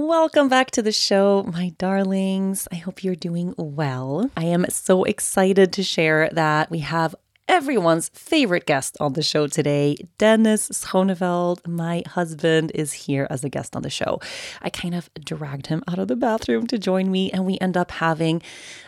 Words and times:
Welcome 0.00 0.48
back 0.48 0.70
to 0.70 0.80
the 0.80 0.92
show, 0.92 1.42
my 1.52 1.70
darlings. 1.70 2.68
I 2.70 2.76
hope 2.76 3.02
you're 3.02 3.16
doing 3.16 3.52
well. 3.58 4.30
I 4.36 4.44
am 4.44 4.64
so 4.68 5.02
excited 5.02 5.72
to 5.72 5.82
share 5.82 6.30
that 6.34 6.70
we 6.70 6.78
have 6.78 7.16
everyone's 7.48 8.08
favorite 8.10 8.64
guest 8.64 8.96
on 9.00 9.14
the 9.14 9.24
show 9.24 9.48
today. 9.48 9.96
Dennis 10.16 10.68
Schoneveld, 10.68 11.66
my 11.66 12.04
husband, 12.06 12.70
is 12.76 12.92
here 12.92 13.26
as 13.28 13.42
a 13.42 13.48
guest 13.48 13.74
on 13.74 13.82
the 13.82 13.90
show. 13.90 14.20
I 14.62 14.70
kind 14.70 14.94
of 14.94 15.10
dragged 15.18 15.66
him 15.66 15.82
out 15.88 15.98
of 15.98 16.06
the 16.06 16.16
bathroom 16.16 16.68
to 16.68 16.78
join 16.78 17.10
me, 17.10 17.32
and 17.32 17.44
we 17.44 17.58
end 17.58 17.76
up 17.76 17.90
having 17.90 18.40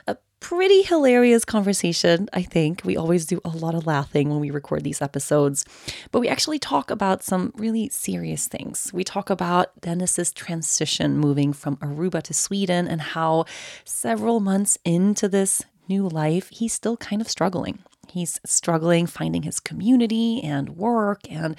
a 0.06 0.16
pretty 0.40 0.82
hilarious 0.82 1.44
conversation, 1.44 2.28
I 2.32 2.42
think. 2.42 2.82
We 2.84 2.96
always 2.96 3.26
do 3.26 3.40
a 3.44 3.50
lot 3.50 3.74
of 3.74 3.86
laughing 3.86 4.30
when 4.30 4.40
we 4.40 4.50
record 4.50 4.82
these 4.82 5.02
episodes, 5.02 5.64
but 6.10 6.20
we 6.20 6.28
actually 6.28 6.58
talk 6.58 6.90
about 6.90 7.22
some 7.22 7.52
really 7.56 7.88
serious 7.90 8.48
things. 8.48 8.90
We 8.92 9.04
talk 9.04 9.30
about 9.30 9.78
Dennis's 9.80 10.32
transition 10.32 11.18
moving 11.18 11.52
from 11.52 11.76
Aruba 11.76 12.22
to 12.24 12.34
Sweden 12.34 12.88
and 12.88 13.00
how 13.00 13.44
several 13.84 14.40
months 14.40 14.78
into 14.84 15.28
this 15.28 15.62
new 15.88 16.08
life, 16.08 16.48
he's 16.50 16.72
still 16.72 16.96
kind 16.96 17.20
of 17.20 17.28
struggling. 17.28 17.80
He's 18.08 18.40
struggling 18.44 19.06
finding 19.06 19.42
his 19.42 19.60
community 19.60 20.42
and 20.42 20.70
work, 20.70 21.30
and 21.30 21.56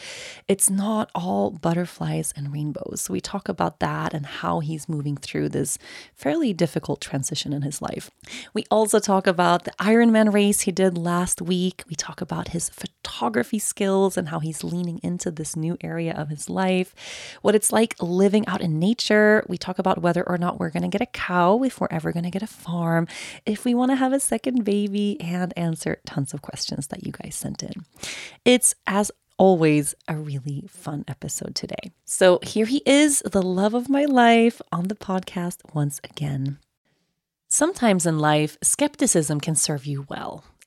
it's 0.48 0.70
not 0.70 1.10
all 1.16 1.52
butterflies 1.52 2.34
and 2.36 2.52
rainbows. 2.52 3.02
So, 3.02 3.14
we 3.14 3.22
talk 3.22 3.48
about 3.48 3.80
that 3.80 4.14
and 4.14 4.26
how 4.26 4.60
he's 4.60 4.90
moving 4.90 5.16
through 5.16 5.50
this 5.50 5.78
fairly 6.14 6.54
difficult 6.54 7.00
transition 7.00 7.54
in 7.54 7.62
his 7.62 7.82
life. 7.82 8.12
We 8.54 8.66
also 8.70 9.00
talk 9.00 9.28
about 9.28 9.64
the 9.64 9.72
Ironman 9.80 10.34
race 10.34 10.62
he 10.62 10.72
did 10.72 10.98
last 10.98 11.42
week. 11.42 11.84
We 11.90 11.96
talk 11.96 12.22
about 12.22 12.50
his 12.50 12.70
photography 12.70 13.60
skills 13.60 14.18
and 14.18 14.30
how 14.30 14.40
he's 14.40 14.64
leaning 14.64 15.00
into 15.04 15.32
this 15.32 15.56
new 15.56 15.78
area 15.82 16.14
of 16.14 16.30
his 16.30 16.50
life, 16.50 16.94
what 17.42 17.56
it's 17.56 17.72
like 17.72 17.96
living 18.02 18.46
out 18.48 18.62
in 18.62 18.80
nature. 18.80 19.46
We 19.48 19.58
talk 19.58 19.80
about 19.80 20.02
whether 20.02 20.28
or 20.28 20.38
not 20.38 20.60
we're 20.60 20.70
going 20.70 20.84
to 20.84 20.90
get 20.90 21.02
a 21.02 21.06
cow, 21.06 21.64
if 21.64 21.80
we're 21.80 21.88
ever 21.92 22.12
going 22.12 22.26
to 22.26 22.30
get 22.30 22.44
a 22.44 22.48
farm, 22.48 23.08
if 23.46 23.64
we 23.64 23.74
want 23.74 23.92
to 23.92 23.96
have 23.96 24.12
a 24.12 24.20
second 24.20 24.66
baby, 24.66 25.20
and 25.22 25.54
answer 25.58 26.00
tons 26.06 26.31
of 26.34 26.42
questions 26.42 26.88
that 26.88 27.06
you 27.06 27.12
guys 27.12 27.36
sent 27.36 27.64
in. 27.64 27.86
It's 28.46 28.76
as 28.88 29.12
always 29.38 29.96
a 30.08 30.16
really 30.16 30.66
fun 30.70 31.04
episode 31.08 31.56
today. 31.56 31.92
So 32.06 32.40
here 32.44 32.66
he 32.66 32.84
is, 32.86 33.24
the 33.26 33.42
love 33.42 33.74
of 33.74 33.90
my 33.90 34.06
life, 34.06 34.62
on 34.72 34.88
the 34.88 34.96
podcast 34.96 35.58
once 35.74 36.00
again. 36.04 36.60
Sometimes 37.50 38.06
in 38.06 38.20
life, 38.20 38.58
skepticism 38.62 39.42
can 39.42 39.56
serve 39.56 39.86
you 39.86 40.06
well. 40.10 40.44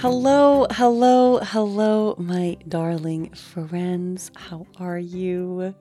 Hello, 0.00 0.66
hello, 0.70 1.40
hello, 1.42 2.14
my 2.16 2.56
darling 2.66 3.34
friends. 3.34 4.30
How 4.34 4.66
are 4.78 4.98
you? 4.98 5.74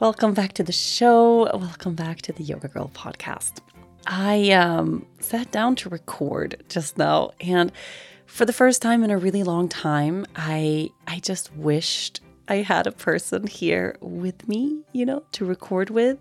Welcome 0.00 0.34
back 0.34 0.54
to 0.54 0.64
the 0.64 0.72
show. 0.72 1.48
Welcome 1.56 1.94
back 1.94 2.20
to 2.22 2.32
the 2.32 2.42
Yoga 2.42 2.66
Girl 2.66 2.90
podcast. 2.92 3.60
I 4.08 4.50
um, 4.50 5.06
sat 5.20 5.52
down 5.52 5.76
to 5.76 5.88
record 5.88 6.64
just 6.68 6.98
now, 6.98 7.30
and 7.40 7.70
for 8.26 8.44
the 8.44 8.52
first 8.52 8.82
time 8.82 9.04
in 9.04 9.10
a 9.12 9.18
really 9.18 9.44
long 9.44 9.68
time, 9.68 10.26
I 10.34 10.90
I 11.06 11.20
just 11.20 11.54
wished 11.54 12.22
I 12.48 12.56
had 12.56 12.88
a 12.88 12.92
person 12.92 13.46
here 13.46 13.96
with 14.00 14.48
me, 14.48 14.82
you 14.92 15.06
know, 15.06 15.22
to 15.30 15.44
record 15.44 15.90
with. 15.90 16.18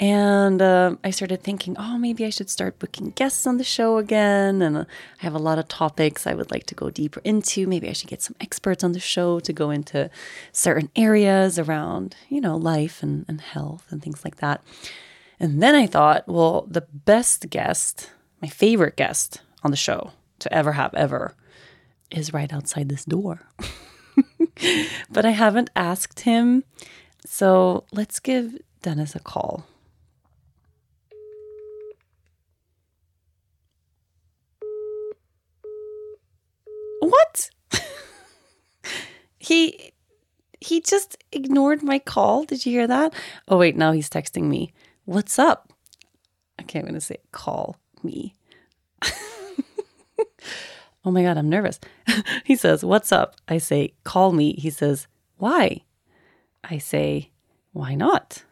And 0.00 0.62
uh, 0.62 0.94
I 1.02 1.10
started 1.10 1.42
thinking, 1.42 1.74
oh, 1.76 1.98
maybe 1.98 2.24
I 2.24 2.30
should 2.30 2.48
start 2.48 2.78
booking 2.78 3.10
guests 3.10 3.46
on 3.46 3.58
the 3.58 3.64
show 3.64 3.98
again. 3.98 4.62
And 4.62 4.76
uh, 4.76 4.84
I 5.20 5.24
have 5.24 5.34
a 5.34 5.38
lot 5.38 5.58
of 5.58 5.66
topics 5.66 6.26
I 6.26 6.34
would 6.34 6.52
like 6.52 6.66
to 6.66 6.74
go 6.74 6.88
deeper 6.88 7.20
into. 7.24 7.66
Maybe 7.66 7.88
I 7.88 7.92
should 7.92 8.08
get 8.08 8.22
some 8.22 8.36
experts 8.40 8.84
on 8.84 8.92
the 8.92 9.00
show 9.00 9.40
to 9.40 9.52
go 9.52 9.70
into 9.70 10.08
certain 10.52 10.90
areas 10.94 11.58
around, 11.58 12.14
you 12.28 12.40
know, 12.40 12.56
life 12.56 13.02
and, 13.02 13.24
and 13.26 13.40
health 13.40 13.86
and 13.90 14.00
things 14.00 14.24
like 14.24 14.36
that. 14.36 14.62
And 15.40 15.62
then 15.62 15.74
I 15.74 15.86
thought, 15.86 16.28
well, 16.28 16.66
the 16.68 16.86
best 16.92 17.50
guest, 17.50 18.10
my 18.40 18.48
favorite 18.48 18.96
guest 18.96 19.40
on 19.64 19.72
the 19.72 19.76
show 19.76 20.12
to 20.38 20.52
ever 20.52 20.72
have 20.72 20.94
ever, 20.94 21.34
is 22.10 22.32
right 22.32 22.52
outside 22.52 22.88
this 22.88 23.04
door. 23.04 23.42
but 25.10 25.24
I 25.24 25.30
haven't 25.30 25.70
asked 25.74 26.20
him. 26.20 26.64
So 27.24 27.84
let's 27.92 28.20
give 28.20 28.58
Dennis 28.82 29.14
a 29.14 29.20
call. 29.20 29.66
What? 37.10 37.50
he 39.38 39.92
he 40.60 40.80
just 40.80 41.16
ignored 41.32 41.82
my 41.82 41.98
call. 41.98 42.44
Did 42.44 42.66
you 42.66 42.72
hear 42.72 42.86
that? 42.86 43.14
Oh 43.46 43.58
wait, 43.58 43.76
now 43.76 43.92
he's 43.92 44.10
texting 44.10 44.44
me. 44.44 44.72
What's 45.04 45.38
up? 45.38 45.72
I'm 46.58 46.66
gonna 46.66 47.00
say 47.00 47.16
call 47.32 47.76
me. 48.02 48.34
oh 51.04 51.10
my 51.10 51.22
god, 51.22 51.38
I'm 51.38 51.48
nervous. 51.48 51.80
he 52.44 52.56
says, 52.56 52.84
What's 52.84 53.12
up? 53.12 53.36
I 53.48 53.58
say, 53.58 53.94
call 54.04 54.32
me. 54.32 54.54
He 54.54 54.70
says, 54.70 55.06
Why? 55.36 55.82
I 56.64 56.78
say, 56.78 57.30
Why 57.72 57.94
not? 57.94 58.44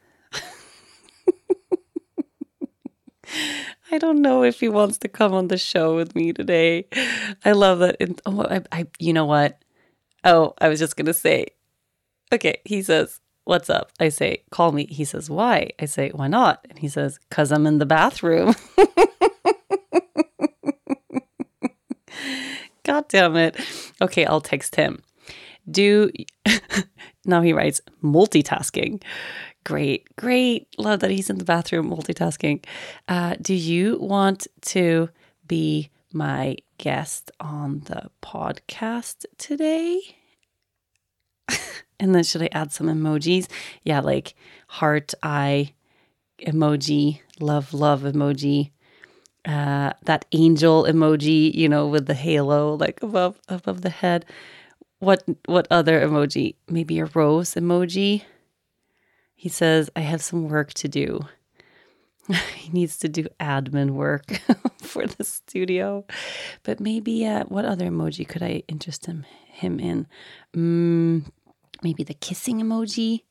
I 3.97 3.99
don't 3.99 4.21
know 4.21 4.45
if 4.45 4.61
he 4.61 4.69
wants 4.69 4.99
to 4.99 5.09
come 5.09 5.33
on 5.33 5.49
the 5.49 5.57
show 5.57 5.97
with 5.97 6.15
me 6.15 6.35
today. 6.35 6.85
I 7.47 7.53
love 7.53 7.79
that. 7.79 7.97
Oh, 8.27 8.43
I, 8.43 8.61
I, 8.71 8.87
you 8.99 9.15
know 9.15 9.25
what? 9.25 9.59
Oh, 10.23 10.53
I 10.61 10.69
was 10.69 10.79
just 10.79 10.97
gonna 10.97 11.15
say. 11.15 11.47
Okay, 12.31 12.61
he 12.67 12.83
says, 12.83 13.21
"What's 13.45 13.71
up?" 13.71 13.93
I 13.99 14.11
say, 14.11 14.43
"Call 14.51 14.73
me." 14.73 14.85
He 14.85 15.07
says, 15.07 15.31
"Why?" 15.31 15.71
I 15.81 15.87
say, 15.87 16.11
"Why 16.11 16.29
not?" 16.29 16.67
And 16.69 16.79
he 16.79 16.89
says, 16.89 17.19
"Cause 17.31 17.51
I'm 17.51 17.67
in 17.67 17.79
the 17.79 17.87
bathroom." 17.87 18.55
God 22.85 23.09
damn 23.09 23.37
it. 23.37 23.57
Okay, 24.03 24.27
I'll 24.27 24.43
text 24.43 24.77
him. 24.77 25.03
Do 25.71 26.11
now 27.25 27.41
he 27.41 27.55
writes 27.55 27.81
multitasking. 28.05 29.03
Great, 29.67 30.15
great. 30.15 30.69
Love 30.79 31.01
that 31.01 31.11
he's 31.11 31.29
in 31.29 31.39
the 31.39 31.45
bathroom 31.45 31.91
multitasking. 31.91 32.65
Uh, 33.09 33.35
do 33.43 33.53
you 33.53 33.99
want 33.99 34.47
to 34.61 35.09
be 35.49 35.91
my 36.13 36.57
guest 36.79 37.33
on 37.41 37.81
the 37.87 38.09
podcast 38.23 39.25
today. 39.39 40.01
and 41.99 42.15
then 42.15 42.23
should 42.23 42.43
I 42.43 42.49
add 42.53 42.71
some 42.71 42.87
emojis? 42.87 43.49
Yeah, 43.83 43.99
like 43.99 44.37
heart, 44.69 45.15
eye 45.25 45.75
emoji, 46.41 47.23
love, 47.41 47.75
love 47.75 48.03
emoji. 48.03 48.71
Uh, 49.45 49.95
that 50.05 50.27
angel 50.31 50.85
emoji, 50.85 51.53
you 51.53 51.69
know, 51.69 51.89
with 51.89 52.07
the 52.07 52.15
halo 52.15 52.75
like 52.75 53.03
above 53.03 53.41
above 53.49 53.83
the 53.83 53.91
head. 53.91 54.25
What 55.01 55.25
what 55.47 55.67
other 55.73 56.01
emoji? 56.07 56.55
Maybe 56.69 57.01
a 57.01 57.07
rose 57.07 57.55
emoji. 57.55 58.23
He 59.37 59.49
says, 59.49 59.91
"I 59.95 60.01
have 60.01 60.23
some 60.23 60.49
work 60.49 60.73
to 60.75 60.89
do." 60.89 61.21
he 62.57 62.73
needs 62.73 62.99
to 62.99 63.09
do 63.09 63.27
admin 63.39 63.91
work 63.91 64.41
for 64.83 65.07
the 65.07 65.23
studio. 65.25 66.05
But 66.65 66.81
maybe 66.81 67.25
uh, 67.27 67.45
what 67.45 67.65
other 67.65 67.89
emoji 67.89 68.27
could 68.27 68.43
I 68.43 68.65
interest 68.69 69.07
him 69.07 69.25
him 69.47 69.79
in? 69.79 70.07
Mm, 70.55 71.31
maybe 71.83 72.03
the 72.03 72.15
kissing 72.15 72.61
emoji. 72.61 73.23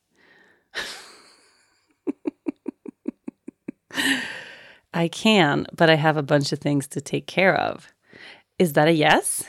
I 4.94 5.08
can, 5.10 5.66
but 5.76 5.90
I 5.90 5.96
have 5.96 6.18
a 6.18 6.24
bunch 6.24 6.54
of 6.54 6.60
things 6.60 6.88
to 6.90 7.02
take 7.02 7.28
care 7.28 7.56
of. 7.56 7.92
Is 8.58 8.74
that 8.74 8.88
a 8.88 8.94
yes? 8.94 9.44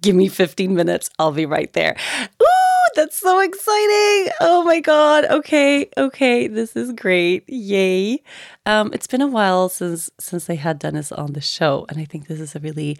Give 0.00 0.14
me 0.14 0.28
15 0.28 0.74
minutes. 0.74 1.10
I'll 1.18 1.32
be 1.32 1.46
right 1.46 1.72
there. 1.72 1.96
Ooh, 2.42 2.86
that's 2.94 3.16
so 3.16 3.40
exciting. 3.40 4.32
Oh 4.40 4.62
my 4.64 4.80
God. 4.80 5.24
Okay. 5.26 5.88
Okay. 5.96 6.46
This 6.46 6.76
is 6.76 6.92
great. 6.92 7.44
Yay. 7.48 8.22
Um, 8.66 8.90
it's 8.92 9.06
been 9.06 9.20
a 9.20 9.26
while 9.26 9.68
since 9.68 10.10
since 10.18 10.48
I 10.48 10.54
had 10.54 10.78
Dennis 10.78 11.12
on 11.12 11.32
the 11.32 11.40
show. 11.40 11.86
And 11.88 11.98
I 11.98 12.04
think 12.04 12.28
this 12.28 12.40
is 12.40 12.54
a 12.54 12.60
really 12.60 12.98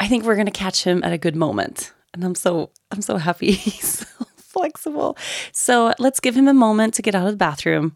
I 0.00 0.08
think 0.08 0.24
we're 0.24 0.36
gonna 0.36 0.50
catch 0.50 0.84
him 0.84 1.02
at 1.04 1.12
a 1.12 1.18
good 1.18 1.36
moment. 1.36 1.92
And 2.14 2.24
I'm 2.24 2.34
so 2.34 2.70
I'm 2.90 3.02
so 3.02 3.16
happy 3.16 3.52
he's 3.52 4.06
so 4.06 4.26
flexible. 4.36 5.16
So 5.52 5.94
let's 5.98 6.20
give 6.20 6.36
him 6.36 6.48
a 6.48 6.54
moment 6.54 6.94
to 6.94 7.02
get 7.02 7.14
out 7.14 7.26
of 7.26 7.32
the 7.32 7.36
bathroom 7.36 7.94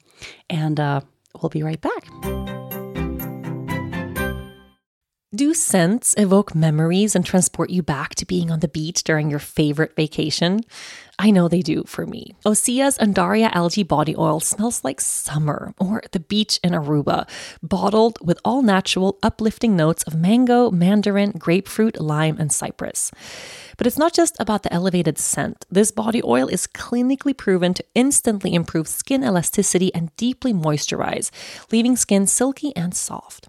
and 0.49 0.79
uh, 0.79 1.01
we'll 1.41 1.51
be 1.51 1.63
right 1.63 1.81
back. 1.81 2.52
Do 5.35 5.55
scents 5.55 6.15
evoke 6.19 6.55
memories 6.55 7.17
and 7.17 7.25
transport 7.25 7.71
you 7.71 7.83
back 7.83 8.15
to 8.17 8.27
being 8.27 8.51
on 8.51 8.61
the 8.61 8.69
beach 8.69 9.03
during 9.03 9.31
your 9.31 9.39
favorite 9.39 9.97
vacation? 9.97 10.61
I 11.19 11.31
know 11.31 11.49
they 11.49 11.63
do 11.63 11.85
for 11.87 12.05
me. 12.05 12.35
Osea's 12.45 12.99
Undaria 12.99 13.51
algae 13.51 13.83
body 13.83 14.15
oil 14.15 14.41
smells 14.41 14.85
like 14.85 15.01
summer 15.01 15.73
or 15.79 16.03
the 16.13 16.21
beach 16.21 16.61
in 16.63 16.73
Aruba, 16.73 17.27
bottled 17.63 18.19
with 18.21 18.39
all 18.45 18.61
natural, 18.61 19.19
uplifting 19.23 19.75
notes 19.75 20.03
of 20.03 20.15
mango, 20.15 20.71
mandarin, 20.71 21.31
grapefruit, 21.39 21.99
lime, 21.99 22.37
and 22.39 22.53
cypress. 22.53 23.11
But 23.79 23.87
it's 23.87 23.97
not 23.97 24.13
just 24.13 24.37
about 24.39 24.65
the 24.65 24.73
elevated 24.75 25.17
scent. 25.17 25.65
This 25.71 25.91
body 25.91 26.21
oil 26.23 26.47
is 26.49 26.67
clinically 26.67 27.35
proven 27.35 27.73
to 27.73 27.85
instantly 27.95 28.53
improve 28.53 28.87
skin 28.87 29.25
elasticity 29.25 29.95
and 29.95 30.15
deeply 30.17 30.53
moisturize, 30.53 31.31
leaving 31.73 31.97
skin 31.97 32.27
silky 32.27 32.77
and 32.77 32.95
soft. 32.95 33.49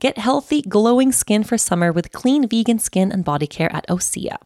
Get 0.00 0.18
healthy, 0.18 0.62
glowing 0.62 1.10
skin 1.10 1.42
for 1.42 1.58
summer 1.58 1.90
with 1.92 2.12
clean 2.12 2.46
vegan 2.48 2.78
skin 2.78 3.10
and 3.10 3.24
body 3.24 3.48
care 3.48 3.74
at 3.74 3.86
Osea. 3.88 4.36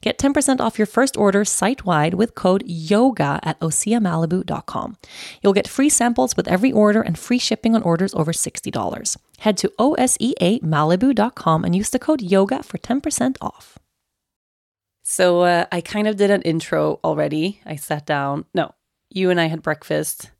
Get 0.00 0.18
10% 0.18 0.60
off 0.60 0.78
your 0.78 0.86
first 0.86 1.16
order 1.16 1.44
site 1.44 1.84
wide 1.84 2.14
with 2.14 2.36
code 2.36 2.62
YOGA 2.66 3.40
at 3.42 3.58
OseaMalibu.com. 3.60 4.96
You'll 5.42 5.52
get 5.52 5.66
free 5.66 5.88
samples 5.88 6.36
with 6.36 6.46
every 6.46 6.70
order 6.70 7.02
and 7.02 7.18
free 7.18 7.38
shipping 7.38 7.74
on 7.74 7.82
orders 7.82 8.14
over 8.14 8.32
$60. 8.32 9.16
Head 9.38 9.56
to 9.58 9.72
OSEAMalibu.com 9.78 11.64
and 11.64 11.74
use 11.74 11.90
the 11.90 11.98
code 11.98 12.20
YOGA 12.20 12.64
for 12.64 12.78
10% 12.78 13.36
off. 13.40 13.78
So 15.02 15.40
uh, 15.40 15.66
I 15.72 15.80
kind 15.80 16.06
of 16.06 16.16
did 16.16 16.30
an 16.30 16.42
intro 16.42 17.00
already. 17.02 17.60
I 17.66 17.74
sat 17.74 18.06
down. 18.06 18.44
No, 18.54 18.74
you 19.08 19.30
and 19.30 19.40
I 19.40 19.46
had 19.46 19.60
breakfast, 19.60 20.30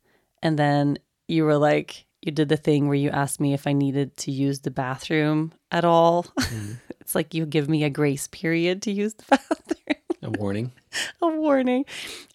and 0.43 0.57
then 0.57 0.99
you 1.27 1.45
were 1.45 1.57
like, 1.57 2.07
you 2.23 2.33
did 2.33 2.49
the 2.49 2.57
thing 2.57 2.87
where 2.87 2.97
you 2.97 3.11
asked 3.11 3.41
me 3.41 3.55
if 3.55 3.67
I 3.67 3.73
needed 3.73 4.17
to 4.19 4.31
use 4.31 4.61
the 4.61 4.71
bathroom 4.71 5.53
at 5.71 5.85
all. 5.85 6.25
Mm. 6.39 6.77
it's 7.01 7.15
like 7.15 7.33
you 7.35 7.47
give 7.47 7.69
me 7.69 7.85
a 7.85 7.91
grace 7.91 8.29
period 8.29 8.83
to 8.83 8.93
use 8.93 9.15
the 9.15 9.25
bathroom. 9.31 9.97
a 10.23 10.31
warning. 10.31 10.73
a 11.23 11.29
warning. 11.29 11.87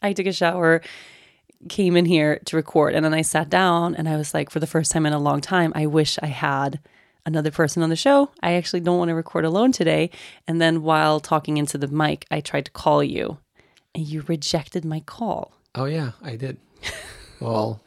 I 0.01 0.13
took 0.13 0.25
a 0.25 0.33
shower, 0.33 0.81
came 1.69 1.95
in 1.95 2.05
here 2.05 2.39
to 2.45 2.55
record, 2.55 2.95
and 2.95 3.05
then 3.05 3.13
I 3.13 3.21
sat 3.21 3.49
down 3.49 3.95
and 3.95 4.09
I 4.09 4.17
was 4.17 4.33
like, 4.33 4.49
for 4.49 4.59
the 4.59 4.67
first 4.67 4.91
time 4.91 5.05
in 5.05 5.13
a 5.13 5.19
long 5.19 5.41
time, 5.41 5.71
I 5.75 5.85
wish 5.85 6.17
I 6.21 6.27
had 6.27 6.79
another 7.25 7.51
person 7.51 7.83
on 7.83 7.89
the 7.89 7.95
show. 7.95 8.29
I 8.41 8.53
actually 8.53 8.79
don't 8.81 8.97
want 8.97 9.09
to 9.09 9.15
record 9.15 9.45
alone 9.45 9.71
today. 9.71 10.09
And 10.47 10.59
then 10.61 10.81
while 10.83 11.19
talking 11.19 11.57
into 11.57 11.77
the 11.77 11.87
mic, 11.87 12.25
I 12.31 12.39
tried 12.39 12.65
to 12.65 12.71
call 12.71 13.03
you 13.03 13.37
and 13.93 14.07
you 14.07 14.23
rejected 14.27 14.83
my 14.83 14.99
call. 15.01 15.53
Oh, 15.73 15.85
yeah, 15.85 16.11
I 16.23 16.35
did. 16.35 16.57
well, 17.39 17.81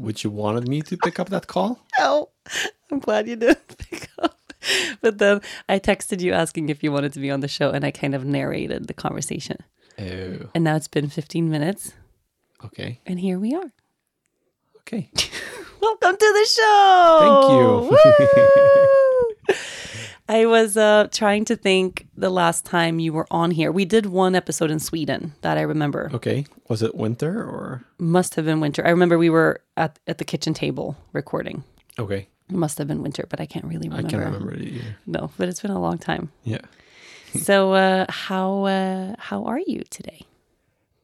would 0.00 0.24
you 0.24 0.30
wanted 0.30 0.66
me 0.66 0.82
to 0.82 0.96
pick 0.96 1.20
up 1.20 1.28
that 1.28 1.46
call? 1.46 1.86
No, 1.98 2.30
I'm 2.90 2.98
glad 2.98 3.28
you 3.28 3.36
didn't 3.36 3.78
pick 3.90 4.08
up. 4.18 4.36
But 5.00 5.18
then 5.18 5.40
I 5.68 5.78
texted 5.78 6.20
you 6.20 6.32
asking 6.32 6.68
if 6.68 6.82
you 6.82 6.92
wanted 6.92 7.12
to 7.14 7.20
be 7.20 7.30
on 7.30 7.40
the 7.40 7.48
show, 7.48 7.70
and 7.70 7.84
I 7.84 7.90
kind 7.90 8.14
of 8.14 8.24
narrated 8.24 8.88
the 8.88 8.94
conversation. 8.94 9.58
Oh. 9.98 10.50
And 10.54 10.64
now 10.64 10.76
it's 10.76 10.88
been 10.88 11.08
15 11.08 11.50
minutes. 11.50 11.92
Okay. 12.64 13.00
And 13.06 13.20
here 13.20 13.38
we 13.38 13.54
are. 13.54 13.72
Okay. 14.80 15.10
Welcome 15.80 16.16
to 16.16 16.18
the 16.18 16.48
show. 16.56 17.88
Thank 17.88 19.58
you. 19.58 19.64
I 20.30 20.46
was 20.46 20.76
uh, 20.76 21.08
trying 21.10 21.44
to 21.46 21.56
think 21.56 22.06
the 22.16 22.30
last 22.30 22.64
time 22.64 23.00
you 23.00 23.12
were 23.12 23.26
on 23.32 23.50
here. 23.50 23.72
We 23.72 23.84
did 23.84 24.06
one 24.06 24.36
episode 24.36 24.70
in 24.70 24.78
Sweden 24.78 25.34
that 25.40 25.58
I 25.58 25.62
remember. 25.62 26.08
Okay. 26.14 26.46
Was 26.68 26.82
it 26.82 26.94
winter 26.94 27.42
or? 27.42 27.82
Must 27.98 28.36
have 28.36 28.44
been 28.44 28.60
winter. 28.60 28.86
I 28.86 28.90
remember 28.90 29.18
we 29.18 29.28
were 29.28 29.60
at, 29.76 29.98
at 30.06 30.18
the 30.18 30.24
kitchen 30.24 30.54
table 30.54 30.96
recording. 31.12 31.64
Okay. 31.98 32.28
It 32.48 32.54
must 32.54 32.78
have 32.78 32.86
been 32.86 33.02
winter, 33.02 33.26
but 33.28 33.40
I 33.40 33.46
can't 33.46 33.64
really 33.64 33.88
remember. 33.88 34.06
I 34.06 34.10
can't 34.10 34.24
remember 34.24 34.54
it 34.54 34.62
either. 34.62 34.96
No, 35.04 35.32
but 35.36 35.48
it's 35.48 35.62
been 35.62 35.72
a 35.72 35.80
long 35.80 35.98
time. 35.98 36.30
Yeah. 36.44 36.62
so 37.34 37.72
uh, 37.72 38.06
how 38.08 38.66
uh, 38.66 39.16
how 39.18 39.42
are 39.46 39.58
you 39.66 39.82
today? 39.90 40.20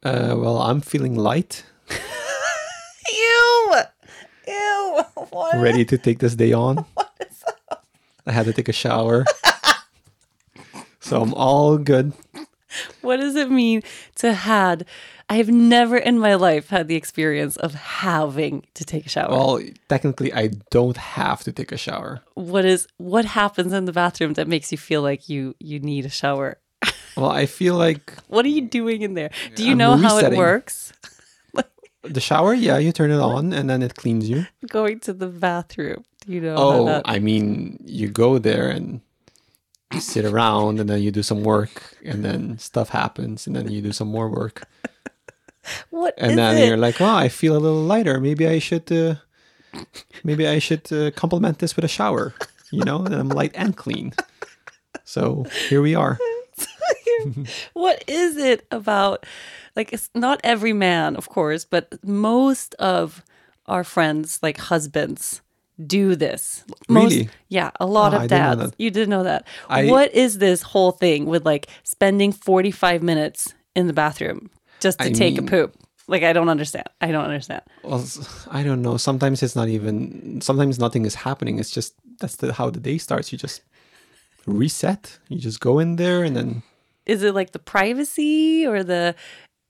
Uh, 0.05 0.37
well, 0.39 0.63
I'm 0.63 0.81
feeling 0.81 1.17
light. 1.17 1.65
Ew! 3.13 3.75
Ew! 4.47 5.03
What? 5.31 5.61
Ready 5.61 5.85
to 5.85 5.99
take 5.99 6.21
this 6.21 6.37
day 6.37 6.53
on. 6.53 6.85
I 8.27 8.33
had 8.33 8.47
to 8.47 8.53
take 8.53 8.69
a 8.69 8.73
shower. 8.73 9.25
so 11.01 11.23
I'm 11.23 11.35
all 11.35 11.79
good. 11.79 12.13
What 13.01 13.19
does 13.19 13.37
it 13.37 13.51
mean 13.51 13.83
to 14.17 14.33
had? 14.35 14.85
I 15.29 15.37
have 15.37 15.49
never 15.49 15.97
in 15.97 16.19
my 16.19 16.35
life 16.35 16.69
had 16.69 16.89
the 16.89 16.95
experience 16.95 17.57
of 17.57 17.75
having 17.75 18.65
to 18.75 18.85
take 18.85 19.07
a 19.07 19.09
shower. 19.09 19.31
Well, 19.31 19.61
technically 19.89 20.33
I 20.33 20.51
don't 20.71 20.97
have 20.97 21.43
to 21.45 21.53
take 21.53 21.73
a 21.73 21.77
shower. 21.77 22.23
What 22.35 22.65
is 22.65 22.87
what 22.99 23.25
happens 23.25 23.73
in 23.73 23.87
the 23.87 23.93
bathroom 23.93 24.35
that 24.35 24.47
makes 24.47 24.71
you 24.71 24.79
feel 24.79 25.03
like 25.03 25.29
you 25.29 25.55
you 25.59 25.81
need 25.81 26.05
a 26.05 26.11
shower? 26.11 26.59
Well, 27.17 27.31
I 27.31 27.47
feel 27.47 27.77
like 27.77 28.13
What 28.29 28.45
are 28.45 28.51
you 28.51 28.69
doing 28.69 29.01
in 29.01 29.15
there? 29.15 29.31
Do 29.55 29.65
you 29.65 29.73
I'm 29.73 29.79
know 29.79 29.97
how 29.97 30.19
it 30.19 30.37
works? 30.37 30.93
The 32.09 32.21
shower, 32.21 32.55
yeah, 32.55 32.79
you 32.79 32.93
turn 32.93 33.11
it 33.11 33.21
on 33.21 33.53
and 33.53 33.69
then 33.69 33.83
it 33.83 33.95
cleans 33.95 34.29
you. 34.29 34.47
Going 34.69 35.01
to 35.01 35.13
the 35.13 35.27
bathroom. 35.27 36.05
You 36.27 36.41
know? 36.41 36.55
Oh, 36.57 36.85
that... 36.87 37.03
I 37.05 37.19
mean, 37.19 37.79
you 37.85 38.09
go 38.09 38.39
there 38.39 38.69
and 38.69 39.01
sit 40.01 40.25
around 40.25 40.81
and 40.81 40.91
then 40.91 41.01
you 41.01 41.11
do 41.11 41.23
some 41.23 41.45
work 41.45 41.97
and 42.05 42.25
then 42.25 42.59
stuff 42.59 42.91
happens 42.91 43.47
and 43.47 43.55
then 43.55 43.71
you 43.71 43.81
do 43.81 43.93
some 43.93 44.09
more 44.09 44.29
work. 44.29 44.63
What 45.91 46.15
and 46.17 46.39
then 46.39 46.59
it? 46.59 46.69
you're 46.69 46.77
like, 46.77 47.01
oh, 47.01 47.13
I 47.13 47.29
feel 47.29 47.57
a 47.57 47.59
little 47.59 47.83
lighter. 47.83 48.21
Maybe 48.21 48.47
I 48.47 48.61
should, 48.61 48.91
uh, 48.93 49.17
maybe 50.23 50.47
I 50.47 50.61
should 50.61 50.93
uh, 50.93 51.11
complement 51.11 51.59
this 51.59 51.75
with 51.75 51.85
a 51.85 51.89
shower. 51.89 52.35
You 52.71 52.85
know, 52.85 53.05
and 53.05 53.13
I'm 53.13 53.29
light 53.29 53.51
and 53.57 53.77
clean. 53.77 54.13
So 55.05 55.45
here 55.69 55.83
we 55.83 55.97
are. 55.97 56.19
what 57.75 58.03
is 58.07 58.37
it 58.37 58.67
about 58.71 59.27
like 59.77 59.93
it's 59.93 60.11
not 60.15 60.41
every 60.45 60.73
man 60.73 61.17
of 61.17 61.29
course 61.29 61.65
but 61.65 61.85
most 62.05 62.75
of 62.75 63.23
our 63.67 63.85
friends 63.85 64.39
like 64.43 64.59
husbands 64.59 65.41
do 65.87 66.17
this 66.17 66.65
most, 66.89 67.13
Really? 67.13 67.29
yeah 67.49 67.71
a 67.81 67.87
lot 67.87 68.13
Ah, 68.13 68.17
of 68.17 68.23
I 68.23 68.27
didn't 68.27 68.59
dads 68.59 68.73
you 68.79 68.91
didn't 68.91 69.11
know 69.11 69.25
that 69.25 69.47
I- 69.69 69.87
what 69.91 70.15
is 70.15 70.39
this 70.39 70.63
whole 70.63 70.93
thing 70.93 71.27
with 71.27 71.45
like 71.45 71.67
spending 71.83 72.33
45 72.33 73.03
minutes 73.03 73.55
in 73.75 73.87
the 73.87 73.93
bathroom 73.93 74.49
just 74.81 74.99
to 74.99 75.07
I 75.07 75.11
take 75.13 75.35
mean- 75.37 75.47
a 75.47 75.51
poop 75.51 75.75
like 76.09 76.23
i 76.23 76.33
don't 76.33 76.49
understand 76.49 76.87
i 77.01 77.11
don't 77.13 77.25
understand 77.25 77.63
Well, 77.83 78.05
I 78.51 78.63
don't 78.63 78.81
know. 78.83 78.97
Sometimes 78.97 79.43
it's 79.43 79.55
not 79.57 79.69
even. 79.69 80.41
Sometimes 80.41 80.79
nothing 80.79 81.05
is 81.07 81.15
happening. 81.15 81.59
It's 81.61 81.71
just 81.71 81.95
that's 82.21 82.37
the 82.37 82.53
how 82.53 82.71
the 82.71 82.81
day 82.81 82.99
starts. 82.99 83.31
You 83.33 83.39
just 83.39 83.63
reset. 84.47 85.19
You 85.29 85.39
just 85.39 85.61
go 85.61 85.79
in 85.79 85.97
there 85.97 86.25
and 86.25 86.35
then 86.37 86.63
is 87.07 87.23
it 87.23 87.35
like 87.35 87.53
the 87.53 87.59
privacy 87.59 88.67
or 88.67 88.83
the 88.83 89.15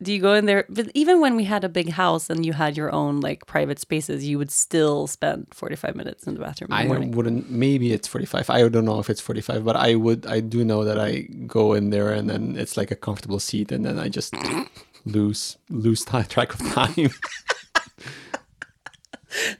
do 0.03 0.13
you 0.13 0.21
go 0.21 0.35
in 0.35 0.45
there 0.45 0.67
but 0.69 0.91
even 0.95 1.21
when 1.21 1.37
we 1.37 1.45
had 1.45 1.65
a 1.65 1.69
big 1.69 1.91
house 1.91 2.29
and 2.29 2.45
you 2.45 2.53
had 2.53 2.77
your 2.77 2.93
own 2.93 3.21
like 3.21 3.47
private 3.47 3.79
spaces 3.79 4.27
you 4.27 4.37
would 4.37 4.51
still 4.51 5.07
spend 5.07 5.47
45 5.53 5.95
minutes 5.95 6.27
in 6.27 6.35
the 6.35 6.41
bathroom 6.41 6.71
in 6.71 6.89
the 6.89 6.95
I 6.95 6.99
wouldn't. 7.09 7.51
Maybe 7.51 7.93
it's 7.93 8.07
forty 8.07 8.27
five. 8.27 8.51
I 8.51 8.69
don't 8.69 8.85
know 8.85 8.99
if 8.99 9.09
it's 9.09 9.21
forty 9.21 9.41
five, 9.41 9.65
but 9.65 9.77
I 9.77 9.95
would. 9.95 10.27
I 10.27 10.41
do 10.41 10.65
know 10.65 10.85
that 10.85 11.01
I 11.01 11.23
go 11.47 11.73
in 11.73 11.91
there 11.91 12.13
and 12.13 12.29
then 12.29 12.57
it's 12.57 12.77
like 12.77 12.91
a 12.91 12.97
comfortable 12.97 13.41
seat, 13.41 13.73
and 13.73 13.87
then 13.87 13.99
I 13.99 14.09
just 14.09 14.35
lose 15.07 15.57
lose 15.71 16.05
track 16.29 16.53
of 16.53 16.61
time. 16.73 17.11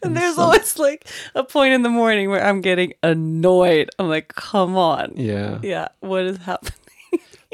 and 0.03 0.17
there's 0.17 0.39
always 0.39 0.79
like 0.79 1.07
a 1.35 1.45
point 1.45 1.73
in 1.73 1.83
the 1.83 1.89
morning 1.89 2.31
where 2.31 2.43
i'm 2.43 2.61
getting 2.61 2.93
annoyed 3.03 3.91
i'm 3.99 4.09
like 4.09 4.35
come 4.35 4.77
on 4.77 5.13
yeah. 5.17 5.59
yeah 5.63 5.89
what 6.01 6.25
is 6.25 6.39
happening 6.39 6.73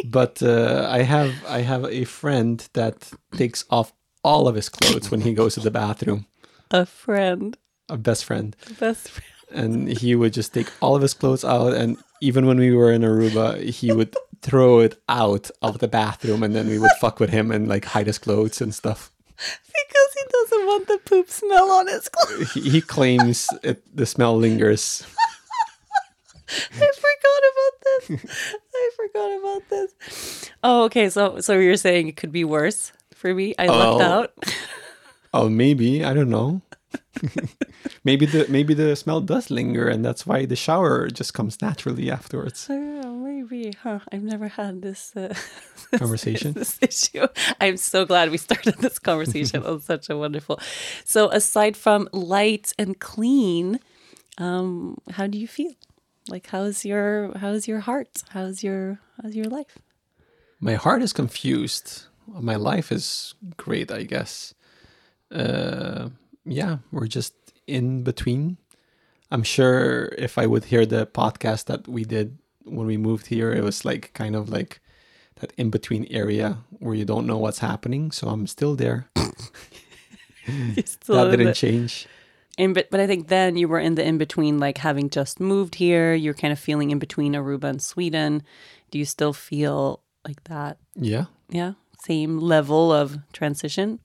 But 0.05 0.43
uh, 0.43 0.87
I 0.91 1.03
have 1.03 1.33
I 1.49 1.61
have 1.61 1.85
a 1.85 2.05
friend 2.05 2.67
that 2.73 3.11
takes 3.37 3.65
off 3.71 3.93
all 4.25 4.49
of 4.49 4.55
his 4.55 4.69
clothes 4.69 5.11
when 5.11 5.21
he 5.21 5.35
goes 5.35 5.55
to 5.55 5.61
the 5.61 5.71
bathroom. 5.71 6.27
a 6.71 6.87
friend. 6.87 7.57
A 7.89 7.97
best 7.97 8.25
friend. 8.25 8.57
best 8.79 9.11
friend. 9.11 9.29
And 9.51 9.89
he 9.89 10.15
would 10.15 10.33
just 10.33 10.55
take 10.55 10.69
all 10.81 10.97
of 10.97 11.03
his 11.03 11.15
clothes 11.15 11.45
out 11.45 11.75
and 11.75 11.99
even 12.23 12.47
when 12.47 12.57
we 12.59 12.71
were 12.75 12.91
in 12.91 13.03
aruba 13.03 13.61
he 13.63 13.93
would 13.93 14.17
throw 14.41 14.81
it 14.81 14.97
out 15.09 15.51
of 15.61 15.79
the 15.79 15.89
bathroom 15.89 16.43
and 16.43 16.55
then 16.55 16.69
we 16.69 16.79
would 16.79 16.91
fuck 17.01 17.21
with 17.21 17.31
him 17.31 17.51
and 17.51 17.69
like 17.69 17.85
hide 17.85 18.07
his 18.07 18.19
clothes 18.19 18.61
and 18.61 18.75
stuff. 18.75 19.11
Because 19.37 20.11
he 20.15 20.25
doesn't 20.31 20.67
want 20.67 20.89
the 20.89 20.99
poop 21.05 21.29
smell 21.29 21.71
on 21.71 21.87
his 21.89 22.09
clothes. 22.09 22.53
He, 22.53 22.71
he 22.71 22.81
claims 22.81 23.49
it, 23.63 23.83
the 23.95 24.07
smell 24.07 24.37
lingers 24.37 25.05
I 26.49 26.91
forgot 27.07 27.43
about 27.53 27.75
this. 27.85 28.37
I 28.75 28.91
forgot 28.97 29.31
about 29.39 29.69
this. 29.71 30.51
Oh, 30.63 30.85
okay. 30.85 31.09
So, 31.09 31.41
so 31.41 31.59
you're 31.59 31.77
saying 31.77 32.09
it 32.09 32.17
could 32.17 32.33
be 32.33 32.45
worse 32.45 32.93
for 33.15 33.33
me? 33.35 33.55
I 33.59 33.67
Oh. 33.69 33.79
left 33.97 34.01
out. 34.03 34.35
oh 35.35 35.49
maybe 35.49 36.05
i 36.05 36.13
don't 36.13 36.29
know 36.29 36.61
maybe 38.05 38.27
the 38.27 38.45
maybe 38.51 38.75
the 38.75 38.95
smell 38.95 39.21
does 39.23 39.51
linger 39.51 39.89
and 39.89 40.05
that's 40.05 40.27
why 40.27 40.45
the 40.45 40.57
shower 40.57 41.09
just 41.09 41.33
comes 41.33 41.63
naturally 41.63 42.11
afterwards 42.11 42.67
Yeah, 42.69 43.01
maybe. 43.09 43.73
Huh? 43.83 44.01
I've 44.13 44.23
never 44.23 44.49
had 44.49 44.83
this 44.83 45.17
uh, 45.17 45.33
Conversation? 45.97 46.53
This 46.53 46.79
issue. 46.83 47.27
I'm 47.61 47.77
so 47.79 48.05
glad 48.05 48.31
we 48.31 48.37
started 48.37 48.77
this 48.79 48.99
conversation. 48.99 49.63
on 49.65 49.81
such 49.81 50.11
a 50.11 50.17
wonderful. 50.17 50.59
So, 51.05 51.29
aside 51.31 51.77
from 51.77 52.09
light 52.13 52.73
and 52.79 52.99
clean, 53.01 53.79
um, 54.39 54.97
how 55.13 55.27
do 55.27 55.39
you 55.39 55.49
feel? 55.49 55.73
Like, 56.29 56.47
how's 56.47 56.85
your 56.85 57.37
how's 57.39 57.67
your 57.67 57.81
heart? 57.81 58.23
How's 58.31 58.63
your 58.63 58.99
how's 59.23 59.35
your 59.35 59.47
life? 59.47 59.79
my 60.65 60.75
heart 60.75 61.03
is 61.03 61.13
confused. 61.13 62.05
My 62.29 62.55
life 62.55 62.93
is 62.93 63.35
great 63.57 63.91
i 63.91 64.05
guess. 64.05 64.55
Uh 65.31 66.11
yeah 66.45 66.79
we're 66.93 67.09
just 67.09 67.35
in 67.67 68.03
between. 68.05 68.57
I'm 69.31 69.43
sure 69.43 70.13
if 70.19 70.39
i 70.39 70.47
would 70.47 70.65
hear 70.67 70.87
the 70.87 71.07
podcast 71.07 71.65
that 71.67 71.89
we 71.89 72.05
did 72.05 72.39
when 72.65 72.87
we 72.87 72.97
moved 72.97 73.27
here 73.27 73.51
it 73.53 73.65
was 73.65 73.85
like 73.85 74.13
kind 74.15 74.37
of 74.37 74.49
like 74.49 74.81
that 75.41 75.53
in 75.57 75.71
between 75.71 76.07
area 76.11 76.59
where 76.79 76.95
you 76.95 77.05
don't 77.05 77.27
know 77.27 77.39
what's 77.39 77.59
happening. 77.59 78.13
So 78.13 78.29
i'm 78.29 78.47
still 78.47 78.77
there. 78.77 79.09
Still 80.85 81.17
that 81.25 81.31
didn't 81.31 81.47
the- 81.47 81.55
change 81.55 82.07
In 82.59 82.73
but 82.75 82.91
but 82.91 83.01
I 83.01 83.07
think 83.07 83.29
then 83.29 83.57
you 83.57 83.67
were 83.69 83.81
in 83.81 83.95
the 83.95 84.05
in 84.07 84.19
between, 84.19 84.59
like 84.59 84.79
having 84.79 85.09
just 85.11 85.41
moved 85.41 85.75
here. 85.77 86.15
You're 86.15 86.35
kind 86.35 86.53
of 86.53 86.59
feeling 86.59 86.91
in 86.91 86.99
between 86.99 87.33
Aruba 87.35 87.65
and 87.65 87.81
Sweden. 87.83 88.43
Do 88.91 88.99
you 88.99 89.05
still 89.07 89.33
feel 89.33 90.03
like 90.27 90.45
that? 90.45 90.77
yeah 90.95 91.25
Yeah, 91.49 91.73
same 92.05 92.39
level 92.39 92.93
of 92.93 93.17
transition. 93.33 93.99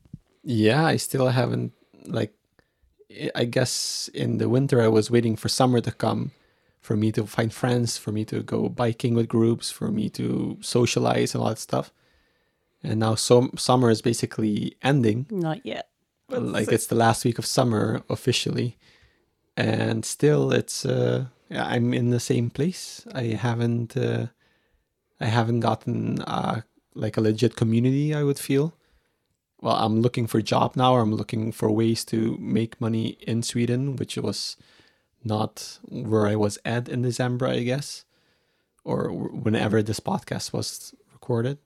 yeah 0.43 0.85
i 0.85 0.95
still 0.97 1.27
haven't 1.27 1.73
like 2.05 2.33
I- 3.11 3.31
i 3.41 3.45
guess 3.45 4.09
in 4.13 4.37
the 4.37 4.47
winter 4.47 4.81
i 4.81 4.87
was 4.87 5.11
waiting 5.11 5.35
for 5.35 5.49
summer 5.49 5.81
to 5.81 5.91
come 5.91 6.31
for 6.79 6.95
me 6.95 7.11
to 7.11 7.25
find 7.27 7.51
friends 7.53 7.97
for 7.97 8.11
me 8.13 8.23
to 8.25 8.41
go 8.43 8.69
biking 8.69 9.13
with 9.15 9.27
groups 9.27 9.69
for 9.71 9.91
me 9.91 10.09
to 10.11 10.57
socialize 10.61 11.35
and 11.35 11.43
all 11.43 11.49
that 11.49 11.59
stuff 11.59 11.91
and 12.81 12.99
now 12.99 13.15
so 13.15 13.49
summer 13.57 13.89
is 13.91 14.01
basically 14.01 14.77
ending 14.81 15.25
Not 15.29 15.65
yet. 15.65 15.89
Like 16.29 16.72
it's 16.72 16.88
the 16.88 16.96
last 16.96 17.25
week 17.25 17.39
of 17.39 17.46
summer 17.46 18.01
officially. 18.10 18.77
And 19.55 20.05
still 20.05 20.51
it's 20.51 20.86
uh 20.86 21.25
i'm 21.51 21.93
in 21.93 22.10
the 22.10 22.19
same 22.19 22.50
place. 22.50 23.07
I 23.13 23.24
haven't 23.24 23.96
uh 23.96 24.27
i 25.19 25.25
haven't 25.25 25.62
gotten 25.62 26.22
uh 26.22 26.62
like 26.93 27.17
a 27.17 27.22
legit 27.22 27.55
community 27.55 28.13
i 28.13 28.24
would 28.24 28.39
feel. 28.39 28.74
Well 29.62 29.75
i'm 29.75 30.01
looking 30.01 30.27
for 30.27 30.39
a 30.39 30.43
job 30.43 30.75
now. 30.75 30.93
Or 30.93 31.01
i'm 31.01 31.15
looking 31.15 31.51
for 31.51 31.72
ways 31.72 32.03
to 32.05 32.38
make 32.39 32.81
money 32.81 33.17
in 33.22 33.41
sweden 33.43 33.96
which 33.96 34.17
was 34.17 34.57
not 35.24 35.79
where 35.84 36.27
i 36.27 36.36
was 36.36 36.60
at 36.63 36.88
in 36.88 37.01
december 37.01 37.48
i 37.48 37.62
guess 37.62 38.05
or 38.84 39.12
whenever 39.12 39.81
this 39.84 40.00
podcast 40.00 40.53
was 40.53 40.93
recorded. 41.12 41.57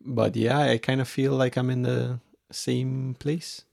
But 0.00 0.36
yeah 0.36 0.58
i 0.58 0.78
kind 0.78 1.00
of 1.00 1.08
feel 1.08 1.32
like 1.32 1.56
i'm 1.56 1.70
in 1.70 1.82
the 1.82 2.20
same 2.50 3.14
place 3.18 3.64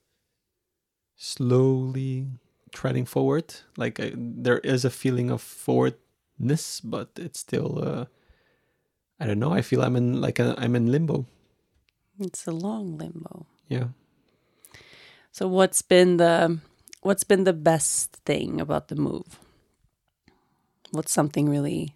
slowly 1.16 2.26
treading 2.72 3.06
forward 3.06 3.54
like 3.76 4.00
I, 4.00 4.12
there 4.16 4.58
is 4.58 4.84
a 4.84 4.90
feeling 4.90 5.30
of 5.30 5.40
forwardness 5.40 6.80
but 6.82 7.10
it's 7.16 7.38
still 7.40 7.78
uh 7.82 8.04
i 9.20 9.26
don't 9.26 9.38
know 9.38 9.52
i 9.52 9.62
feel 9.62 9.82
i'm 9.82 9.94
in 9.96 10.20
like 10.20 10.38
a, 10.40 10.54
i'm 10.58 10.74
in 10.74 10.90
limbo 10.90 11.26
It's 12.18 12.46
a 12.46 12.52
long 12.52 12.98
limbo. 12.98 13.46
yeah 13.68 13.88
So 15.32 15.48
what's 15.48 15.82
been 15.82 16.16
the 16.18 16.58
what's 17.02 17.24
been 17.24 17.44
the 17.44 17.52
best 17.52 18.22
thing 18.24 18.60
about 18.60 18.86
the 18.88 18.94
move? 18.94 19.38
What's 20.94 21.10
something 21.12 21.48
really 21.50 21.94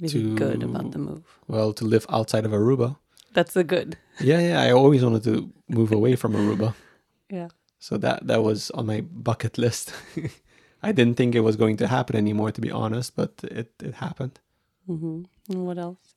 really 0.00 0.36
good 0.36 0.62
about 0.62 0.92
the 0.92 0.98
move? 0.98 1.24
well 1.48 1.72
to 1.72 1.84
live 1.84 2.04
outside 2.08 2.44
of 2.44 2.52
aruba 2.52 2.96
That's 3.34 3.54
the 3.54 3.64
good. 3.64 3.96
yeah 4.20 4.40
yeah 4.40 4.60
i 4.60 4.70
always 4.72 5.02
wanted 5.02 5.24
to 5.24 5.50
move 5.68 5.92
away 5.92 6.16
from 6.16 6.32
aruba 6.34 6.74
Yeah. 7.30 7.48
so 7.78 7.96
that 7.98 8.26
that 8.26 8.42
was 8.42 8.70
on 8.72 8.84
my 8.86 9.00
bucket 9.00 9.56
list 9.58 9.92
i 10.82 10.92
didn't 10.92 11.16
think 11.16 11.34
it 11.34 11.40
was 11.40 11.56
going 11.56 11.76
to 11.78 11.86
happen 11.86 12.16
anymore 12.16 12.52
to 12.52 12.60
be 12.60 12.70
honest 12.70 13.16
but 13.16 13.32
it 13.42 13.72
it 13.82 13.94
happened 13.94 14.38
hmm 14.86 15.22
And 15.50 15.66
what 15.66 15.78
else? 15.78 16.14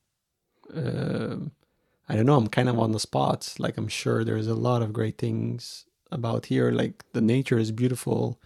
um, 0.74 1.50
I 2.08 2.14
don't 2.16 2.26
know. 2.26 2.36
I'm 2.36 2.48
kind 2.48 2.68
of 2.68 2.78
on 2.78 2.92
the 2.92 3.00
spot. 3.00 3.54
Like 3.58 3.76
I'm 3.78 3.88
sure 3.88 4.24
there's 4.24 4.46
a 4.48 4.54
lot 4.68 4.82
of 4.82 4.92
great 4.92 5.18
things 5.18 5.86
about 6.12 6.46
here. 6.46 6.70
Like 6.70 7.04
the 7.12 7.20
nature 7.20 7.58
is 7.58 7.72
beautiful. 7.72 8.38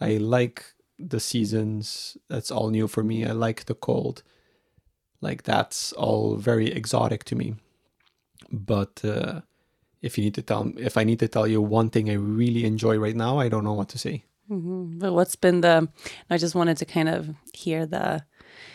I 0.00 0.18
like 0.18 0.64
the 0.98 1.20
seasons. 1.20 2.16
That's 2.28 2.50
all 2.50 2.70
new 2.70 2.86
for 2.88 3.02
me. 3.02 3.24
I 3.24 3.32
like 3.32 3.64
the 3.66 3.74
cold. 3.74 4.22
Like 5.20 5.42
that's 5.42 5.92
all 5.94 6.36
very 6.36 6.68
exotic 6.80 7.24
to 7.24 7.34
me. 7.36 7.54
But 8.50 9.04
uh, 9.04 9.40
if 10.02 10.18
you 10.18 10.24
need 10.24 10.34
to 10.34 10.42
tell, 10.42 10.72
if 10.76 10.96
I 10.96 11.04
need 11.04 11.18
to 11.20 11.28
tell 11.28 11.46
you 11.46 11.60
one 11.62 11.90
thing 11.90 12.10
I 12.10 12.14
really 12.14 12.64
enjoy 12.64 12.98
right 12.98 13.16
now, 13.16 13.38
I 13.38 13.48
don't 13.48 13.64
know 13.64 13.72
what 13.74 13.88
to 13.90 13.98
say. 13.98 14.24
hmm 14.48 14.98
But 14.98 15.12
what's 15.12 15.36
been 15.36 15.60
the? 15.60 15.88
I 16.30 16.36
just 16.38 16.54
wanted 16.54 16.76
to 16.78 16.84
kind 16.84 17.08
of 17.08 17.30
hear 17.54 17.86
the, 17.86 18.24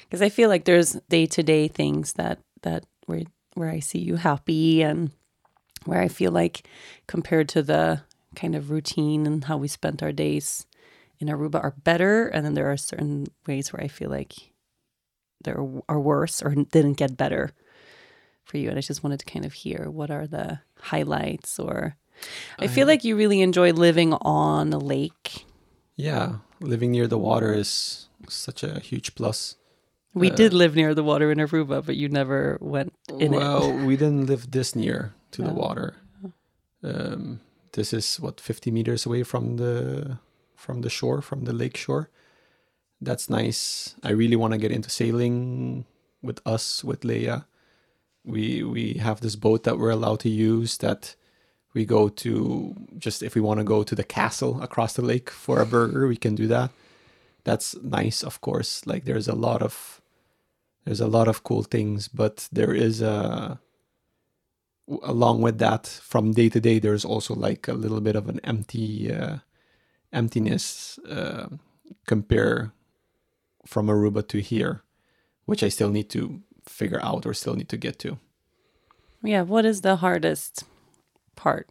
because 0.04 0.22
I 0.22 0.30
feel 0.30 0.50
like 0.50 0.66
there's 0.66 0.94
day 1.10 1.26
to 1.28 1.44
day 1.44 1.68
things 1.68 2.14
that 2.14 2.40
that 2.62 2.86
where 3.06 3.24
where 3.54 3.70
I 3.70 3.80
see 3.80 4.00
you 4.00 4.16
happy 4.18 4.82
and 4.82 5.12
where 5.86 6.02
I 6.02 6.08
feel 6.08 6.32
like 6.32 6.68
compared 7.08 7.50
to 7.50 7.62
the 7.64 8.02
kind 8.36 8.56
of 8.56 8.70
routine 8.70 9.26
and 9.26 9.44
how 9.44 9.58
we 9.58 9.68
spent 9.68 10.04
our 10.04 10.12
days 10.12 10.66
in 11.20 11.28
Aruba 11.28 11.62
are 11.62 11.76
better, 11.84 12.28
and 12.28 12.46
then 12.46 12.54
there 12.54 12.72
are 12.72 12.78
certain 12.78 13.28
ways 13.46 13.74
where 13.74 13.84
I 13.84 13.88
feel 13.88 14.10
like 14.10 14.52
there 15.44 15.60
are 15.88 16.00
worse 16.00 16.42
or 16.42 16.56
didn't 16.56 16.98
get 16.98 17.18
better 17.18 17.52
for 18.50 18.58
you. 18.58 18.70
And 18.70 18.78
I 18.78 18.82
just 18.82 19.04
wanted 19.04 19.20
to 19.20 19.26
kind 19.26 19.46
of 19.46 19.54
hear 19.54 19.90
what 19.90 20.10
are 20.12 20.28
the 20.28 20.60
highlights 20.80 21.60
or 21.60 21.96
I 22.58 22.68
feel 22.68 22.88
like 22.88 23.04
you 23.06 23.16
really 23.16 23.42
enjoy 23.42 23.72
living 23.72 24.14
on 24.14 24.74
a 24.74 24.78
lake. 24.78 25.46
Yeah, 25.96 26.38
living 26.60 26.92
near 26.92 27.08
the 27.08 27.18
water 27.18 27.54
is 27.54 28.08
such 28.28 28.64
a 28.64 28.80
huge 28.80 29.16
plus. 29.16 29.56
We 30.14 30.30
did 30.30 30.54
live 30.54 30.76
near 30.76 30.94
the 30.94 31.04
water 31.04 31.32
in 31.32 31.38
Aruba, 31.38 31.86
but 31.86 31.96
you 31.96 32.10
never 32.10 32.58
went 32.60 32.94
in 33.20 33.32
well, 33.32 33.64
it. 33.64 33.76
Well, 33.76 33.86
we 33.86 33.96
didn't 33.96 34.26
live 34.26 34.52
this 34.52 34.76
near 34.76 35.14
to 35.32 35.44
the 35.44 35.52
Oh. 35.52 35.54
water. 35.54 35.96
Um, 36.84 37.42
this 37.74 37.94
is 37.94 38.20
what 38.20 38.42
50 38.42 38.72
meters 38.72 39.06
away 39.06 39.24
from 39.24 39.58
the 39.58 40.18
from 40.56 40.82
the 40.82 40.90
shore, 40.90 41.22
from 41.22 41.46
the 41.46 41.54
lake 41.54 41.78
shore. 41.78 42.10
That's 43.00 43.30
nice. 43.30 43.96
I 44.04 44.12
really 44.12 44.36
want 44.36 44.52
to 44.54 44.60
get 44.60 44.72
into 44.72 44.90
sailing 44.90 45.86
with 46.22 46.42
us, 46.46 46.84
with 46.84 47.02
Leia. 47.02 47.46
We 48.26 48.64
we 48.64 48.94
have 48.96 49.22
this 49.22 49.36
boat 49.36 49.64
that 49.64 49.78
we're 49.80 49.92
allowed 49.92 50.20
to 50.22 50.30
use 50.30 50.78
that 50.80 51.16
we 51.74 51.86
go 51.86 52.10
to 52.10 52.76
just 52.98 53.24
if 53.24 53.36
we 53.36 53.42
want 53.42 53.60
to 53.60 53.64
go 53.64 53.84
to 53.84 53.96
the 53.96 54.04
castle 54.04 54.62
across 54.62 54.94
the 54.94 55.04
lake 55.04 55.30
for 55.30 55.62
a 55.62 55.66
burger, 55.66 56.08
we 56.08 56.18
can 56.18 56.36
do 56.36 56.48
that. 56.48 56.72
That's 57.44 57.76
nice, 57.84 58.24
of 58.24 58.42
course. 58.42 58.86
Like 58.88 59.06
there's 59.06 59.28
a 59.28 59.36
lot 59.36 59.62
of 59.62 60.02
there's 60.86 61.02
a 61.02 61.08
lot 61.08 61.28
of 61.28 61.44
cool 61.44 61.64
things, 61.64 62.08
but 62.08 62.50
there 62.52 62.74
is 62.74 63.02
a 63.02 63.60
along 65.04 65.42
with 65.42 65.60
that 65.60 65.88
from 65.88 66.32
day 66.34 66.50
to 66.50 66.60
day 66.60 66.80
there's 66.80 67.06
also 67.06 67.36
like 67.36 67.68
a 67.68 67.74
little 67.74 68.02
bit 68.02 68.16
of 68.16 68.28
an 68.30 68.40
empty 68.44 69.14
uh, 69.14 69.38
emptiness 70.14 71.00
uh, 71.10 71.48
compare 72.08 72.74
from 73.66 73.88
Aruba 73.88 74.28
to 74.30 74.40
here, 74.42 74.84
which 75.46 75.64
I 75.64 75.70
still 75.70 75.90
need 75.90 76.10
to 76.12 76.42
figure 76.70 77.00
out 77.04 77.26
or 77.26 77.34
still 77.34 77.56
need 77.56 77.70
to 77.70 77.78
get 77.78 78.00
to. 78.00 78.18
Yeah, 79.24 79.42
what 79.42 79.66
is 79.66 79.82
the 79.82 79.98
hardest 79.98 80.64
part? 81.36 81.68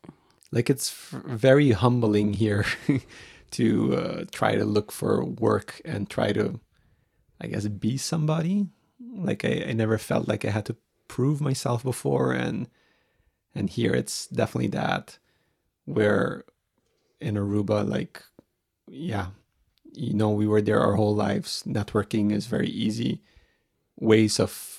like 0.51 0.71
it's 0.71 0.91
f- 0.91 1.23
very 1.25 1.73
humbling 1.73 2.35
here 2.35 2.65
to 3.51 3.97
uh, 3.97 4.25
try 4.33 4.55
to 4.55 4.65
look 4.65 4.93
for 4.93 5.25
work 5.25 5.81
and 5.85 6.09
try 6.09 6.33
to 6.33 6.61
i 7.41 7.47
guess 7.47 7.67
be 7.69 7.97
somebody 7.97 8.67
like 9.15 9.45
I, 9.45 9.67
I 9.69 9.73
never 9.73 9.99
felt 9.99 10.29
like 10.29 10.45
i 10.45 10.51
had 10.51 10.67
to 10.67 10.77
prove 11.07 11.41
myself 11.41 11.83
before 11.83 12.33
and 12.33 12.69
and 13.55 13.71
here 13.71 13.93
it's 13.93 14.27
definitely 14.27 14.69
that 14.69 15.19
where 15.85 16.45
in 17.21 17.35
aruba 17.35 17.89
like 17.89 18.23
yeah 18.87 19.29
you 19.93 20.15
know 20.15 20.31
we 20.31 20.47
were 20.47 20.63
there 20.63 20.81
our 20.81 20.95
whole 20.95 21.15
lives 21.15 21.63
networking 21.67 22.33
is 22.33 22.47
very 22.47 22.69
easy 22.69 23.23
ways 23.97 24.39
of 24.39 24.78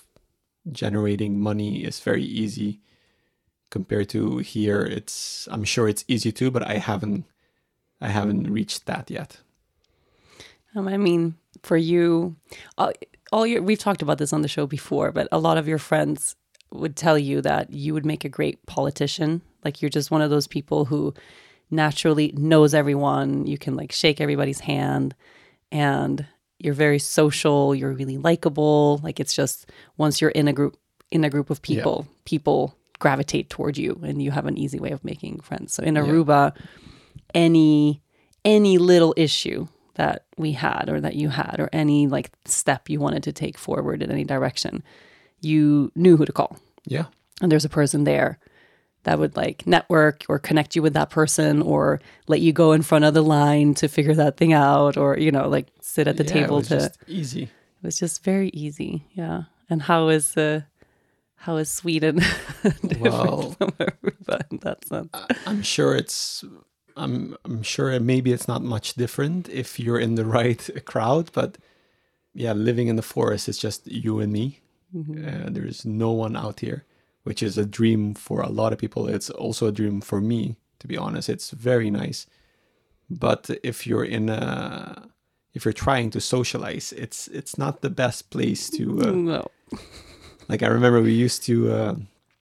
generating 0.72 1.40
money 1.40 1.84
is 1.84 2.00
very 2.00 2.24
easy 2.24 2.80
compared 3.70 4.10
to 4.10 4.38
here 4.40 4.82
it's 4.82 5.48
i'm 5.52 5.64
sure 5.64 5.88
it's 5.88 6.04
easy 6.08 6.32
too 6.32 6.50
but 6.52 6.68
i 6.68 6.78
haven't 6.78 7.26
i 8.02 8.08
haven't 8.08 8.52
reached 8.52 8.86
that 8.86 9.10
yet 9.12 9.42
Um, 10.76 10.88
I 10.88 10.98
mean, 10.98 11.36
for 11.64 11.78
you, 11.78 12.36
all, 12.78 12.92
all 13.32 13.46
your 13.48 13.62
we've 13.62 13.80
talked 13.80 14.02
about 14.02 14.18
this 14.18 14.34
on 14.34 14.42
the 14.42 14.48
show 14.48 14.68
before, 14.68 15.12
but 15.12 15.28
a 15.32 15.40
lot 15.40 15.58
of 15.58 15.68
your 15.68 15.80
friends 15.80 16.36
would 16.72 16.96
tell 16.96 17.18
you 17.18 17.42
that 17.42 17.72
you 17.72 17.94
would 17.94 18.06
make 18.06 18.24
a 18.24 18.30
great 18.30 18.64
politician. 18.66 19.42
Like 19.66 19.82
you're 19.82 19.90
just 19.90 20.12
one 20.12 20.22
of 20.22 20.30
those 20.30 20.48
people 20.48 20.86
who 20.86 21.14
naturally 21.72 22.34
knows 22.38 22.74
everyone. 22.74 23.48
You 23.48 23.58
can 23.58 23.76
like 23.76 23.92
shake 23.92 24.22
everybody's 24.22 24.62
hand, 24.62 25.16
and 25.72 26.26
you're 26.60 26.74
very 26.74 27.00
social. 27.00 27.74
You're 27.74 27.94
really 27.94 28.18
likable. 28.18 29.00
Like 29.04 29.20
it's 29.20 29.34
just 29.34 29.72
once 29.98 30.22
you're 30.22 30.32
in 30.32 30.48
a 30.48 30.54
group 30.54 30.78
in 31.12 31.24
a 31.24 31.30
group 31.30 31.50
of 31.50 31.62
people, 31.62 32.08
people 32.26 32.76
gravitate 33.00 33.50
toward 33.50 33.78
you, 33.78 34.00
and 34.04 34.22
you 34.22 34.32
have 34.32 34.46
an 34.46 34.58
easy 34.58 34.80
way 34.80 34.92
of 34.92 35.04
making 35.04 35.40
friends. 35.40 35.74
So 35.74 35.84
in 35.84 35.96
Aruba, 35.96 36.54
any 37.34 38.02
any 38.46 38.78
little 38.78 39.14
issue 39.18 39.68
that 39.96 40.24
we 40.38 40.54
had 40.54 40.86
or 40.88 41.02
that 41.02 41.16
you 41.16 41.30
had 41.30 41.58
or 41.60 41.70
any 41.74 42.08
like 42.08 42.32
step 42.46 42.90
you 42.90 43.00
wanted 43.00 43.24
to 43.24 43.34
take 43.34 43.58
forward 43.58 44.02
in 44.02 44.10
any 44.10 44.24
direction 44.24 44.82
you 45.42 45.92
knew 45.96 46.16
who 46.16 46.26
to 46.26 46.32
call 46.32 46.58
yeah 46.86 47.06
and 47.42 47.52
there's 47.52 47.66
a 47.66 47.70
person 47.70 48.06
there 48.06 48.40
that 49.04 49.18
would 49.20 49.36
like 49.38 49.66
network 49.66 50.26
or 50.30 50.40
connect 50.40 50.76
you 50.76 50.82
with 50.82 50.94
that 50.94 51.10
person 51.10 51.62
or 51.62 52.00
let 52.28 52.42
you 52.42 52.52
go 52.54 52.74
in 52.74 52.82
front 52.82 53.06
of 53.06 53.14
the 53.14 53.24
line 53.24 53.74
to 53.76 53.88
figure 53.88 54.14
that 54.16 54.38
thing 54.38 54.54
out 54.54 54.98
or 54.98 55.18
you 55.18 55.32
know 55.32 55.48
like 55.48 55.68
sit 55.82 56.08
at 56.08 56.18
the 56.18 56.24
Yeah, 56.24 56.34
table 56.34 56.56
it 56.58 56.60
was 56.60 56.68
to 56.70 56.76
just 56.78 56.98
easy. 57.08 57.44
It 57.44 57.84
was 57.84 57.98
just 57.98 58.24
very 58.24 58.50
easy 58.50 59.06
yeah. 59.14 59.44
And 59.70 59.82
how 59.84 60.10
is 60.10 60.36
uh 60.38 60.62
how 61.36 61.56
is 61.58 61.70
sweden 61.70 62.20
Well- 63.00 63.56
in 64.52 64.58
that 64.62 64.86
sense 64.86 65.10
i'm 65.48 65.62
sure 65.62 65.96
it's 65.96 66.44
i'm 66.98 67.36
i'm 67.46 67.64
sure 67.64 67.98
maybe 68.00 68.32
it's 68.34 68.48
not 68.48 68.62
much 68.62 68.96
different 68.96 69.48
if 69.50 69.80
you're 69.80 70.00
in 70.00 70.16
the 70.16 70.26
right 70.26 70.70
crowd 70.86 71.32
but 71.34 71.58
yeah 72.34 72.52
living 72.54 72.88
in 72.90 72.96
the 72.98 73.02
forest 73.02 73.48
is 73.50 73.58
just 73.58 73.88
you 73.88 74.20
and 74.20 74.32
me. 74.34 74.60
Uh, 74.96 75.50
there's 75.52 75.86
no 75.86 76.12
one 76.12 76.36
out 76.36 76.60
here 76.62 76.84
which 77.30 77.44
is 77.44 77.60
a 77.60 77.72
dream 77.78 78.16
for 78.16 78.42
a 78.42 78.50
lot 78.50 78.74
of 78.74 78.80
people. 78.80 79.08
It's 79.08 79.30
also 79.30 79.68
a 79.68 79.72
dream 79.72 80.02
for 80.02 80.20
me 80.20 80.56
to 80.80 80.88
be 80.88 80.98
honest. 80.98 81.30
It's 81.30 81.52
very 81.52 81.92
nice. 81.92 82.26
But 83.08 83.52
if 83.62 83.86
you're 83.86 84.10
in 84.18 84.30
a 84.30 85.10
if 85.54 85.64
you're 85.64 85.84
trying 85.86 86.10
to 86.12 86.20
socialize 86.22 86.92
it's 87.04 87.28
it's 87.28 87.56
not 87.56 87.82
the 87.82 87.90
best 88.04 88.32
place 88.32 88.70
to 88.72 88.84
uh, 89.02 89.12
no. 89.34 89.48
like 90.48 90.64
I 90.64 90.68
remember 90.68 91.02
we 91.02 91.14
used 91.14 91.44
to 91.44 91.56
uh, 91.72 91.96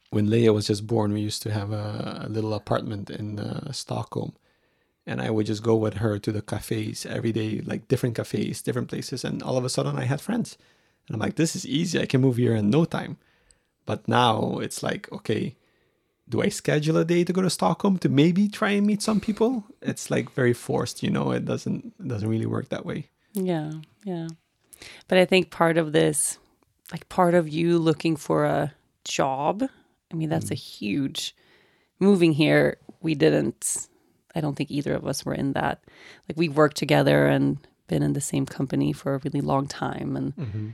when 0.09 0.29
Leia 0.29 0.55
was 0.55 0.67
just 0.67 0.87
born, 0.87 1.13
we 1.13 1.21
used 1.21 1.43
to 1.43 1.53
have 1.53 1.71
a, 1.71 2.23
a 2.25 2.29
little 2.31 2.55
apartment 2.55 3.11
in 3.11 3.39
uh, 3.39 3.73
Stockholm, 3.73 4.33
and 5.07 5.21
I 5.21 5.29
would 5.29 5.45
just 5.45 5.63
go 5.63 5.77
with 5.77 5.95
her 6.03 6.19
to 6.19 6.33
the 6.33 6.41
cafes 6.41 7.05
every 7.05 7.33
day, 7.33 7.61
like 7.61 7.89
different 7.89 8.17
cafes, 8.17 8.63
different 8.63 8.89
places, 8.89 9.23
and 9.23 9.43
all 9.43 9.59
of 9.59 9.67
a 9.67 9.69
sudden 9.69 9.99
I 9.99 10.05
had 10.05 10.23
friends, 10.23 10.57
and 11.07 11.15
I'm 11.15 11.21
like, 11.21 11.37
this 11.37 11.55
is 11.55 11.67
easy. 11.67 12.01
I 12.01 12.07
can 12.07 12.23
move 12.23 12.39
here 12.39 12.57
in 12.57 12.71
no 12.71 12.87
time. 12.87 13.19
But 13.89 14.07
now 14.07 14.59
it's 14.59 14.83
like, 14.83 15.11
okay, 15.11 15.57
do 16.29 16.43
I 16.43 16.51
schedule 16.51 16.99
a 16.99 17.07
day 17.07 17.25
to 17.25 17.33
go 17.33 17.41
to 17.41 17.49
Stockholm 17.49 17.97
to 18.01 18.11
maybe 18.11 18.47
try 18.47 18.73
and 18.73 18.87
meet 18.87 19.01
some 19.01 19.19
people? 19.19 19.65
It's 19.81 20.11
like 20.11 20.31
very 20.31 20.53
forced, 20.53 21.03
you 21.03 21.09
know. 21.09 21.31
It 21.33 21.47
doesn't 21.47 21.95
it 21.99 22.07
doesn't 22.07 22.29
really 22.29 22.45
work 22.45 22.69
that 22.69 22.85
way. 22.85 23.09
Yeah, 23.33 23.73
yeah. 24.05 24.29
But 25.09 25.17
I 25.17 25.25
think 25.25 25.51
part 25.51 25.79
of 25.79 25.93
this, 25.93 26.37
like 26.93 27.09
part 27.09 27.35
of 27.35 27.49
you 27.49 27.79
looking 27.79 28.15
for 28.15 28.45
a 28.45 28.75
job, 29.05 29.65
I 30.13 30.15
mean, 30.15 30.29
that's 30.29 30.51
a 30.51 30.55
mm. 30.55 30.79
huge 30.79 31.35
moving 31.99 32.35
here. 32.35 32.77
We 33.01 33.15
didn't, 33.15 33.89
I 34.35 34.43
don't 34.43 34.55
think 34.55 34.71
either 34.71 34.93
of 34.93 35.07
us 35.07 35.25
were 35.25 35.33
in 35.33 35.55
that. 35.55 35.83
Like 36.29 36.37
we 36.37 36.51
worked 36.51 36.77
together 36.77 37.27
and 37.27 37.57
been 37.87 38.03
in 38.03 38.13
the 38.13 38.21
same 38.21 38.45
company 38.45 38.93
for 38.93 39.15
a 39.15 39.21
really 39.25 39.41
long 39.41 39.67
time. 39.67 40.15
And, 40.15 40.37
mm-hmm. 40.37 40.69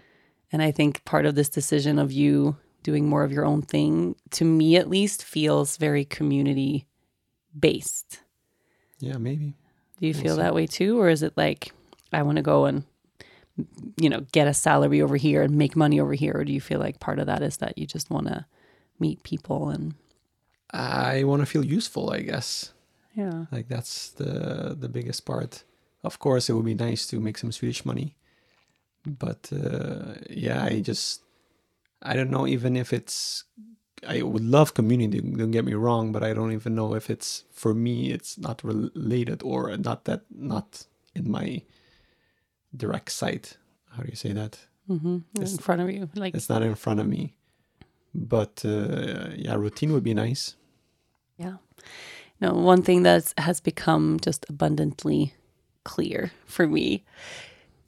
and 0.50 0.62
I 0.62 0.72
think 0.72 1.04
part 1.04 1.26
of 1.26 1.36
this 1.36 1.48
decision 1.48 2.00
of 2.00 2.10
you 2.10 2.56
doing 2.84 3.08
more 3.08 3.24
of 3.24 3.32
your 3.32 3.44
own 3.44 3.62
thing, 3.62 4.14
to 4.30 4.44
me 4.44 4.76
at 4.76 4.88
least, 4.88 5.24
feels 5.24 5.76
very 5.76 6.04
community 6.04 6.86
based. 7.58 8.20
Yeah, 9.00 9.16
maybe. 9.18 9.54
Do 10.00 10.06
you 10.06 10.14
We'll 10.14 10.22
feel 10.22 10.36
see. 10.36 10.42
that 10.42 10.54
way 10.54 10.66
too, 10.68 11.00
or 11.00 11.08
is 11.08 11.22
it 11.22 11.32
like 11.36 11.72
I 12.12 12.22
want 12.22 12.36
to 12.36 12.42
go 12.42 12.66
and 12.66 12.84
you 13.96 14.08
know 14.08 14.20
get 14.32 14.46
a 14.48 14.54
salary 14.54 15.00
over 15.02 15.16
here 15.16 15.42
and 15.42 15.56
make 15.56 15.74
money 15.76 15.98
over 16.00 16.14
here, 16.14 16.34
or 16.36 16.44
do 16.44 16.52
you 16.52 16.60
feel 16.60 16.78
like 16.78 17.00
part 17.00 17.18
of 17.18 17.26
that 17.26 17.42
is 17.42 17.56
that 17.58 17.76
you 17.78 17.86
just 17.86 18.10
want 18.10 18.26
to 18.28 18.46
meet 19.00 19.22
people 19.24 19.70
and 19.70 19.94
I 20.70 21.24
want 21.24 21.40
to 21.42 21.46
feel 21.46 21.64
useful, 21.64 22.10
I 22.10 22.20
guess. 22.20 22.72
yeah, 23.14 23.46
Like 23.52 23.68
that's 23.68 24.10
the 24.10 24.76
the 24.78 24.88
biggest 24.88 25.24
part. 25.24 25.64
Of 26.02 26.18
course, 26.18 26.48
it 26.48 26.54
would 26.54 26.64
be 26.66 26.74
nice 26.74 27.06
to 27.08 27.20
make 27.20 27.38
some 27.38 27.52
Swedish 27.52 27.84
money, 27.84 28.16
but 29.06 29.50
uh, 29.52 30.14
yeah, 30.30 30.62
I 30.64 30.80
just 30.80 31.22
I 32.04 32.14
don't 32.14 32.30
know 32.30 32.46
even 32.46 32.76
if 32.76 32.92
it's. 32.92 33.44
I 34.06 34.20
would 34.20 34.44
love 34.44 34.74
community. 34.74 35.20
Don't 35.20 35.50
get 35.50 35.64
me 35.64 35.72
wrong, 35.72 36.12
but 36.12 36.22
I 36.22 36.34
don't 36.34 36.52
even 36.52 36.74
know 36.74 36.94
if 36.94 37.08
it's 37.08 37.44
for 37.52 37.72
me. 37.72 38.10
It's 38.12 38.36
not 38.36 38.62
related 38.62 39.42
or 39.42 39.76
not 39.78 40.04
that 40.04 40.22
not 40.30 40.86
in 41.14 41.30
my 41.30 41.62
direct 42.76 43.10
sight. 43.10 43.56
How 43.96 44.02
do 44.02 44.08
you 44.10 44.16
say 44.16 44.32
that? 44.32 44.58
hmm 44.86 45.18
in 45.40 45.56
front 45.58 45.80
of 45.80 45.90
you, 45.90 46.10
like 46.14 46.34
It's 46.34 46.50
not 46.50 46.62
in 46.62 46.74
front 46.74 47.00
of 47.00 47.06
me. 47.06 47.32
But 48.14 48.62
uh, 48.64 49.30
yeah, 49.34 49.54
routine 49.54 49.92
would 49.92 50.04
be 50.04 50.14
nice. 50.14 50.56
yeah. 51.38 51.56
No, 52.40 52.52
one 52.52 52.82
thing 52.82 53.02
that 53.04 53.32
has 53.38 53.60
become 53.60 54.18
just 54.20 54.44
abundantly 54.50 55.32
clear 55.84 56.32
for 56.46 56.66
me, 56.66 57.04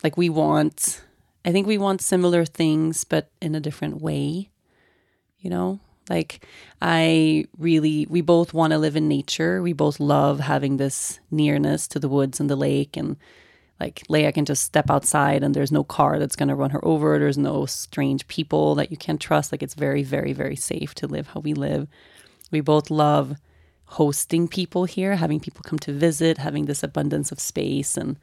like 0.03 0.17
we 0.17 0.29
want, 0.31 1.03
I 1.47 1.53
think 1.53 1.67
we 1.67 1.79
want 1.79 2.03
similar 2.03 2.45
things, 2.45 3.05
but 3.05 3.31
in 3.41 3.55
a 3.55 3.61
different 3.61 4.03
way. 4.03 4.51
You 5.39 5.51
know, 5.51 5.79
like 6.11 6.45
I 6.83 7.47
really, 7.57 8.07
we 8.11 8.21
both 8.21 8.53
want 8.53 8.73
to 8.73 8.79
live 8.79 8.97
in 8.97 9.07
nature. 9.07 9.63
We 9.63 9.73
both 9.73 10.01
love 10.01 10.41
having 10.41 10.77
this 10.77 11.21
nearness 11.31 11.87
to 11.89 12.01
the 12.01 12.09
woods 12.09 12.41
and 12.41 12.51
the 12.51 12.57
lake 12.57 12.97
and 12.97 13.17
like 13.79 14.03
Leia 14.09 14.33
can 14.33 14.47
just 14.47 14.65
step 14.65 14.91
outside 14.91 15.45
and 15.45 15.55
there's 15.55 15.71
no 15.71 15.85
car 15.85 16.19
that's 16.19 16.35
going 16.35 16.49
to 16.49 16.55
run 16.55 16.71
her 16.71 16.85
over. 16.85 17.19
There's 17.19 17.39
no 17.39 17.67
strange 17.67 18.27
people 18.27 18.75
that 18.77 18.91
you 18.91 18.97
can't 18.97 19.21
trust. 19.21 19.53
Like 19.53 19.63
it's 19.63 19.75
very, 19.75 20.03
very, 20.03 20.33
very 20.33 20.57
safe 20.57 20.95
to 20.97 21.07
live 21.07 21.29
how 21.29 21.41
we 21.41 21.55
live. 21.55 21.87
We 22.51 22.61
both 22.61 22.91
love 22.91 23.37
hosting 23.85 24.49
people 24.49 24.85
here, 24.87 25.17
having 25.17 25.39
people 25.39 25.63
come 25.63 25.79
to 25.81 25.93
visit, 25.93 26.39
having 26.39 26.65
this 26.65 26.83
abundance 26.83 27.31
of 27.31 27.39
space 27.39 27.97
and 27.97 28.17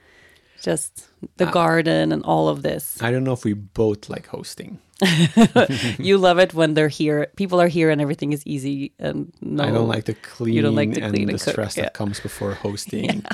just 0.63 1.07
the 1.37 1.47
uh, 1.47 1.51
garden 1.51 2.11
and 2.11 2.23
all 2.23 2.47
of 2.47 2.63
this. 2.63 3.01
I 3.03 3.11
don't 3.11 3.23
know 3.23 3.33
if 3.33 3.43
we 3.43 3.53
both 3.53 4.09
like 4.09 4.27
hosting. 4.27 4.79
you 5.99 6.17
love 6.17 6.39
it 6.39 6.53
when 6.53 6.73
they're 6.73 6.87
here. 6.87 7.27
People 7.35 7.59
are 7.59 7.67
here 7.67 7.89
and 7.89 7.99
everything 7.99 8.31
is 8.31 8.45
easy. 8.47 8.93
And 8.97 9.33
no, 9.41 9.63
I 9.63 9.71
don't 9.71 9.89
like 9.89 10.05
the 10.05 10.13
clean, 10.13 10.53
you 10.53 10.61
don't 10.61 10.75
like 10.75 10.93
to 10.93 11.01
and 11.01 11.13
clean 11.13 11.27
the 11.27 11.33
and 11.33 11.41
cook, 11.41 11.51
stress 11.51 11.77
yeah. 11.77 11.83
that 11.83 11.93
comes 11.93 12.21
before 12.21 12.53
hosting, 12.53 13.25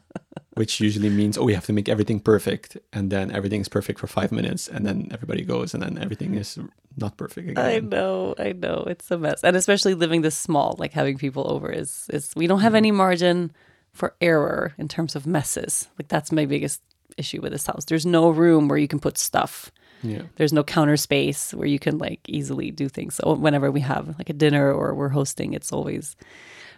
which 0.54 0.80
usually 0.80 1.08
means 1.08 1.38
oh 1.38 1.44
we 1.44 1.54
have 1.54 1.64
to 1.66 1.72
make 1.72 1.88
everything 1.88 2.20
perfect, 2.20 2.76
and 2.92 3.10
then 3.10 3.30
everything's 3.30 3.68
perfect 3.68 3.98
for 3.98 4.06
five 4.06 4.30
minutes, 4.30 4.68
and 4.68 4.84
then 4.84 5.08
everybody 5.10 5.42
goes, 5.42 5.72
and 5.72 5.82
then 5.82 5.96
everything 5.98 6.34
is 6.34 6.58
not 6.98 7.16
perfect 7.16 7.48
again. 7.48 7.64
I 7.64 7.80
know, 7.80 8.34
I 8.38 8.52
know. 8.52 8.84
It's 8.86 9.10
a 9.10 9.16
mess. 9.16 9.42
And 9.42 9.56
especially 9.56 9.94
living 9.94 10.20
this 10.20 10.36
small, 10.36 10.76
like 10.78 10.92
having 10.92 11.16
people 11.16 11.50
over 11.50 11.70
is 11.70 12.06
is 12.12 12.34
we 12.36 12.46
don't 12.46 12.60
have 12.60 12.70
mm-hmm. 12.70 12.76
any 12.76 12.92
margin 12.92 13.52
for 13.94 14.14
error 14.20 14.74
in 14.76 14.88
terms 14.88 15.16
of 15.16 15.26
messes. 15.26 15.88
Like 15.98 16.08
that's 16.08 16.30
my 16.32 16.44
biggest 16.44 16.82
issue 17.16 17.40
with 17.40 17.52
this 17.52 17.66
house. 17.66 17.86
There's 17.86 18.04
no 18.04 18.28
room 18.28 18.68
where 18.68 18.76
you 18.78 18.88
can 18.88 18.98
put 18.98 19.16
stuff. 19.16 19.70
yeah, 20.02 20.22
There's 20.36 20.52
no 20.52 20.64
counter 20.64 20.96
space 20.98 21.54
where 21.54 21.68
you 21.68 21.78
can 21.78 21.96
like 21.98 22.20
easily 22.28 22.70
do 22.70 22.88
things. 22.90 23.14
So 23.14 23.34
whenever 23.34 23.70
we 23.70 23.80
have 23.80 24.18
like 24.18 24.28
a 24.28 24.34
dinner 24.34 24.70
or 24.72 24.94
we're 24.94 25.08
hosting, 25.10 25.54
it's 25.54 25.72
always 25.72 26.16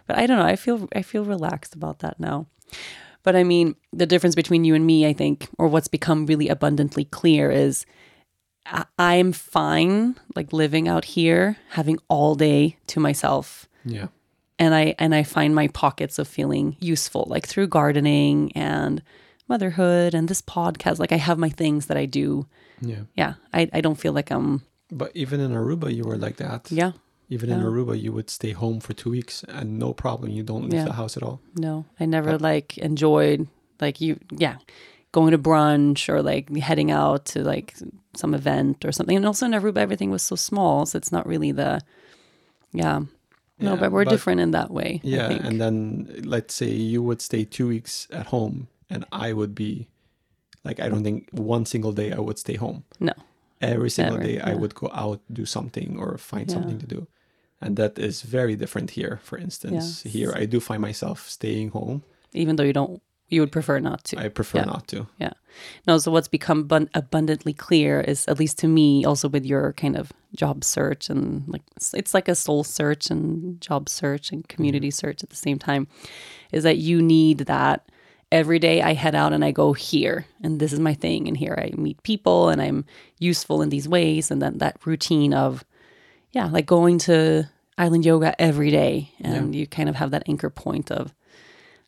but 0.05 0.17
I 0.17 0.25
don't 0.27 0.37
know. 0.39 0.45
I 0.45 0.55
feel 0.55 0.87
I 0.95 1.01
feel 1.01 1.25
relaxed 1.25 1.75
about 1.75 1.99
that 1.99 2.17
now. 2.19 2.45
But 3.23 3.35
I 3.35 3.43
mean, 3.43 3.75
the 3.91 4.05
difference 4.05 4.35
between 4.35 4.63
you 4.63 4.73
and 4.75 4.85
me, 4.85 5.05
I 5.05 5.11
think, 5.13 5.49
or 5.57 5.67
what's 5.67 5.89
become 5.89 6.25
really 6.27 6.47
abundantly 6.47 7.03
clear 7.03 7.51
is 7.51 7.85
I- 8.65 8.85
I'm 8.97 9.33
fine 9.33 10.15
like 10.35 10.53
living 10.53 10.87
out 10.87 11.03
here, 11.05 11.57
having 11.71 11.97
all 12.07 12.35
day 12.35 12.77
to 12.87 12.99
myself. 13.01 13.67
yeah, 13.83 14.07
And 14.59 14.73
I 14.73 14.95
and 14.97 15.13
I 15.13 15.23
find 15.23 15.53
my 15.53 15.67
pockets 15.67 16.17
of 16.19 16.27
feeling 16.27 16.75
useful, 16.79 17.25
like 17.29 17.45
through 17.47 17.67
gardening 17.67 18.51
and 18.53 19.01
motherhood 19.47 20.13
and 20.15 20.27
this 20.27 20.41
podcast. 20.41 20.99
Like 20.99 21.11
I 21.11 21.17
have 21.17 21.37
my 21.37 21.49
things 21.49 21.85
that 21.87 21.97
I 21.97 22.05
do. 22.05 22.47
yeah. 22.81 23.03
Yeah. 23.15 23.33
I, 23.53 23.69
I 23.73 23.81
don't 23.81 23.99
feel 23.99 24.13
like 24.13 24.31
I'm 24.31 24.63
But 24.91 25.11
even 25.15 25.39
in 25.39 25.51
Aruba, 25.51 25.93
you 25.93 26.03
were 26.03 26.17
like 26.17 26.37
that. 26.37 26.71
yeah, 26.71 26.91
Even 27.29 27.49
in 27.51 27.61
Aruba, 27.61 28.01
you 28.01 28.11
would 28.13 28.29
stay 28.29 28.51
home 28.51 28.79
for 28.79 28.93
two 28.93 29.11
weeks 29.11 29.43
and 29.47 29.77
no 29.79 29.93
problem. 29.93 30.31
You 30.31 30.43
don't 30.43 30.63
leave 30.63 30.73
Yeah. 30.73 30.85
the 30.85 30.93
house 30.93 31.15
at 31.17 31.23
all. 31.23 31.39
No, 31.55 31.85
I 31.99 32.05
never 32.05 32.37
like 32.37 32.77
enjoyed 32.79 33.47
like 33.79 34.01
you 34.01 34.19
yeah, 34.31 34.57
going 35.11 35.31
to 35.31 35.37
brunch 35.37 36.09
or 36.09 36.21
like 36.23 36.49
heading 36.57 36.89
out 36.91 37.25
to 37.25 37.43
like 37.43 37.75
some 38.15 38.33
event 38.33 38.83
or 38.85 38.91
something. 38.91 39.15
And 39.17 39.25
also 39.25 39.45
in 39.45 39.51
Aruba 39.53 39.77
everything 39.77 40.09
was 40.11 40.23
so 40.23 40.35
small, 40.35 40.85
so 40.87 40.97
it's 40.97 41.11
not 41.11 41.27
really 41.27 41.51
the 41.53 41.79
yeah. 42.73 43.01
No, 43.59 43.73
Yeah, 43.73 43.79
but 43.79 43.91
we're 43.91 44.05
but- 44.05 44.11
different 44.11 44.39
in 44.41 44.51
that 44.51 44.69
way. 44.71 45.01
I 45.03 45.07
Yeah, 45.07 45.27
think. 45.29 45.43
and 45.43 45.59
then 45.61 46.21
let's 46.23 46.53
say 46.53 46.69
you 46.69 47.01
would 47.03 47.21
stay 47.21 47.43
two 47.45 47.67
weeks 47.67 48.07
at 48.11 48.27
home, 48.27 48.67
and 48.89 49.03
I 49.11 49.33
would 49.33 49.55
be 49.55 49.87
like, 50.63 50.79
I 50.79 50.89
don't 50.89 51.03
think 51.03 51.29
one 51.31 51.65
single 51.65 51.91
day 51.91 52.11
I 52.11 52.19
would 52.19 52.37
stay 52.37 52.55
home. 52.55 52.83
no. 52.99 53.13
Every 53.59 53.89
single 53.89 54.17
Never, 54.17 54.27
day 54.29 54.39
I 54.39 54.53
would 54.53 54.75
go 54.75 54.87
out, 54.93 55.19
do 55.33 55.43
something, 55.43 55.97
or 55.97 56.19
find 56.19 56.47
Yeah. 56.47 56.53
something 56.57 56.77
to 56.77 56.85
do. 56.85 57.07
And 57.59 57.75
that 57.77 57.97
is 57.97 58.21
very 58.21 58.55
different 58.55 58.91
here. 58.91 59.19
For 59.23 59.35
instance, 59.35 60.05
Yeah. 60.05 60.11
here 60.11 60.31
I 60.35 60.45
do 60.45 60.59
find 60.59 60.79
myself 60.79 61.27
staying 61.27 61.69
home. 61.71 62.03
Even 62.33 62.55
though 62.55 62.63
you 62.63 62.73
don't 62.73 63.01
you 63.29 63.41
would 63.41 63.51
prefer 63.51 63.79
not 63.79 64.03
to. 64.05 64.19
I 64.19 64.29
prefer 64.29 64.59
Yeah. 64.59 64.65
not 64.65 64.87
to. 64.89 65.07
Yeah. 65.19 65.33
No, 65.87 65.97
so 65.97 66.11
what's 66.11 66.27
become 66.27 66.63
bun- 66.63 66.89
abundantly 66.93 67.53
clear 67.53 67.99
is, 68.01 68.25
at 68.27 68.39
least 68.39 68.57
to 68.59 68.67
me, 68.67 69.03
also 69.03 69.27
with 69.27 69.45
your 69.45 69.73
kind 69.73 69.97
of 69.97 70.13
job 70.35 70.63
search 70.63 71.09
and 71.09 71.43
like 71.47 71.63
it's- 71.75 71.93
it's 71.93 72.13
like 72.13 72.27
a 72.27 72.35
soul 72.35 72.63
search 72.63 73.09
and 73.09 73.59
job 73.59 73.89
search 73.89 74.31
and 74.31 74.47
community 74.47 74.89
mm-hmm. 74.89 75.07
search 75.07 75.23
at 75.23 75.29
the 75.29 75.35
same 75.35 75.57
time, 75.59 75.87
is 76.51 76.63
that 76.63 76.77
you 76.77 77.01
need 77.01 77.39
that 77.39 77.89
every 78.31 78.59
day 78.59 78.81
I 78.81 78.93
head 78.93 79.15
out 79.15 79.33
and 79.33 79.43
I 79.43 79.51
go 79.51 79.73
here 79.73 80.25
and 80.43 80.59
this 80.59 80.73
is 80.73 80.79
my 80.79 80.93
thing 80.93 81.27
and 81.27 81.37
here 81.37 81.55
I 81.57 81.71
meet 81.77 82.03
people 82.03 82.49
and 82.49 82.61
I'm 82.61 82.85
useful 83.19 83.61
in 83.61 83.69
these 83.69 83.87
ways 83.87 84.29
and 84.29 84.41
then 84.41 84.57
that 84.57 84.85
routine 84.85 85.33
of 85.33 85.63
yeah, 86.33 86.47
like 86.47 86.65
going 86.65 86.97
to 86.99 87.45
island 87.77 88.05
yoga 88.05 88.39
every 88.39 88.69
day 88.69 89.11
and 89.21 89.55
you 89.55 89.65
kind 89.65 89.87
of 89.87 89.95
have 89.95 90.11
that 90.11 90.23
anchor 90.27 90.49
point 90.49 90.91
of 90.91 91.13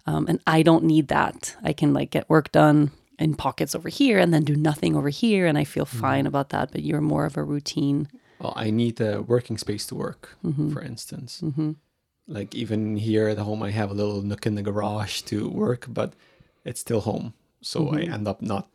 um, 0.10 0.26
and 0.30 0.40
I 0.58 0.64
don't 0.64 0.84
need 0.84 1.08
that. 1.08 1.56
I 1.70 1.74
can 1.74 1.94
like 1.94 2.10
get 2.12 2.30
work 2.30 2.52
done 2.52 2.92
in 3.20 3.36
pockets 3.36 3.76
over 3.76 3.90
here 3.90 4.18
and 4.22 4.34
then 4.34 4.44
do 4.46 4.56
nothing 4.56 4.96
over 4.96 5.10
here, 5.10 5.46
and 5.50 5.58
I 5.62 5.66
feel 5.66 5.86
fine 5.86 6.26
about 6.28 6.50
that. 6.50 6.72
But 6.72 6.82
you're 6.84 7.02
more 7.14 7.26
of 7.26 7.38
a 7.38 7.44
routine. 7.44 8.08
Well, 8.42 8.54
I 8.66 8.72
need 8.72 9.02
a 9.02 9.22
working 9.22 9.58
space 9.58 9.86
to 9.88 9.96
work, 9.96 10.24
Mm-hmm. 10.44 10.70
for 10.74 10.82
instance. 10.82 11.44
Like 12.28 12.56
even 12.56 12.96
here 12.98 13.28
at 13.34 13.38
home, 13.40 13.64
I 13.68 13.72
have 13.72 13.92
a 13.92 13.96
little 14.02 14.22
nook 14.22 14.46
in 14.46 14.56
the 14.56 14.62
garage 14.72 15.22
to 15.24 15.50
work, 15.50 15.86
but 15.90 16.14
it's 16.64 16.80
still 16.82 17.02
home. 17.02 17.34
So 17.62 17.90
I 17.98 18.02
end 18.16 18.28
up 18.28 18.42
not 18.42 18.66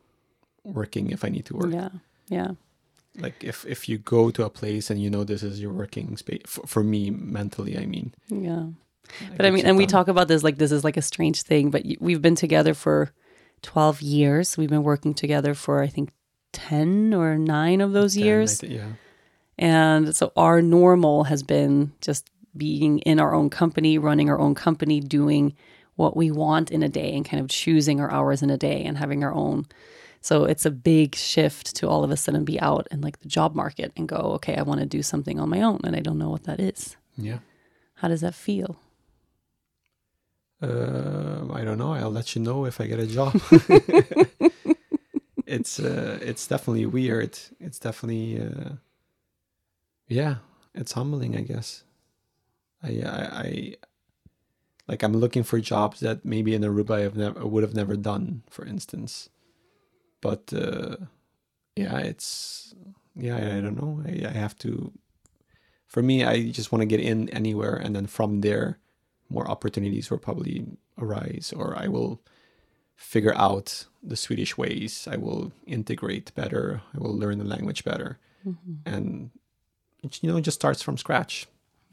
working 0.64 1.10
if 1.12 1.24
I 1.24 1.28
need 1.30 1.44
to 1.46 1.54
work. 1.56 1.70
Mm-hmm. 1.72 1.96
Yeah, 2.34 2.42
yeah, 2.42 2.50
Like 3.24 3.44
if 3.44 3.64
if 3.66 3.88
you 3.88 3.98
go 3.98 4.30
to 4.30 4.44
a 4.44 4.50
place 4.50 4.90
and 4.90 5.00
you 5.02 5.08
know 5.10 5.24
this 5.24 5.42
is 5.42 5.60
your 5.60 5.72
working 5.72 6.16
space 6.16 6.42
for, 6.46 6.66
for 6.66 6.82
me 6.82 7.10
mentally, 7.10 7.78
I 7.78 7.86
mean. 7.86 8.12
yeah. 8.28 8.66
I 9.20 9.36
But 9.36 9.46
I 9.46 9.50
mean, 9.50 9.66
and 9.66 9.76
we 9.76 9.86
talk 9.86 10.08
about 10.08 10.28
this 10.28 10.42
like 10.42 10.58
this 10.58 10.72
is 10.72 10.84
like 10.84 10.96
a 10.96 11.02
strange 11.02 11.42
thing. 11.42 11.70
But 11.70 11.84
we've 12.00 12.22
been 12.22 12.34
together 12.34 12.74
for 12.74 13.10
twelve 13.62 14.02
years. 14.02 14.56
We've 14.56 14.70
been 14.70 14.82
working 14.82 15.14
together 15.14 15.54
for 15.54 15.82
I 15.82 15.88
think 15.88 16.10
ten 16.52 17.14
or 17.14 17.36
nine 17.38 17.80
of 17.80 17.92
those 17.92 18.14
Then 18.14 18.22
I 18.22 18.26
years. 18.26 18.60
thi- 18.60 18.74
yeah. 18.74 18.92
And 19.58 20.14
so 20.16 20.32
our 20.36 20.60
normal 20.60 21.24
has 21.24 21.42
been 21.42 21.92
just 22.00 22.30
being 22.56 22.98
in 23.00 23.20
our 23.20 23.34
own 23.34 23.50
company, 23.50 23.98
running 23.98 24.28
our 24.30 24.38
own 24.38 24.54
company, 24.54 25.00
doing 25.00 25.54
what 25.96 26.16
we 26.16 26.30
want 26.30 26.70
in 26.72 26.82
a 26.82 26.88
day 26.88 27.14
and 27.14 27.24
kind 27.24 27.40
of 27.40 27.48
choosing 27.48 28.00
our 28.00 28.10
hours 28.10 28.42
in 28.42 28.50
a 28.50 28.56
day 28.56 28.82
and 28.82 28.98
having 28.98 29.22
our 29.22 29.32
own. 29.32 29.66
So 30.20 30.44
it's 30.44 30.64
a 30.64 30.70
big 30.70 31.14
shift 31.14 31.76
to 31.76 31.88
all 31.88 32.02
of 32.02 32.10
a 32.10 32.16
sudden 32.16 32.44
be 32.44 32.58
out 32.58 32.88
in 32.90 33.00
like 33.00 33.20
the 33.20 33.28
job 33.28 33.54
market 33.54 33.92
and 33.96 34.08
go, 34.08 34.16
okay, 34.36 34.56
I 34.56 34.62
want 34.62 34.80
to 34.80 34.86
do 34.86 35.02
something 35.02 35.38
on 35.38 35.50
my 35.50 35.62
own 35.62 35.80
and 35.84 35.94
I 35.94 36.00
don't 36.00 36.18
know 36.18 36.30
what 36.30 36.44
that 36.44 36.58
is. 36.60 36.96
Yeah. 37.16 37.38
How 37.96 38.08
does 38.08 38.22
that 38.22 38.34
feel? 38.34 38.76
Uh, 40.64 41.52
I 41.52 41.62
don't 41.64 41.78
know. 41.78 41.92
I'll 41.92 42.10
let 42.10 42.34
you 42.34 42.42
know 42.42 42.64
if 42.64 42.80
I 42.80 42.86
get 42.86 42.98
a 42.98 43.06
job. 43.06 43.34
it's 45.46 45.78
uh, 45.78 46.18
it's 46.22 46.46
definitely 46.46 46.86
weird. 46.86 47.38
It's 47.60 47.78
definitely 47.78 48.40
uh, 48.40 48.76
yeah. 50.08 50.36
It's 50.74 50.92
humbling, 50.92 51.36
I 51.36 51.42
guess. 51.42 51.84
I 52.82 53.02
I, 53.02 53.40
I 53.44 53.74
like 54.88 55.02
I'm 55.02 55.12
looking 55.12 55.42
for 55.42 55.60
jobs 55.60 56.00
that 56.00 56.24
maybe 56.24 56.54
in 56.54 56.62
Aruba 56.62 57.04
I've 57.04 57.16
never 57.16 57.46
would 57.46 57.62
have 57.62 57.74
never 57.74 57.96
done, 57.96 58.42
for 58.48 58.64
instance. 58.64 59.28
But 60.22 60.52
uh, 60.54 60.96
yeah, 61.76 61.98
it's 61.98 62.74
yeah. 63.14 63.36
I, 63.36 63.58
I 63.58 63.60
don't 63.60 63.76
know. 63.76 64.02
I, 64.06 64.28
I 64.28 64.32
have 64.32 64.56
to. 64.60 64.92
For 65.86 66.02
me, 66.02 66.24
I 66.24 66.50
just 66.50 66.72
want 66.72 66.80
to 66.82 66.86
get 66.86 67.00
in 67.00 67.28
anywhere, 67.28 67.76
and 67.76 67.94
then 67.94 68.06
from 68.06 68.40
there 68.40 68.78
more 69.34 69.50
opportunities 69.54 70.10
will 70.10 70.18
probably 70.28 70.56
arise 71.04 71.52
or 71.56 71.76
I 71.84 71.88
will 71.88 72.20
figure 72.96 73.34
out 73.36 73.86
the 74.10 74.16
Swedish 74.16 74.56
ways. 74.56 75.08
I 75.10 75.16
will 75.16 75.52
integrate 75.66 76.34
better. 76.34 76.80
I 76.94 76.98
will 77.02 77.16
learn 77.22 77.38
the 77.38 77.44
language 77.56 77.82
better. 77.84 78.18
And 78.86 79.30
it, 80.02 80.18
you 80.22 80.30
know, 80.30 80.36
it 80.38 80.42
just 80.44 80.58
starts 80.62 80.82
from 80.82 80.96
scratch 80.98 81.46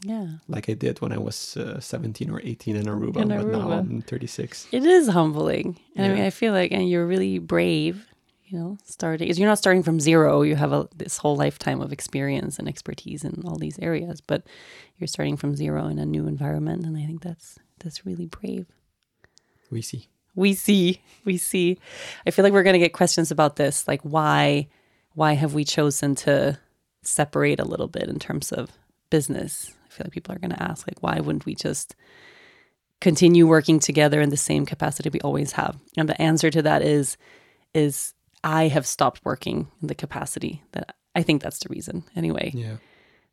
Yeah. 0.04 0.27
like 0.47 0.67
I 0.69 0.73
did 0.75 0.99
when 1.01 1.12
I 1.13 1.17
was 1.17 1.56
uh, 1.58 1.80
17 1.80 2.30
or 2.30 2.41
18 2.43 2.75
in 2.75 2.86
Aruba, 2.86 3.21
In 3.21 3.27
but 3.30 3.47
now 3.47 3.71
I'm 3.71 4.01
36. 4.01 4.67
It 4.71 4.84
is 4.86 5.08
humbling. 5.08 5.80
And 5.95 6.06
I 6.12 6.15
mean, 6.15 6.23
I 6.25 6.30
feel 6.30 6.54
like, 6.54 6.71
and 6.73 6.89
you're 6.89 7.08
really 7.08 7.39
brave, 7.39 8.06
you 8.52 8.60
know, 8.60 8.78
starting, 8.84 9.26
because 9.26 9.40
you're 9.40 9.48
not 9.48 9.58
starting 9.58 9.82
from 9.82 10.00
zero. 10.00 10.42
You 10.42 10.58
have 10.58 10.74
a, 10.74 10.90
this 10.96 11.18
whole 11.18 11.38
lifetime 11.38 11.82
of 11.82 11.94
experience 11.94 12.60
and 12.60 12.68
expertise 12.68 13.24
in 13.24 13.44
all 13.46 13.56
these 13.56 13.80
areas, 13.80 14.20
but 14.20 14.44
you're 14.98 15.08
starting 15.08 15.38
from 15.38 15.56
zero 15.56 15.88
in 15.88 15.98
a 16.00 16.06
new 16.06 16.28
environment. 16.28 16.86
And 16.86 16.98
I 16.98 17.06
think 17.06 17.22
that's, 17.22 17.58
that's 17.80 18.06
really 18.06 18.26
brave. 18.26 18.68
We 19.70 19.82
see. 19.82 20.10
We 20.36 20.54
see, 20.54 21.02
we 21.24 21.38
see. 21.38 21.78
I 22.26 22.32
feel 22.32 22.44
like 22.44 22.54
we're 22.54 22.64
going 22.64 22.74
to 22.74 22.80
get 22.80 22.94
questions 22.94 23.32
about 23.32 23.56
this. 23.56 23.88
Like, 23.88 24.02
why, 24.02 24.68
why 25.14 25.34
have 25.34 25.54
we 25.54 25.64
chosen 25.64 26.16
to 26.16 26.60
separate 27.04 27.60
a 27.60 27.66
little 27.66 27.88
bit 27.88 28.10
in 28.10 28.20
terms 28.20 28.52
of 28.52 28.72
business? 29.10 29.72
I 29.86 29.90
feel 29.94 30.06
like 30.06 30.14
people 30.14 30.36
are 30.36 30.40
going 30.40 30.52
to 30.52 30.64
ask, 30.64 30.88
like, 30.88 31.02
why 31.02 31.20
wouldn't 31.20 31.46
we 31.46 31.56
just 31.56 31.96
continue 33.00 33.48
working 33.48 33.80
together 33.80 34.22
in 34.22 34.30
the 34.30 34.38
same 34.38 34.66
capacity 34.66 35.10
we 35.10 35.22
always 35.22 35.54
have? 35.54 35.78
And 35.98 36.08
the 36.08 36.22
answer 36.22 36.50
to 36.50 36.62
that 36.62 36.82
is, 36.82 37.18
is 37.74 38.14
I 38.43 38.67
have 38.67 38.86
stopped 38.88 39.21
working 39.23 39.67
in 39.82 39.88
the 39.88 39.95
capacity 39.95 40.63
that 40.71 40.95
I 41.15 41.23
think 41.23 41.41
that's 41.41 41.60
the 41.60 41.69
reason 41.69 42.04
anyway. 42.15 42.51
Yeah. 42.54 42.77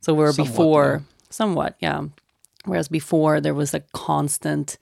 So 0.00 0.14
where 0.14 0.32
Somewhat, 0.32 0.50
before, 0.50 1.02
yeah. 1.02 1.26
somewhat, 1.30 1.76
yeah. 1.80 2.02
Whereas 2.64 2.88
before 2.88 3.40
there 3.40 3.54
was 3.54 3.74
a 3.74 3.80
constant 3.92 4.78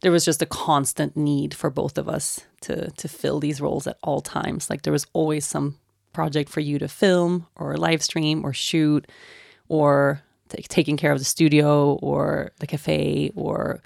there 0.00 0.12
was 0.12 0.24
just 0.24 0.42
a 0.42 0.46
constant 0.46 1.16
need 1.16 1.52
for 1.54 1.70
both 1.70 1.98
of 1.98 2.08
us 2.08 2.46
to 2.62 2.90
to 2.92 3.08
fill 3.08 3.40
these 3.40 3.60
roles 3.60 3.86
at 3.86 3.98
all 4.02 4.20
times. 4.20 4.70
Like 4.70 4.82
there 4.82 4.92
was 4.92 5.06
always 5.12 5.44
some 5.44 5.76
project 6.12 6.48
for 6.48 6.60
you 6.60 6.78
to 6.78 6.88
film 6.88 7.46
or 7.56 7.76
live 7.76 8.02
stream 8.02 8.44
or 8.44 8.52
shoot 8.52 9.06
or 9.68 10.22
t- 10.48 10.62
taking 10.68 10.96
care 10.96 11.12
of 11.12 11.18
the 11.18 11.24
studio 11.24 11.94
or 11.94 12.52
the 12.60 12.66
cafe 12.66 13.32
or 13.34 13.82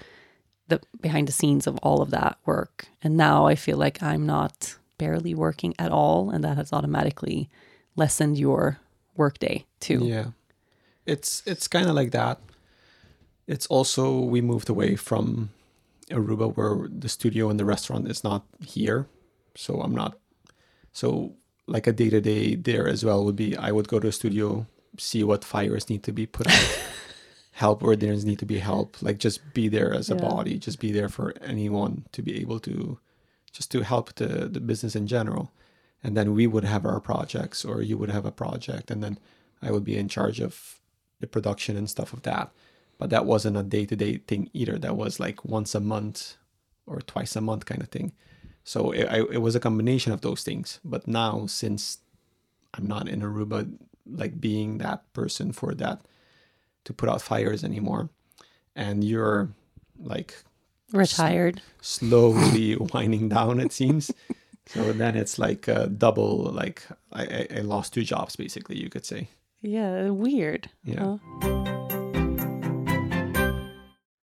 the 0.67 0.79
behind 1.01 1.27
the 1.27 1.31
scenes 1.33 1.67
of 1.67 1.77
all 1.77 2.01
of 2.01 2.11
that 2.11 2.37
work. 2.45 2.87
And 3.01 3.17
now 3.17 3.47
I 3.47 3.55
feel 3.55 3.77
like 3.77 4.01
I'm 4.03 4.25
not 4.25 4.77
barely 4.97 5.33
working 5.33 5.73
at 5.79 5.91
all 5.91 6.29
and 6.29 6.43
that 6.43 6.57
has 6.57 6.73
automatically 6.73 7.49
lessened 7.95 8.37
your 8.37 8.79
workday 9.15 9.65
too. 9.79 9.99
Yeah. 10.03 10.27
It's 11.05 11.43
it's 11.45 11.67
kind 11.67 11.87
of 11.87 11.95
like 11.95 12.11
that. 12.11 12.39
It's 13.47 13.67
also 13.67 14.19
we 14.19 14.41
moved 14.41 14.69
away 14.69 14.95
from 14.95 15.49
Aruba 16.09 16.55
where 16.55 16.87
the 16.87 17.09
studio 17.09 17.49
and 17.49 17.59
the 17.59 17.65
restaurant 17.65 18.07
is 18.07 18.23
not 18.23 18.45
here. 18.65 19.07
So 19.55 19.81
I'm 19.81 19.93
not 19.93 20.17
so 20.93 21.33
like 21.67 21.87
a 21.87 21.93
day 21.93 22.09
to 22.09 22.21
day 22.21 22.55
there 22.55 22.87
as 22.87 23.03
well 23.03 23.23
would 23.25 23.35
be 23.35 23.57
I 23.57 23.71
would 23.71 23.87
go 23.87 23.99
to 23.99 24.07
a 24.07 24.11
studio, 24.11 24.65
see 24.97 25.23
what 25.23 25.43
fires 25.43 25.89
need 25.89 26.03
to 26.03 26.11
be 26.11 26.25
put 26.25 26.47
out, 26.47 26.79
help 27.51 27.81
where 27.81 27.95
there 27.95 28.15
need 28.15 28.39
to 28.39 28.45
be 28.45 28.59
help, 28.59 29.01
like 29.01 29.17
just 29.17 29.53
be 29.53 29.67
there 29.67 29.93
as 29.93 30.09
a 30.09 30.15
body, 30.15 30.57
just 30.57 30.79
be 30.79 30.91
there 30.91 31.09
for 31.09 31.33
anyone 31.41 32.05
to 32.11 32.21
be 32.21 32.39
able 32.41 32.59
to 32.61 32.99
just 33.53 33.71
to 33.71 33.81
help 33.81 34.15
the, 34.15 34.49
the 34.49 34.59
business 34.59 34.95
in 34.95 35.07
general. 35.07 35.51
And 36.03 36.17
then 36.17 36.33
we 36.33 36.47
would 36.47 36.65
have 36.65 36.85
our 36.85 36.99
projects 36.99 37.63
or 37.63 37.81
you 37.81 37.97
would 37.97 38.09
have 38.09 38.25
a 38.25 38.31
project 38.31 38.91
and 38.91 39.01
then 39.01 39.17
I 39.61 39.71
would 39.71 39.85
be 39.85 39.97
in 39.97 40.09
charge 40.09 40.41
of 40.41 40.81
the 41.21 41.27
production 41.27 41.77
and 41.77 41.89
stuff 41.89 42.11
of 42.11 42.23
that. 42.23 42.51
But 42.97 43.09
that 43.11 43.25
wasn't 43.25 43.57
a 43.57 43.63
day 43.63 43.85
to 43.85 43.95
day 43.95 44.17
thing 44.17 44.49
either. 44.53 44.77
That 44.77 44.97
was 44.97 45.19
like 45.19 45.45
once 45.45 45.73
a 45.73 45.79
month 45.79 46.35
or 46.85 46.99
twice 46.99 47.35
a 47.35 47.41
month 47.41 47.65
kind 47.65 47.81
of 47.81 47.89
thing. 47.89 48.11
So 48.63 48.91
it, 48.91 49.05
I, 49.05 49.17
it 49.19 49.41
was 49.41 49.55
a 49.55 49.59
combination 49.59 50.11
of 50.11 50.21
those 50.21 50.43
things. 50.43 50.79
But 50.83 51.07
now, 51.07 51.45
since 51.47 51.99
I'm 52.73 52.87
not 52.87 53.07
in 53.07 53.21
Aruba, 53.21 53.71
like 54.05 54.39
being 54.39 54.79
that 54.79 55.11
person 55.13 55.51
for 55.51 55.73
that 55.75 56.01
to 56.85 56.93
put 56.93 57.09
out 57.09 57.21
fires 57.21 57.63
anymore, 57.63 58.09
and 58.75 59.03
you're 59.03 59.49
like 59.99 60.43
Retired. 60.93 61.61
slowly 61.81 62.75
winding 62.93 63.29
down, 63.29 63.59
it 63.59 63.73
seems. 63.73 64.11
So 64.67 64.93
then 64.93 65.17
it's 65.17 65.37
like 65.37 65.67
a 65.67 65.87
double, 65.87 66.45
like 66.53 66.83
I, 67.11 67.23
I, 67.23 67.47
I 67.57 67.59
lost 67.61 67.93
two 67.93 68.03
jobs, 68.03 68.35
basically, 68.35 68.77
you 68.77 68.89
could 68.89 69.05
say. 69.05 69.27
Yeah, 69.61 70.09
weird. 70.09 70.69
Yeah. 70.85 71.17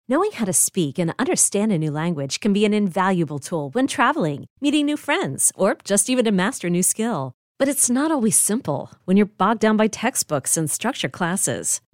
Knowing 0.08 0.30
how 0.32 0.44
to 0.44 0.52
speak 0.52 0.98
and 0.98 1.12
understand 1.18 1.72
a 1.72 1.78
new 1.78 1.90
language 1.90 2.38
can 2.40 2.52
be 2.52 2.64
an 2.64 2.72
invaluable 2.72 3.38
tool 3.40 3.70
when 3.70 3.86
traveling, 3.86 4.46
meeting 4.60 4.86
new 4.86 4.96
friends, 4.96 5.50
or 5.56 5.76
just 5.84 6.08
even 6.08 6.24
to 6.24 6.30
master 6.30 6.68
a 6.68 6.70
new 6.70 6.82
skill. 6.82 7.32
But 7.58 7.68
it's 7.68 7.90
not 7.90 8.10
always 8.12 8.38
simple 8.38 8.92
when 9.04 9.16
you're 9.16 9.26
bogged 9.26 9.60
down 9.60 9.76
by 9.76 9.88
textbooks 9.88 10.56
and 10.56 10.70
structure 10.70 11.08
classes. 11.08 11.80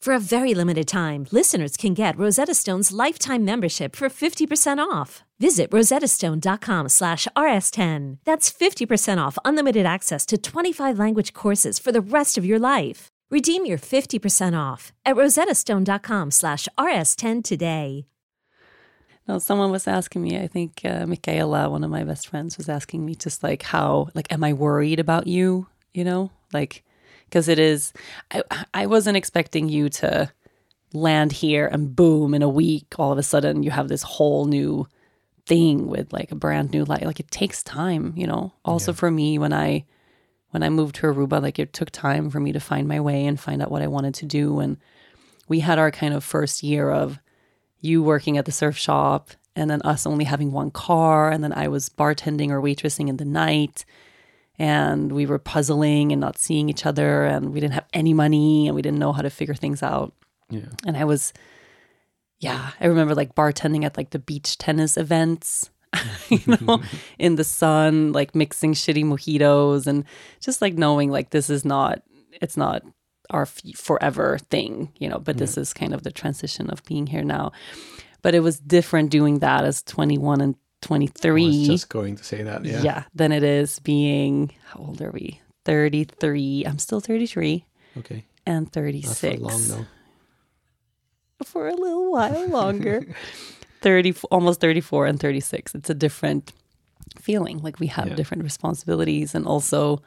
For 0.00 0.14
a 0.14 0.20
very 0.20 0.54
limited 0.54 0.86
time, 0.86 1.26
listeners 1.32 1.76
can 1.76 1.92
get 1.92 2.16
Rosetta 2.16 2.54
Stone's 2.54 2.92
lifetime 2.92 3.44
membership 3.44 3.96
for 3.96 4.08
50% 4.08 4.78
off. 4.78 5.24
Visit 5.40 5.70
rosettastone.com 5.70 6.88
slash 6.88 7.26
rs10. 7.36 8.18
That's 8.24 8.50
50% 8.52 9.18
off 9.18 9.36
unlimited 9.44 9.84
access 9.84 10.24
to 10.26 10.38
25 10.38 10.98
language 10.98 11.32
courses 11.34 11.78
for 11.80 11.90
the 11.92 12.00
rest 12.00 12.38
of 12.38 12.46
your 12.46 12.60
life. 12.60 13.08
Redeem 13.30 13.66
your 13.66 13.78
50% 13.78 14.56
off 14.56 14.92
at 15.04 15.16
rosettastone.com 15.16 16.30
slash 16.30 16.68
rs10 16.78 17.42
today. 17.42 18.06
No, 19.26 19.40
someone 19.40 19.72
was 19.72 19.88
asking 19.88 20.22
me, 20.22 20.38
I 20.38 20.46
think 20.46 20.82
uh, 20.84 21.04
Michaela, 21.04 21.68
one 21.68 21.82
of 21.82 21.90
my 21.90 22.04
best 22.04 22.28
friends, 22.28 22.56
was 22.56 22.68
asking 22.68 23.04
me 23.04 23.16
just 23.16 23.42
like 23.42 23.64
how, 23.64 24.08
like, 24.14 24.32
am 24.32 24.44
I 24.44 24.52
worried 24.52 25.00
about 25.00 25.26
you? 25.26 25.66
You 25.92 26.04
know, 26.04 26.30
like, 26.52 26.84
because 27.26 27.48
it 27.48 27.58
is, 27.58 27.92
I, 28.30 28.42
I 28.72 28.86
wasn't 28.86 29.16
expecting 29.16 29.68
you 29.68 29.88
to 29.90 30.32
land 30.92 31.32
here 31.32 31.66
and 31.66 31.94
boom, 31.94 32.34
in 32.34 32.42
a 32.42 32.48
week, 32.48 32.94
all 32.98 33.12
of 33.12 33.18
a 33.18 33.22
sudden 33.22 33.62
you 33.62 33.70
have 33.70 33.88
this 33.88 34.02
whole 34.02 34.46
new 34.46 34.86
thing 35.44 35.86
with 35.88 36.12
like 36.12 36.32
a 36.32 36.36
brand 36.36 36.72
new 36.72 36.84
life. 36.84 37.04
Like, 37.04 37.20
it 37.20 37.30
takes 37.30 37.62
time, 37.62 38.14
you 38.16 38.26
know. 38.26 38.52
Also 38.64 38.92
for 38.92 39.10
me, 39.10 39.38
when 39.38 39.52
I, 39.52 39.84
when 40.50 40.62
I 40.62 40.70
moved 40.70 40.96
to 40.96 41.06
Aruba, 41.06 41.42
like, 41.42 41.58
it 41.58 41.72
took 41.72 41.90
time 41.90 42.30
for 42.30 42.40
me 42.40 42.52
to 42.52 42.60
find 42.60 42.88
my 42.88 43.00
way 43.00 43.26
and 43.26 43.38
find 43.38 43.62
out 43.62 43.70
what 43.70 43.82
I 43.82 43.86
wanted 43.88 44.14
to 44.14 44.26
do. 44.26 44.58
And 44.60 44.78
we 45.48 45.60
had 45.60 45.78
our 45.78 45.90
kind 45.90 46.14
of 46.14 46.24
first 46.24 46.62
year 46.62 46.90
of, 46.90 47.18
you 47.80 48.02
working 48.02 48.36
at 48.36 48.46
the 48.46 48.52
surf 48.52 48.76
shop 48.76 49.30
and 49.54 49.70
then 49.70 49.82
us 49.82 50.06
only 50.06 50.24
having 50.24 50.52
one 50.52 50.70
car 50.70 51.30
and 51.30 51.44
then 51.44 51.52
I 51.52 51.68
was 51.68 51.88
bartending 51.88 52.50
or 52.50 52.60
waitressing 52.60 53.08
in 53.08 53.16
the 53.16 53.24
night 53.24 53.84
and 54.58 55.12
we 55.12 55.26
were 55.26 55.38
puzzling 55.38 56.12
and 56.12 56.20
not 56.20 56.38
seeing 56.38 56.68
each 56.68 56.86
other 56.86 57.24
and 57.24 57.52
we 57.52 57.60
didn't 57.60 57.74
have 57.74 57.86
any 57.92 58.14
money 58.14 58.66
and 58.66 58.74
we 58.74 58.82
didn't 58.82 58.98
know 58.98 59.12
how 59.12 59.22
to 59.22 59.30
figure 59.30 59.54
things 59.54 59.82
out. 59.82 60.12
Yeah. 60.48 60.70
and 60.86 60.96
I 60.96 61.04
was 61.04 61.32
yeah 62.38 62.70
I 62.80 62.86
remember 62.86 63.14
like 63.16 63.34
bartending 63.34 63.84
at 63.84 63.96
like 63.96 64.10
the 64.10 64.20
beach 64.20 64.58
tennis 64.58 64.96
events 64.96 65.70
you 66.28 66.38
know 66.46 66.80
in 67.18 67.34
the 67.34 67.42
sun 67.42 68.12
like 68.12 68.34
mixing 68.34 68.72
shitty 68.72 69.04
mojitos 69.04 69.88
and 69.88 70.04
just 70.40 70.62
like 70.62 70.74
knowing 70.74 71.10
like 71.10 71.30
this 71.30 71.50
is 71.50 71.64
not 71.64 72.02
it's 72.40 72.56
not 72.56 72.82
our 73.30 73.42
f- 73.42 73.60
forever 73.74 74.38
thing 74.38 74.92
you 74.98 75.08
know 75.08 75.18
but 75.18 75.36
this 75.36 75.56
is 75.56 75.72
kind 75.74 75.92
of 75.92 76.04
the 76.04 76.12
transition 76.12 76.70
of 76.70 76.84
being 76.84 77.08
here 77.08 77.24
now. 77.24 77.50
But 78.22 78.34
it 78.34 78.40
was 78.40 78.58
different 78.58 79.10
doing 79.10 79.38
that 79.40 79.64
as 79.64 79.82
21 79.82 80.40
and 80.40 80.54
23 80.82 81.46
was 81.46 81.66
just 81.66 81.88
going 81.88 82.16
to 82.16 82.24
say 82.24 82.42
that. 82.42 82.64
Yeah. 82.64 82.82
yeah. 82.82 83.02
than 83.14 83.32
it 83.32 83.42
is 83.42 83.78
being 83.80 84.52
how 84.68 84.80
old 84.80 85.00
are 85.02 85.10
we 85.10 85.40
33 85.64 86.64
i'm 86.66 86.78
still 86.78 87.00
33 87.00 87.64
Okay. 87.98 88.24
and 88.46 88.66
Not 88.66 88.72
for 88.74 88.80
36 88.82 89.40
long 89.40 89.68
though. 89.68 89.86
for 91.44 91.68
a 91.68 91.74
little 91.74 92.12
while 92.12 92.48
longer 92.60 93.06
30 93.80 94.14
almost 94.30 94.60
34 94.60 95.06
and 95.06 95.18
36 95.20 95.74
it's 95.74 95.90
a 95.90 95.94
different 95.94 96.52
feeling 97.18 97.58
like 97.62 97.80
we 97.80 97.86
have 97.88 98.08
Yeah. 98.08 98.14
different 98.14 98.42
responsibilities 98.44 99.34
and 99.34 99.46
also 99.46 100.02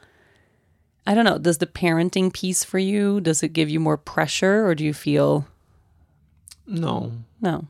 i 1.06 1.14
don't 1.14 1.24
know 1.24 1.38
does 1.38 1.58
the 1.58 1.66
parenting 1.66 2.32
piece 2.32 2.64
for 2.64 2.78
you 2.78 3.20
does 3.20 3.42
it 3.42 3.52
give 3.52 3.68
you 3.68 3.80
more 3.80 3.96
pressure 3.98 4.66
or 4.66 4.74
do 4.74 4.84
you 4.84 4.94
feel 4.94 5.46
No, 6.66 7.12
no 7.40 7.66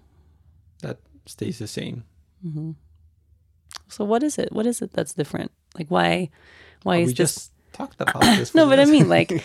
that 0.82 0.98
stays 1.26 1.58
the 1.58 1.66
same. 1.68 2.04
Mm-hmm. 2.46 2.70
So 3.90 4.04
what 4.04 4.22
is 4.22 4.38
it 4.38 4.52
what 4.52 4.66
is 4.66 4.80
it 4.82 4.92
that's 4.92 5.14
different 5.14 5.50
like 5.76 5.88
why 5.88 6.28
why 6.82 6.98
Oh, 6.98 7.00
is 7.00 7.08
we 7.08 7.14
this 7.14 7.34
just 7.34 7.52
talked 7.72 8.00
about 8.00 8.20
this. 8.20 8.54
no 8.58 8.68
but 8.68 8.80
i 8.80 8.84
mean 8.84 9.08
like 9.08 9.32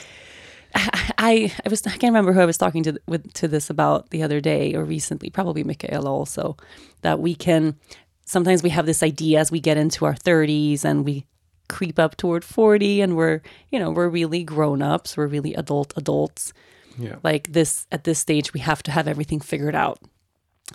I, 0.77 1.53
I 1.65 1.69
was 1.69 1.85
I 1.87 1.91
can't 1.91 2.03
remember 2.11 2.33
who 2.33 2.41
I 2.41 2.45
was 2.45 2.57
talking 2.57 2.83
to 2.83 2.99
with 3.07 3.31
to 3.33 3.47
this 3.47 3.69
about 3.69 4.09
the 4.09 4.23
other 4.23 4.41
day 4.41 4.75
or 4.75 4.83
recently, 4.83 5.29
probably 5.29 5.63
Michaela 5.63 6.11
also, 6.11 6.57
that 7.01 7.19
we 7.19 7.33
can 7.33 7.77
sometimes 8.25 8.61
we 8.61 8.71
have 8.71 8.85
this 8.85 9.01
idea 9.01 9.39
as 9.39 9.51
we 9.51 9.61
get 9.61 9.77
into 9.77 10.03
our 10.03 10.13
30s 10.15 10.83
and 10.83 11.05
we 11.05 11.25
creep 11.69 11.97
up 11.97 12.17
toward 12.17 12.43
40 12.43 13.01
and 13.01 13.15
we're 13.15 13.41
you 13.69 13.79
know 13.79 13.89
we're 13.89 14.09
really 14.09 14.43
grown 14.43 14.81
ups 14.81 15.17
we're 15.17 15.27
really 15.27 15.53
adult 15.55 15.93
adults 15.97 16.53
yeah. 16.97 17.15
like 17.23 17.53
this 17.53 17.87
at 17.91 18.03
this 18.03 18.19
stage 18.19 18.53
we 18.53 18.59
have 18.59 18.83
to 18.83 18.91
have 18.91 19.07
everything 19.07 19.39
figured 19.39 19.73
out 19.73 19.99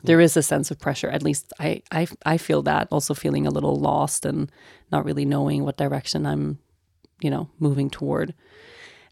there 0.04 0.20
is 0.20 0.36
a 0.36 0.42
sense 0.42 0.70
of 0.70 0.78
pressure 0.78 1.08
at 1.08 1.22
least 1.22 1.52
I, 1.58 1.82
I 1.90 2.06
i 2.24 2.36
feel 2.36 2.62
that 2.62 2.88
also 2.90 3.14
feeling 3.14 3.46
a 3.46 3.50
little 3.50 3.76
lost 3.76 4.24
and 4.24 4.50
not 4.92 5.04
really 5.04 5.24
knowing 5.24 5.64
what 5.64 5.76
direction 5.76 6.26
i'm 6.26 6.58
you 7.20 7.30
know 7.30 7.50
moving 7.58 7.90
toward. 7.90 8.34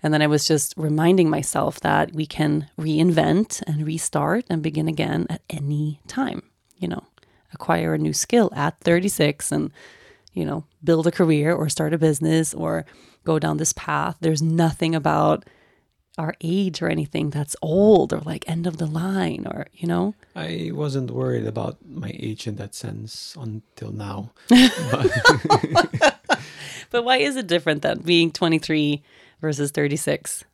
And 0.02 0.14
then 0.14 0.22
i 0.22 0.28
was 0.28 0.46
just 0.46 0.74
reminding 0.76 1.28
myself 1.28 1.80
that 1.80 2.14
we 2.14 2.26
can 2.26 2.68
reinvent 2.78 3.62
and 3.66 3.86
restart 3.86 4.44
and 4.48 4.62
begin 4.62 4.88
again 4.88 5.26
at 5.28 5.42
any 5.50 6.00
time 6.06 6.42
you 6.76 6.86
know 6.86 7.04
acquire 7.52 7.94
a 7.94 7.98
new 7.98 8.12
skill 8.12 8.52
at 8.54 8.78
36 8.80 9.50
and 9.50 9.72
you 10.32 10.44
know 10.44 10.64
build 10.84 11.08
a 11.08 11.10
career 11.10 11.52
or 11.52 11.68
start 11.68 11.92
a 11.92 11.98
business 11.98 12.54
or 12.54 12.86
go 13.28 13.38
down 13.38 13.58
this 13.58 13.74
path. 13.74 14.16
There's 14.20 14.40
nothing 14.40 14.94
about 14.94 15.44
our 16.18 16.34
age 16.40 16.82
or 16.82 16.88
anything 16.88 17.30
that's 17.30 17.54
old 17.62 18.12
or 18.12 18.18
like 18.20 18.48
end 18.48 18.66
of 18.66 18.76
the 18.78 18.86
line 18.86 19.46
or 19.50 19.66
you 19.72 19.86
know 19.86 20.14
I 20.34 20.70
wasn't 20.74 21.10
worried 21.10 21.46
about 21.46 21.78
my 21.88 22.12
age 22.14 22.46
in 22.46 22.56
that 22.56 22.74
sense 22.74 23.36
until 23.38 23.92
now. 23.92 24.30
but 26.90 27.04
why 27.04 27.18
is 27.18 27.36
it 27.36 27.46
different 27.46 27.82
than 27.82 28.00
being 28.00 28.30
23 28.30 29.02
versus 29.40 29.70
36 29.70 30.44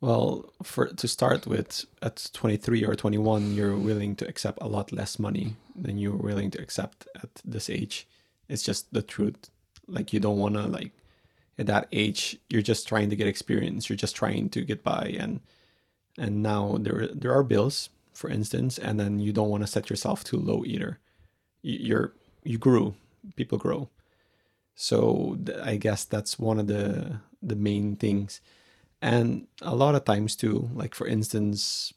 Well, 0.00 0.52
for 0.62 0.86
to 0.88 1.08
start 1.08 1.46
with, 1.46 1.84
at 2.02 2.28
23 2.32 2.84
or 2.84 2.94
21, 2.94 3.54
you're 3.54 3.76
willing 3.76 4.16
to 4.16 4.28
accept 4.28 4.58
a 4.60 4.68
lot 4.68 4.92
less 4.92 5.18
money 5.18 5.56
than 5.74 5.98
you're 5.98 6.16
willing 6.16 6.50
to 6.52 6.60
accept 6.60 7.08
at 7.22 7.30
this 7.44 7.70
age. 7.70 8.06
It's 8.48 8.62
just 8.62 8.92
the 8.92 9.02
truth. 9.02 9.50
Like 9.86 10.12
you 10.12 10.20
don't 10.20 10.38
want 10.38 10.54
to 10.54 10.62
like 10.66 10.92
at 11.58 11.66
that 11.66 11.88
age, 11.92 12.38
you're 12.50 12.62
just 12.62 12.88
trying 12.88 13.10
to 13.10 13.16
get 13.16 13.26
experience. 13.28 13.88
You're 13.88 13.96
just 13.96 14.16
trying 14.16 14.48
to 14.50 14.62
get 14.62 14.82
by, 14.82 15.14
and 15.18 15.40
and 16.18 16.42
now 16.42 16.76
there 16.80 17.08
there 17.08 17.32
are 17.32 17.42
bills, 17.44 17.90
for 18.12 18.30
instance, 18.30 18.78
and 18.78 18.98
then 19.00 19.18
you 19.20 19.32
don't 19.32 19.50
want 19.50 19.62
to 19.62 19.66
set 19.66 19.90
yourself 19.90 20.24
too 20.24 20.38
low 20.38 20.64
either. 20.64 20.98
You- 21.62 21.78
You're 21.80 22.12
you 22.44 22.58
grew, 22.58 22.94
people 23.36 23.58
grow, 23.58 23.88
so 24.74 25.38
I 25.62 25.76
guess 25.76 26.04
that's 26.04 26.38
one 26.38 26.58
of 26.58 26.66
the 26.66 27.20
the 27.42 27.56
main 27.56 27.96
things 27.96 28.40
and 29.02 29.46
a 29.60 29.74
lot 29.76 29.94
of 29.94 30.04
times 30.04 30.34
too 30.34 30.70
like 30.72 30.94
for 30.94 31.06
instance 31.06 31.92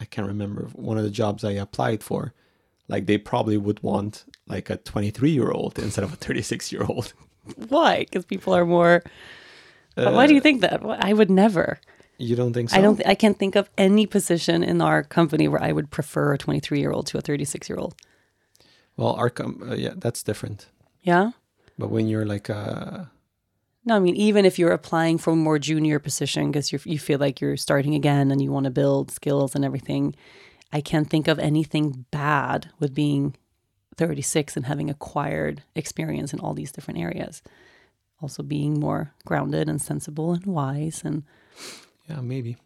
i 0.00 0.04
can't 0.04 0.28
remember 0.28 0.68
one 0.74 0.96
of 0.96 1.02
the 1.02 1.10
jobs 1.10 1.42
i 1.42 1.50
applied 1.50 2.04
for 2.04 2.32
like 2.86 3.06
they 3.06 3.18
probably 3.18 3.56
would 3.56 3.82
want 3.82 4.24
like 4.46 4.70
a 4.70 4.76
23 4.76 5.30
year 5.30 5.50
old 5.50 5.76
instead 5.80 6.04
of 6.04 6.12
a 6.12 6.16
36 6.16 6.70
year 6.70 6.84
old 6.88 7.12
why? 7.68 8.00
Because 8.00 8.24
people 8.24 8.54
are 8.54 8.64
more 8.64 9.02
why 9.96 10.26
do 10.26 10.34
you 10.34 10.40
think 10.40 10.60
that? 10.60 10.82
I 10.84 11.12
would 11.12 11.30
never. 11.30 11.80
You 12.18 12.36
don't 12.36 12.54
think 12.54 12.70
so 12.70 12.78
i 12.78 12.80
don't 12.80 13.06
i 13.06 13.14
can't 13.14 13.38
think 13.38 13.56
of 13.56 13.68
any 13.76 14.06
position 14.06 14.62
in 14.62 14.80
our 14.80 15.02
company 15.02 15.48
where 15.48 15.62
i 15.62 15.70
would 15.70 15.90
prefer 15.90 16.32
a 16.32 16.38
23 16.38 16.80
year 16.80 16.90
old 16.90 17.06
to 17.08 17.18
a 17.18 17.20
36 17.20 17.68
year 17.68 17.78
old 17.78 17.94
well 18.96 19.12
our 19.16 19.28
com- 19.28 19.62
uh, 19.62 19.74
yeah 19.74 19.92
that's 19.96 20.22
different. 20.22 20.66
Yeah? 21.02 21.32
But 21.78 21.90
when 21.90 22.08
you're 22.08 22.24
like 22.24 22.48
uh 22.48 23.04
No, 23.84 23.96
I 23.96 23.98
mean 23.98 24.16
even 24.16 24.46
if 24.46 24.58
you're 24.58 24.72
applying 24.72 25.18
for 25.18 25.34
a 25.34 25.36
more 25.36 25.58
junior 25.58 25.98
position 25.98 26.50
because 26.50 26.72
you 26.72 26.80
you 26.84 26.98
feel 26.98 27.18
like 27.18 27.42
you're 27.42 27.58
starting 27.58 27.94
again 27.94 28.30
and 28.30 28.40
you 28.40 28.50
want 28.50 28.64
to 28.64 28.70
build 28.70 29.10
skills 29.10 29.54
and 29.54 29.62
everything, 29.62 30.14
I 30.72 30.80
can't 30.80 31.10
think 31.10 31.28
of 31.28 31.38
anything 31.38 32.06
bad 32.10 32.70
with 32.80 32.94
being 32.94 33.36
36 33.96 34.56
and 34.56 34.66
having 34.66 34.90
acquired 34.90 35.62
experience 35.74 36.32
in 36.32 36.40
all 36.40 36.54
these 36.54 36.72
different 36.72 37.00
areas. 37.00 37.42
Also 38.22 38.42
being 38.42 38.80
more 38.80 39.12
grounded 39.24 39.68
and 39.68 39.80
sensible 39.80 40.32
and 40.32 40.46
wise 40.46 41.02
and 41.04 41.22
yeah 42.08 42.20
maybe 42.20 42.56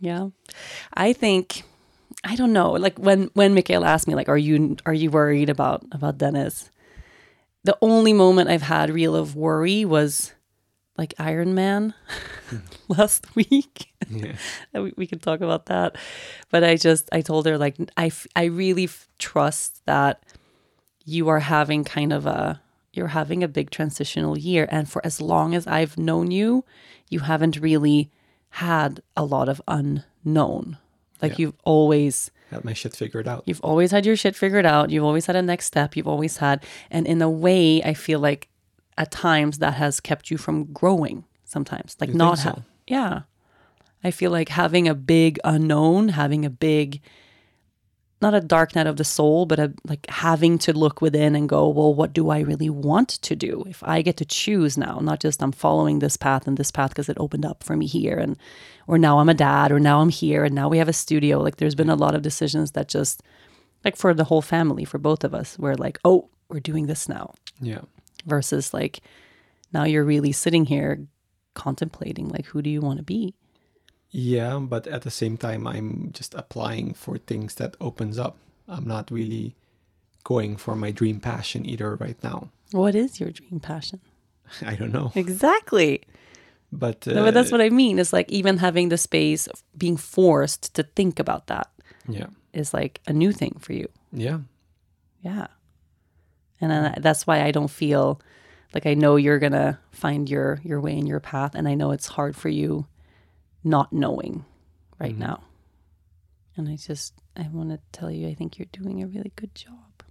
yeah. 0.00 0.28
I 0.94 1.12
think 1.12 1.62
I 2.24 2.34
don't 2.34 2.52
know. 2.52 2.72
Like 2.72 2.98
when 2.98 3.30
when 3.34 3.54
Michaela 3.54 3.86
asked 3.86 4.08
me 4.08 4.14
like 4.14 4.28
are 4.28 4.38
you 4.38 4.76
are 4.86 4.94
you 4.94 5.10
worried 5.10 5.48
about 5.50 5.84
about 5.92 6.18
Dennis? 6.18 6.70
The 7.64 7.76
only 7.82 8.12
moment 8.14 8.48
I've 8.48 8.62
had 8.62 8.90
real 8.90 9.14
of 9.14 9.36
worry 9.36 9.84
was 9.84 10.32
like 10.96 11.14
Ironman 11.18 11.94
last 12.88 13.34
week. 13.36 13.92
yeah 14.10 14.32
we, 14.74 14.92
we 14.96 15.06
could 15.06 15.22
talk 15.22 15.40
about 15.40 15.66
that. 15.66 15.96
But 16.50 16.64
I 16.64 16.76
just 16.76 17.08
I 17.12 17.20
told 17.20 17.46
her 17.46 17.58
like 17.58 17.76
I 17.96 18.06
f- 18.06 18.26
I 18.34 18.44
really 18.44 18.84
f- 18.84 19.08
trust 19.18 19.82
that 19.86 20.24
you 21.04 21.28
are 21.28 21.40
having 21.40 21.84
kind 21.84 22.12
of 22.12 22.26
a 22.26 22.60
you're 22.92 23.08
having 23.08 23.42
a 23.44 23.48
big 23.48 23.70
transitional 23.70 24.36
year 24.36 24.66
and 24.70 24.90
for 24.90 25.00
as 25.06 25.20
long 25.20 25.54
as 25.54 25.66
I've 25.66 25.96
known 25.96 26.30
you, 26.32 26.64
you 27.08 27.20
haven't 27.20 27.56
really 27.60 28.10
had 28.50 29.00
a 29.16 29.24
lot 29.24 29.48
of 29.48 29.62
unknown. 29.68 30.76
Like 31.22 31.32
Yeah. 31.32 31.36
you've 31.38 31.56
always 31.64 32.30
had 32.50 32.64
my 32.64 32.72
shit 32.72 32.96
figured 32.96 33.28
out 33.28 33.44
You've 33.46 33.60
always 33.60 33.92
had 33.92 34.04
your 34.04 34.16
shit 34.16 34.34
figured 34.34 34.66
out. 34.66 34.90
You've 34.90 35.04
always 35.04 35.26
had 35.26 35.36
a 35.36 35.42
next 35.42 35.66
step. 35.66 35.94
You've 35.96 36.08
always 36.08 36.38
had, 36.38 36.64
and 36.90 37.06
in 37.06 37.22
a 37.22 37.30
way, 37.30 37.80
I 37.84 37.94
feel 37.94 38.18
like 38.18 38.48
at 38.98 39.12
times 39.12 39.58
that 39.58 39.74
has 39.74 40.00
kept 40.00 40.30
you 40.30 40.36
from 40.36 40.64
growing. 40.72 41.24
Sometimes, 41.44 41.96
like 42.00 42.10
You 42.10 42.16
not 42.16 42.38
so? 42.38 42.44
have, 42.50 42.62
yeah. 42.88 43.20
I 44.02 44.10
feel 44.10 44.30
like 44.32 44.48
having 44.50 44.88
a 44.88 44.94
big 44.94 45.38
unknown, 45.44 46.08
having 46.10 46.44
a 46.44 46.50
big, 46.50 47.00
not 48.20 48.34
a 48.34 48.40
dark 48.40 48.74
night 48.74 48.86
of 48.86 48.96
the 48.96 49.04
soul, 49.04 49.46
but 49.46 49.58
a 49.58 49.72
like 49.86 50.06
having 50.08 50.58
to 50.58 50.72
look 50.72 51.00
within 51.00 51.34
and 51.34 51.48
go, 51.48 51.68
well, 51.68 51.94
what 51.94 52.12
do 52.12 52.30
I 52.30 52.40
really 52.40 52.70
want 52.70 53.08
to 53.08 53.36
do? 53.36 53.64
If 53.66 53.82
I 53.82 54.02
get 54.02 54.16
to 54.18 54.24
choose 54.24 54.76
now, 54.76 54.98
not 55.00 55.20
just 55.20 55.42
I'm 55.42 55.52
following 55.52 55.98
this 55.98 56.16
path 56.16 56.46
and 56.46 56.56
this 56.56 56.70
path 56.70 56.90
because 56.90 57.08
it 57.08 57.16
opened 57.18 57.46
up 57.46 57.62
for 57.62 57.76
me 57.76 57.86
here, 57.86 58.18
and 58.18 58.36
or 58.86 58.98
now 58.98 59.18
I'm 59.18 59.28
a 59.28 59.34
dad, 59.34 59.72
or 59.72 59.80
now 59.80 60.00
I'm 60.00 60.10
here, 60.10 60.44
and 60.44 60.54
now 60.54 60.68
we 60.68 60.78
have 60.78 60.88
a 60.88 60.92
studio. 60.92 61.40
Like 61.40 61.56
there's 61.56 61.74
been 61.74 61.90
a 61.90 61.96
lot 61.96 62.14
of 62.14 62.22
decisions 62.22 62.72
that 62.72 62.88
just 62.88 63.22
like 63.84 63.96
for 63.96 64.12
the 64.14 64.24
whole 64.24 64.42
family, 64.42 64.84
for 64.84 64.98
both 64.98 65.24
of 65.24 65.34
us, 65.34 65.58
we're 65.58 65.74
like, 65.74 65.98
oh, 66.04 66.28
we're 66.48 66.60
doing 66.60 66.86
this 66.86 67.08
now, 67.08 67.34
yeah 67.60 67.80
versus 68.26 68.74
like 68.74 69.00
now 69.72 69.84
you're 69.84 70.04
really 70.04 70.32
sitting 70.32 70.66
here 70.66 71.06
contemplating, 71.54 72.28
like, 72.28 72.46
who 72.46 72.62
do 72.62 72.70
you 72.70 72.80
want 72.80 72.98
to 72.98 73.02
be? 73.02 73.34
Yeah 74.10 74.58
but 74.58 74.86
at 74.86 75.02
the 75.02 75.10
same 75.10 75.36
time 75.36 75.66
i'm 75.66 76.10
just 76.12 76.34
applying 76.34 76.94
for 76.94 77.16
things 77.18 77.54
that 77.54 77.76
opens 77.80 78.18
up 78.18 78.36
i'm 78.68 78.86
not 78.86 79.10
really 79.10 79.54
going 80.24 80.56
for 80.56 80.74
my 80.74 80.90
dream 80.90 81.20
passion 81.20 81.64
either 81.66 81.94
right 81.96 82.22
now 82.22 82.48
What 82.72 82.94
is 82.94 83.18
your 83.20 83.30
dream 83.30 83.60
passion? 83.60 84.00
i 84.66 84.74
don't 84.74 84.92
know 84.92 85.12
Exactly. 85.14 86.02
but, 86.72 87.06
uh, 87.08 87.14
No, 87.14 87.24
but 87.24 87.34
that's 87.34 87.50
what 87.52 87.60
I 87.60 87.70
mean. 87.70 87.98
It's 87.98 88.12
like 88.12 88.30
even 88.30 88.58
having 88.58 88.90
the 88.90 88.96
space 88.98 89.46
of 89.48 89.62
being 89.76 89.96
forced 89.96 90.74
to 90.74 90.82
think 90.96 91.18
about 91.18 91.46
that 91.46 91.68
yeah 92.08 92.26
is 92.52 92.74
like 92.74 93.00
a 93.06 93.12
new 93.12 93.32
thing 93.32 93.56
for 93.60 93.72
you. 93.72 93.88
yeah 94.12 94.38
Yeah. 95.22 95.46
And 96.60 96.72
I- 96.72 96.98
that's 97.00 97.26
why 97.26 97.42
I 97.42 97.50
don't 97.52 97.70
feel 97.70 98.20
like 98.74 98.86
I 98.86 98.94
know 98.94 99.16
you're 99.16 99.38
going 99.38 99.52
to 99.64 99.78
find 99.92 100.28
your 100.28 100.60
your 100.62 100.80
way 100.80 100.96
in 100.98 101.06
your 101.06 101.20
path 101.20 101.54
and 101.54 101.66
I 101.68 101.74
know 101.74 101.90
it's 101.92 102.06
hard 102.16 102.34
for 102.36 102.48
you 102.50 102.86
not 103.64 103.92
knowing 103.92 104.44
right 104.98 105.16
now. 105.16 105.42
And 106.56 106.68
I 106.68 106.76
just 106.76 107.14
I 107.36 107.48
want 107.52 107.70
to 107.70 107.78
tell 107.92 108.10
you 108.10 108.28
I 108.28 108.34
think 108.34 108.58
you're 108.58 108.68
doing 108.72 109.02
a 109.02 109.06
really 109.06 109.32
good 109.36 109.54
job. 109.54 110.02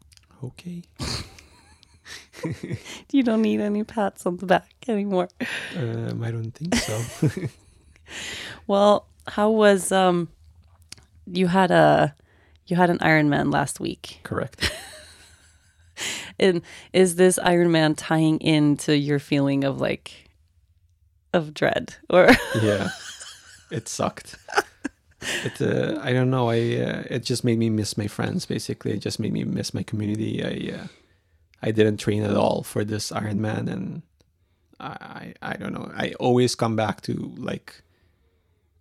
okay 0.43 0.83
You 3.11 3.23
don't 3.23 3.41
need 3.41 3.59
any 3.59 3.83
pats 3.83 4.25
on 4.25 4.37
the 4.37 4.45
back 4.45 4.71
anymore. 4.87 5.27
um, 5.75 6.23
i 6.23 6.31
don't 6.31 6.51
think 6.51 6.75
so 6.75 7.01
Well, 8.67 9.05
how 9.27 9.51
was 9.51 9.91
um 9.91 10.29
you 11.27 11.45
had 11.47 11.69
a 11.71 12.15
you 12.65 12.75
had 12.75 12.89
an 12.89 12.97
Ironman 12.99 13.51
last 13.53 13.79
week. 13.79 14.19
correct 14.23 14.71
And 16.39 16.61
is 16.93 17.15
this 17.17 17.37
Ironman 17.39 17.93
tying 17.97 18.39
into 18.39 18.95
your 18.97 19.19
feeling 19.19 19.63
of 19.65 19.81
like 19.81 20.29
of 21.33 21.53
dread 21.53 21.95
or 22.09 22.29
yeah 22.61 22.89
it 23.71 23.87
sucked. 23.87 24.35
It 25.43 25.61
uh, 25.61 25.99
i 26.01 26.13
don't 26.13 26.29
know. 26.29 26.49
I 26.49 26.59
uh, 26.77 27.03
it 27.09 27.23
just 27.23 27.43
made 27.43 27.59
me 27.59 27.69
miss 27.69 27.97
my 27.97 28.07
friends 28.07 28.45
basically. 28.45 28.93
It 28.93 28.99
just 28.99 29.19
made 29.19 29.33
me 29.33 29.43
miss 29.43 29.73
my 29.73 29.83
community. 29.83 30.43
I 30.43 30.77
uh, 30.79 30.87
i 31.61 31.71
didn't 31.71 31.97
train 31.97 32.23
at 32.23 32.35
all 32.37 32.63
for 32.63 32.85
this 32.85 33.11
ironman 33.11 33.67
and 33.69 34.01
I, 34.79 35.33
I 35.41 35.51
i 35.51 35.53
don't 35.57 35.73
know. 35.73 35.91
I 35.93 36.13
always 36.19 36.55
come 36.55 36.75
back 36.77 37.01
to 37.01 37.13
like 37.37 37.83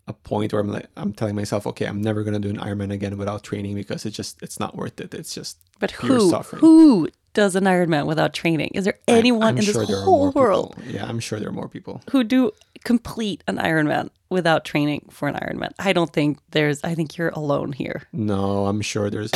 a 0.06 0.12
point 0.12 0.52
where 0.52 0.62
i'm 0.62 0.68
like 0.72 0.86
i'm 0.96 1.12
telling 1.12 1.34
myself 1.34 1.66
okay 1.66 1.84
i'm 1.86 2.00
never 2.00 2.22
going 2.22 2.40
to 2.40 2.48
do 2.48 2.48
an 2.48 2.56
ironman 2.68 2.90
again 2.92 3.18
without 3.18 3.42
training 3.42 3.74
because 3.74 4.06
it's 4.06 4.16
just 4.16 4.40
it's 4.42 4.58
not 4.60 4.74
worth 4.76 5.00
it. 5.00 5.12
It's 5.12 5.34
just 5.34 5.58
But 5.80 5.90
who 5.90 6.30
suffering. 6.30 6.60
who 6.60 7.08
does 7.34 7.54
an 7.56 7.64
Ironman 7.64 8.06
without 8.06 8.32
training? 8.32 8.70
Is 8.74 8.84
there 8.84 8.98
I'm- 9.06 9.18
anyone 9.18 9.48
I'm 9.48 9.58
in 9.58 9.64
sure 9.64 9.84
this 9.86 10.02
whole 10.04 10.18
more 10.18 10.28
people. 10.30 10.42
world 10.42 10.74
yeah 10.86 11.04
i'm 11.10 11.20
sure 11.20 11.38
there 11.40 11.48
are 11.50 11.58
more 11.62 11.68
people. 11.68 12.00
who 12.12 12.22
do 12.24 12.52
complete 12.84 13.42
an 13.48 13.56
Ironman 13.58 14.08
without 14.30 14.64
training 14.64 15.06
for 15.10 15.28
an 15.28 15.34
Ironman? 15.34 15.72
I 15.78 15.92
don't 15.92 16.12
think 16.12 16.38
there's. 16.50 16.82
I 16.84 16.94
think 16.94 17.16
you're 17.16 17.30
alone 17.30 17.72
here. 17.72 18.02
no 18.12 18.66
i'm 18.66 18.80
sure 18.80 19.10
there's 19.10 19.30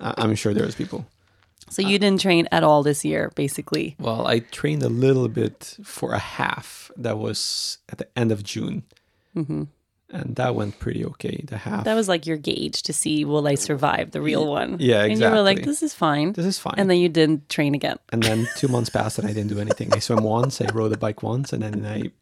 i'm 0.00 0.34
sure 0.34 0.54
there's 0.54 0.74
people 0.74 1.04
So 1.70 1.80
you 1.80 1.98
didn't 1.98 2.20
train 2.20 2.44
at 2.52 2.62
all 2.62 2.82
this 2.82 3.02
year, 3.02 3.32
basically. 3.34 3.96
Well, 3.98 4.26
I 4.26 4.40
trained 4.40 4.82
a 4.82 4.90
little 4.90 5.28
bit 5.28 5.78
for 5.82 6.12
a 6.12 6.18
half. 6.18 6.90
That 6.98 7.16
was 7.16 7.78
at 7.88 7.96
the 7.96 8.06
end 8.14 8.30
of 8.30 8.42
June, 8.44 8.82
mm-hmm. 9.34 9.62
and 10.10 10.36
that 10.36 10.54
went 10.54 10.78
pretty 10.78 11.02
okay. 11.16 11.40
The 11.48 11.56
half. 11.56 11.84
That 11.84 11.94
was 11.94 12.08
like 12.12 12.26
your 12.28 12.36
gauge 12.36 12.82
to 12.82 12.92
see 12.92 13.24
will 13.24 13.48
I 13.48 13.54
survive 13.56 14.10
the 14.10 14.20
real 14.20 14.44
one. 14.46 14.76
yeah, 14.80 15.04
exactly. 15.04 15.12
And 15.12 15.20
you 15.22 15.30
were 15.30 15.42
like, 15.42 15.64
this 15.64 15.82
is 15.82 15.94
fine. 15.94 16.34
this 16.36 16.44
is 16.44 16.58
fine. 16.58 16.74
And 16.76 16.90
then 16.90 16.98
you 16.98 17.08
didn't 17.08 17.48
train 17.48 17.74
again. 17.74 17.96
and 18.12 18.22
then 18.22 18.46
two 18.60 18.68
months 18.68 18.90
passed, 18.90 19.18
and 19.18 19.26
I 19.26 19.32
didn't 19.32 19.48
do 19.48 19.60
anything. 19.60 19.88
I 19.96 20.00
swam 20.00 20.24
once, 20.24 20.60
I 20.60 20.66
rode 20.74 20.92
a 20.92 20.98
bike 20.98 21.22
once, 21.22 21.54
and 21.54 21.62
then 21.62 21.86
I 21.86 22.12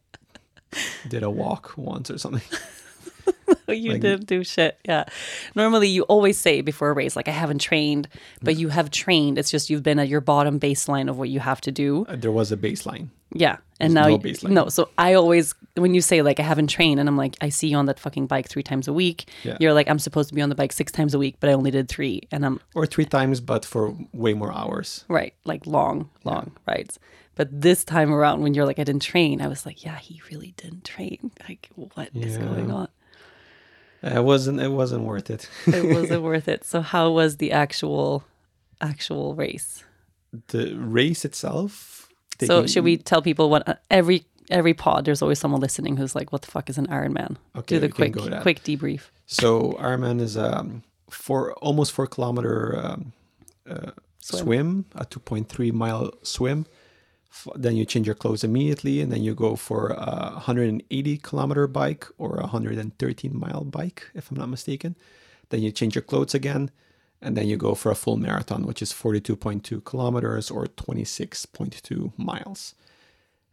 did 1.09 1.23
a 1.23 1.31
walk 1.31 1.73
once 1.77 2.11
or 2.11 2.19
something. 2.19 2.43
you 3.69 3.93
Like- 3.93 4.01
didn't 4.01 4.27
do 4.27 4.43
shit. 4.45 4.79
Yeah. 4.85 5.05
Normally, 5.55 5.89
you 5.89 6.03
always 6.05 6.39
say 6.39 6.61
before 6.61 6.91
a 6.91 6.93
race, 6.93 7.15
like, 7.17 7.29
I 7.29 7.33
haven't 7.33 7.61
trained, 7.61 8.09
but 8.43 8.57
you 8.57 8.69
have 8.69 8.91
trained. 8.91 9.39
It's 9.39 9.51
just 9.51 9.71
you've 9.71 9.83
been 9.83 9.99
at 9.99 10.09
your 10.09 10.21
bottom 10.21 10.59
baseline 10.59 11.09
of 11.09 11.19
what 11.19 11.29
you 11.29 11.41
have 11.41 11.61
to 11.63 11.73
do. 11.73 12.05
Uh, 12.09 12.17
There 12.17 12.33
was 12.33 12.51
a 12.53 12.57
baseline. 12.57 13.09
Yeah. 13.33 13.59
And 13.79 13.95
There's 13.97 14.07
now, 14.07 14.09
no 14.09 14.19
baseline. 14.19 14.51
no. 14.51 14.69
So 14.71 14.89
I 14.99 15.15
always, 15.15 15.55
when 15.77 15.95
you 15.95 16.01
say, 16.01 16.21
like, 16.23 16.41
I 16.41 16.43
haven't 16.43 16.67
trained, 16.67 16.99
and 16.99 17.09
I'm 17.09 17.17
like, 17.17 17.37
I 17.41 17.49
see 17.49 17.69
you 17.69 17.77
on 17.77 17.87
that 17.87 18.01
fucking 18.01 18.27
bike 18.27 18.49
three 18.49 18.65
times 18.65 18.89
a 18.89 18.93
week, 18.93 19.29
Yeah. 19.45 19.57
you're 19.61 19.73
like, 19.73 19.89
I'm 19.89 20.01
supposed 20.01 20.29
to 20.31 20.35
be 20.35 20.43
on 20.43 20.49
the 20.49 20.57
bike 20.57 20.73
six 20.73 20.91
times 20.91 21.15
a 21.15 21.19
week, 21.19 21.37
but 21.39 21.49
I 21.49 21.53
only 21.53 21.71
did 21.71 21.89
three. 21.89 22.23
And 22.33 22.45
I'm, 22.45 22.61
Or 22.75 22.87
three 22.87 23.05
times, 23.05 23.41
but 23.41 23.65
for 23.65 23.97
way 24.13 24.35
more 24.35 24.53
hours. 24.53 25.05
right, 25.09 25.33
like 25.45 25.65
long, 25.67 26.11
long 26.25 26.51
rides. 26.67 26.99
But 27.41 27.59
this 27.59 27.85
time 27.85 28.13
around, 28.13 28.43
when 28.43 28.53
you're 28.53 28.67
like, 28.67 28.79
I 28.79 28.85
didn't 28.85 29.01
train, 29.01 29.41
I 29.41 29.49
was 29.49 29.65
like, 29.65 29.83
yeah, 29.83 29.97
he 29.97 30.21
really 30.31 30.53
didn't 30.59 30.85
train. 30.85 31.31
Like, 31.49 31.71
what 31.75 32.11
is 32.15 32.37
Yeah. 32.37 32.45
going 32.45 32.71
on? 32.71 32.89
It 34.03 34.23
wasn't. 34.23 34.61
It 34.61 34.69
wasn't 34.69 35.05
worth 35.05 35.31
it. 35.31 35.49
It 35.67 35.95
wasn't 35.97 36.23
worth 36.23 36.49
it. 36.49 36.67
So, 36.67 36.83
how 36.83 37.11
was 37.11 37.39
the 37.39 37.53
actual, 37.53 38.25
actual 38.83 39.35
race? 39.35 39.85
the 40.49 40.75
race 40.75 41.25
itself. 41.25 42.11
So 42.45 42.67
should 42.67 42.85
we 42.85 42.99
tell 42.99 43.23
people 43.23 43.49
what 43.49 43.67
uh, 43.67 43.77
every 43.91 44.27
every 44.51 44.75
pod? 44.75 45.07
There's 45.07 45.23
always 45.23 45.39
someone 45.39 45.63
listening 45.63 45.97
who's 45.97 46.15
like, 46.15 46.33
"What 46.33 46.43
the 46.43 46.51
fuck 46.51 46.69
is 46.69 46.77
an 46.77 46.89
Ironman?" 46.89 47.37
Okay, 47.57 47.77
Do 47.77 47.81
the 47.81 47.89
quick 47.89 48.13
quick 48.43 48.63
debrief. 48.65 49.09
So 49.27 49.79
Ironman 49.81 50.21
is 50.21 50.37
um 50.37 50.83
four 51.09 51.55
almost 51.55 51.93
four 51.93 52.07
kilometer 52.07 52.79
um, 52.85 53.13
uh, 53.67 53.93
Swim. 54.19 54.43
swim. 54.45 54.85
a 54.95 55.07
two 55.07 55.21
point 55.21 55.49
three 55.49 55.71
mile 55.71 56.13
swim. 56.23 56.67
Then 57.55 57.77
you 57.77 57.85
change 57.85 58.07
your 58.07 58.17
clothes 58.17 58.45
immediately, 58.45 59.01
and 59.01 59.11
then 59.13 59.23
you 59.23 59.35
go 59.35 59.57
for 59.57 59.89
a 59.91 60.33
180 60.35 61.17
kilometer 61.19 61.67
bike 61.67 62.07
or 62.19 62.37
a 62.37 62.43
113 62.43 63.39
mile 63.39 63.65
bike, 63.65 64.11
if 64.15 64.31
I'm 64.31 64.37
not 64.39 64.49
mistaken. 64.49 64.97
Then 65.51 65.63
you 65.63 65.71
change 65.73 65.95
your 65.95 66.03
clothes 66.03 66.35
again, 66.35 66.71
and 67.23 67.37
then 67.37 67.47
you 67.47 67.57
go 67.57 67.75
for 67.75 67.91
a 67.91 67.95
full 67.95 68.17
marathon, 68.17 68.67
which 68.67 68.83
is 68.83 68.93
42.2 68.93 69.85
kilometers 69.85 70.51
or 70.51 70.67
26.2 70.67 72.13
miles. 72.19 72.75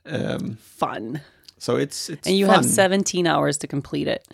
Um, 0.06 0.58
Fun, 0.58 1.22
so 1.58 1.76
it's 1.76 2.10
it's 2.10 2.28
and 2.28 2.36
you 2.38 2.46
fun. 2.48 2.56
have 2.56 2.66
17 2.66 3.28
hours 3.28 3.58
to 3.60 3.68
complete 3.68 4.08
it. 4.08 4.26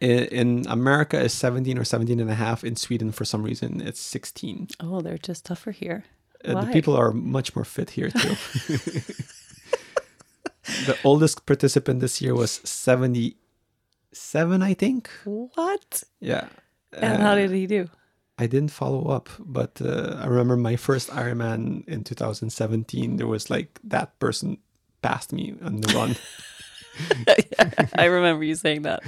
in, 0.00 0.24
in 0.26 0.66
America 0.68 1.18
is 1.20 1.32
17 1.32 1.78
or 1.78 1.84
17 1.84 2.20
and 2.20 2.30
a 2.30 2.34
half. 2.34 2.64
In 2.64 2.76
Sweden, 2.76 3.12
for 3.12 3.24
some 3.24 3.42
reason, 3.42 3.80
it's 3.80 4.00
16. 4.00 4.68
Oh, 4.80 5.00
they're 5.00 5.18
just 5.18 5.44
tougher 5.44 5.72
here. 5.72 6.04
Uh, 6.44 6.64
the 6.64 6.72
people 6.72 6.94
are 6.96 7.12
much 7.12 7.54
more 7.56 7.64
fit 7.64 7.90
here 7.90 8.10
too. 8.10 8.36
the 10.86 10.96
oldest 11.04 11.46
participant 11.46 12.00
this 12.00 12.20
year 12.20 12.34
was 12.34 12.60
77, 12.64 14.62
I 14.62 14.74
think. 14.74 15.08
What? 15.24 16.02
Yeah. 16.20 16.48
And 16.92 17.22
how 17.22 17.32
Uh, 17.32 17.36
did 17.36 17.50
he 17.52 17.66
do? 17.66 17.88
I 18.38 18.46
didn't 18.46 18.70
follow 18.70 19.06
up, 19.08 19.28
but 19.38 19.80
uh, 19.80 20.16
I 20.20 20.26
remember 20.26 20.56
my 20.56 20.76
first 20.76 21.08
Ironman 21.10 21.86
in 21.88 22.04
2017. 22.04 23.16
There 23.16 23.26
was 23.26 23.48
like 23.50 23.80
that 23.84 24.18
person 24.18 24.58
passed 25.00 25.32
me 25.32 25.54
on 25.62 25.80
the 25.80 25.94
run, 25.94 26.16
yeah, 27.26 27.70
I 27.94 28.04
remember 28.06 28.44
you 28.44 28.54
saying 28.56 28.82
that. 28.82 29.02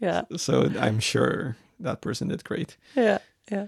Yeah, 0.00 0.22
so 0.36 0.70
I'm 0.78 1.00
sure 1.00 1.56
that 1.80 2.00
person 2.00 2.28
did 2.28 2.44
great. 2.44 2.76
yeah, 2.96 3.18
yeah. 3.50 3.66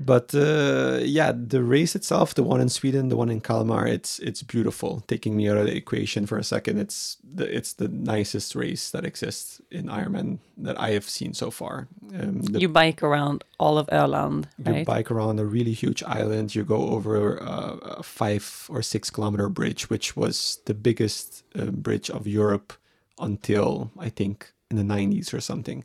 But 0.00 0.34
uh, 0.34 0.98
yeah, 1.02 1.32
the 1.32 1.62
race 1.62 1.94
itself, 1.94 2.34
the 2.34 2.42
one 2.42 2.60
in 2.60 2.68
Sweden, 2.68 3.08
the 3.10 3.16
one 3.16 3.30
in 3.30 3.40
Kalmar, 3.40 3.86
it's 3.86 4.18
it's 4.18 4.42
beautiful. 4.42 5.04
Taking 5.06 5.36
me 5.36 5.48
out 5.48 5.56
of 5.56 5.66
the 5.66 5.76
equation 5.76 6.26
for 6.26 6.36
a 6.36 6.42
second, 6.42 6.78
it's 6.80 7.16
the 7.22 7.44
it's 7.56 7.74
the 7.74 7.88
nicest 7.88 8.54
race 8.56 8.90
that 8.90 9.04
exists 9.04 9.60
in 9.70 9.86
Ironman 9.86 10.38
that 10.56 10.80
I 10.80 10.90
have 10.90 11.08
seen 11.08 11.32
so 11.32 11.50
far. 11.50 11.86
Um, 12.18 12.42
the, 12.42 12.60
You 12.60 12.68
bike 12.68 13.02
around 13.04 13.44
all 13.58 13.78
of 13.78 13.86
Öland, 13.86 14.46
you 14.58 14.72
right? 14.72 14.86
bike 14.86 15.10
around 15.12 15.38
a 15.38 15.44
really 15.44 15.72
huge 15.72 16.02
island. 16.02 16.54
You 16.54 16.64
go 16.64 16.88
over 16.88 17.40
uh, 17.40 17.76
a 17.98 18.02
five 18.02 18.66
or 18.68 18.82
six 18.82 19.10
kilometer 19.10 19.48
bridge, 19.48 19.88
which 19.90 20.16
was 20.16 20.58
the 20.66 20.74
biggest 20.74 21.44
uh, 21.56 21.66
bridge 21.70 22.10
of 22.10 22.26
Europe 22.26 22.72
until 23.20 23.90
I 23.96 24.08
think 24.08 24.52
in 24.70 24.76
the 24.76 24.94
90s 24.94 25.32
or 25.32 25.40
something. 25.40 25.84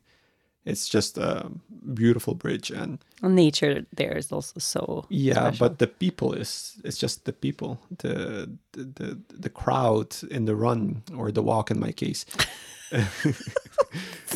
It's 0.72 0.88
just 0.95 1.17
a 1.17 1.49
beautiful 1.93 2.36
bridge 2.36 2.72
and 2.72 2.99
Nature 3.22 3.86
there 3.97 4.17
is 4.17 4.32
also 4.32 4.59
so 4.59 5.05
yeah 5.09 5.34
special. 5.34 5.67
but 5.70 5.78
the 5.80 5.88
people 5.88 6.34
is 6.41 6.80
it's 6.84 6.97
just 7.01 7.26
the 7.26 7.34
people 7.34 7.78
the, 8.03 8.49
the 8.72 8.84
the 8.99 9.17
the 9.41 9.49
crowd 9.49 10.15
in 10.32 10.45
the 10.45 10.55
run 10.55 11.01
or 11.17 11.32
the 11.32 11.41
walk 11.43 11.72
in 11.72 11.80
my 11.80 11.91
case 11.91 12.26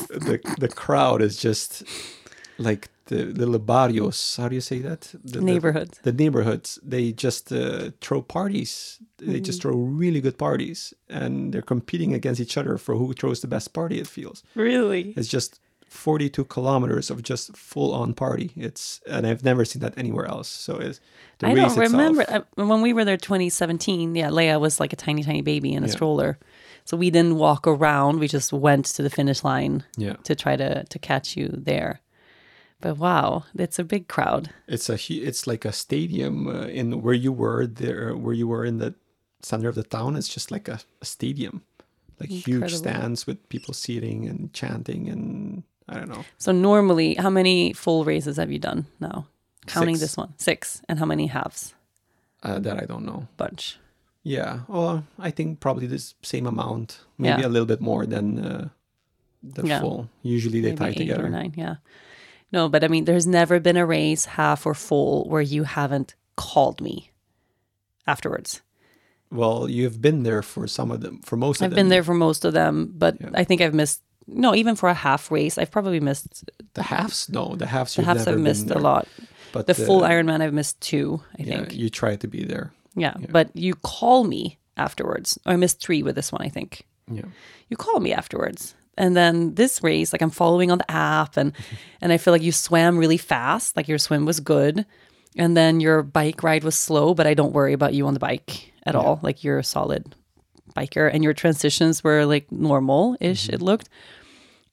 the 0.10 0.40
the 0.60 0.68
crowd 0.68 1.22
is 1.22 1.38
just 1.38 1.84
like 2.58 2.90
the 3.06 3.26
little 3.26 3.60
barrios 3.60 4.36
how 4.38 4.48
do 4.48 4.56
you 4.56 4.62
say 4.62 4.80
that 4.80 5.02
the, 5.24 5.40
the- 5.40 5.42
neighborhood. 5.42 5.90
the, 6.04 6.12
neighborhoods 6.14 6.80
they 6.84 7.12
just 7.12 7.52
uh, 7.52 7.90
throw 8.02 8.22
parties 8.22 9.00
they 9.18 9.40
just 9.40 9.62
throw 9.62 9.76
really 9.76 10.22
good 10.22 10.38
parties 10.38 10.94
and 11.10 11.54
they're 11.54 11.62
competing 11.62 12.14
against 12.14 12.40
each 12.42 12.58
other 12.58 12.78
for 12.78 12.96
who 12.96 13.14
throws 13.14 13.40
the 13.42 13.48
best 13.48 13.74
party 13.74 14.00
it 14.00 14.08
feels 14.08 14.44
Really? 14.56 15.14
it's 15.18 15.28
just 15.30 15.60
42 15.94 16.46
kilometers 16.46 17.10
of 17.12 17.22
just 17.22 17.56
full 17.56 17.94
on 17.94 18.14
party 18.14 18.52
it's 18.56 19.00
and 19.08 19.28
i've 19.28 19.44
never 19.44 19.64
seen 19.66 19.82
that 19.82 19.94
anywhere 19.98 20.26
else 20.26 20.50
so 20.50 20.78
it's 20.78 21.00
the 21.40 21.48
I 21.48 21.54
don't 21.56 21.78
remember 21.78 22.22
itself, 22.24 22.46
I, 22.58 22.64
when 22.64 22.82
we 22.82 22.94
were 22.94 23.06
there 23.06 23.18
2017. 23.18 24.16
Yeah, 24.16 24.30
Leia 24.30 24.60
was 24.60 24.80
like 24.80 24.94
a 24.94 24.96
tiny, 24.96 25.24
tiny 25.24 25.42
baby 25.42 25.74
in 25.74 25.84
a 25.84 25.88
Yeah. 25.88 25.94
stroller, 25.94 26.38
so 26.86 26.98
we 26.98 27.10
didn't 27.10 27.38
walk 27.38 27.68
around. 27.68 28.20
We 28.20 28.28
just 28.28 28.54
went 28.54 28.86
to 28.96 29.04
the 29.04 29.10
finish 29.10 29.44
line 29.44 29.84
yeah 29.98 30.16
to 30.24 30.36
try 30.36 30.56
to 30.56 30.84
to 30.84 31.00
catch 31.00 31.38
you 31.38 31.48
there. 31.66 32.02
But 32.82 32.98
wow, 32.98 33.44
it's 33.56 33.80
a 33.80 33.84
big 33.84 34.08
crowd. 34.08 34.50
it's 34.68 34.90
a 34.90 34.98
it's 35.30 35.48
like 35.48 35.66
a 35.66 35.72
stadium 35.72 36.48
uh, 36.48 36.68
in 36.80 37.02
where 37.02 37.18
you 37.26 37.32
were 37.32 37.66
there 37.68 38.16
where 38.16 38.36
you 38.36 38.48
were 38.48 38.66
in 38.66 38.78
the 38.80 38.94
center 39.42 39.70
of 39.70 39.76
the 39.76 39.84
town 39.84 40.16
it's 40.16 40.34
just 40.34 40.52
like 40.52 40.68
a, 40.72 40.80
a 41.02 41.06
stadium 41.06 41.62
like 42.20 42.30
huge 42.30 42.72
stands 42.74 43.28
with 43.28 43.38
people 43.50 43.74
seating 43.74 44.30
and 44.30 44.54
chanting 44.54 45.10
and 45.10 45.64
i 45.90 45.96
don't 45.96 46.10
know 46.10 46.24
So 46.38 46.52
normally, 46.52 47.16
how 47.16 47.30
many 47.30 47.74
full 47.74 48.04
races 48.06 48.38
have 48.38 48.52
you 48.52 48.60
done 48.60 48.86
now? 49.00 49.28
Counting 49.68 49.96
Six. 49.96 50.02
this 50.12 50.18
one, 50.18 50.34
six, 50.38 50.82
and 50.90 51.00
how 51.00 51.06
many 51.06 51.28
halves? 51.28 51.74
uh, 52.44 52.60
that 52.60 52.78
i 52.82 52.86
don't 52.86 53.06
know 53.06 53.28
Bunch. 53.38 53.78
yeah 54.24 54.60
well 54.68 55.04
i 55.20 55.32
think 55.32 55.60
probably 55.60 55.88
the 55.88 56.14
same 56.22 56.46
amount 56.48 57.00
maybe 57.18 57.42
Yeah. 57.42 57.48
a 57.48 57.54
little 57.54 57.66
bit 57.68 57.82
more 57.82 58.06
than 58.06 58.40
uh, 58.40 58.70
the 59.56 59.64
Yeah. 59.68 59.80
full 59.82 60.10
usually 60.22 60.62
they 60.62 60.70
Maybe 60.72 60.78
tie 60.80 60.90
eight 60.90 60.98
together 60.98 61.26
or 61.26 61.30
nine. 61.30 61.54
Yeah. 61.58 61.76
No, 62.52 62.70
but 62.70 62.84
I 62.84 62.88
mean, 62.88 63.06
there's 63.06 63.26
never 63.28 63.60
been 63.60 63.78
a 63.78 63.86
race 63.86 64.26
half 64.38 64.66
or 64.66 64.76
full 64.76 65.28
where 65.28 65.42
you 65.42 65.64
haven't 65.64 66.14
called 66.38 66.80
me 66.82 67.10
afterwards. 68.06 68.62
Well, 69.32 69.68
you've 69.70 70.00
been 70.02 70.24
there 70.24 70.42
for 70.44 70.68
some 70.68 70.92
of 70.92 71.02
them, 71.02 71.20
for 71.24 71.36
most 71.36 71.58
of 71.58 71.62
them. 71.62 71.72
I've 71.72 71.76
been 71.76 71.90
there 71.90 72.04
for 72.04 72.14
most 72.14 72.46
of 72.46 72.54
them, 72.54 72.94
but 72.96 73.18
Yeah. 73.20 73.32
I 73.34 73.44
think 73.44 73.62
I've 73.62 73.74
missed. 73.74 74.02
No, 74.28 74.56
even 74.56 74.76
for 74.76 74.90
a 74.90 74.94
half 74.94 75.32
race, 75.32 75.58
I've 75.58 75.72
probably 75.72 76.00
missed 76.00 76.50
The 76.74 76.84
halves, 76.84 77.30
no, 77.30 77.56
the 77.56 77.68
halves. 77.68 77.96
the 77.96 78.04
halves. 78.04 78.28
I've 78.28 78.40
missed 78.40 78.70
a 78.72 78.80
lot. 78.80 79.08
But 79.52 79.68
The 79.68 79.74
full 79.76 80.04
uh, 80.04 80.10
Ironman, 80.10 80.42
I've 80.42 80.54
missed 80.54 80.80
two. 80.82 81.22
I 81.40 81.44
yeah, 81.44 81.58
think. 81.58 81.74
you 81.76 81.90
try 81.90 82.16
to 82.16 82.28
be 82.28 82.44
there. 82.44 82.72
Yeah, 82.96 83.14
yeah. 83.20 83.28
but 83.30 83.50
you 83.56 83.76
call 83.76 84.24
me 84.24 84.58
afterwards. 84.78 85.38
I 85.46 85.56
missed 85.56 85.80
three 85.82 86.04
with 86.04 86.16
this 86.16 86.32
one. 86.32 86.42
I 86.42 86.50
think 86.50 86.86
Yeah, 87.12 87.26
you 87.70 87.78
call 87.78 88.00
me 88.00 88.14
afterwards, 88.14 88.76
and 88.98 89.16
then 89.16 89.56
this 89.56 89.84
race, 89.84 90.14
like 90.14 90.22
I'm 90.22 90.30
following 90.32 90.72
on 90.72 90.78
the 90.80 90.90
app, 90.92 91.38
and 91.38 91.54
and 92.02 92.12
I 92.14 92.18
feel 92.18 92.34
like 92.34 92.42
you 92.44 92.52
swam 92.52 92.98
really 92.98 93.18
fast. 93.18 93.76
Like 93.78 93.88
your 93.88 93.98
swim 94.00 94.26
was 94.26 94.40
good, 94.40 94.86
and 95.36 95.56
then 95.58 95.80
your 95.82 96.02
bike 96.04 96.42
ride 96.44 96.64
was 96.64 96.76
slow. 96.76 97.14
But 97.14 97.28
I 97.28 97.34
don't 97.34 97.54
worry 97.54 97.74
about 97.74 97.94
you 97.94 98.08
on 98.08 98.14
the 98.14 98.20
bike 98.20 98.72
at 98.86 98.96
all. 98.96 99.20
Like 99.22 99.44
you're 99.44 99.60
a 99.60 99.64
solid 99.64 100.16
biker, 100.74 101.10
and 101.14 101.24
your 101.24 101.34
transitions 101.34 102.04
were 102.04 102.26
like 102.26 102.52
normal 102.52 103.16
ish. 103.20 103.50
It 103.50 103.56
mm-hmm. 103.56 103.66
looked, 103.66 103.90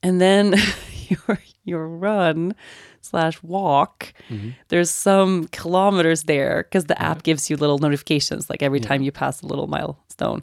and 0.03 0.21
then 0.21 0.55
your 1.09 1.39
your 1.65 1.89
run 1.89 2.55
slash 3.03 3.43
walk 3.43 4.13
mm-hmm. 4.29 4.51
there's 4.69 4.91
some 4.91 5.47
kilometers 5.49 6.25
there 6.25 6.65
because 6.65 6.85
the 6.85 7.01
app 7.01 7.23
gives 7.23 7.49
you 7.49 7.57
little 7.57 7.79
notifications 7.79 8.51
like 8.51 8.63
every 8.63 8.81
time 8.81 9.03
you 9.03 9.11
pass 9.11 9.43
a 9.43 9.47
little 9.47 9.67
milestone. 9.67 10.43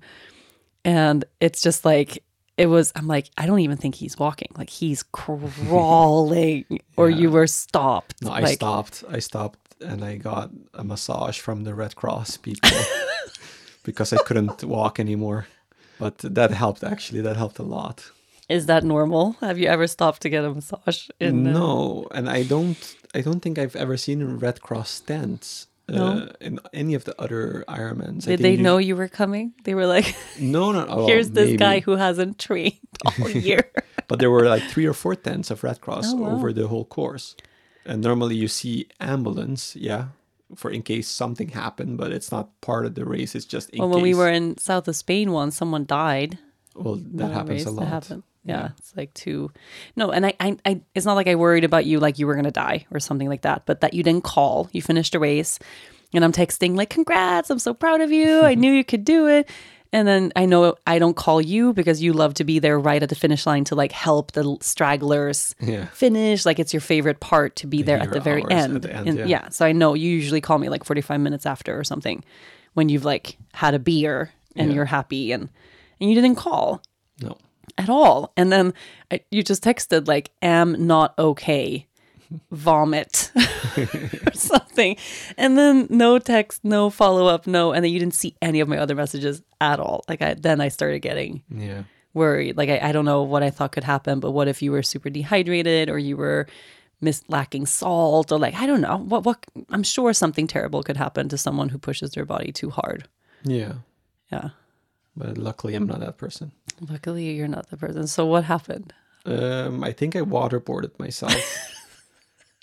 And 0.83 1.25
it's 1.39 1.61
just 1.61 1.85
like 1.85 2.23
it 2.57 2.65
was 2.65 2.91
i'm 2.95 3.05
like 3.05 3.29
i 3.37 3.45
don't 3.45 3.59
even 3.59 3.77
think 3.77 3.95
he's 3.95 4.17
walking. 4.17 4.49
Like 4.57 4.69
he's 4.69 5.03
crawling. 5.11 6.65
Or 6.95 7.09
you 7.09 7.29
were 7.29 7.47
stopped. 7.47 8.21
No, 8.23 8.31
I 8.31 8.39
like, 8.39 8.55
stopped. 8.55 9.03
I 9.09 9.19
stopped, 9.19 9.75
and 9.81 10.03
I 10.03 10.17
got 10.17 10.49
a 10.73 10.83
massage 10.83 11.39
from 11.39 11.63
the 11.63 11.75
Red 11.75 11.95
Cross 11.95 12.37
people 12.37 12.69
because 13.89 14.09
I 14.15 14.17
couldn't 14.27 14.63
walk 14.77 14.99
anymore. 14.99 15.39
But 16.03 16.15
that 16.37 16.51
helped 16.63 16.83
actually. 16.93 17.21
That 17.27 17.37
helped 17.43 17.59
a 17.59 17.67
lot. 17.77 17.97
is 18.57 18.63
that 18.71 18.83
normal 18.83 19.25
have 19.47 19.57
you 19.61 19.67
ever 19.75 19.87
stopped 19.87 20.19
to 20.21 20.29
get 20.35 20.45
a 20.49 20.51
massage 20.59 20.99
in 21.25 21.33
uh, 21.47 21.51
no, 21.59 21.71
and 22.17 22.25
I 22.39 22.43
don't. 22.53 22.79
I 23.17 23.21
don't 23.25 23.41
think 23.43 23.55
I've 23.61 23.75
ever 23.83 23.95
seen 23.97 24.19
Red 24.45 24.57
Cross 24.67 24.89
stands. 25.01 25.47
Uh, 25.89 25.93
No? 25.95 26.07
in 26.47 26.53
any 26.81 26.93
of 26.99 27.03
the 27.07 27.15
other 27.23 27.63
Ironmans. 27.79 28.23
Did 28.31 28.39
they 28.45 28.55
you- 28.57 28.63
know 28.65 28.77
you 28.89 28.95
were 29.01 29.11
coming 29.21 29.45
they 29.65 29.73
were 29.79 29.87
like 29.95 30.07
No, 30.55 30.63
no. 30.75 30.83
oh, 30.95 31.07
here's 31.09 31.29
this 31.31 31.49
maybe. 31.51 31.57
guy 31.67 31.77
who 31.85 31.93
hasn't 32.05 32.33
trained 32.47 32.91
all 33.07 33.29
year 33.49 33.63
but 34.09 34.19
there 34.19 34.31
were 34.35 34.47
like 34.55 34.63
three 34.73 34.87
or 34.91 34.95
four 35.03 35.15
tents 35.15 35.47
of 35.51 35.63
Red 35.63 35.79
Cross 35.85 36.07
Oh, 36.11 36.17
wow. 36.21 36.35
over 36.35 36.51
the 36.53 36.67
whole 36.71 36.83
course. 36.97 37.35
And 37.89 37.97
normally 38.03 38.35
you 38.43 38.49
see 38.59 38.75
ambulance, 38.99 39.61
yeah, 39.89 40.03
for 40.55 40.71
in 40.71 40.81
case 40.81 41.07
something 41.07 41.49
happened, 41.49 41.97
but 41.97 42.11
it's 42.11 42.31
not 42.31 42.49
part 42.61 42.85
of 42.85 42.95
the 42.95 43.05
race. 43.05 43.35
It's 43.35 43.45
just 43.45 43.69
in 43.71 43.79
Well, 43.79 43.89
case. 43.89 43.93
when 43.95 44.03
we 44.03 44.13
were 44.13 44.29
in 44.29 44.57
south 44.57 44.87
of 44.87 44.95
Spain 44.95 45.31
once, 45.31 45.57
someone 45.57 45.85
died. 45.85 46.37
well, 46.75 46.95
that 47.15 47.31
happens 47.31 47.61
race. 47.61 47.65
a 47.65 47.71
lot. 47.71 47.81
That 47.81 47.89
happened. 47.89 48.23
Yeah, 48.45 48.59
Yeah. 48.59 48.69
it's 48.77 48.95
like 48.95 49.13
two. 49.13 49.51
No, 49.97 50.11
and 50.11 50.25
I, 50.25 50.33
I, 50.39 50.57
I, 50.65 50.81
it's 50.95 51.05
not 51.05 51.15
like 51.15 51.27
I 51.27 51.35
worried 51.35 51.63
about 51.65 51.85
you 51.85 51.99
like 51.99 52.17
you 52.17 52.27
were 52.27 52.35
gonna 52.35 52.51
die 52.51 52.85
or 52.91 52.99
something 52.99 53.27
like 53.27 53.41
that, 53.41 53.63
but 53.65 53.81
that 53.81 53.93
you 53.93 54.03
didn't 54.03 54.23
call. 54.23 54.69
You 54.71 54.81
finished 54.81 55.13
a 55.15 55.19
race, 55.19 55.59
and 56.13 56.23
I'm 56.23 56.31
texting 56.31 56.77
like, 56.77 56.89
"Congrats! 56.89 57.49
I'm 57.49 57.59
so 57.59 57.73
proud 57.73 57.99
of 57.99 58.11
you. 58.11 58.41
I 58.43 58.55
knew 58.61 58.71
you 58.71 58.85
could 58.85 59.03
do 59.03 59.27
it." 59.27 59.49
And 59.93 60.07
then 60.07 60.31
I 60.35 60.45
know 60.45 60.75
I 60.85 60.99
don't 60.99 61.15
call 61.15 61.39
you 61.41 61.73
because 61.73 62.01
you 62.01 62.13
love 62.13 62.33
to 62.35 62.43
be 62.43 62.59
there 62.59 62.77
right 62.79 63.01
at 63.01 63.09
the 63.09 63.15
finish 63.15 63.45
line 63.45 63.63
to 63.65 63.75
like 63.75 63.91
help 63.91 64.33
the 64.33 64.57
stragglers 64.61 65.55
Yeah. 65.61 65.85
finish. 65.87 66.45
Like 66.45 66.59
it's 66.59 66.73
your 66.73 66.81
favorite 66.81 67.19
part 67.19 67.55
to 67.57 67.67
be 67.67 67.81
there 67.83 67.97
at 67.97 68.11
the 68.11 68.19
very 68.19 68.43
end. 68.49 68.81
the 68.81 68.93
end, 68.93 69.07
And- 69.07 69.17
yeah. 69.19 69.25
yeah. 69.25 69.49
So 69.49 69.65
I 69.65 69.71
know 69.71 69.93
you 69.93 70.09
usually 70.09 70.41
call 70.41 70.57
me 70.59 70.69
like 70.69 70.83
45 70.83 71.19
minutes 71.21 71.45
after 71.45 71.77
or 71.79 71.83
something 71.83 72.23
when 72.73 72.89
you've 72.89 73.05
like 73.05 73.37
had 73.53 73.73
a 73.73 73.79
beer 73.79 74.31
and 74.55 74.69
Yeah. 74.69 74.75
you're 74.75 74.85
happy 74.85 75.31
and 75.31 75.49
and 75.99 76.09
you 76.11 76.15
didn't 76.15 76.35
call 76.35 76.83
No. 77.23 77.37
at 77.77 77.89
all. 77.89 78.31
And 78.37 78.51
then 78.51 78.73
I, 79.09 79.21
you 79.31 79.41
just 79.41 79.63
texted 79.63 80.07
like, 80.07 80.29
"Am 80.43 80.85
not 80.85 81.17
okay." 81.17 81.86
Vomit 82.51 83.31
or 84.25 84.33
something, 84.33 84.97
and 85.37 85.57
then 85.57 85.87
no 85.89 86.19
text, 86.19 86.63
no 86.63 86.89
follow 86.89 87.27
up, 87.27 87.47
no, 87.47 87.71
and 87.71 87.83
then 87.83 87.91
you 87.91 87.99
didn't 87.99 88.13
see 88.15 88.35
any 88.41 88.59
of 88.59 88.67
my 88.67 88.77
other 88.77 88.95
messages 88.95 89.41
at 89.61 89.79
all. 89.79 90.03
Like 90.09 90.21
I 90.21 90.33
then 90.33 90.61
I 90.61 90.67
started 90.69 90.99
getting 90.99 91.43
Yeah. 91.49 91.83
worried. 92.13 92.57
Like 92.57 92.69
I, 92.69 92.89
I 92.89 92.91
don't 92.91 93.05
know 93.05 93.23
what 93.23 93.43
I 93.43 93.49
thought 93.49 93.71
could 93.71 93.83
happen, 93.83 94.19
but 94.19 94.31
what 94.31 94.47
if 94.47 94.61
you 94.61 94.71
were 94.71 94.83
super 94.83 95.09
dehydrated 95.09 95.89
or 95.89 95.97
you 95.99 96.17
were 96.17 96.47
mis- 97.01 97.23
lacking 97.27 97.65
salt 97.65 98.31
or 98.31 98.39
like 98.39 98.55
I 98.55 98.65
don't 98.65 98.81
know 98.81 98.97
what 98.97 99.23
what 99.23 99.43
I'm 99.69 99.83
sure 99.83 100.13
something 100.13 100.47
terrible 100.47 100.83
could 100.83 100.97
happen 100.97 101.29
to 101.29 101.37
someone 101.37 101.69
who 101.69 101.77
pushes 101.77 102.11
their 102.11 102.25
body 102.25 102.51
too 102.51 102.69
hard. 102.69 103.07
Yeah. 103.43 103.73
Yeah. 104.31 104.49
But 105.15 105.37
luckily, 105.37 105.73
I'm 105.75 105.87
not 105.87 105.99
that 106.01 106.17
person. 106.17 106.51
Luckily, 106.89 107.31
you're 107.31 107.47
not 107.47 107.69
the 107.71 107.77
person. 107.77 108.05
So 108.07 108.25
what 108.25 108.43
happened? 108.43 108.93
Um, 109.25 109.83
I 109.83 109.91
think 109.91 110.15
I 110.15 110.19
waterboarded 110.21 110.97
myself. 110.99 111.33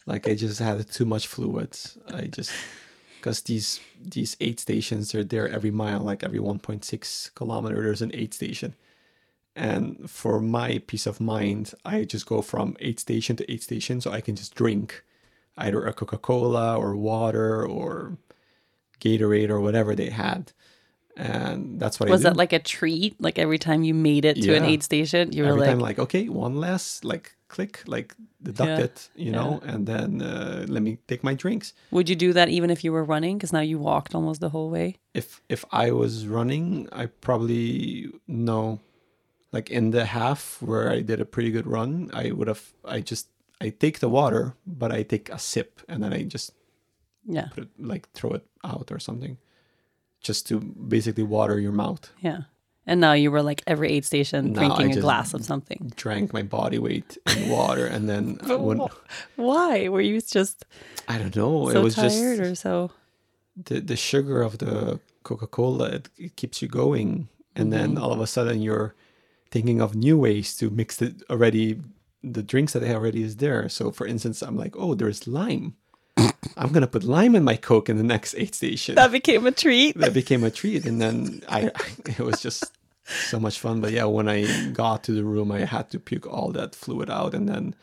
like 0.06 0.28
I 0.28 0.34
just 0.34 0.58
had 0.58 0.88
too 0.90 1.04
much 1.04 1.26
fluids. 1.26 1.98
I 2.12 2.22
just 2.22 2.52
because 3.20 3.40
these 3.42 3.80
these 4.00 4.36
aid 4.40 4.60
stations 4.60 5.12
they're 5.12 5.24
there 5.24 5.48
every 5.48 5.70
mile, 5.70 6.00
like 6.00 6.22
every 6.22 6.38
1.6 6.38 7.34
kilometer. 7.34 7.82
There's 7.82 8.02
an 8.02 8.10
aid 8.14 8.34
station, 8.34 8.74
and 9.56 10.10
for 10.10 10.40
my 10.40 10.82
peace 10.86 11.06
of 11.06 11.20
mind, 11.20 11.72
I 11.84 12.04
just 12.04 12.26
go 12.26 12.42
from 12.42 12.76
aid 12.80 13.00
station 13.00 13.36
to 13.36 13.50
aid 13.50 13.62
station, 13.62 14.00
so 14.00 14.10
I 14.12 14.20
can 14.20 14.36
just 14.36 14.54
drink 14.54 15.02
either 15.56 15.84
a 15.86 15.92
Coca 15.92 16.18
Cola 16.18 16.76
or 16.76 16.96
water 16.96 17.64
or 17.64 18.18
Gatorade 19.00 19.50
or 19.50 19.60
whatever 19.60 19.94
they 19.94 20.10
had, 20.10 20.52
and 21.16 21.78
that's 21.80 21.98
what 22.00 22.08
I 22.08 22.12
Was 22.12 22.22
that 22.22 22.36
like 22.36 22.52
a 22.52 22.58
treat? 22.58 23.20
Like 23.20 23.38
every 23.38 23.58
time 23.58 23.84
you 23.84 23.94
made 23.94 24.24
it 24.24 24.34
to 24.42 24.54
an 24.54 24.64
Yeah. 24.64 24.70
aid 24.70 24.82
station, 24.82 25.32
you 25.32 25.44
were 25.44 25.50
every 25.50 25.60
like, 25.60 25.70
time 25.70 25.80
like 25.80 25.98
okay 25.98 26.28
one 26.28 26.56
last 26.56 27.04
like 27.04 27.36
click 27.56 27.74
like 27.94 28.08
deduct 28.48 28.68
Yeah. 28.78 28.84
it 28.86 28.96
you 29.24 29.32
know 29.38 29.50
and 29.70 29.86
then 29.92 30.10
uh, 30.22 30.64
let 30.74 30.82
me 30.86 30.92
take 31.10 31.22
my 31.28 31.34
drinks 31.42 31.68
would 31.90 32.08
you 32.10 32.16
do 32.26 32.32
that 32.38 32.48
even 32.48 32.70
if 32.70 32.80
you 32.84 32.92
were 32.96 33.06
running? 33.14 33.34
Because 33.38 33.52
now 33.58 33.64
you 33.72 33.78
walked 33.90 34.12
almost 34.14 34.40
the 34.40 34.48
whole 34.54 34.70
way. 34.76 34.88
if 35.20 35.28
if 35.56 35.62
i 35.84 35.86
was 36.02 36.12
running 36.38 36.66
i 37.02 37.04
probably 37.26 37.64
no 38.26 38.78
like 39.56 39.68
in 39.78 39.90
the 39.96 40.04
half 40.18 40.40
where 40.68 40.86
i 40.96 41.02
did 41.10 41.20
a 41.20 41.24
pretty 41.34 41.50
good 41.56 41.66
run 41.76 41.90
i 42.22 42.24
would 42.36 42.48
have 42.52 42.64
i 42.96 42.98
just 43.12 43.26
i 43.64 43.68
take 43.84 43.96
the 43.98 44.08
water 44.20 44.42
but 44.80 44.90
i 44.98 45.02
take 45.14 45.26
a 45.34 45.38
sip 45.38 45.70
and 45.88 45.98
then 46.02 46.12
i 46.18 46.22
just 46.36 46.50
Yeah, 47.36 47.48
put 47.54 47.64
it, 47.64 47.70
like 47.92 48.04
throw 48.16 48.32
it 48.38 48.44
out 48.72 48.88
or 48.94 49.00
something 49.00 49.34
just 50.28 50.46
to 50.48 50.54
basically 50.94 51.26
water 51.36 51.56
your 51.66 51.72
mouth 51.84 52.04
yeah. 52.28 52.40
And 52.86 53.00
now 53.00 53.14
you 53.14 53.30
were 53.30 53.42
like 53.42 53.62
every 53.66 53.90
aid 53.92 54.04
station 54.04 54.52
No, 54.52 54.58
drinking 54.58 54.98
a 54.98 55.00
glass 55.00 55.32
of 55.34 55.44
something. 55.44 55.92
drank 55.96 56.32
my 56.32 56.42
body 56.42 56.78
weight 56.78 57.16
in 57.36 57.48
water 57.48 57.86
and 57.86 58.08
then 58.08 58.38
when 58.46 58.80
Why 59.36 59.88
were 59.88 60.02
you 60.02 60.20
just 60.20 60.64
i 61.08 61.18
don't 61.18 61.34
know 61.36 61.70
so 61.70 61.80
it 61.80 61.82
was 61.82 61.96
just 61.96 62.18
tired 62.18 62.40
or 62.40 62.54
so? 62.54 62.90
the 63.56 63.80
the 63.80 63.96
sugar 63.96 64.42
of 64.42 64.58
the 64.58 65.00
Coca 65.24 65.46
Cola 65.46 65.86
it, 65.86 66.08
it 66.16 66.36
keeps 66.36 66.62
you 66.62 66.68
going, 66.68 67.28
and 67.56 67.72
then 67.72 67.94
mm-hmm. 67.94 68.02
all 68.04 68.12
of 68.12 68.20
a 68.20 68.26
sudden 68.26 68.60
you're 68.62 68.94
thinking 69.50 69.80
of 69.80 69.94
new 69.94 70.16
ways 70.18 70.54
to 70.58 70.70
mix 70.70 70.96
the 70.96 71.14
already. 71.28 71.80
The 72.22 72.42
drinks 72.42 72.72
that 72.72 72.80
they 72.80 72.94
already 72.94 73.22
is 73.22 73.36
there. 73.36 73.68
So, 73.68 73.90
for 73.90 74.06
instance, 74.06 74.40
I'm 74.40 74.56
like, 74.56 74.74
oh, 74.78 74.94
there's 74.94 75.26
lime. 75.26 75.76
I'm 76.56 76.72
gonna 76.72 76.86
put 76.86 77.04
lime 77.04 77.34
in 77.34 77.44
my 77.44 77.56
Coke 77.56 77.88
in 77.88 77.96
the 77.96 78.02
next 78.04 78.34
aid 78.36 78.54
station. 78.54 78.94
That 78.94 79.12
became 79.12 79.46
a 79.46 79.52
treat. 79.52 79.96
that 79.98 80.14
became 80.14 80.44
a 80.44 80.50
treat, 80.50 80.84
and 80.86 81.00
then 81.00 81.42
I, 81.48 81.70
it 82.06 82.20
was 82.20 82.40
just 82.40 82.72
so 83.04 83.38
much 83.40 83.58
fun. 83.58 83.80
But 83.80 83.92
yeah, 83.92 84.04
when 84.04 84.28
I 84.28 84.70
got 84.70 85.04
to 85.04 85.12
the 85.12 85.24
room, 85.24 85.52
I 85.52 85.60
had 85.64 85.90
to 85.90 85.98
puke 85.98 86.26
all 86.26 86.52
that 86.52 86.74
fluid 86.74 87.10
out, 87.10 87.34
and 87.34 87.48
then 87.48 87.74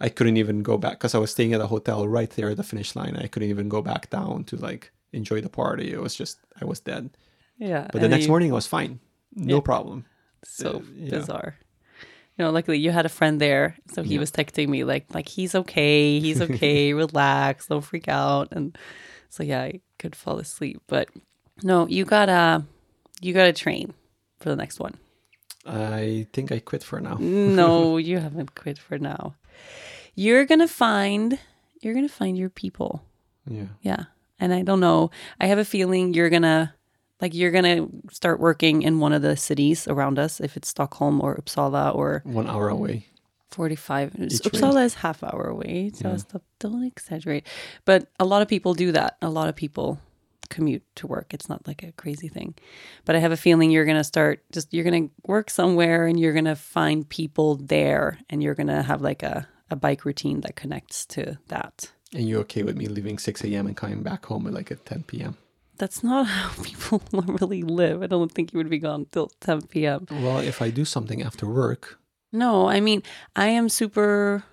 I 0.00 0.08
couldn't 0.08 0.36
even 0.36 0.62
go 0.62 0.76
back 0.78 0.92
because 0.92 1.14
I 1.14 1.18
was 1.18 1.30
staying 1.30 1.52
at 1.54 1.60
a 1.60 1.66
hotel 1.66 2.06
right 2.06 2.30
there 2.30 2.50
at 2.50 2.56
the 2.56 2.62
finish 2.62 2.94
line. 2.96 3.16
I 3.16 3.26
couldn't 3.26 3.50
even 3.50 3.68
go 3.68 3.82
back 3.82 4.10
down 4.10 4.44
to 4.44 4.56
like 4.56 4.92
enjoy 5.12 5.40
the 5.40 5.48
party. 5.48 5.92
It 5.92 6.00
was 6.00 6.14
just 6.14 6.38
I 6.60 6.64
was 6.64 6.80
dead. 6.80 7.10
Yeah. 7.58 7.88
But 7.92 8.00
the 8.02 8.08
next 8.08 8.24
you- 8.24 8.30
morning 8.30 8.52
I 8.52 8.54
was 8.54 8.66
fine, 8.66 9.00
no 9.34 9.60
problem. 9.60 10.04
so 10.44 10.76
uh, 10.76 10.80
yeah. 10.94 11.10
bizarre. 11.18 11.56
You 12.38 12.44
know, 12.44 12.50
luckily 12.50 12.78
you 12.78 12.90
had 12.90 13.06
a 13.06 13.10
friend 13.10 13.40
there, 13.40 13.76
so 13.92 14.02
he 14.02 14.14
Yeah. 14.14 14.20
was 14.20 14.30
texting 14.30 14.68
me 14.68 14.84
like, 14.84 15.06
like 15.14 15.28
he's 15.28 15.54
okay, 15.54 16.20
he's 16.20 16.40
okay, 16.42 16.92
relax, 17.04 17.66
don't 17.66 17.80
freak 17.80 18.08
out, 18.08 18.48
and 18.52 18.76
so 19.30 19.42
yeah, 19.42 19.62
I 19.62 19.80
could 19.98 20.14
fall 20.14 20.38
asleep. 20.38 20.82
But 20.86 21.08
no, 21.62 21.86
you 21.88 22.04
gotta, 22.04 22.64
you 23.22 23.32
gotta 23.32 23.52
train 23.54 23.94
for 24.38 24.50
the 24.50 24.56
next 24.56 24.78
one. 24.80 24.94
I 25.64 26.26
think 26.32 26.52
I 26.52 26.58
quit 26.60 26.84
for 26.84 27.00
now. 27.00 27.16
No, 27.18 27.96
you 28.08 28.18
haven't 28.18 28.54
quit 28.54 28.78
for 28.78 28.98
now. 28.98 29.34
You're 30.14 30.44
gonna 30.44 30.68
find, 30.68 31.38
you're 31.82 31.94
gonna 31.94 32.08
find 32.08 32.36
your 32.36 32.50
people. 32.50 33.02
Yeah, 33.48 33.68
Yeah. 33.80 34.04
And 34.38 34.52
I 34.52 34.60
don't 34.62 34.80
know. 34.80 35.10
I 35.40 35.46
have 35.46 35.58
a 35.58 35.64
feeling 35.64 36.12
you're 36.12 36.28
to 36.42 36.74
like 37.20 37.34
you're 37.34 37.50
going 37.50 37.64
to 37.64 37.90
start 38.14 38.40
working 38.40 38.82
in 38.82 39.00
one 39.00 39.12
of 39.12 39.22
the 39.22 39.36
cities 39.36 39.88
around 39.88 40.18
us 40.18 40.40
if 40.40 40.56
it's 40.56 40.68
Stockholm 40.68 41.20
or 41.20 41.36
Uppsala 41.36 41.94
or 41.94 42.22
one 42.24 42.46
hour 42.48 42.68
away. 42.68 43.06
45 43.50 44.16
Each 44.18 44.30
Uppsala 44.42 44.74
way. 44.76 44.84
is 44.84 44.94
half 44.94 45.22
hour 45.22 45.44
away. 45.48 45.90
So 45.94 46.10
Yeah. 46.10 46.16
stop, 46.16 46.42
don't 46.58 46.84
exaggerate. 46.84 47.46
But 47.84 48.08
a 48.18 48.24
lot 48.24 48.42
of 48.42 48.48
people 48.48 48.74
do 48.74 48.92
that. 48.92 49.16
A 49.22 49.30
lot 49.30 49.48
of 49.48 49.56
people 49.56 49.98
commute 50.50 50.82
to 50.96 51.06
work. 51.06 51.32
It's 51.32 51.48
not 51.48 51.66
like 51.66 51.82
a 51.82 51.92
crazy 51.92 52.28
thing. 52.28 52.54
But 53.04 53.16
I 53.16 53.18
have 53.20 53.32
a 53.32 53.36
feeling 53.36 53.70
you're 53.70 53.84
going 53.84 53.96
to 53.96 54.04
start 54.04 54.42
just 54.52 54.72
you're 54.74 54.84
going 54.84 55.08
to 55.08 55.14
work 55.26 55.50
somewhere 55.50 56.06
and 56.06 56.18
you're 56.20 56.32
going 56.34 56.44
to 56.44 56.56
find 56.56 57.08
people 57.08 57.56
there 57.56 58.18
and 58.30 58.42
you're 58.42 58.54
going 58.54 58.66
to 58.68 58.82
have 58.82 59.00
like 59.00 59.22
a 59.22 59.48
a 59.70 59.74
bike 59.76 60.04
routine 60.04 60.42
that 60.42 60.54
connects 60.54 61.04
to 61.06 61.38
that. 61.48 61.90
And 62.14 62.28
you're 62.28 62.40
okay 62.42 62.62
with 62.62 62.76
me 62.76 62.86
leaving 62.86 63.18
6 63.18 63.42
a.m. 63.44 63.66
and 63.66 63.76
coming 63.76 64.02
back 64.04 64.26
home 64.26 64.46
at 64.46 64.52
like 64.54 64.70
at 64.70 64.84
10 64.86 65.02
p.m. 65.04 65.36
That's 65.78 66.02
not 66.02 66.26
how 66.36 66.62
people 66.62 67.02
normally 67.12 67.62
live. 67.62 68.02
I 68.02 68.06
don't 68.06 68.32
think 68.32 68.52
you 68.52 68.58
would 68.58 68.70
be 68.70 68.78
gone 68.78 69.06
till 69.12 69.30
10 69.40 69.62
p.m. 69.68 70.06
Well, 70.10 70.38
if 70.38 70.60
I 70.62 70.70
do 70.70 70.84
something 70.84 71.22
after 71.22 71.46
work, 71.46 71.98
No, 72.32 72.68
I 72.68 72.80
mean, 72.80 73.02
I 73.34 73.48
am 73.48 73.68
super, 73.68 74.44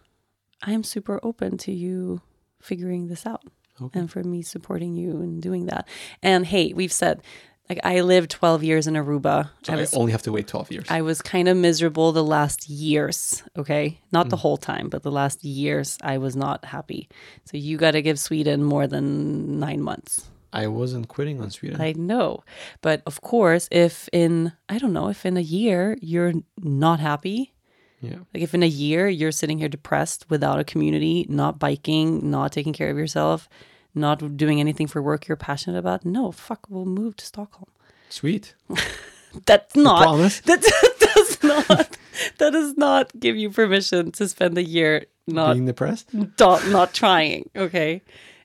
I 0.61 0.71
am 0.71 0.83
super 0.83 1.19
open 1.23 1.57
to 1.59 1.71
you 1.71 2.21
figuring 2.61 3.07
this 3.07 3.25
out 3.25 3.43
Okay. 3.81 3.99
and 3.99 4.09
for 4.09 4.23
me 4.23 4.41
supporting 4.41 4.95
you 4.95 5.21
and 5.21 5.41
doing 5.41 5.65
that. 5.65 5.87
And 6.21 6.45
hey, 6.45 6.73
we've 6.73 6.93
said, 6.93 7.21
like, 7.69 7.79
I 7.83 8.01
lived 8.01 8.29
12 8.29 8.63
years 8.63 8.87
in 8.87 8.93
Aruba. 8.93 9.49
so 9.63 9.73
I 9.73 9.77
I, 9.77 9.79
was, 9.79 9.93
only 9.93 10.11
have 10.11 10.21
to 10.23 10.31
wait 10.31 10.47
12 10.47 10.71
years. 10.71 10.85
I 10.89 11.01
was 11.01 11.21
kind 11.21 11.47
of 11.47 11.57
miserable 11.57 12.11
the 12.11 12.23
last 12.23 12.69
years, 12.69 13.41
okay? 13.57 13.99
Not 14.11 14.29
the 14.29 14.35
mm. 14.35 14.41
whole 14.41 14.57
time, 14.57 14.89
but 14.89 15.01
the 15.03 15.11
last 15.11 15.43
years 15.43 15.97
I 16.03 16.17
was 16.17 16.35
not 16.35 16.65
happy. 16.65 17.07
So 17.45 17.57
you 17.57 17.77
got 17.77 17.91
to 17.91 18.01
give 18.01 18.19
Sweden 18.19 18.63
more 18.63 18.85
than 18.85 19.59
nine 19.59 19.81
months. 19.81 20.29
I 20.53 20.67
wasn't 20.67 21.07
quitting 21.07 21.41
on 21.41 21.49
Sweden. 21.49 21.81
I 21.81 21.93
know. 21.93 22.43
But 22.81 23.01
of 23.05 23.21
course, 23.21 23.67
if 23.71 24.07
in, 24.13 24.53
I 24.69 24.77
don't 24.77 24.93
know, 24.93 25.09
if 25.09 25.25
in 25.25 25.35
a 25.35 25.41
year 25.41 25.97
you're 25.99 26.33
not 26.61 26.99
happy, 26.99 27.53
yeah. 28.01 28.17
like 28.33 28.43
if 28.43 28.53
in 28.53 28.61
a 28.61 28.67
year 28.67 29.09
you're 29.09 29.31
sitting 29.31 29.57
here 29.57 29.67
depressed 29.67 30.25
without 30.29 30.59
a 30.59 30.63
community, 30.63 31.25
not 31.27 31.57
biking, 31.57 32.29
not 32.29 32.51
taking 32.51 32.73
care 32.73 32.91
of 32.91 32.97
yourself, 32.97 33.49
not 33.95 34.37
doing 34.37 34.59
anything 34.59 34.87
for 34.87 35.01
work 35.01 35.27
you're 35.27 35.35
passionate 35.37 35.77
about, 35.77 36.05
no, 36.05 36.31
fuck, 36.31 36.67
we'll 36.69 36.85
move 36.85 37.17
to 37.17 37.25
Stockholm. 37.25 37.69
Sweet. 38.09 38.53
That's 39.45 39.75
not, 39.75 40.03
promise? 40.03 40.39
that 40.45 40.61
does 40.61 41.43
not, 41.43 41.97
that 42.37 42.51
does 42.51 42.77
not 42.77 43.11
give 43.19 43.35
you 43.35 43.49
permission 43.49 44.11
to 44.11 44.27
spend 44.27 44.55
a 44.59 44.63
year 44.63 45.05
not 45.25 45.53
Being 45.53 45.65
depressed? 45.65 46.13
not, 46.13 46.67
not 46.67 46.93
trying, 46.93 47.49
okay? 47.55 48.03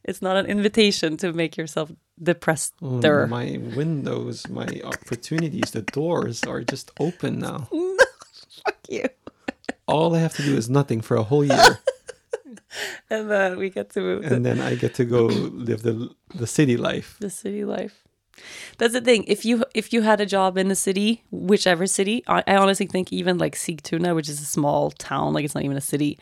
It's 0.09 0.22
not 0.22 0.38
an 0.38 0.46
invitation 0.46 1.18
to 1.18 1.34
make 1.34 1.59
yourself 1.59 1.92
depressed. 2.20 2.72
Oh, 2.80 3.26
my 3.26 3.61
windows, 3.76 4.48
my 4.48 4.66
opportunities, 4.82 5.72
the 5.72 5.82
doors 5.82 6.42
are 6.44 6.62
just 6.62 6.90
open 6.98 7.40
now. 7.40 7.68
Fuck 8.64 8.78
you. 8.88 9.04
all 9.86 10.16
I 10.16 10.20
have 10.20 10.34
to 10.36 10.42
do 10.42 10.56
is 10.56 10.70
nothing 10.70 11.02
for 11.02 11.18
a 11.18 11.22
whole 11.22 11.44
year, 11.44 11.78
and 13.11 13.30
then 13.30 13.59
we 13.59 13.68
get 13.68 13.90
to 13.90 14.00
move 14.00 14.22
to 14.22 14.34
and 14.34 14.46
then 14.46 14.61
I 14.61 14.76
get 14.76 14.94
to 14.94 15.04
go 15.04 15.26
live 15.26 15.82
the 15.82 16.09
the 16.34 16.46
city 16.46 16.78
life. 16.78 17.16
the 17.20 17.30
city 17.30 17.66
life. 17.66 18.02
That's 18.78 18.94
the 18.94 19.02
thing. 19.02 19.24
If 19.26 19.44
you 19.44 19.64
if 19.74 19.92
you 19.92 20.00
had 20.02 20.20
a 20.22 20.26
job 20.26 20.56
in 20.56 20.68
the 20.68 20.80
city, 20.88 21.22
whichever 21.30 21.86
city, 21.86 22.24
I, 22.26 22.42
I 22.46 22.56
honestly 22.56 22.86
think 22.86 23.12
even 23.12 23.36
like 23.36 23.56
Sigtuna, 23.56 24.14
which 24.14 24.28
is 24.28 24.40
a 24.40 24.46
small 24.46 24.90
town, 24.92 25.34
like 25.34 25.44
it's 25.44 25.54
not 25.54 25.64
even 25.64 25.76
a 25.76 25.82
city, 25.82 26.18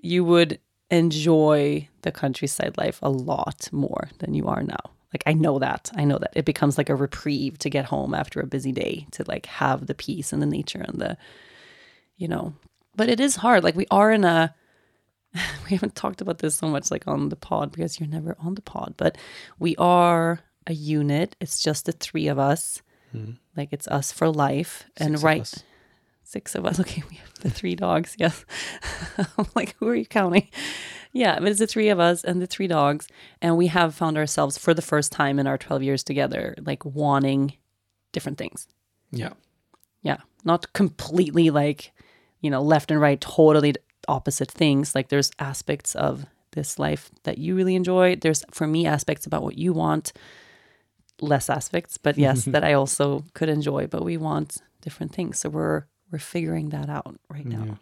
you 0.00 0.24
would 0.24 0.60
enjoy 0.90 1.88
the 2.02 2.12
countryside 2.12 2.76
life 2.76 2.98
a 3.02 3.10
lot 3.10 3.68
more 3.72 4.08
than 4.18 4.34
you 4.34 4.46
are 4.46 4.62
now. 4.62 4.90
Like 5.12 5.22
I 5.26 5.32
know 5.32 5.58
that. 5.58 5.90
I 5.94 6.04
know 6.04 6.18
that. 6.18 6.32
It 6.34 6.44
becomes 6.44 6.76
like 6.78 6.90
a 6.90 6.94
reprieve 6.94 7.58
to 7.58 7.70
get 7.70 7.86
home 7.86 8.14
after 8.14 8.40
a 8.40 8.46
busy 8.46 8.72
day 8.72 9.06
to 9.12 9.24
like 9.26 9.46
have 9.46 9.86
the 9.86 9.94
peace 9.94 10.32
and 10.32 10.42
the 10.42 10.46
nature 10.46 10.84
and 10.86 11.00
the 11.00 11.16
you 12.16 12.28
know. 12.28 12.54
But 12.94 13.08
it 13.08 13.20
is 13.20 13.36
hard. 13.36 13.64
Like 13.64 13.76
we 13.76 13.86
are 13.90 14.12
in 14.12 14.24
a 14.24 14.54
we 15.34 15.70
haven't 15.70 15.94
talked 15.94 16.20
about 16.20 16.38
this 16.38 16.56
so 16.56 16.68
much 16.68 16.90
like 16.90 17.06
on 17.06 17.28
the 17.28 17.36
pod 17.36 17.72
because 17.72 17.98
you're 17.98 18.08
never 18.08 18.36
on 18.38 18.54
the 18.54 18.62
pod, 18.62 18.94
but 18.96 19.16
we 19.58 19.76
are 19.76 20.40
a 20.66 20.72
unit. 20.72 21.36
It's 21.40 21.62
just 21.62 21.86
the 21.86 21.92
three 21.92 22.28
of 22.28 22.38
us. 22.38 22.82
Mm-hmm. 23.14 23.32
Like 23.56 23.72
it's 23.72 23.88
us 23.88 24.12
for 24.12 24.28
life. 24.28 24.84
and 24.96 25.10
Six 25.10 25.20
of 25.20 25.24
right. 25.24 25.64
Six 26.26 26.54
of 26.54 26.66
us. 26.66 26.78
Okay, 26.86 27.02
we 27.10 27.16
have 27.16 27.34
the 27.40 27.50
three 27.50 27.74
dogs. 27.74 28.14
Yes. 28.18 28.44
I'm 29.38 29.46
like, 29.54 29.76
who 29.78 29.88
are 29.88 29.94
you 29.94 30.06
counting? 30.06 30.48
Yeah, 31.12 31.38
but 31.38 31.48
it's 31.48 31.58
the 31.60 31.66
three 31.66 31.88
of 31.88 31.98
us 31.98 32.24
and 32.24 32.42
the 32.42 32.46
three 32.46 32.66
dogs. 32.66 33.08
And 33.40 33.56
we 33.56 33.68
have 33.68 33.94
found 33.94 34.18
ourselves 34.18 34.58
for 34.58 34.74
the 34.74 34.82
first 34.82 35.12
time 35.12 35.38
in 35.38 35.46
our 35.46 35.56
12 35.58 35.82
years 35.82 36.04
together, 36.04 36.54
like 36.60 36.84
wanting 36.84 37.54
different 38.12 38.38
things. 38.38 38.68
Yeah, 39.10 39.32
Yeah. 40.02 40.18
Not 40.44 40.72
completely 40.72 41.50
like, 41.50 41.92
you 42.40 42.50
know, 42.50 42.62
left 42.62 42.90
and 42.90 43.00
right, 43.00 43.20
totally 43.20 43.74
opposite 44.08 44.50
things. 44.50 44.94
Like 44.94 45.08
there's 45.08 45.30
aspects 45.38 45.94
of 45.94 46.26
this 46.52 46.78
life 46.78 47.10
that 47.24 47.38
you 47.38 47.54
really 47.56 47.74
enjoy. 47.74 48.16
There's, 48.16 48.44
for 48.50 48.66
me, 48.66 48.86
aspects 48.86 49.26
about 49.26 49.42
what 49.42 49.56
you 49.58 49.72
want, 49.72 50.12
less 51.20 51.48
aspects, 51.50 51.98
but 51.98 52.18
yes, 52.18 52.44
that 52.52 52.64
I 52.64 52.74
also 52.74 53.24
could 53.34 53.48
enjoy. 53.48 53.86
But 53.86 54.04
we 54.04 54.16
want 54.16 54.58
different 54.82 55.12
things. 55.14 55.38
So 55.38 55.48
we're, 55.48 55.84
we're 56.10 56.18
figuring 56.18 56.70
that 56.70 56.88
out 56.88 57.18
right 57.28 57.44
now. 57.46 57.64
Yeah. 57.64 57.74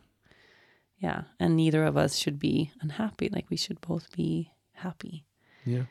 Yeah. 0.99 1.23
And 1.39 1.57
neither 1.57 1.85
of 1.85 1.97
us 1.97 2.17
should 2.17 2.39
be 2.39 2.71
unhappy. 2.81 3.29
Like 3.31 3.47
we 3.51 3.57
should 3.57 3.81
both 3.81 4.15
be 4.17 4.51
happy. 4.73 5.25
yeah. 5.65 5.85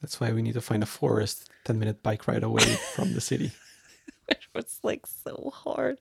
That's 0.00 0.20
why 0.20 0.30
we 0.30 0.42
need 0.42 0.54
to 0.54 0.60
find 0.60 0.82
a 0.82 0.86
forest 0.86 1.50
ten 1.64 1.78
minute 1.80 2.02
bike 2.04 2.28
ride 2.28 2.44
away 2.44 2.62
from 2.94 3.14
the 3.14 3.20
city. 3.20 3.50
Which 4.28 4.48
was 4.54 4.78
like 4.84 5.06
so 5.06 5.50
hard. 5.54 5.98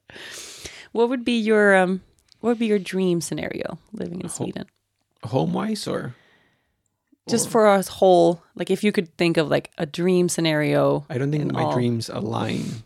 What 0.91 1.09
would 1.09 1.25
be 1.25 1.39
your 1.39 1.75
um 1.75 2.01
what 2.39 2.51
would 2.51 2.59
be 2.59 2.67
your 2.67 2.77
dream 2.79 3.21
scenario 3.21 3.79
living 3.93 4.21
in 4.21 4.29
Sweden? 4.29 4.65
Home 5.23 5.51
wise 5.53 5.87
or 5.87 6.13
Just 7.27 7.49
for 7.49 7.65
us 7.65 7.87
whole, 7.87 8.43
like 8.53 8.69
if 8.69 8.83
you 8.83 8.91
could 8.91 9.17
think 9.17 9.35
of 9.37 9.49
like 9.49 9.71
a 9.79 9.85
dream 9.87 10.29
scenario. 10.29 11.03
I 11.09 11.17
don't 11.17 11.31
think 11.31 11.51
my 11.51 11.63
all- 11.63 11.73
dreams 11.73 12.07
align 12.09 12.83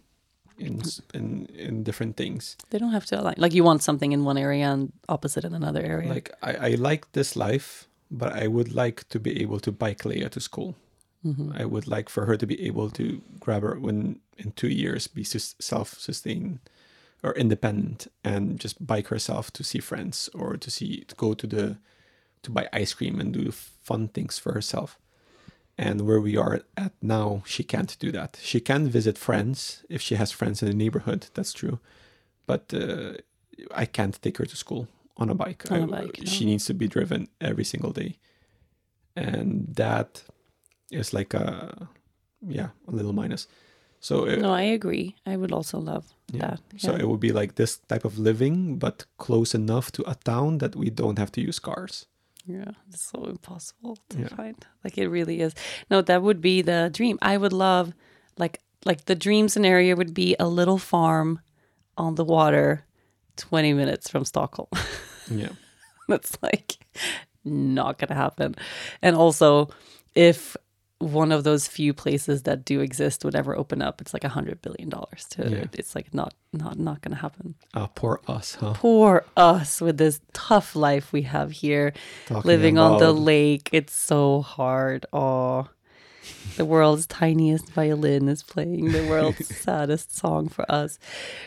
in 0.61 0.81
in 1.13 1.45
in 1.67 1.83
different 1.83 2.15
things. 2.15 2.55
They 2.69 2.79
don't 2.79 2.91
have 2.91 3.05
to 3.07 3.19
align. 3.19 3.35
Like 3.37 3.53
you 3.53 3.63
want 3.63 3.83
something 3.83 4.11
in 4.11 4.25
one 4.25 4.37
area 4.37 4.71
and 4.71 4.91
opposite 5.07 5.43
in 5.43 5.53
another 5.53 5.81
area. 5.81 6.09
Like 6.09 6.31
I, 6.41 6.53
I 6.53 6.75
like 6.75 7.11
this 7.11 7.35
life, 7.35 7.87
but 8.09 8.33
I 8.33 8.47
would 8.47 8.73
like 8.73 9.07
to 9.09 9.19
be 9.19 9.41
able 9.41 9.59
to 9.59 9.71
bike 9.71 10.03
Leia 10.03 10.29
to 10.29 10.39
school. 10.39 10.75
Mm-hmm. 11.25 11.51
I 11.61 11.65
would 11.65 11.87
like 11.87 12.09
for 12.09 12.25
her 12.25 12.37
to 12.37 12.47
be 12.47 12.65
able 12.65 12.89
to 12.91 13.21
grab 13.39 13.61
her 13.61 13.79
when 13.79 14.19
in 14.37 14.51
two 14.53 14.69
years 14.69 15.07
be 15.07 15.23
sus- 15.23 15.55
self-sustained 15.59 16.59
or 17.23 17.33
independent 17.33 18.07
and 18.23 18.59
just 18.59 18.85
bike 18.85 19.09
herself 19.09 19.51
to 19.53 19.63
see 19.63 19.79
friends 19.79 20.29
or 20.33 20.57
to 20.57 20.71
see 20.71 21.03
to 21.07 21.15
go 21.15 21.33
to 21.35 21.47
the 21.47 21.77
to 22.41 22.51
buy 22.51 22.67
ice 22.73 22.93
cream 22.93 23.19
and 23.19 23.33
do 23.33 23.51
fun 23.51 24.07
things 24.07 24.39
for 24.39 24.53
herself. 24.53 24.97
And 25.81 26.01
where 26.01 26.21
we 26.21 26.37
are 26.37 26.61
at 26.75 26.93
now, 27.01 27.41
she 27.45 27.63
can't 27.63 27.97
do 27.99 28.11
that. 28.11 28.37
She 28.41 28.59
can 28.59 28.87
visit 28.91 29.17
friends 29.17 29.83
if 29.89 30.01
she 30.01 30.15
has 30.15 30.31
friends 30.31 30.61
in 30.61 30.69
the 30.69 30.75
neighborhood. 30.75 31.27
That's 31.33 31.53
true, 31.53 31.79
but 32.45 32.71
uh, 32.73 33.13
I 33.83 33.85
can't 33.85 34.21
take 34.21 34.37
her 34.37 34.45
to 34.45 34.55
school 34.55 34.87
on 35.17 35.29
a 35.29 35.33
bike. 35.35 35.71
On 35.71 35.81
a 35.81 35.97
I- 35.97 36.01
bike, 36.01 36.19
She 36.25 36.45
no. 36.45 36.51
needs 36.51 36.65
to 36.65 36.73
be 36.73 36.87
driven 36.87 37.27
every 37.39 37.63
single 37.63 37.91
day, 37.91 38.19
and 39.15 39.75
that 39.75 40.23
is 40.91 41.13
like 41.13 41.33
a 41.37 41.87
yeah 42.47 42.69
a 42.87 42.91
little 42.91 43.13
minus. 43.13 43.47
So 43.99 44.27
uh, 44.27 44.35
no, 44.35 44.53
I 44.53 44.73
agree. 44.73 45.15
I 45.25 45.35
would 45.37 45.51
also 45.51 45.79
love 45.79 46.05
yeah. 46.31 46.41
that. 46.41 46.59
So 46.77 46.95
it 46.95 47.07
would 47.07 47.19
be 47.19 47.31
like 47.31 47.55
this 47.55 47.77
type 47.87 48.05
of 48.05 48.17
living, 48.19 48.79
but 48.79 49.05
close 49.17 49.55
enough 49.57 49.91
to 49.91 50.03
a 50.09 50.15
town 50.15 50.57
that 50.59 50.75
we 50.75 50.89
don't 50.89 51.19
have 51.19 51.31
to 51.31 51.41
use 51.41 51.59
cars. 51.59 52.05
Yeah, 52.45 52.71
it's 52.89 53.03
so 53.11 53.23
impossible 53.25 53.97
to 54.09 54.19
Yeah. 54.19 54.27
find. 54.29 54.65
Like 54.83 54.97
it 54.97 55.07
really 55.09 55.41
is. 55.41 55.53
No, 55.89 56.01
that 56.01 56.21
would 56.21 56.41
be 56.41 56.61
the 56.61 56.89
dream. 56.91 57.17
I 57.21 57.37
would 57.37 57.53
love 57.53 57.93
like 58.37 58.59
like 58.85 59.05
the 59.05 59.15
dream 59.15 59.47
scenario 59.47 59.95
would 59.95 60.13
be 60.13 60.35
a 60.39 60.47
little 60.47 60.79
farm 60.79 61.39
on 61.97 62.15
the 62.15 62.25
water 62.25 62.85
20 63.37 63.73
minutes 63.73 64.09
from 64.09 64.25
Stockholm. 64.25 64.67
Yeah. 65.29 65.53
That's 66.09 66.35
like 66.41 66.77
not 67.45 67.97
going 67.99 68.09
to 68.09 68.15
happen. 68.15 68.55
And 69.01 69.15
also 69.15 69.69
if 70.13 70.57
one 71.01 71.31
of 71.31 71.43
those 71.43 71.67
few 71.67 71.93
places 71.93 72.43
that 72.43 72.63
do 72.63 72.79
exist 72.81 73.25
would 73.25 73.35
ever 73.35 73.57
open 73.57 73.81
up, 73.81 73.99
it's 74.01 74.13
like 74.13 74.23
a 74.23 74.29
hundred 74.29 74.61
billion 74.61 74.87
dollars 74.89 75.25
to 75.31 75.49
Yeah. 75.49 75.65
it's 75.73 75.95
like 75.95 76.13
not 76.13 76.33
not 76.53 76.77
not 76.79 77.01
gonna 77.01 77.15
happen. 77.15 77.55
Uh, 77.73 77.87
poor 77.87 78.21
us, 78.27 78.55
huh? 78.55 78.73
Poor 78.75 79.25
us 79.35 79.81
with 79.81 79.97
this 79.97 80.21
tough 80.33 80.75
life 80.75 81.11
we 81.11 81.23
have 81.23 81.51
here 81.51 81.93
Talking 82.27 82.47
living 82.47 82.77
on 82.77 82.99
the 82.99 83.11
lake. 83.11 83.69
It's 83.71 83.93
so 83.93 84.41
hard. 84.41 85.05
Oh, 85.11 85.67
the 86.57 86.65
world's 86.65 87.07
tiniest 87.07 87.69
violin 87.71 88.27
is 88.29 88.43
playing 88.43 88.91
the 88.91 89.07
world's 89.07 89.47
saddest 89.65 90.15
song 90.15 90.49
for 90.49 90.65
us. 90.71 90.99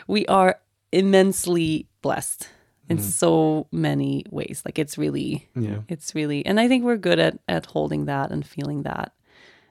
We 0.07 0.25
are 0.27 0.59
immensely 0.91 1.87
blessed 2.01 2.49
in 2.89 2.99
so 2.99 3.67
many 3.71 4.23
ways. 4.29 4.61
Like 4.65 4.77
it's 4.77 4.97
really, 4.97 5.47
Yeah. 5.55 5.79
it's 5.87 6.13
really, 6.13 6.45
and 6.45 6.59
I 6.59 6.67
think 6.67 6.83
we're 6.83 6.97
good 6.97 7.19
at 7.19 7.39
at 7.47 7.65
holding 7.67 8.05
that 8.05 8.31
and 8.31 8.45
feeling 8.45 8.83
that. 8.83 9.13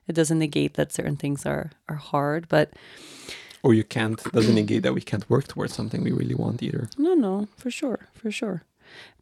It 0.09 0.15
doesn't 0.15 0.39
negate 0.39 0.75
that 0.75 0.93
certain 0.93 1.17
things 1.17 1.47
are 1.47 1.71
are 1.89 1.97
hard, 1.97 2.49
but 2.49 2.73
Or 3.63 3.73
you 3.75 3.85
can't 3.85 4.23
doesn't 4.33 4.55
negate 4.55 4.83
that 4.83 4.95
we 4.95 5.01
can't 5.01 5.29
work 5.31 5.47
towards 5.49 5.75
something 5.75 6.03
we 6.05 6.13
really 6.13 6.35
want 6.35 6.63
either. 6.63 6.89
No, 6.99 7.15
no, 7.15 7.49
for 7.57 7.71
sure, 7.71 8.09
for 8.15 8.31
sure. 8.31 8.63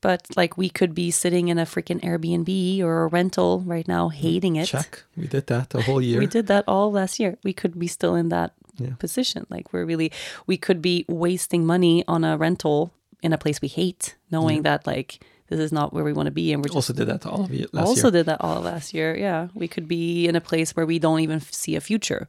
But 0.00 0.26
like 0.36 0.58
we 0.58 0.68
could 0.68 0.94
be 0.94 1.10
sitting 1.12 1.48
in 1.48 1.58
a 1.58 1.64
freaking 1.64 2.00
Airbnb 2.02 2.80
or 2.82 3.04
a 3.04 3.06
rental 3.06 3.60
right 3.64 3.86
now, 3.86 4.08
mm, 4.08 4.14
hating 4.14 4.56
it. 4.56 4.66
Check. 4.66 5.04
We 5.16 5.28
did 5.28 5.46
that 5.46 5.74
a 5.74 5.82
whole 5.82 6.02
year. 6.02 6.18
We 6.18 6.26
did 6.26 6.46
that 6.48 6.64
all 6.66 6.90
last 6.92 7.20
year. 7.20 7.38
We 7.44 7.52
could 7.52 7.78
be 7.78 7.86
still 7.86 8.14
in 8.16 8.28
that 8.30 8.52
Yeah. 8.78 8.94
position. 8.98 9.46
Like 9.48 9.72
we're 9.72 9.84
really, 9.86 10.10
we 10.46 10.56
could 10.56 10.80
be 10.82 11.04
wasting 11.08 11.64
money 11.64 12.02
on 12.08 12.24
a 12.24 12.36
rental 12.36 12.90
in 13.22 13.32
a 13.32 13.38
place 13.38 13.62
we 13.62 13.68
hate, 13.68 14.16
knowing 14.30 14.62
that 14.62 14.86
like 14.86 15.20
this 15.52 15.60
is 15.60 15.72
not 15.72 15.92
where 15.92 16.04
we 16.04 16.12
want 16.12 16.26
to 16.26 16.32
be, 16.32 16.52
and 16.52 16.60
we're 16.62 16.68
just 16.68 16.76
Also 16.76 16.92
did 16.92 17.06
that 17.08 17.20
to 17.22 17.30
all 17.30 17.44
of 17.44 17.52
you 17.52 17.68
last 17.72 17.86
also 17.88 18.08
year. 18.08 18.12
did 18.12 18.26
that 18.26 18.40
all 18.40 18.60
last 18.60 18.92
year. 18.94 19.16
Yeah, 19.16 19.48
we 19.54 19.68
could 19.68 19.86
be 19.86 20.26
in 20.26 20.34
a 20.36 20.40
place 20.40 20.74
where 20.76 20.86
we 20.86 20.98
don't 20.98 21.20
even 21.20 21.40
see 21.40 21.76
a 21.76 21.80
future. 21.80 22.26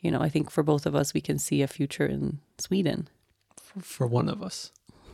You 0.00 0.10
know, 0.10 0.20
I 0.20 0.28
think 0.28 0.50
for 0.50 0.62
both 0.62 0.86
of 0.86 0.94
us, 0.94 1.12
we 1.14 1.20
can 1.20 1.38
see 1.38 1.62
a 1.62 1.66
future 1.68 2.06
in 2.06 2.38
Sweden. 2.58 3.08
For 3.80 4.06
one 4.06 4.28
of 4.28 4.42
us. 4.42 4.72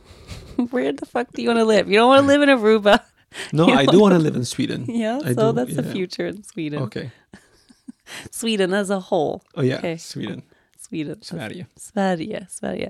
Where 0.71 0.91
the 0.91 1.05
fuck 1.05 1.31
do 1.33 1.41
you 1.41 1.47
want 1.49 1.59
to 1.59 1.65
live? 1.65 1.87
You 1.87 1.95
don't 1.97 2.07
want 2.09 2.21
to 2.21 2.27
live 2.27 2.41
in 2.41 2.49
Aruba. 2.49 2.99
No, 3.53 3.67
You 3.67 3.73
I 3.75 3.85
do 3.85 3.99
want 4.01 4.13
to 4.13 4.19
live 4.19 4.35
in 4.35 4.43
Sweden. 4.43 4.85
Yeah, 4.89 5.19
I 5.23 5.33
so 5.33 5.51
do, 5.51 5.55
that's 5.57 5.75
the 5.75 5.83
future 5.83 6.25
in 6.25 6.41
Sweden. 6.43 6.81
Okay. 6.83 7.11
Sweden 8.31 8.73
as 8.73 8.89
a 8.89 8.99
whole. 8.99 9.43
Oh 9.53 9.61
yeah, 9.61 9.77
Okay. 9.77 9.97
Sweden. 9.97 10.41
Sweden. 10.79 11.21
Sverige. 11.21 11.65
Sverige. 11.77 12.47
Sverige. 12.49 12.89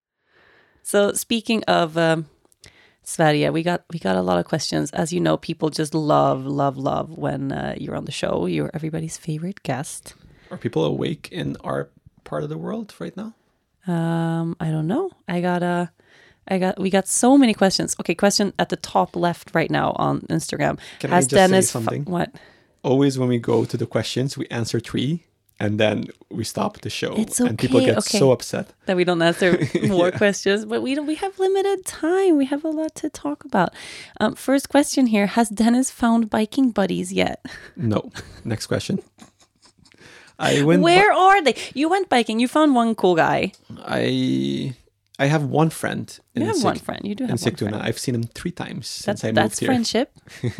So 0.83 1.13
speaking 1.13 1.63
of 1.65 1.97
um, 1.97 2.27
Sverige, 3.03 3.49
we 3.51 3.63
got 3.63 3.83
we 3.91 3.99
got 3.99 4.15
a 4.15 4.21
lot 4.21 4.39
of 4.39 4.45
questions. 4.45 4.91
As 4.91 5.11
you 5.13 5.19
know, 5.19 5.37
people 5.37 5.69
just 5.69 5.93
love, 5.93 6.45
love, 6.45 6.77
love 6.77 7.17
when 7.17 7.51
uh, 7.51 7.75
you're 7.77 7.95
on 7.95 8.05
the 8.05 8.11
show. 8.11 8.45
You're 8.45 8.71
everybody's 8.73 9.17
favorite 9.17 9.63
guest. 9.63 10.15
Are 10.49 10.57
people 10.57 10.83
awake 10.85 11.29
in 11.31 11.57
our 11.63 11.89
part 12.23 12.43
of 12.43 12.49
the 12.49 12.57
world 12.57 12.93
right 12.99 13.15
now? 13.15 13.33
Um, 13.87 14.55
I 14.59 14.69
don't 14.69 14.87
know. 14.87 15.11
I 15.27 15.41
got 15.41 15.63
a. 15.63 15.91
I 16.47 16.57
got 16.57 16.79
we 16.79 16.89
got 16.89 17.07
so 17.07 17.37
many 17.37 17.53
questions. 17.53 17.95
Okay, 17.99 18.15
question 18.15 18.53
at 18.57 18.69
the 18.69 18.75
top 18.75 19.15
left 19.15 19.51
right 19.53 19.69
now 19.69 19.93
on 19.95 20.21
Instagram. 20.21 20.79
Can 20.99 21.13
I 21.13 21.21
just 21.21 21.51
say 21.51 21.61
something? 21.61 22.05
what? 22.05 22.31
Always 22.83 23.19
when 23.19 23.29
we 23.29 23.37
go 23.37 23.63
to 23.63 23.77
the 23.77 23.85
questions, 23.85 24.37
we 24.37 24.47
answer 24.47 24.79
three 24.79 25.23
and 25.61 25.77
then 25.79 26.05
we 26.37 26.43
stop 26.43 26.81
the 26.81 26.89
show. 26.89 27.13
It's 27.23 27.39
And 27.39 27.57
people 27.63 27.79
get 27.79 27.97
okay. 27.97 28.17
so 28.19 28.31
upset. 28.31 28.65
that 28.87 28.95
we 28.97 29.03
don't 29.03 29.21
answer 29.21 29.49
more 29.97 30.11
questions, 30.11 30.65
but 30.65 30.81
we 30.81 30.95
don't. 30.95 31.05
We 31.13 31.15
have 31.23 31.33
limited 31.47 31.85
time. 31.85 32.37
We 32.41 32.45
have 32.53 32.63
a 32.65 32.69
lot 32.81 32.95
to 33.01 33.09
talk 33.09 33.45
about. 33.45 33.69
Um, 34.19 34.33
first 34.35 34.65
question 34.69 35.03
here: 35.07 35.27
Has 35.37 35.49
Dennis 35.49 35.91
found 35.91 36.29
biking 36.29 36.71
buddies 36.71 37.13
yet? 37.13 37.37
No. 37.77 37.99
Next 38.43 38.67
question. 38.67 38.99
I 40.39 40.63
went. 40.63 40.81
Where 40.81 41.11
are 41.13 41.41
they? 41.45 41.55
You 41.73 41.89
went 41.89 42.09
biking. 42.09 42.39
You 42.39 42.47
found 42.47 42.75
one 42.75 42.95
cool 42.95 43.15
guy. 43.15 43.51
I 43.85 44.73
I 45.19 45.25
have 45.27 45.43
one 45.45 45.69
friend. 45.69 46.07
You 46.33 46.45
have 46.45 46.55
Sig- 46.55 46.65
one 46.65 46.79
friend. 46.79 47.01
You 47.03 47.13
do 47.15 47.23
in 47.25 47.29
have 47.29 47.41
one 47.43 47.53
Sigtuna. 47.53 47.69
friend. 47.69 47.83
I've 47.87 47.99
seen 47.99 48.15
him 48.15 48.23
three 48.23 48.51
times 48.51 48.85
That's 49.05 49.21
since 49.21 49.23
I 49.23 49.27
moved 49.27 49.37
here. 49.37 49.43
That's 49.43 49.59
friendship. 49.69 50.07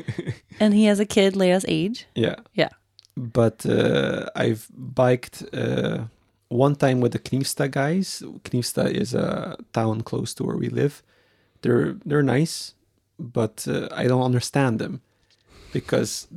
and 0.59 0.73
he 0.73 0.85
has 0.85 0.99
a 0.99 1.05
kid 1.05 1.33
Leia's 1.33 1.65
age. 1.67 2.05
Yeah. 2.15 2.35
Yeah. 2.53 2.69
But 3.17 3.65
uh, 3.65 4.29
I've 4.35 4.67
biked 4.73 5.43
uh, 5.53 6.05
one 6.47 6.75
time 6.75 7.01
with 7.01 7.11
the 7.11 7.19
Knivsta 7.19 7.69
guys. 7.69 8.23
Knivsta 8.43 8.89
is 8.89 9.13
a 9.13 9.57
town 9.73 10.01
close 10.01 10.33
to 10.35 10.43
where 10.43 10.57
we 10.57 10.69
live. 10.69 11.03
They're 11.61 11.93
they're 12.05 12.23
nice, 12.23 12.73
but 13.19 13.67
uh, 13.67 13.87
I 13.91 14.07
don't 14.07 14.23
understand 14.23 14.79
them 14.79 15.01
because 15.73 16.27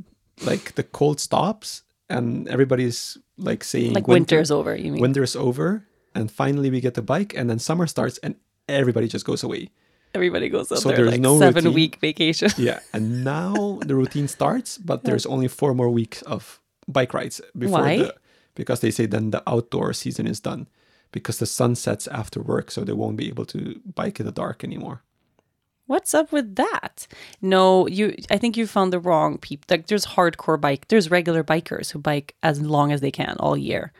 like 0.44 0.74
the 0.74 0.82
cold 0.82 1.20
stops 1.20 1.82
and 2.10 2.48
everybody's 2.48 3.18
like 3.38 3.64
saying 3.64 3.94
Like 3.94 4.06
winter- 4.08 4.36
winter's 4.36 4.50
over. 4.50 4.76
You 4.76 4.92
mean? 4.92 5.00
winter's 5.00 5.36
over 5.36 5.84
and 6.14 6.30
finally 6.30 6.70
we 6.70 6.80
get 6.80 6.94
the 6.94 7.02
bike 7.02 7.32
and 7.36 7.48
then 7.48 7.58
summer 7.58 7.86
starts 7.86 8.18
and 8.18 8.34
everybody 8.68 9.08
just 9.08 9.24
goes 9.24 9.42
away. 9.42 9.70
Everybody 10.14 10.48
goes 10.48 10.70
on 10.70 10.78
So 10.78 10.90
there's 10.90 11.10
like 11.12 11.20
no 11.20 11.38
seven 11.38 11.64
routine. 11.64 11.74
week 11.74 11.96
vacation. 12.00 12.50
Yeah, 12.58 12.80
and 12.92 13.24
now 13.24 13.78
the 13.86 13.94
routine 13.94 14.28
starts, 14.28 14.76
but 14.78 15.02
there's 15.06 15.26
only 15.26 15.48
four 15.48 15.74
more 15.74 15.88
weeks 15.88 16.22
of 16.22 16.60
bike 16.88 17.14
rides 17.14 17.40
before 17.56 17.80
Why? 17.80 17.98
the 17.98 18.14
because 18.54 18.80
they 18.80 18.90
say 18.90 19.06
then 19.06 19.30
the 19.30 19.42
outdoor 19.48 19.92
season 19.92 20.26
is 20.26 20.40
done 20.40 20.68
because 21.12 21.38
the 21.38 21.46
sun 21.46 21.74
sets 21.74 22.06
after 22.08 22.40
work, 22.42 22.70
so 22.70 22.82
they 22.82 22.92
won't 22.92 23.16
be 23.16 23.28
able 23.28 23.46
to 23.46 23.80
bike 23.94 24.20
in 24.20 24.26
the 24.26 24.32
dark 24.32 24.64
anymore. 24.64 25.02
What's 25.86 26.14
up 26.14 26.32
with 26.32 26.56
that? 26.56 27.06
No, 27.42 27.86
you. 27.86 28.16
I 28.30 28.38
think 28.38 28.56
you 28.56 28.66
found 28.66 28.92
the 28.92 28.98
wrong 28.98 29.38
people. 29.38 29.66
Like, 29.68 29.86
there's 29.86 30.06
hardcore 30.06 30.60
bike. 30.60 30.88
There's 30.88 31.10
regular 31.10 31.44
bikers 31.44 31.90
who 31.90 31.98
bike 31.98 32.34
as 32.42 32.60
long 32.60 32.90
as 32.90 33.00
they 33.00 33.10
can 33.10 33.36
all 33.38 33.56
year. 33.56 33.92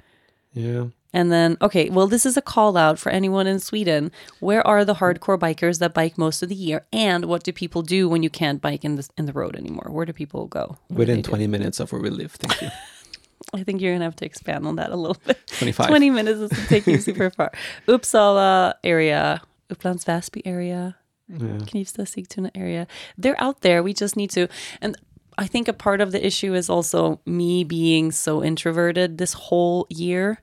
Yeah, 0.55 0.87
And 1.15 1.31
then, 1.33 1.57
okay, 1.63 1.89
well, 1.89 2.09
this 2.09 2.27
is 2.27 2.37
a 2.37 2.43
call 2.43 2.77
out 2.77 2.99
for 2.99 3.11
anyone 3.11 3.47
in 3.47 3.61
Sweden. 3.61 4.11
Where 4.41 4.67
are 4.67 4.85
the 4.85 4.95
hardcore 4.97 5.39
bikers 5.39 5.79
that 5.79 5.95
bike 5.95 6.19
most 6.19 6.43
of 6.43 6.49
the 6.49 6.55
year? 6.57 6.85
And 6.93 7.25
what 7.27 7.45
do 7.45 7.53
people 7.53 7.83
do 7.83 8.09
when 8.09 8.23
you 8.25 8.29
can't 8.31 8.61
bike 8.61 8.85
in 8.85 8.97
the 8.97 9.09
in 9.17 9.27
the 9.27 9.33
road 9.33 9.55
anymore? 9.57 9.89
Where 9.91 10.05
do 10.05 10.13
people 10.13 10.47
go? 10.49 10.77
What 10.89 10.99
within 10.99 11.17
they 11.19 11.23
do? 11.23 11.29
20 11.31 11.47
minutes 11.47 11.79
of 11.81 11.93
where 11.93 12.03
we 12.03 12.11
live. 12.11 12.33
Thank 12.33 12.61
you. 12.61 12.69
I 13.55 13.63
think 13.63 13.81
you're 13.81 13.95
gonna 13.95 14.05
have 14.05 14.17
to 14.17 14.27
expand 14.27 14.67
on 14.67 14.77
that 14.77 14.91
a 14.91 14.97
little 14.97 15.17
bit. 15.25 15.39
25. 15.59 15.87
20 15.87 16.11
minutes 16.11 16.41
doesn't 16.41 16.67
take 16.67 16.87
you 16.89 16.99
super 17.09 17.31
far. 17.31 17.53
Uppsala 17.87 18.75
area, 18.83 19.41
Upplands 19.71 20.05
Väsby 20.05 20.43
area, 20.45 20.97
Yeah. 21.29 21.39
Knivsta, 21.69 22.03
Sigtuna 22.07 22.51
area. 22.55 22.87
They're 23.17 23.41
out 23.41 23.61
there. 23.61 23.83
We 23.83 23.95
just 23.95 24.17
need 24.17 24.31
to. 24.31 24.49
And 24.81 24.97
I 25.39 25.47
think 25.47 25.69
a 25.69 25.73
part 25.73 26.01
of 26.01 26.11
the 26.13 26.25
issue 26.27 26.55
is 26.55 26.69
also 26.69 27.21
me 27.27 27.65
being 27.65 28.13
so 28.13 28.43
introverted 28.43 29.19
this 29.19 29.33
whole 29.35 29.87
year. 29.91 30.41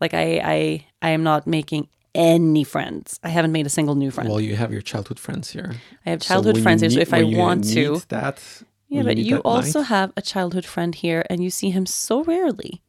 Like 0.00 0.14
I, 0.14 0.40
I, 0.44 0.86
I 1.02 1.10
am 1.10 1.22
not 1.22 1.46
making 1.46 1.88
any 2.14 2.64
friends. 2.64 3.18
I 3.22 3.28
haven't 3.28 3.52
made 3.52 3.66
a 3.66 3.70
single 3.70 3.94
new 3.94 4.10
friend. 4.10 4.28
Well, 4.28 4.40
you 4.40 4.56
have 4.56 4.72
your 4.72 4.82
childhood 4.82 5.18
friends 5.18 5.50
here. 5.50 5.72
I 6.06 6.10
have 6.10 6.20
childhood 6.20 6.56
you 6.56 6.62
friends 6.62 6.82
here, 6.82 6.90
so 6.90 7.00
if 7.00 7.12
I 7.14 7.22
want 7.24 7.64
to, 7.72 8.00
that. 8.08 8.40
yeah. 8.88 9.02
But 9.02 9.16
need 9.16 9.26
you 9.26 9.38
also 9.38 9.80
night- 9.80 9.88
have 9.88 10.12
a 10.16 10.22
childhood 10.22 10.64
friend 10.64 10.94
here, 10.94 11.24
and 11.30 11.42
you 11.42 11.50
see 11.50 11.70
him 11.70 11.86
so 11.86 12.22
rarely. 12.24 12.82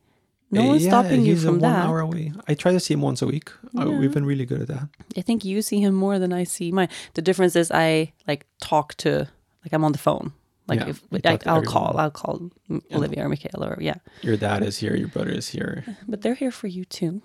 No 0.52 0.62
Uh, 0.62 0.66
one's 0.68 0.84
yeah, 0.86 0.90
stopping 0.92 1.26
you 1.26 1.36
from 1.36 1.60
one 1.60 1.62
that. 1.74 1.86
hour 1.86 2.00
away. 2.00 2.32
I 2.48 2.54
try 2.54 2.72
to 2.72 2.80
see 2.80 2.94
him 2.94 3.02
once 3.02 3.22
a 3.24 3.26
week. 3.28 3.50
Uh, 3.78 3.90
we've 3.90 4.14
been 4.14 4.26
really 4.28 4.46
good 4.46 4.62
at 4.62 4.68
that. 4.68 4.88
I 5.18 5.22
think 5.22 5.44
you 5.44 5.62
see 5.64 5.80
him 5.82 5.96
more 5.96 6.20
than 6.20 6.32
I 6.32 6.44
see 6.44 6.72
mine. 6.72 6.90
The 7.16 7.22
difference 7.24 7.56
is 7.56 7.72
I 7.72 8.14
like 8.28 8.46
talk 8.62 8.94
to 8.98 9.28
like 9.64 9.74
I'm 9.74 9.84
on 9.84 9.92
the 9.92 9.98
phone. 9.98 10.34
Like 10.68 10.80
Yeah, 10.80 10.90
if 10.90 11.02
like 11.12 11.46
I'll 11.48 11.62
call, 11.64 11.96
I'll 11.98 12.12
call 12.12 12.50
M- 12.70 12.82
Olivia 12.94 13.26
or 13.26 13.30
Michaela 13.30 13.68
or 13.70 13.78
yeah. 13.82 13.96
Your 14.22 14.36
dad 14.38 14.64
is 14.64 14.78
here. 14.80 14.96
Your 14.96 15.08
brother 15.10 15.32
is 15.32 15.50
here. 15.50 15.84
But 16.08 16.22
they're 16.22 16.34
here 16.36 16.52
for 16.52 16.68
you 16.68 16.86
too. 16.86 17.22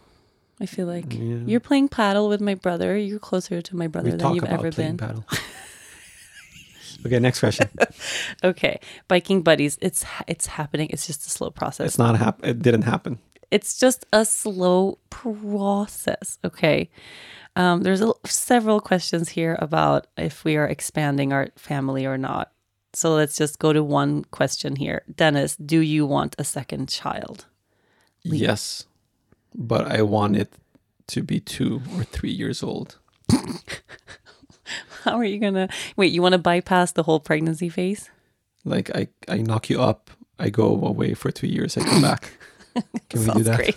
I 0.60 0.66
feel 0.66 0.86
like 0.86 1.14
Yeah. 1.14 1.40
you're 1.46 1.60
playing 1.60 1.88
padel 1.88 2.28
with 2.28 2.40
my 2.42 2.54
brother. 2.54 2.96
You're 2.98 3.18
closer 3.18 3.62
to 3.62 3.76
my 3.76 3.86
brother 3.86 4.10
we 4.10 4.16
than 4.16 4.34
you've 4.34 4.44
ever 4.44 4.70
playing 4.70 4.96
been. 4.96 5.08
padel. 5.08 5.24
okay, 7.06 7.18
next 7.18 7.40
question. 7.40 7.68
Okay, 8.44 8.78
biking 9.08 9.42
buddies. 9.42 9.78
It's 9.80 10.04
it's 10.28 10.46
happening. 10.46 10.88
It's 10.90 11.06
just 11.06 11.26
a 11.26 11.30
slow 11.30 11.50
process. 11.50 11.86
It's 11.86 11.98
not 11.98 12.16
hap- 12.18 12.44
It 12.44 12.60
didn't 12.60 12.82
happen. 12.82 13.18
it's 13.50 13.78
just 13.78 14.04
a 14.12 14.24
slow 14.24 14.98
process. 15.08 16.38
Okay. 16.44 16.90
Um, 17.56 17.82
there's 17.82 18.00
a, 18.00 18.12
several 18.26 18.80
questions 18.80 19.28
here 19.30 19.56
about 19.60 20.06
if 20.16 20.44
we 20.44 20.56
are 20.56 20.66
expanding 20.68 21.32
our 21.32 21.48
family 21.56 22.06
or 22.06 22.16
not. 22.18 22.52
So 22.92 23.14
let's 23.14 23.36
just 23.36 23.58
go 23.58 23.72
to 23.72 23.82
one 23.84 24.24
question 24.24 24.76
here. 24.76 25.02
Dennis, 25.14 25.56
do 25.56 25.78
you 25.80 26.06
want 26.06 26.34
a 26.38 26.44
second 26.44 26.88
child? 26.88 27.46
Yes, 28.22 28.86
but 29.54 29.86
I 29.90 30.02
want 30.02 30.36
it 30.36 30.52
to 31.08 31.22
be 31.22 31.40
two 31.40 31.80
or 31.96 32.04
three 32.04 32.30
years 32.32 32.62
old. 32.62 32.98
How 35.04 35.16
are 35.16 35.24
you 35.24 35.38
gonna 35.38 35.68
wait? 35.96 36.12
You 36.12 36.22
want 36.22 36.34
to 36.34 36.38
bypass 36.38 36.92
the 36.92 37.02
whole 37.04 37.20
pregnancy 37.20 37.68
phase? 37.68 38.10
Like 38.64 38.94
I, 38.94 39.08
I 39.28 39.38
knock 39.38 39.70
you 39.70 39.80
up. 39.80 40.10
I 40.38 40.50
go 40.50 40.66
away 40.66 41.14
for 41.14 41.30
two 41.30 41.46
years. 41.46 41.76
I 41.76 41.82
come 41.84 42.02
back. 42.02 42.32
Can 43.08 43.20
we 43.20 43.26
do 43.26 43.32
Sounds 43.32 43.44
that? 43.46 43.56
great. 43.56 43.76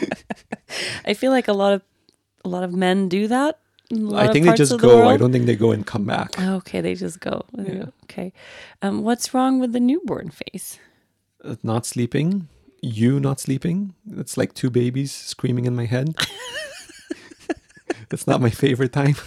I 1.04 1.14
feel 1.14 1.32
like 1.32 1.48
a 1.48 1.52
lot 1.52 1.72
of 1.74 1.82
a 2.44 2.48
lot 2.48 2.62
of 2.62 2.72
men 2.72 3.08
do 3.08 3.26
that. 3.28 3.58
In 3.94 4.06
a 4.06 4.10
lot 4.10 4.28
I 4.28 4.32
think 4.32 4.46
they 4.46 4.54
just 4.54 4.72
the 4.72 4.78
go. 4.78 5.08
I 5.08 5.16
don't 5.16 5.32
think 5.32 5.46
they 5.46 5.56
go 5.56 5.72
and 5.72 5.86
come 5.86 6.04
back. 6.04 6.38
Okay, 6.40 6.80
they 6.80 6.94
just 6.94 7.20
go. 7.20 7.44
Yeah. 7.56 7.86
Okay. 8.04 8.32
Um, 8.82 9.02
what's 9.02 9.32
wrong 9.34 9.60
with 9.60 9.72
the 9.72 9.80
newborn 9.80 10.30
phase? 10.30 10.78
Uh, 11.42 11.56
Not 11.62 11.86
sleeping. 11.86 12.48
You 12.82 13.18
not 13.18 13.40
sleeping. 13.40 13.94
It's 14.18 14.36
like 14.36 14.52
two 14.52 14.68
babies 14.70 15.10
screaming 15.12 15.64
in 15.64 15.74
my 15.74 15.86
head. 15.86 16.14
It's 18.10 18.26
not 18.26 18.40
my 18.40 18.50
favorite 18.50 18.92
time. 18.92 19.16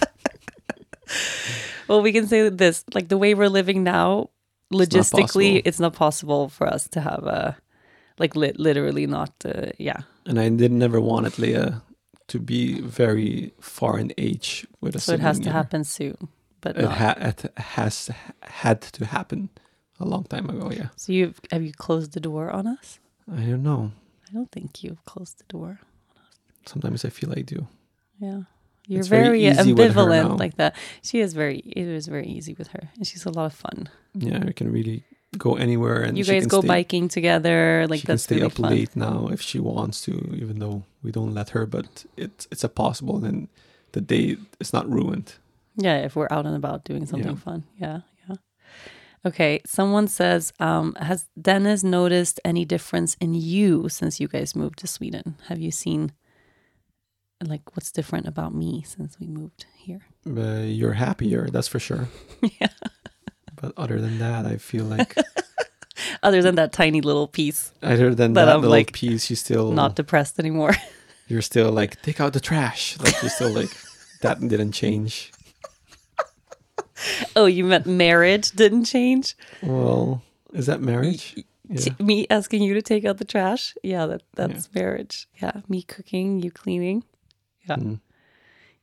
Well, 1.88 2.02
we 2.02 2.12
can 2.12 2.26
say 2.26 2.50
this: 2.50 2.84
like 2.94 3.08
the 3.08 3.16
way 3.16 3.32
we're 3.34 3.48
living 3.48 3.82
now, 3.82 4.28
not 4.70 4.88
logistically, 4.88 5.54
possible. 5.54 5.62
it's 5.64 5.80
not 5.80 5.94
possible 5.94 6.48
for 6.50 6.66
us 6.66 6.86
to 6.88 7.00
have 7.00 7.24
a, 7.24 7.56
like, 8.18 8.36
lit 8.36 8.60
literally 8.60 9.06
not. 9.06 9.32
Uh, 9.42 9.70
yeah, 9.78 10.02
And 10.26 10.38
I 10.38 10.50
did 10.50 10.70
never 10.70 11.00
wanted 11.00 11.32
Leia 11.40 11.80
to 12.28 12.38
be 12.38 12.80
very 12.80 13.52
far 13.60 13.98
in 13.98 14.12
age 14.18 14.66
with 14.80 14.94
a 14.96 15.00
so 15.00 15.12
it 15.12 15.20
has 15.20 15.38
to 15.40 15.50
happen 15.50 15.84
soon, 15.84 16.28
but 16.60 16.76
It, 16.76 16.84
ha- 16.84 17.16
it 17.18 17.52
has 17.56 18.10
had 18.42 18.80
to 18.82 19.04
happen 19.04 19.48
a 19.98 20.04
long 20.04 20.24
time 20.24 20.48
ago. 20.50 20.70
Yeah, 20.70 20.88
so 20.96 21.12
you 21.12 21.34
have 21.52 21.62
you 21.62 21.72
closed 21.72 22.12
the 22.12 22.20
door 22.20 22.50
on 22.50 22.66
us? 22.66 23.00
I 23.30 23.40
don't 23.50 23.62
know. 23.62 23.90
I 24.28 24.32
don't 24.34 24.50
think 24.50 24.82
you've 24.82 25.04
closed 25.04 25.38
the 25.38 25.44
door. 25.48 25.80
On 26.14 26.22
us. 26.28 26.38
Sometimes 26.66 27.04
I 27.04 27.10
feel 27.10 27.32
I 27.32 27.42
do. 27.42 27.66
Yeah. 28.20 28.42
You're 28.86 29.00
It's 29.00 29.08
very 29.08 29.44
very, 29.44 29.46
uh, 29.48 29.54
her 29.54 29.64
ambivalent 29.64 30.38
like 30.38 30.56
that. 30.56 30.74
She 31.02 31.20
is 31.20 31.34
very 31.34 31.58
it 31.58 31.86
is 31.86 32.06
very 32.08 32.26
easy 32.26 32.54
with 32.58 32.68
her. 32.68 32.88
And 32.96 33.06
she's 33.06 33.26
a 33.26 33.30
lot 33.30 33.46
of 33.46 33.54
fun. 33.54 33.88
Yeah, 34.14 34.44
we 34.44 34.52
can 34.54 34.72
really 34.72 35.02
go 35.36 35.56
anywhere, 35.56 36.00
and 36.02 36.16
you 36.16 36.24
guys 36.24 36.46
go 36.46 36.60
stay, 36.60 36.68
biking 36.68 37.08
together. 37.08 37.86
Like 37.88 38.00
she 38.00 38.06
can 38.06 38.18
stay 38.18 38.36
really 38.36 38.46
up 38.46 38.52
fun. 38.52 38.70
late 38.70 38.96
now 38.96 39.28
if 39.30 39.40
she 39.42 39.58
wants 39.60 40.00
to, 40.06 40.12
even 40.42 40.58
though 40.58 40.84
we 41.02 41.10
don't 41.12 41.34
let 41.34 41.50
her. 41.50 41.66
But 41.66 42.04
it's 42.16 42.46
it's 42.50 42.64
a 42.64 42.68
possible, 42.68 43.24
and 43.24 43.48
the 43.92 44.00
day 44.00 44.36
is 44.60 44.72
not 44.72 44.88
ruined. 44.90 45.34
Yeah, 45.76 45.98
if 46.04 46.16
we're 46.16 46.28
out 46.30 46.46
and 46.46 46.56
about 46.56 46.84
doing 46.84 47.06
something 47.06 47.36
Yeah. 47.36 47.44
fun. 47.44 47.64
Yeah, 47.80 48.00
yeah. 48.28 48.36
Okay, 49.24 49.60
someone 49.66 50.08
says, 50.08 50.52
um, 50.60 50.94
has 51.00 51.26
Dennis 51.40 51.82
noticed 51.84 52.40
any 52.44 52.64
difference 52.64 53.16
in 53.20 53.34
you 53.34 53.88
since 53.88 54.20
you 54.20 54.28
guys 54.28 54.54
moved 54.56 54.78
to 54.80 54.86
Sweden? 54.86 55.36
Have 55.48 55.58
you 55.60 55.70
seen 55.70 56.12
like 57.44 57.76
what's 57.76 57.92
different 57.92 58.26
about 58.26 58.52
me 58.54 58.82
since 58.86 59.18
we 59.20 59.26
moved 59.28 59.66
here? 59.76 60.00
Uh, 60.26 60.62
you're 60.66 60.94
happier, 60.94 61.48
that's 61.50 61.68
for 61.68 61.78
sure. 61.80 62.08
yeah. 62.60 62.68
But 63.54 63.72
other 63.76 64.00
than 64.00 64.18
that, 64.18 64.46
I 64.46 64.56
feel 64.56 64.84
like 64.84 65.14
Other 66.22 66.42
than 66.42 66.56
that 66.56 66.72
tiny 66.72 67.00
little 67.00 67.28
piece, 67.28 67.72
other 67.82 68.14
than 68.14 68.32
But 68.32 68.46
that 68.46 68.56
little 68.56 68.70
like, 68.70 68.92
piece, 68.92 69.30
you 69.30 69.36
still 69.36 69.72
not 69.72 69.96
depressed 69.96 70.38
anymore. 70.38 70.74
you're 71.28 71.42
still 71.42 71.70
like 71.70 72.00
take 72.02 72.20
out 72.20 72.32
the 72.32 72.40
trash. 72.40 72.98
Like 72.98 73.20
you're 73.22 73.30
still 73.30 73.50
like 73.50 73.70
that 74.22 74.40
didn't 74.40 74.72
change. 74.72 75.32
oh, 77.36 77.46
you 77.46 77.64
meant 77.64 77.86
marriage 77.86 78.50
didn't 78.52 78.84
change? 78.84 79.36
Well, 79.62 80.22
is 80.52 80.66
that 80.66 80.80
marriage? 80.80 81.36
Yeah. 81.68 81.92
Me 82.00 82.26
asking 82.30 82.62
you 82.62 82.74
to 82.74 82.82
take 82.82 83.04
out 83.04 83.18
the 83.18 83.24
trash? 83.26 83.74
Yeah, 83.82 84.06
that 84.06 84.22
that's 84.34 84.72
marriage. 84.74 85.28
Yeah, 85.40 85.60
me 85.68 85.82
cooking, 85.82 86.40
you 86.40 86.50
cleaning. 86.50 87.04
Yeah. 87.68 87.76
Mm. 87.76 88.00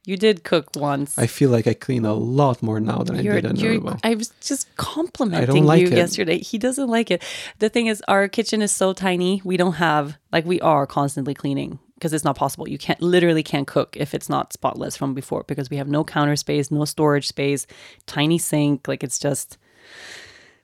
You 0.06 0.18
did 0.18 0.44
cook 0.44 0.70
once. 0.76 1.18
I 1.18 1.26
feel 1.26 1.50
like 1.50 1.66
I 1.66 1.74
clean 1.74 2.06
a 2.06 2.14
lot 2.14 2.62
more 2.62 2.80
now 2.80 3.00
than 3.00 3.18
I 3.18 3.22
You're, 3.22 3.42
did 3.42 3.46
in 3.46 3.56
you're, 3.56 3.98
I 4.04 4.14
was 4.14 4.30
just 4.40 4.74
complimenting 4.78 5.66
like 5.66 5.82
you 5.82 5.88
it. 5.88 5.94
yesterday. 5.94 6.38
He 6.38 6.60
doesn't 6.60 6.88
like 6.88 7.10
it. 7.10 7.24
The 7.58 7.70
thing 7.70 7.88
is, 7.88 8.04
our 8.08 8.28
kitchen 8.28 8.62
is 8.62 8.72
so 8.72 8.94
tiny. 8.94 9.42
We 9.44 9.58
don't 9.58 9.74
have 9.74 10.18
like 10.32 10.46
we 10.46 10.62
are 10.62 10.86
constantly 10.86 11.34
cleaning 11.34 11.80
because 11.96 12.14
it's 12.14 12.24
not 12.24 12.36
possible. 12.36 12.70
You 12.70 12.78
can't 12.78 13.02
literally 13.02 13.42
can't 13.42 13.68
cook 13.68 13.98
if 13.98 14.14
it's 14.14 14.30
not 14.30 14.54
spotless 14.54 14.96
from 14.96 15.16
before 15.16 15.44
because 15.48 15.70
we 15.72 15.78
have 15.78 15.88
no 15.88 16.04
counter 16.04 16.36
space, 16.36 16.70
no 16.70 16.86
storage 16.86 17.28
space, 17.28 17.66
tiny 18.06 18.38
sink. 18.38 18.88
Like 18.88 19.04
it's 19.04 19.18
just 19.18 19.58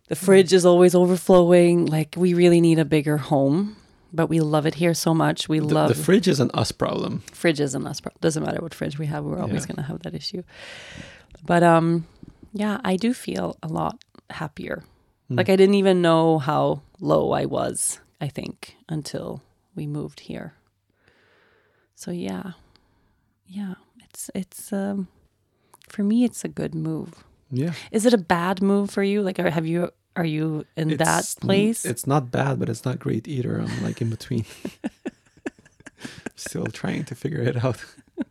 the 0.08 0.16
fridge 0.16 0.54
is 0.54 0.66
always 0.66 0.94
overflowing. 0.94 1.88
Like 1.88 2.16
we 2.16 2.34
really 2.36 2.62
need 2.62 2.78
a 2.78 2.86
bigger 2.86 3.18
home. 3.18 3.78
But 4.14 4.28
we 4.28 4.40
love 4.42 4.66
it 4.66 4.76
here 4.76 4.94
so 4.94 5.14
much. 5.14 5.48
We 5.48 5.60
The, 5.60 5.66
love 5.74 5.88
the 5.90 5.96
fridge 6.04 6.28
is 6.28 6.40
an 6.40 6.52
us 6.54 6.72
problem. 6.72 7.24
fridges 7.32 7.74
and 7.76 7.88
us. 7.88 8.02
Problem. 8.02 8.20
Doesn't 8.22 8.44
matter 8.44 8.62
what 8.62 8.74
fridge 8.74 9.00
we 9.00 9.06
have, 9.06 9.24
we're 9.24 9.40
always 9.40 9.62
Yeah. 9.64 9.68
going 9.68 9.76
to 9.78 9.84
have 9.84 10.02
that 10.04 10.14
issue. 10.14 10.44
But 11.46 11.64
um, 11.64 12.06
yeah, 12.54 12.80
I 12.84 12.98
do 12.98 13.14
feel 13.14 13.56
a 13.64 13.68
lot 13.68 14.04
happier. 14.30 14.84
Hmm. 15.30 15.36
Like 15.38 15.50
I 15.50 15.56
didn't 15.56 15.76
even 15.76 16.02
know 16.02 16.40
how 16.40 16.82
low 17.00 17.32
I 17.32 17.46
was. 17.46 18.00
I 18.20 18.28
think 18.28 18.76
until 18.90 19.42
we 19.76 19.88
moved 19.88 20.20
here. 20.22 20.54
So 21.96 22.12
yeah, 22.12 22.52
yeah, 23.48 23.76
it's 24.04 24.30
it's 24.36 24.74
um, 24.74 25.08
for 25.90 26.04
me, 26.04 26.24
it's 26.24 26.44
a 26.44 26.48
good 26.50 26.76
move. 26.76 27.24
Yeah. 27.50 27.74
Is 27.92 28.06
it 28.06 28.14
a 28.14 28.18
bad 28.18 28.62
move 28.62 28.90
for 28.92 29.04
you? 29.04 29.22
Like, 29.22 29.38
have 29.38 29.66
you 29.68 29.90
are 30.16 30.26
you 30.26 30.66
in 30.76 30.98
that 30.98 31.36
place? 31.42 31.86
It's 31.86 32.06
not 32.08 32.32
bad, 32.32 32.60
but 32.60 32.70
it's 32.70 32.86
not 32.86 33.00
great 33.00 33.28
either. 33.28 33.60
I'm 33.60 33.84
like 33.84 34.02
in 34.02 34.10
between. 34.10 34.46
Still 36.36 36.66
trying 36.68 37.04
to 37.06 37.16
figure 37.16 37.42
it 37.42 37.64
out. 37.64 37.84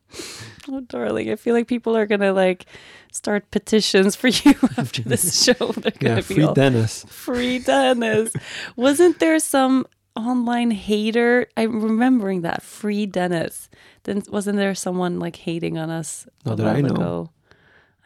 Oh, 0.68 0.80
darling, 0.80 1.30
I 1.30 1.36
feel 1.36 1.54
like 1.54 1.66
people 1.66 1.96
are 1.96 2.06
gonna 2.06 2.32
like 2.32 2.66
start 3.10 3.50
petitions 3.50 4.14
for 4.14 4.28
you 4.44 4.54
after 4.76 5.02
this 5.02 5.42
show. 5.42 5.54
They're 5.54 5.90
gonna 5.98 6.14
Yeah, 6.14 6.14
be 6.16 6.22
free 6.22 6.42
all, 6.44 6.54
Dennis. 6.54 7.04
free 7.08 7.58
Dennis. 7.58 8.32
Wasn't 8.76 9.18
there 9.18 9.38
some 9.40 9.86
online 10.14 10.70
hater? 10.70 11.48
I'm 11.56 11.80
remembering 11.82 12.42
that 12.42 12.62
free 12.62 13.06
Dennis. 13.06 13.68
Then 14.04 14.22
wasn't 14.28 14.58
there 14.58 14.74
someone 14.76 15.18
like 15.18 15.34
hating 15.36 15.76
on 15.78 15.90
us? 15.90 16.28
Not 16.44 16.58
that 16.58 16.66
I 16.76 16.80
know. 16.82 16.94
Ago? 16.94 17.30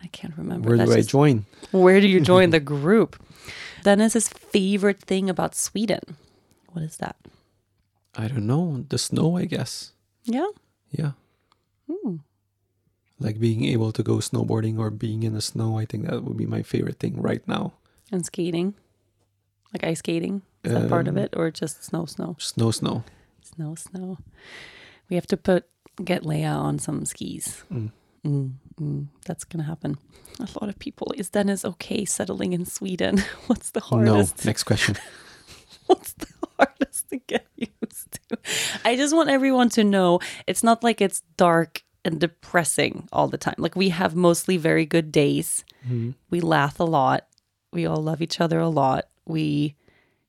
I 0.02 0.06
can't 0.06 0.32
remember. 0.38 0.68
Where 0.70 0.78
That's 0.78 0.90
do 0.90 0.94
I 0.94 0.98
just- 1.00 1.10
join? 1.10 1.44
Where 1.72 2.00
do 2.00 2.08
you 2.08 2.20
join 2.20 2.48
the 2.50 2.60
group? 2.60 3.16
Dennis's 3.84 4.28
favorite 4.28 5.00
thing 5.00 5.28
about 5.30 5.54
Sweden. 5.54 6.16
What 6.72 6.82
is 6.82 6.96
that? 6.98 7.16
I 8.16 8.28
don't 8.28 8.46
know. 8.46 8.84
The 8.88 8.98
snow, 8.98 9.36
I 9.36 9.44
guess. 9.44 9.92
Yeah. 10.24 10.48
Yeah. 10.90 11.12
Hmm. 11.90 12.16
Like 13.20 13.38
being 13.38 13.64
able 13.64 13.92
to 13.92 14.02
go 14.02 14.16
snowboarding 14.18 14.78
or 14.78 14.90
being 14.90 15.22
in 15.22 15.34
the 15.34 15.42
snow. 15.44 15.78
I 15.78 15.84
think 15.84 16.06
that 16.08 16.24
would 16.24 16.36
be 16.36 16.46
my 16.46 16.62
favorite 16.62 16.98
thing 16.98 17.20
right 17.20 17.46
now. 17.46 17.74
And 18.10 18.24
skating, 18.24 18.74
like 19.72 19.84
ice 19.84 19.98
skating. 20.00 20.42
Is 20.64 20.72
that 20.72 20.88
part 20.88 21.08
of 21.08 21.16
Um, 21.16 21.22
it, 21.24 21.34
or 21.36 21.50
just 21.50 21.84
snow, 21.84 22.06
snow? 22.06 22.36
Snow, 22.38 22.70
snow. 22.70 23.04
Snow, 23.42 23.74
snow. 23.74 24.18
We 25.10 25.16
have 25.16 25.26
to 25.28 25.36
put 25.36 25.66
get 26.02 26.22
Leia 26.24 26.56
on 26.56 26.78
some 26.78 27.04
skis. 27.04 27.62
Mm. 27.72 27.92
Mm, 28.24 28.52
mm, 28.80 29.06
that's 29.24 29.44
gonna 29.44 29.64
happen. 29.64 29.98
A 30.40 30.48
lot 30.60 30.68
of 30.68 30.78
people. 30.78 31.12
Is 31.16 31.30
Dennis 31.30 31.64
okay 31.64 32.04
settling 32.04 32.52
in 32.52 32.66
Sweden? 32.66 33.18
What's 33.46 33.70
the 33.70 33.80
hardest? 33.80 34.44
No. 34.44 34.48
Next 34.48 34.64
question. 34.64 34.96
What's 35.86 36.14
the 36.14 36.26
hardest 36.58 37.08
to 37.10 37.18
get 37.18 37.46
used 37.56 38.18
to? 38.28 38.38
I 38.84 38.96
just 38.96 39.14
want 39.14 39.28
everyone 39.30 39.68
to 39.70 39.84
know 39.84 40.20
it's 40.46 40.62
not 40.62 40.82
like 40.82 41.00
it's 41.00 41.22
dark 41.36 41.82
and 42.04 42.20
depressing 42.20 43.08
all 43.12 43.28
the 43.28 43.38
time. 43.38 43.54
Like 43.58 43.76
we 43.76 43.90
have 43.90 44.14
mostly 44.16 44.56
very 44.56 44.86
good 44.86 45.12
days. 45.12 45.64
We 46.30 46.40
laugh 46.40 46.80
a 46.80 46.84
lot. 46.84 47.26
We 47.72 47.84
all 47.84 48.02
love 48.02 48.22
each 48.22 48.40
other 48.40 48.58
a 48.58 48.68
lot. 48.70 49.08
We 49.26 49.74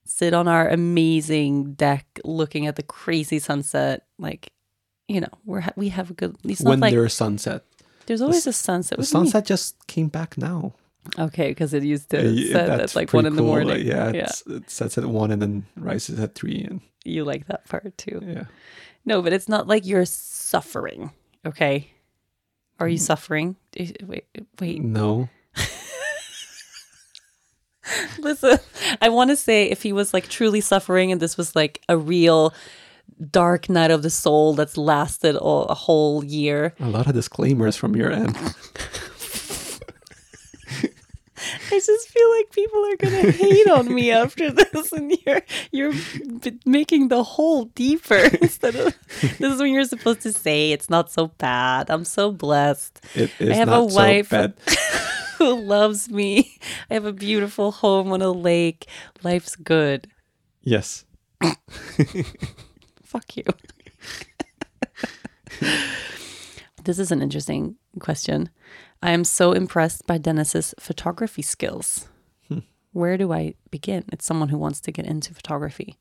sit 0.04 0.34
on 0.34 0.48
our 0.50 0.68
amazing 0.68 1.74
deck 1.76 2.20
looking 2.26 2.68
at 2.68 2.76
the 2.76 2.84
crazy 2.84 3.40
sunset. 3.40 4.06
Like, 4.20 4.52
you 5.08 5.22
know, 5.22 5.30
we're 5.46 5.62
ha- 5.62 5.74
we 5.78 5.90
have 5.90 6.12
a 6.12 6.14
good. 6.14 6.36
It's 6.44 6.62
not 6.62 6.72
when 6.72 6.80
like 6.82 6.94
there's 6.94 7.14
sunset. 7.14 7.64
There's 8.08 8.22
always 8.22 8.48
a 8.48 8.54
sunset. 8.54 8.98
The 8.98 9.02
What 9.02 9.10
do 9.10 9.18
you 9.18 9.24
mean? 9.24 9.32
sunset 9.32 9.46
just 9.46 9.88
came 9.88 10.08
back 10.08 10.38
now. 10.38 10.74
Okay, 11.20 11.50
because 11.50 11.74
it 11.74 11.84
used 11.84 12.10
to 12.10 12.28
yeah, 12.28 12.54
set 12.54 12.70
at 12.80 12.96
like 12.96 13.14
one 13.14 13.26
in 13.28 13.36
the 13.36 13.42
cool. 13.42 13.48
morning. 13.50 13.68
Like, 13.70 13.84
yeah, 13.86 14.12
yeah, 14.12 14.32
it 14.48 14.70
sets 14.70 14.98
at 14.98 15.06
one 15.06 15.32
and 15.32 15.40
then 15.42 15.66
rises 15.76 16.20
at 16.20 16.34
three. 16.36 16.64
And 16.64 16.82
you 17.04 17.24
like 17.24 17.46
that 17.48 17.66
part 17.70 17.96
too. 17.98 18.22
yeah, 18.26 18.46
No, 19.06 19.22
but 19.22 19.32
it's 19.32 19.48
not 19.48 19.68
like 19.68 19.86
you're 19.86 20.06
suffering. 20.06 21.12
Okay, 21.46 21.92
are 22.80 22.88
Mm. 22.88 22.92
you 22.94 22.98
suffering? 22.98 23.56
Eh, 23.78 23.92
Wait, 24.04 24.26
wait. 24.60 24.82
no, 24.82 25.30
Listen, 28.18 28.58
I 29.00 29.10
want 29.10 29.30
to 29.30 29.36
say 29.36 29.66
if 29.70 29.84
he 29.84 29.94
was 29.94 30.12
like 30.12 30.28
truly 30.28 30.60
suffering 30.60 31.12
and 31.12 31.22
this 31.22 31.38
was 31.38 31.56
like 31.56 31.82
a 31.88 31.96
real 31.96 32.52
dark 33.32 33.70
night 33.70 33.92
of 33.92 34.02
the 34.04 34.10
soul 34.10 34.54
that's 34.54 34.78
lasted 34.78 35.36
all, 35.36 35.66
a 35.66 35.74
whole 35.74 36.24
year, 36.24 36.74
a 36.80 36.90
lot 36.90 37.08
of 37.08 37.14
disclaimers 37.14 37.76
from 37.76 37.96
your 37.96 38.12
end. 38.12 38.36
I 41.72 41.80
just 41.80 42.10
feel 42.10 42.32
like 42.32 42.52
people 42.52 42.86
are 42.86 42.96
gonna 42.98 43.32
hate 43.32 43.68
on 43.70 43.94
me 43.94 44.12
after 44.12 44.52
this, 44.52 44.92
and 44.92 45.16
you're 45.26 45.42
you're 45.72 45.94
b- 46.42 46.60
making 46.66 47.10
the 47.10 47.24
hole 47.24 47.66
deeper 47.76 48.16
instead 48.42 48.76
of 48.76 48.96
this 49.22 49.54
is 49.54 49.60
when 49.60 49.74
you're 49.74 49.84
supposed 49.86 50.22
to 50.22 50.32
say 50.34 50.72
it's 50.72 50.90
not 50.90 51.12
so 51.12 51.28
bad. 51.38 51.90
I'm 51.90 52.06
so 52.06 52.32
blessed. 52.32 53.02
It 53.16 53.32
is 53.40 53.52
I 53.52 53.56
have 53.56 53.68
not 53.68 53.92
a 53.92 53.94
wife 53.94 54.30
so 54.30 54.54
who 55.38 55.56
loves 55.62 56.10
me. 56.10 56.58
I 56.90 56.94
have 56.96 57.06
a 57.06 57.14
beautiful 57.14 57.72
home 57.72 58.12
on 58.12 58.22
a 58.22 58.32
lake. 58.32 58.88
Life's 59.24 59.56
good. 59.56 60.08
Yes, 60.64 61.06
Fuck 63.16 63.38
you. 63.38 63.46
this 66.84 67.00
is 67.00 67.14
an 67.14 67.22
interesting 67.22 67.78
question. 68.02 68.50
I 69.02 69.12
am 69.12 69.24
so 69.24 69.54
impressed 69.54 70.06
by 70.06 70.18
Dennis's 70.18 70.76
photography 70.82 71.42
skills. 71.42 72.10
Hmm. 72.50 72.60
Where 72.92 73.18
do 73.18 73.32
I 73.32 73.54
begin? 73.72 74.04
It's 74.12 74.26
someone 74.26 74.50
who 74.50 74.58
wants 74.58 74.82
to 74.82 74.92
get 74.92 75.06
into 75.06 75.34
photography. 75.34 75.96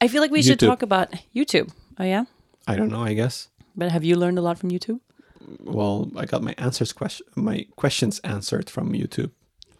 I 0.00 0.08
feel 0.08 0.22
like 0.22 0.30
we 0.30 0.40
should 0.42 0.58
talk 0.58 0.80
about 0.80 1.12
YouTube. 1.36 1.70
Oh 1.98 2.04
yeah, 2.04 2.24
I 2.66 2.76
don't 2.76 2.88
know. 2.88 3.02
I 3.02 3.12
guess. 3.12 3.48
but 3.76 3.92
have 3.92 4.02
you 4.02 4.16
learned 4.16 4.38
a 4.38 4.42
lot 4.42 4.58
from 4.58 4.70
YouTube 4.70 5.00
Well, 5.64 6.10
I 6.16 6.24
got 6.24 6.42
my 6.42 6.54
answers 6.56 6.94
question, 6.94 7.26
my 7.34 7.66
questions 7.76 8.20
answered 8.24 8.70
from 8.70 8.92
YouTube. 8.94 9.32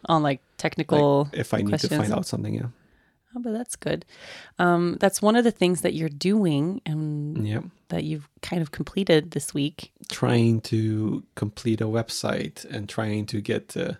on 0.05 0.21
like 0.21 0.41
technical? 0.57 1.23
Like, 1.31 1.39
if 1.39 1.51
I 1.55 1.63
need 1.63 1.79
to 1.79 1.89
find 1.89 2.13
out 2.13 2.27
something, 2.27 2.53
yeah, 2.53 2.69
Oh, 3.35 3.39
but 3.39 3.51
that's 3.51 3.75
good. 3.75 4.05
Um, 4.59 4.97
that's 4.99 5.21
one 5.21 5.35
of 5.35 5.43
the 5.43 5.51
things 5.51 5.81
that 5.81 5.93
you're 5.93 6.09
doing 6.09 6.81
and 6.85 7.45
yeah. 7.45 7.61
that 7.89 8.03
you've 8.03 8.29
kind 8.41 8.61
of 8.61 8.71
completed 8.71 9.31
this 9.31 9.53
week. 9.53 9.91
Trying 10.09 10.61
to 10.61 11.23
complete 11.35 11.81
a 11.81 11.85
website 11.85 12.63
and 12.65 12.87
trying 12.87 13.25
to 13.27 13.41
get 13.41 13.75
uh, 13.75 13.93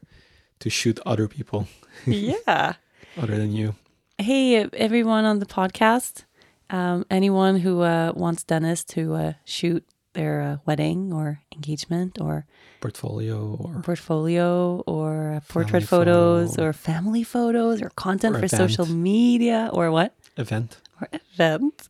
to 0.60 0.70
shoot 0.70 1.00
other 1.06 1.28
people 1.28 1.68
yeah. 2.06 2.74
other 3.18 3.36
than 3.38 3.52
you. 3.52 3.76
Hey, 4.18 4.70
everyone 4.72 5.26
on 5.26 5.40
the 5.40 5.46
podcast. 5.46 6.24
Um, 6.70 7.06
anyone 7.12 7.58
who 7.58 7.82
uh, 7.82 8.14
wants 8.16 8.44
Dennis 8.44 8.84
to 8.86 9.14
uh, 9.14 9.34
shoot 9.44 9.86
their 10.16 10.42
uh, 10.42 10.58
wedding 10.66 11.14
or 11.14 11.42
engagement 11.54 12.18
or 12.20 12.46
Portfolio 12.82 13.56
or 13.60 13.82
portfolio 13.82 14.82
or 14.86 15.42
portrait 15.48 15.84
photos 15.84 16.56
photo. 16.56 16.64
or 16.70 16.74
family 16.74 17.24
photos 17.24 17.82
or 17.82 17.90
content 17.96 18.36
Or 18.36 18.40
for 18.40 18.48
social 18.48 18.86
media 18.86 19.70
or 19.74 19.92
what? 19.92 20.14
event. 20.38 20.78
Or 21.02 21.08
event. 21.14 21.90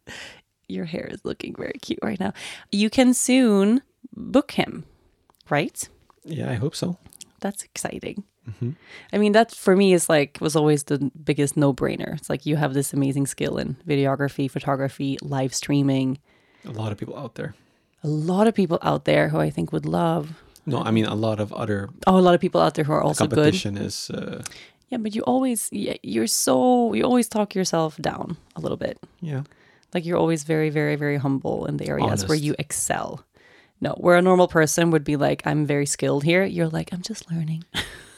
Your 0.67 0.85
hair 0.85 1.07
is 1.11 1.19
looking 1.23 1.53
very 1.55 1.77
cute 1.81 1.99
right 2.01 2.19
now. 2.19 2.31
You 2.71 2.89
can 2.89 3.13
soon 3.13 3.81
book 4.15 4.51
him, 4.51 4.85
right? 5.49 5.77
Yeah, 6.23 6.49
I 6.49 6.55
hope 6.55 6.75
so. 6.75 6.97
That's 7.41 7.63
exciting. 7.63 8.23
Mm-hmm. 8.49 8.71
I 9.13 9.17
mean, 9.17 9.33
that 9.33 9.51
for 9.51 9.75
me 9.75 9.93
is 9.93 10.07
like 10.07 10.37
was 10.39 10.55
always 10.55 10.83
the 10.85 11.11
biggest 11.23 11.57
no 11.57 11.73
brainer. 11.73 12.15
It's 12.17 12.29
like 12.29 12.45
you 12.45 12.55
have 12.55 12.73
this 12.73 12.93
amazing 12.93 13.27
skill 13.27 13.57
in 13.57 13.75
videography, 13.87 14.49
photography, 14.49 15.17
live 15.21 15.53
streaming. 15.53 16.19
A 16.63 16.71
lot 16.71 16.91
of 16.91 16.97
people 16.97 17.17
out 17.17 17.35
there. 17.35 17.53
A 18.05 18.07
lot 18.33 18.47
of 18.47 18.53
people 18.53 18.77
out 18.81 19.03
there 19.05 19.29
who 19.29 19.39
I 19.47 19.49
think 19.51 19.71
would 19.73 19.85
love. 19.85 20.25
No, 20.65 20.77
I 20.87 20.91
mean 20.91 21.05
a 21.05 21.15
lot 21.15 21.39
of 21.39 21.51
other 21.53 21.89
Oh, 22.07 22.17
a 22.17 22.21
lot 22.27 22.35
of 22.35 22.41
people 22.41 22.61
out 22.61 22.73
there 22.75 22.85
who 22.85 22.93
are 22.93 23.01
also 23.07 23.25
good. 23.27 23.35
competition 23.35 23.77
is 23.77 24.09
uh, 24.09 24.41
Yeah, 24.91 24.99
but 25.03 25.15
you 25.15 25.21
always 25.27 25.69
you're 26.13 26.27
so 26.27 26.93
you 26.95 27.03
always 27.05 27.27
talk 27.29 27.55
yourself 27.55 27.97
down 28.01 28.37
a 28.55 28.59
little 28.61 28.77
bit. 28.77 28.97
yeah. 29.21 29.43
Like 29.93 30.05
you're 30.07 30.19
always 30.19 30.43
very, 30.43 30.69
very, 30.71 30.95
very 30.97 31.17
humble 31.17 31.65
in 31.69 31.77
the 31.77 31.87
areas 31.87 32.27
where 32.27 32.37
you 32.37 32.53
excel. 32.59 33.09
No, 33.79 33.91
where 34.03 34.17
a 34.17 34.21
normal 34.21 34.47
person 34.47 34.91
would 34.91 35.03
be 35.03 35.15
like, 35.15 35.41
I'm 35.47 35.65
very 35.65 35.85
skilled 35.85 36.23
here. 36.23 36.43
You're 36.43 36.71
like, 36.79 36.89
I'm 36.93 37.01
just 37.01 37.31
learning. 37.31 37.63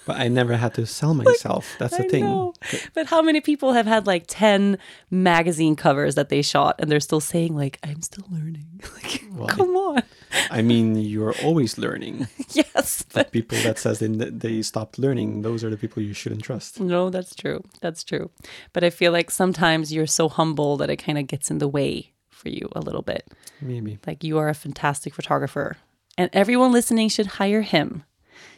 But 0.08 0.16
I 0.18 0.30
never 0.30 0.56
had 0.56 0.74
to 0.76 0.86
sell 0.86 1.14
myself. 1.14 1.76
That's 1.80 1.98
the 1.98 2.06
I 2.06 2.08
thing. 2.08 2.24
know. 2.24 2.54
But 2.94 3.08
how 3.08 3.22
many 3.22 3.42
people 3.42 3.74
have 3.74 3.86
had 3.86 4.08
like 4.08 4.24
10 4.28 4.78
magazine 5.12 5.76
covers 5.76 6.16
that 6.16 6.30
they 6.30 6.42
shot 6.42 6.76
and 6.80 6.90
they're 6.90 7.02
still 7.02 7.20
saying 7.20 7.56
like 7.56 7.78
I'm 7.84 8.02
still 8.02 8.26
learning. 8.32 8.82
like 8.96 9.26
Well, 9.34 9.48
come 9.48 9.76
on. 9.76 10.04
I 10.50 10.60
I 10.60 10.62
mean, 10.62 10.96
you're 10.96 11.36
always 11.44 11.78
learning. 11.78 12.28
yes. 12.50 13.04
But 13.14 13.32
people 13.32 13.58
that 13.64 13.78
says 13.80 14.00
they 14.00 14.08
they 14.08 14.62
stopped 14.62 14.98
learning, 14.98 15.42
those 15.42 15.64
are 15.64 15.70
the 15.70 15.78
people 15.78 16.02
you 16.02 16.14
shouldn't 16.14 16.44
trust. 16.44 16.80
No, 16.80 17.10
that's 17.10 17.36
true. 17.36 17.64
That's 17.82 18.04
true. 18.04 18.32
But 18.74 18.84
I 18.86 18.90
feel 18.90 19.12
like 19.12 19.30
sometimes 19.30 19.94
you're 19.94 20.08
so 20.08 20.30
humble 20.30 20.78
that 20.78 20.90
it 20.90 20.98
kind 20.98 21.18
of 21.18 21.28
gets 21.28 21.52
in 21.52 21.58
the 21.58 21.68
way 21.68 22.14
for 22.30 22.48
you 22.50 22.70
a 22.72 22.80
little 22.80 23.02
bit. 23.02 23.28
Maybe. 23.62 24.00
Like 24.08 24.24
you 24.24 24.38
are 24.38 24.48
a 24.48 24.54
fantastic 24.56 25.14
photographer, 25.14 25.78
and 26.18 26.30
everyone 26.34 26.72
listening 26.72 27.10
should 27.10 27.38
hire 27.42 27.62
him. 27.62 28.04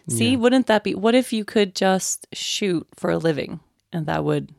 See, 0.09 0.35
wouldn't 0.37 0.67
that 0.67 0.83
be? 0.83 0.95
What 0.95 1.15
if 1.15 1.31
you 1.33 1.45
could 1.45 1.75
just 1.75 2.27
shoot 2.33 2.87
for 2.95 3.09
a 3.11 3.17
living, 3.17 3.59
and 3.93 4.05
that 4.07 4.23
would 4.23 4.53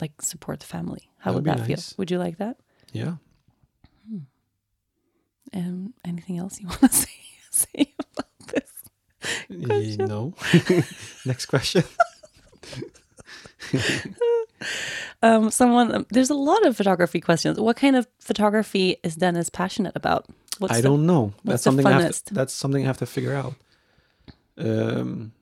like 0.00 0.20
support 0.22 0.60
the 0.60 0.66
family? 0.66 1.08
How 1.18 1.30
That 1.30 1.34
would 1.36 1.44
that 1.44 1.58
nice. 1.68 1.88
feel? 1.90 1.94
Would 1.98 2.10
you 2.10 2.18
like 2.18 2.38
that? 2.38 2.56
Yeah. 2.92 3.14
Um, 5.54 5.92
anything 6.04 6.38
else 6.38 6.60
you 6.60 6.66
want 6.68 6.80
to 6.80 6.88
say, 6.88 7.10
say 7.50 7.94
about 7.98 8.28
this? 8.48 9.64
Question. 9.66 10.06
No. 10.06 10.34
Next 11.26 11.46
question. 11.46 11.84
Um, 15.24 15.50
someone, 15.52 15.94
um, 15.94 16.06
there's 16.10 16.30
a 16.30 16.34
lot 16.34 16.64
of 16.66 16.76
photography 16.76 17.20
questions. 17.20 17.58
What 17.60 17.76
kind 17.76 17.94
of 17.96 18.06
photography 18.20 18.96
is 19.04 19.14
Dennis 19.16 19.48
passionate 19.48 19.92
about? 19.96 20.26
What's 20.58 20.74
I 20.74 20.76
the- 20.80 20.88
don't 20.88 21.06
know. 21.06 21.32
That's 21.44 21.62
something 21.62 21.86
I 21.86 22.00
have 22.00 22.24
to, 22.24 22.34
that's 22.34 22.52
something 22.52 22.82
I 22.82 22.86
have 22.86 22.98
to 22.98 23.06
figure 23.06 23.34
out. 23.34 23.54
Um, 24.58 25.32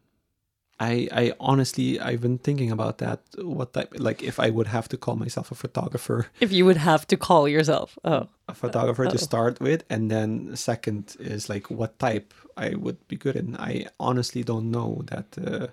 I 0.79 1.09
I 1.13 1.33
honestly 1.39 2.01
I've 2.01 2.21
been 2.23 2.39
thinking 2.39 2.71
about 2.71 2.99
that. 2.99 3.21
What 3.37 3.73
type 3.75 3.93
like 3.99 4.23
if 4.23 4.41
I 4.41 4.49
would 4.51 4.67
have 4.69 4.89
to 4.89 4.97
call 4.97 5.17
myself 5.17 5.51
a 5.51 5.55
photographer, 5.55 6.27
If 6.41 6.53
you 6.53 6.65
would 6.65 6.79
have 6.79 7.07
to 7.09 7.17
call 7.17 7.47
yourself, 7.49 7.99
oh, 8.05 8.29
a 8.49 8.55
photographer 8.55 9.07
to 9.07 9.19
start 9.19 9.61
with, 9.61 9.85
and 9.91 10.11
then 10.11 10.57
second 10.57 11.17
is 11.21 11.49
like 11.49 11.71
what 11.71 11.99
type 11.99 12.33
I 12.57 12.75
would 12.77 13.07
be 13.09 13.17
good 13.17 13.37
in. 13.37 13.57
I 13.57 13.87
honestly 13.99 14.43
don't 14.43 14.71
know 14.71 15.03
that 15.07 15.27
uh, 15.39 15.67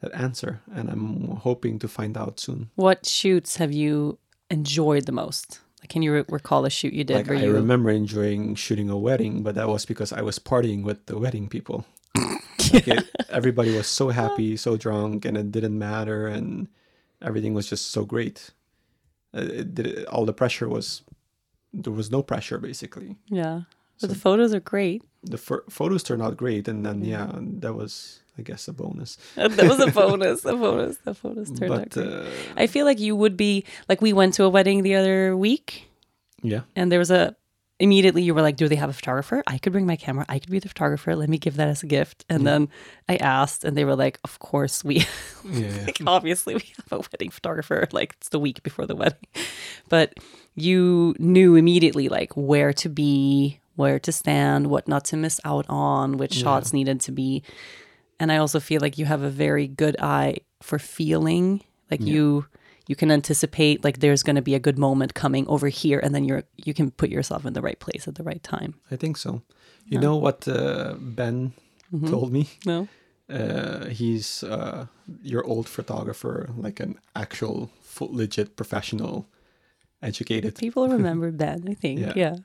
that 0.00 0.14
answer, 0.14 0.60
and 0.74 0.88
I'm 0.88 1.36
hoping 1.42 1.78
to 1.80 1.88
find 1.88 2.16
out 2.16 2.40
soon. 2.40 2.70
what 2.74 3.04
shoots 3.06 3.56
have 3.56 3.72
you 3.72 4.18
enjoyed 4.50 5.04
the 5.06 5.12
most? 5.12 5.60
Like, 5.82 5.90
can 5.90 6.02
you 6.02 6.12
re- 6.14 6.24
recall 6.28 6.64
a 6.64 6.70
shoot 6.70 6.92
you 6.94 7.04
did 7.04 7.16
Like 7.28 7.30
I 7.30 7.44
you? 7.44 7.52
remember 7.52 7.90
enjoying 7.90 8.54
shooting 8.56 8.88
a 8.88 8.96
wedding, 8.96 9.42
but 9.42 9.54
that 9.56 9.68
was 9.68 9.84
because 9.84 10.12
I 10.12 10.22
was 10.22 10.38
partying 10.38 10.84
with 10.84 11.04
the 11.06 11.18
wedding 11.18 11.48
people. 11.48 11.84
Like 12.16 12.88
it, 12.88 13.10
everybody 13.30 13.76
was 13.76 13.86
so 13.86 14.08
happy, 14.10 14.56
so 14.56 14.76
drunk, 14.76 15.24
and 15.24 15.36
it 15.36 15.50
didn't 15.52 15.78
matter, 15.78 16.26
and 16.26 16.68
everything 17.20 17.54
was 17.54 17.68
just 17.68 17.90
so 17.90 18.04
great. 18.04 18.50
Uh, 19.34 19.40
It, 19.42 20.06
all 20.06 20.24
the 20.26 20.32
pressure 20.32 20.68
was 20.68 21.02
there 21.72 21.92
was 21.92 22.10
no 22.10 22.22
pressure 22.22 22.58
basically. 22.58 23.16
yeah, 23.28 23.62
but 24.00 24.10
the 24.10 24.16
photos 24.16 24.52
are 24.54 24.60
great. 24.60 25.02
The 25.24 25.38
pho- 25.38 25.62
photos 25.70 26.02
turned 26.02 26.22
out 26.22 26.36
great, 26.36 26.68
and 26.68 26.84
then 26.84 27.02
yeah, 27.04 27.30
that 27.60 27.74
was 27.74 28.20
I 28.38 28.42
guess 28.42 28.68
a 28.68 28.72
bonus. 28.72 29.16
that 29.36 29.56
was 29.68 29.80
a 29.80 29.90
bonus. 29.90 30.44
A 30.44 30.54
bonus. 30.64 30.96
The 30.98 31.14
photos 31.14 31.50
turned 31.50 31.72
out 31.72 31.90
great. 31.90 32.06
uh, 32.08 32.26
I 32.56 32.66
feel 32.66 32.84
like 32.86 33.00
you 33.00 33.16
would 33.16 33.36
be 33.36 33.64
like 33.88 34.00
we 34.02 34.12
went 34.12 34.34
to 34.34 34.44
a 34.44 34.48
wedding 34.50 34.82
the 34.82 34.94
other 34.96 35.36
week, 35.36 35.88
yeah, 36.42 36.62
and 36.76 36.90
there 36.92 36.98
was 36.98 37.10
a 37.10 37.34
immediately 37.82 38.22
you 38.22 38.34
were 38.34 38.42
like, 38.42 38.56
"Do 38.56 38.68
they 38.68 38.76
have 38.76 38.90
a 38.90 38.94
photographer? 38.94 39.42
I 39.46 39.58
could 39.58 39.72
bring 39.72 39.86
my 39.86 39.96
camera. 39.96 40.24
I 40.28 40.38
could 40.38 40.50
be 40.50 40.58
the 40.58 40.68
photographer. 40.68 41.14
Let 41.16 41.28
me 41.28 41.38
give 41.38 41.56
that 41.56 41.68
as 41.68 41.82
a 41.82 41.86
gift." 41.86 42.24
And 42.28 42.42
mm. 42.42 42.44
then 42.44 42.68
I 43.08 43.16
asked, 43.16 43.64
and 43.64 43.76
they 43.76 43.84
were 43.84 43.96
like, 43.96 44.18
"Of 44.24 44.38
course 44.38 44.84
we." 44.84 45.04
yeah, 45.44 45.82
like 45.86 46.00
obviously 46.06 46.54
we 46.54 46.72
have 46.76 46.92
a 46.92 47.08
wedding 47.12 47.30
photographer 47.30 47.88
like 47.92 48.14
it's 48.18 48.28
the 48.28 48.38
week 48.38 48.62
before 48.62 48.86
the 48.86 48.96
wedding 48.96 49.26
but 49.88 50.14
you 50.54 51.14
knew 51.18 51.54
immediately 51.56 52.08
like 52.08 52.32
where 52.36 52.72
to 52.72 52.88
be 52.88 53.58
where 53.76 53.98
to 53.98 54.12
stand 54.12 54.68
what 54.68 54.86
not 54.88 55.04
to 55.04 55.16
miss 55.16 55.40
out 55.44 55.66
on 55.68 56.16
which 56.16 56.34
shots 56.34 56.72
needed 56.72 57.00
to 57.00 57.12
be 57.12 57.42
and 58.20 58.30
i 58.30 58.36
also 58.36 58.60
feel 58.60 58.80
like 58.80 58.98
you 58.98 59.04
have 59.04 59.22
a 59.22 59.30
very 59.30 59.66
good 59.66 59.96
eye 60.00 60.36
for 60.60 60.78
feeling 60.78 61.62
like 61.90 62.00
you 62.00 62.46
you 62.92 62.96
can 63.02 63.10
anticipate 63.10 63.76
like 63.86 63.96
there's 64.00 64.22
going 64.28 64.36
to 64.42 64.46
be 64.50 64.54
a 64.56 64.64
good 64.66 64.78
moment 64.78 65.10
coming 65.24 65.44
over 65.54 65.68
here 65.80 65.98
and 66.04 66.10
then 66.14 66.24
you're 66.28 66.42
you 66.66 66.74
can 66.78 66.90
put 67.00 67.08
yourself 67.16 67.42
in 67.48 67.52
the 67.56 67.62
right 67.68 67.80
place 67.86 68.04
at 68.08 68.14
the 68.18 68.22
right 68.30 68.42
time 68.54 68.70
I 68.94 68.96
think 69.02 69.16
so. 69.24 69.30
You 69.92 69.98
know 70.04 70.16
what 70.26 70.38
uh, 70.48 70.94
Ben 71.18 71.52
Mm-hmm. 71.94 72.10
told 72.14 72.28
me? 72.32 72.44
no 72.72 72.80
uh, 73.38 73.84
he's 74.00 74.28
uh, 74.44 74.86
your 75.32 75.42
old 75.52 75.66
photographer, 75.68 76.36
like 76.66 76.78
an 76.86 76.92
actual, 77.14 77.56
full, 77.94 78.10
legit 78.22 78.48
professional, 78.56 79.14
educated. 80.02 80.52
people 80.56 80.88
remember 80.98 81.30
ben 81.30 81.58
i 81.68 81.74
think 81.82 82.00
Yeah. 82.00 82.12
yeah 82.24 82.36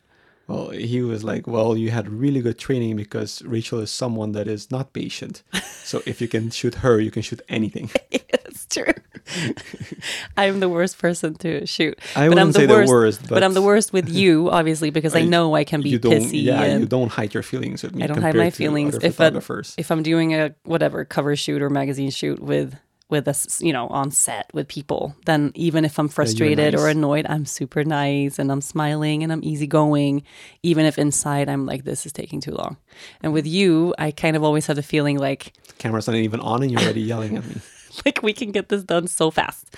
Well, 0.49 0.69
he 0.91 1.01
was 1.11 1.21
like, 1.23 1.43
"Well, 1.53 1.71
you 1.83 1.89
had 1.91 2.07
really 2.23 2.41
good 2.47 2.57
training 2.67 2.95
because 3.03 3.31
Rachel 3.55 3.79
is 3.85 3.91
someone 3.91 4.31
that 4.37 4.47
is 4.47 4.63
not 4.71 4.85
patient. 4.93 5.43
So 5.91 6.01
if 6.05 6.21
you 6.21 6.27
can 6.35 6.51
shoot 6.51 6.75
her, 6.83 6.93
you 7.05 7.11
can 7.11 7.23
shoot 7.27 7.41
anything." 7.49 7.89
true. 8.69 8.93
I'm 10.37 10.59
the 10.59 10.69
worst 10.69 10.97
person 10.99 11.35
to 11.35 11.65
shoot. 11.65 11.99
I 12.15 12.27
but 12.29 12.37
I'm 12.39 12.47
wouldn't 12.47 12.53
the 12.53 12.59
say 12.59 12.65
the 12.65 12.73
worst, 12.73 12.91
worst, 12.91 13.27
but, 13.29 13.43
I'm 13.43 13.53
the 13.53 13.61
worst 13.61 13.93
with 13.93 14.09
you, 14.09 14.49
obviously, 14.49 14.89
because 14.89 15.15
I 15.15 15.19
I- 15.19 15.25
know 15.25 15.55
I 15.55 15.63
can 15.63 15.81
be 15.81 15.89
you 15.89 15.99
pissy. 15.99 16.43
yeah, 16.43 16.63
and 16.63 16.81
you 16.81 16.87
don't 16.87 17.09
hide 17.09 17.33
your 17.33 17.43
feelings 17.43 17.83
with 17.83 17.95
me. 17.95 18.03
I 18.03 18.07
don't 18.07 18.21
hide 18.21 18.35
my 18.35 18.49
feelings. 18.49 18.95
If 19.01 19.19
a, 19.19 19.41
if 19.77 19.91
I'm 19.91 20.03
doing 20.03 20.33
a 20.33 20.55
whatever 20.63 21.05
cover 21.05 21.35
shoot 21.35 21.61
or 21.61 21.69
magazine 21.69 22.09
shoot 22.09 22.39
with 22.39 22.75
with 23.09 23.27
us, 23.27 23.61
you 23.61 23.71
know, 23.71 23.87
on 23.87 24.11
set 24.11 24.49
with 24.53 24.67
people, 24.67 25.15
then 25.25 25.53
even 25.55 25.85
if 25.85 25.97
I'm 25.97 26.09
frustrated 26.09 26.75
or 26.75 26.87
nice. 26.87 26.95
annoyed, 26.95 27.25
I'm 27.29 27.45
super 27.45 27.85
nice 27.85 28.37
and 28.37 28.51
I'm 28.51 28.59
smiling 28.59 29.23
and 29.23 29.31
I'm 29.31 29.41
easygoing, 29.43 30.23
even 30.61 30.85
if 30.85 30.97
inside 30.97 31.47
I'm 31.47 31.65
like, 31.65 31.85
this 31.85 32.05
is 32.05 32.11
taking 32.11 32.41
too 32.41 32.51
long. 32.51 32.75
And 33.21 33.31
with 33.31 33.47
you, 33.47 33.95
I 33.97 34.11
kind 34.11 34.35
of 34.35 34.43
always 34.43 34.67
have 34.67 34.75
the 34.75 34.83
feeling 34.83 35.17
like 35.17 35.53
camera's 35.77 36.07
not 36.07 36.17
even 36.17 36.41
on 36.41 36.63
and 36.63 36.71
you're 36.71 36.81
already 36.81 37.01
yelling 37.01 37.37
at 37.37 37.45
me. 37.45 37.55
like 38.05 38.21
we 38.23 38.33
can 38.33 38.51
get 38.51 38.69
this 38.69 38.83
done 38.83 39.07
so 39.07 39.31
fast. 39.31 39.75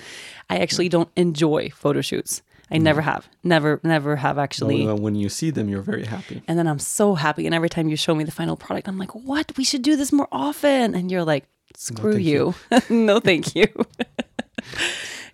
I 0.48 0.58
actually 0.58 0.88
don't 0.88 1.10
enjoy 1.16 1.70
photo 1.70 2.00
shoots. 2.00 2.42
I 2.70 2.78
mm. 2.78 2.82
never 2.82 3.00
have. 3.00 3.28
Never 3.42 3.80
never 3.82 4.16
have 4.16 4.38
actually. 4.38 4.86
Well, 4.86 4.96
when 4.96 5.14
you 5.14 5.28
see 5.28 5.50
them, 5.50 5.68
you're 5.68 5.82
very 5.82 6.04
happy. 6.04 6.42
And 6.46 6.58
then 6.58 6.66
I'm 6.66 6.78
so 6.78 7.14
happy 7.14 7.46
and 7.46 7.54
every 7.54 7.68
time 7.68 7.88
you 7.88 7.96
show 7.96 8.14
me 8.14 8.24
the 8.24 8.32
final 8.32 8.56
product 8.56 8.88
I'm 8.88 8.98
like, 8.98 9.14
"What? 9.14 9.52
We 9.56 9.64
should 9.64 9.82
do 9.82 9.96
this 9.96 10.12
more 10.12 10.28
often." 10.30 10.94
And 10.94 11.10
you're 11.10 11.24
like, 11.24 11.46
"Screw 11.76 12.12
thank 12.12 12.24
you." 12.24 12.54
no, 12.90 13.20
thank 13.20 13.54
you. 13.54 13.66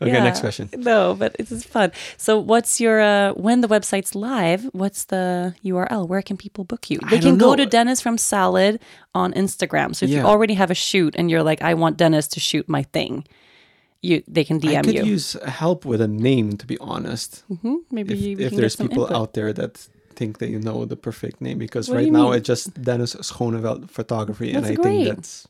Okay, 0.02 0.12
Yeah. 0.12 0.24
next 0.24 0.40
question. 0.40 0.68
No, 0.76 1.14
but 1.18 1.34
it's 1.38 1.64
fun. 1.64 1.90
So, 2.16 2.38
what's 2.38 2.80
your 2.80 3.00
uh, 3.00 3.32
when 3.34 3.60
the 3.62 3.68
website's 3.68 4.14
live? 4.14 4.64
What's 4.72 5.04
the 5.06 5.54
URL? 5.64 6.06
Where 6.08 6.22
can 6.22 6.36
people 6.36 6.64
book 6.64 6.90
you? 6.90 6.98
They 7.10 7.18
can 7.18 7.38
go 7.38 7.56
to 7.56 7.64
Dennis 7.66 8.00
from 8.00 8.18
Salad 8.18 8.80
on 9.14 9.32
Instagram. 9.32 9.94
So, 9.94 10.04
if 10.06 10.10
you 10.10 10.20
already 10.22 10.54
have 10.54 10.70
a 10.70 10.74
shoot 10.74 11.14
and 11.18 11.30
you're 11.30 11.42
like, 11.42 11.62
I 11.62 11.74
want 11.74 11.96
Dennis 11.96 12.26
to 12.28 12.40
shoot 12.40 12.68
my 12.68 12.82
thing, 12.92 13.24
you 14.02 14.22
they 14.28 14.44
can 14.44 14.60
DM 14.60 14.72
you. 14.72 14.78
I 14.78 14.82
could 14.82 14.94
you. 14.94 15.04
use 15.04 15.36
help 15.46 15.84
with 15.84 16.00
a 16.00 16.08
name, 16.08 16.56
to 16.58 16.66
be 16.66 16.76
honest. 16.78 17.44
hmm 17.62 17.76
Maybe 17.90 18.12
if, 18.14 18.38
we 18.38 18.44
if 18.44 18.52
there's 18.54 18.76
people 18.76 19.04
input. 19.04 19.16
out 19.16 19.32
there 19.32 19.52
that 19.52 19.88
think 20.14 20.38
they 20.38 20.50
know 20.56 20.84
the 20.86 20.96
perfect 20.96 21.40
name, 21.40 21.58
because 21.58 21.88
What 21.88 21.96
right 21.98 22.12
now 22.12 22.24
mean? 22.30 22.34
it's 22.38 22.46
just 22.46 22.72
Dennis 22.82 23.14
Schoneveld 23.16 23.90
Photography, 23.90 24.52
and 24.52 24.64
I 24.66 24.74
great. 24.74 25.04
think 25.04 25.16
that's 25.16 25.48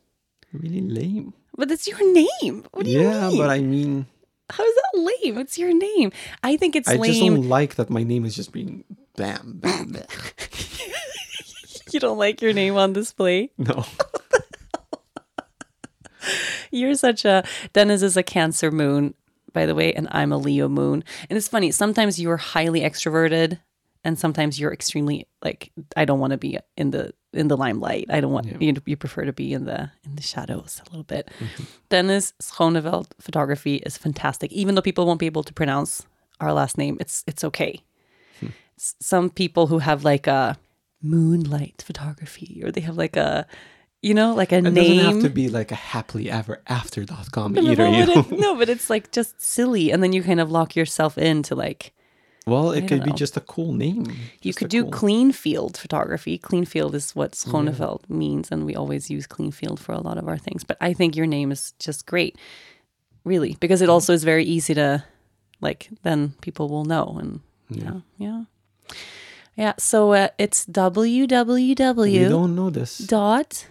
really 0.53 0.81
lame. 0.83 1.33
But 1.59 1.71
it's 1.71 1.87
your 1.87 2.03
name. 2.13 2.65
What 2.73 2.85
do 2.85 2.91
you 2.91 2.99
mean? 2.99 3.07
yeah, 3.13 3.31
but 3.37 3.49
I 3.51 3.61
mean, 3.61 4.07
How 4.51 4.65
is 4.65 4.75
that 4.75 4.99
lame? 5.23 5.39
It's 5.39 5.59
your 5.59 5.75
name. 5.75 6.13
I 6.43 6.57
think 6.57 6.77
it's 6.77 6.89
I 6.89 6.97
just 6.97 7.21
lame. 7.21 7.35
don't 7.35 7.49
like 7.49 7.75
that 7.77 7.91
my 7.91 8.03
name 8.03 8.25
is 8.25 8.37
just 8.37 8.53
being 8.53 8.85
bam, 9.17 9.55
bam, 9.61 9.89
bam. 9.93 10.03
You 11.93 12.01
don't 12.01 12.19
like 12.19 12.43
your 12.43 12.53
name 12.53 12.77
on 12.77 12.93
display. 12.93 13.51
no, 13.59 13.85
You're 16.73 16.97
such 16.97 17.25
a 17.25 17.45
Dennis 17.73 18.03
is 18.03 18.17
a 18.17 18.23
Cancer 18.23 18.71
moon, 18.71 19.15
by 19.53 19.67
the 19.67 19.75
way, 19.75 19.93
and 19.95 20.09
I'm 20.11 20.33
a 20.33 20.37
Leo 20.37 20.69
moon. 20.69 21.05
And 21.31 21.37
it's 21.37 21.49
funny. 21.49 21.71
Sometimes 21.71 22.21
you're 22.21 22.37
highly 22.37 22.81
extroverted, 22.81 23.61
and 24.05 24.19
sometimes 24.19 24.59
you're 24.61 24.73
extremely 24.73 25.27
like 25.43 25.73
I 25.97 26.05
don't 26.05 26.21
want 26.21 26.33
to 26.33 26.37
be 26.39 26.59
in 26.77 26.91
the 26.91 27.13
in 27.33 27.49
the 27.49 27.57
limelight. 27.57 28.07
I 28.09 28.21
don't 28.21 28.33
want 28.33 28.47
you. 28.61 28.75
You 28.87 28.97
prefer 28.97 29.25
to 29.25 29.33
be 29.33 29.53
in 29.53 29.65
the 29.65 29.91
in 30.05 30.17
the 30.17 30.23
shadows 30.23 30.81
a 30.87 30.91
little 30.91 31.05
bit. 31.05 31.29
Mm-hmm. 31.39 31.65
Dennis 31.89 32.33
Schoneveld 32.41 33.09
photography 33.21 33.77
is 33.77 33.97
fantastic. 33.99 34.53
Even 34.53 34.75
though 34.75 34.83
people 34.83 35.07
won't 35.07 35.21
be 35.21 35.27
able 35.27 35.43
to 35.45 35.53
pronounce 35.53 36.07
our 36.41 36.53
last 36.53 36.79
name, 36.79 36.97
it's 37.01 37.25
it's 37.27 37.45
okay. 37.45 37.81
Hmm. 38.41 38.49
S- 38.79 38.95
Some 39.01 39.31
people 39.31 39.67
who 39.67 39.79
have 39.79 40.05
like 40.05 40.27
a 40.27 40.57
moonlight 41.03 41.83
photography, 41.87 42.61
or 42.65 42.71
they 42.73 42.81
have 42.81 42.97
like 42.97 43.17
a 43.17 43.47
you 44.03 44.15
know 44.15 44.35
like 44.35 44.53
a 44.53 44.57
it 44.59 44.63
name. 44.63 44.75
doesn't 44.75 45.15
have 45.15 45.23
to 45.23 45.31
be 45.31 45.49
like 45.49 45.71
a 45.73 45.75
happily 45.75 46.31
ever 46.31 46.63
after.com 46.69 47.53
No, 47.53 47.63
either. 47.63 47.77
but 47.77 47.93
You 47.93 48.07
know? 48.07 48.21
it- 48.31 48.39
no, 48.41 48.55
but 48.57 48.69
it's 48.69 48.89
like 48.91 49.13
just 49.13 49.41
silly, 49.41 49.91
and 49.91 50.03
then 50.03 50.13
you 50.13 50.23
kind 50.23 50.41
of 50.41 50.51
lock 50.51 50.77
yourself 50.77 51.19
into 51.19 51.55
like 51.55 51.93
well, 52.47 52.71
it 52.71 52.87
could 52.89 53.03
be 53.03 53.13
just 53.13 53.37
a 53.37 53.41
cool 53.41 53.73
name. 53.73 54.07
you 54.43 54.53
Just 54.53 54.59
could 54.59 54.69
do 54.69 54.83
cool- 54.83 54.93
clean 54.93 55.33
field 55.33 55.77
photography. 55.77 56.39
Clean 56.39 56.65
field 56.65 56.95
is 56.95 57.15
what 57.17 57.33
Schoneveld 57.33 58.09
means, 58.09 58.51
and 58.53 58.65
we 58.65 58.75
always 58.77 59.11
use 59.11 59.27
clean 59.27 59.51
field 59.51 59.81
for 59.81 59.93
a 59.93 60.01
lot 60.01 60.17
of 60.19 60.29
our 60.29 60.39
things. 60.39 60.65
But 60.65 60.77
I 60.81 60.93
think 60.93 61.17
your 61.17 61.27
name 61.27 61.51
is 61.51 61.73
just 61.79 62.07
great, 62.07 62.39
really, 63.25 63.57
because 63.61 63.83
it 63.83 63.89
also 63.89 64.13
is 64.13 64.23
very 64.25 64.45
easy 64.45 64.75
to 64.75 65.05
like. 65.61 65.89
Then 66.03 66.35
people 66.41 66.69
will 66.69 66.85
know, 66.85 67.17
and 67.21 67.41
yeah, 67.69 68.01
yeah. 68.19 68.45
Yeah. 69.57 69.73
So 69.79 70.13
uh, 70.13 70.29
it's 70.39 70.67
www. 70.67 71.97
We 72.23 72.29
don't 72.29 72.55
know 72.55 72.71
this. 72.71 72.99
dot 72.99 73.67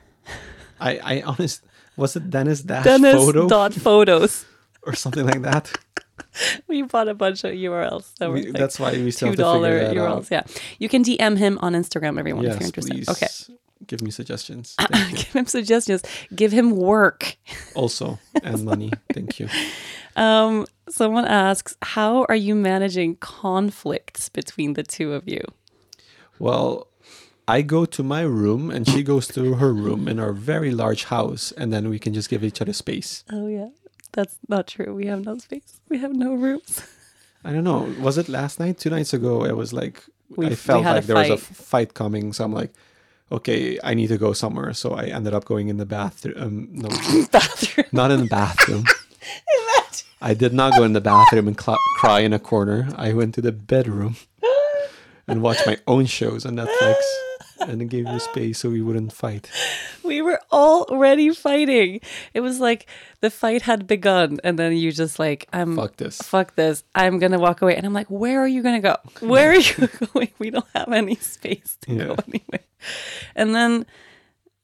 I, 0.79 0.97
I 0.97 1.21
honest 1.21 1.61
was 1.95 2.15
it 2.15 2.29
Dennis 2.29 2.61
dash 2.61 2.83
Dennis 2.83 3.15
photo 3.15 3.47
dot 3.47 3.73
photos. 3.73 4.45
or 4.83 4.93
something 4.95 5.25
like 5.25 5.41
that? 5.43 5.71
we 6.67 6.81
bought 6.83 7.07
a 7.07 7.13
bunch 7.13 7.43
of 7.43 7.51
URLs. 7.53 8.13
That 8.15 8.29
were 8.29 8.35
We- 8.35 8.45
like 8.47 8.53
that's 8.53 8.79
why 8.79 8.91
we 8.91 9.11
still 9.11 9.33
two 9.33 9.41
have 9.43 9.61
to 9.61 9.67
figure 9.67 9.93
dollar 9.93 10.09
URLs. 10.19 10.31
out. 10.31 10.31
Yeah, 10.31 10.43
you 10.79 10.89
can 10.89 11.03
DM 11.03 11.37
him 11.37 11.57
on 11.61 11.73
Instagram. 11.73 12.17
Everyone, 12.19 12.45
if 12.45 12.51
Yes, 12.51 12.59
you're 12.59 12.67
interested. 12.67 12.93
please. 12.93 13.09
Okay, 13.09 13.27
Give 13.87 14.01
me 14.01 14.09
suggestions. 14.09 14.75
Give 15.11 15.33
him 15.33 15.45
suggestions. 15.45 16.01
Give 16.33 16.51
him 16.51 16.71
work. 16.71 17.37
also, 17.75 18.19
and 18.43 18.63
money. 18.65 18.91
Thank 19.13 19.39
you. 19.39 19.47
Um, 20.15 20.65
someone 20.89 21.25
asks, 21.25 21.75
how 21.81 22.25
are 22.29 22.35
you 22.37 22.55
managing 22.55 23.17
conflicts 23.17 24.29
between 24.29 24.73
the 24.73 24.83
two 24.83 25.13
of 25.13 25.27
you? 25.27 25.41
Well, 26.39 26.87
I 27.47 27.61
go 27.61 27.85
to 27.85 28.01
my 28.01 28.21
room 28.21 28.71
and 28.71 28.87
she 28.87 29.03
goes 29.03 29.27
to 29.27 29.55
her 29.55 29.73
room 29.73 30.07
in 30.07 30.19
our 30.19 30.31
very 30.33 30.71
large 30.71 31.03
house, 31.05 31.51
and 31.51 31.71
then 31.71 31.89
we 31.89 31.99
can 31.99 32.13
just 32.13 32.29
give 32.29 32.43
each 32.43 32.61
other 32.61 32.73
space. 32.73 33.23
Oh 33.31 33.47
yeah, 33.47 33.67
that's 34.15 34.37
not 34.47 34.65
true. 34.67 34.91
We 34.95 35.05
have 35.11 35.21
no 35.25 35.37
space. 35.37 35.79
We 35.89 35.97
have 35.99 36.13
no 36.13 36.33
rooms. 36.33 36.81
I 37.43 37.51
don't 37.53 37.63
know. 37.63 37.81
Was 38.01 38.17
it 38.17 38.27
last 38.27 38.59
night? 38.59 38.79
Two 38.79 38.89
nights 38.89 39.13
ago? 39.13 39.45
It 39.45 39.55
was 39.55 39.71
like 39.73 40.01
We- 40.35 40.47
I 40.47 40.55
felt 40.55 40.83
like 40.83 41.05
there 41.05 41.15
was 41.15 41.29
a 41.29 41.37
fight. 41.37 41.93
coming, 41.93 42.33
so 42.33 42.43
I'm 42.45 42.53
like, 42.61 42.71
okay, 43.31 43.77
I 43.83 43.93
need 43.93 44.07
to 44.07 44.17
go 44.17 44.33
somewhere. 44.33 44.73
So 44.73 44.87
I 44.95 45.03
ended 45.17 45.33
up 45.37 45.45
going 45.45 45.67
in 45.69 45.77
the 45.77 45.85
bathroom. 45.85 46.35
Um, 46.43 46.53
no, 46.71 46.89
Bathroom. 47.31 47.85
not 47.91 48.09
in 48.11 48.19
the 48.21 48.27
bathroom. 48.41 48.83
I 50.21 50.33
did 50.33 50.53
not 50.53 50.73
go 50.77 50.83
in 50.83 50.93
the 50.93 51.01
bathroom 51.01 51.47
and 51.47 51.59
cl- 51.59 51.77
cry 51.99 52.21
in 52.21 52.33
a 52.33 52.39
corner. 52.39 52.89
I 52.95 53.13
went 53.13 53.35
to 53.35 53.41
the 53.41 53.51
bedroom 53.51 54.15
and 55.27 55.41
watched 55.43 55.67
my 55.67 55.77
own 55.87 56.05
shows 56.07 56.45
on 56.47 56.55
Netflix, 56.55 56.95
and 57.59 57.89
gave 57.89 58.07
you 58.07 58.19
space 58.19 58.59
so 58.59 58.69
we 58.69 58.81
wouldn't 58.81 59.13
fight. 59.13 59.49
We 60.05 60.21
were 60.21 60.39
already 60.51 61.31
fighting. 61.33 61.99
It 62.35 62.41
was 62.41 62.59
like 62.59 62.85
the 63.21 63.31
fight 63.31 63.63
had 63.63 63.87
begun, 63.87 64.39
and 64.43 64.57
then 64.59 64.73
you 64.77 64.91
just 64.91 65.17
like, 65.17 65.47
I'm 65.51 65.75
Fuck 65.75 65.97
this. 65.97 66.21
fuck 66.21 66.53
this. 66.55 66.83
I'm 66.93 67.17
gonna 67.17 67.39
walk 67.39 67.63
away. 67.63 67.75
And 67.75 67.87
I'm 67.87 67.93
like, 67.93 68.07
where 68.11 68.39
are 68.39 68.47
you 68.47 68.61
gonna 68.61 68.81
go? 68.81 68.97
Where 69.21 69.49
are 69.49 69.55
you 69.55 69.89
going? 70.13 70.29
We 70.37 70.51
don't 70.51 70.67
have 70.75 70.93
any 70.93 71.15
space 71.15 71.75
to 71.81 71.95
go 71.95 71.95
Yeah. 71.95 72.15
anywhere. 72.27 72.63
And 73.35 73.55
then 73.55 73.85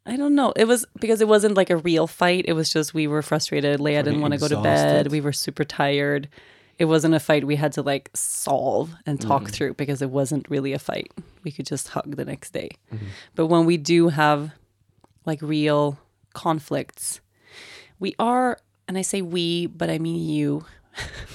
I 0.05 0.15
don't 0.15 0.35
know. 0.35 0.53
It 0.55 0.65
was 0.67 0.85
because 0.99 1.21
it 1.21 1.27
wasn't 1.27 1.57
like 1.57 1.71
a 1.71 1.77
real 1.77 2.05
fight. 2.05 2.45
It 2.47 2.53
was 2.53 2.71
just 2.71 2.93
we 2.93 3.07
were 3.07 3.23
frustrated. 3.23 3.79
Leia 3.79 4.03
didn't 4.03 4.21
want 4.21 4.33
to 4.35 4.39
go 4.39 4.47
to 4.47 4.61
bed. 4.61 5.11
We 5.11 5.21
were 5.21 5.33
super 5.33 5.63
tired. 5.63 6.29
It 6.81 6.85
wasn't 6.85 7.13
a 7.13 7.19
fight 7.19 7.45
we 7.45 7.57
had 7.57 7.73
to 7.73 7.83
like 7.83 8.09
solve 8.15 8.89
and 9.05 9.21
talk 9.21 9.43
Mm-hmm. 9.43 9.51
through 9.51 9.73
because 9.75 10.01
it 10.01 10.09
wasn't 10.09 10.49
really 10.49 10.73
a 10.73 10.79
fight. 10.79 11.11
We 11.43 11.51
could 11.51 11.67
just 11.67 11.89
hug 11.89 12.15
the 12.15 12.25
next 12.25 12.53
day. 12.53 12.69
Mm-hmm. 12.91 13.05
But 13.35 13.47
when 13.47 13.65
we 13.65 13.77
do 13.77 14.09
have 14.09 14.51
like 15.25 15.41
real 15.43 15.99
conflicts, 16.33 17.21
we 17.99 18.15
are, 18.17 18.57
and 18.87 18.97
I 18.97 19.03
say 19.03 19.21
we, 19.21 19.67
but 19.67 19.89
I 19.91 19.99
mean 19.99 20.27
you. 20.27 20.65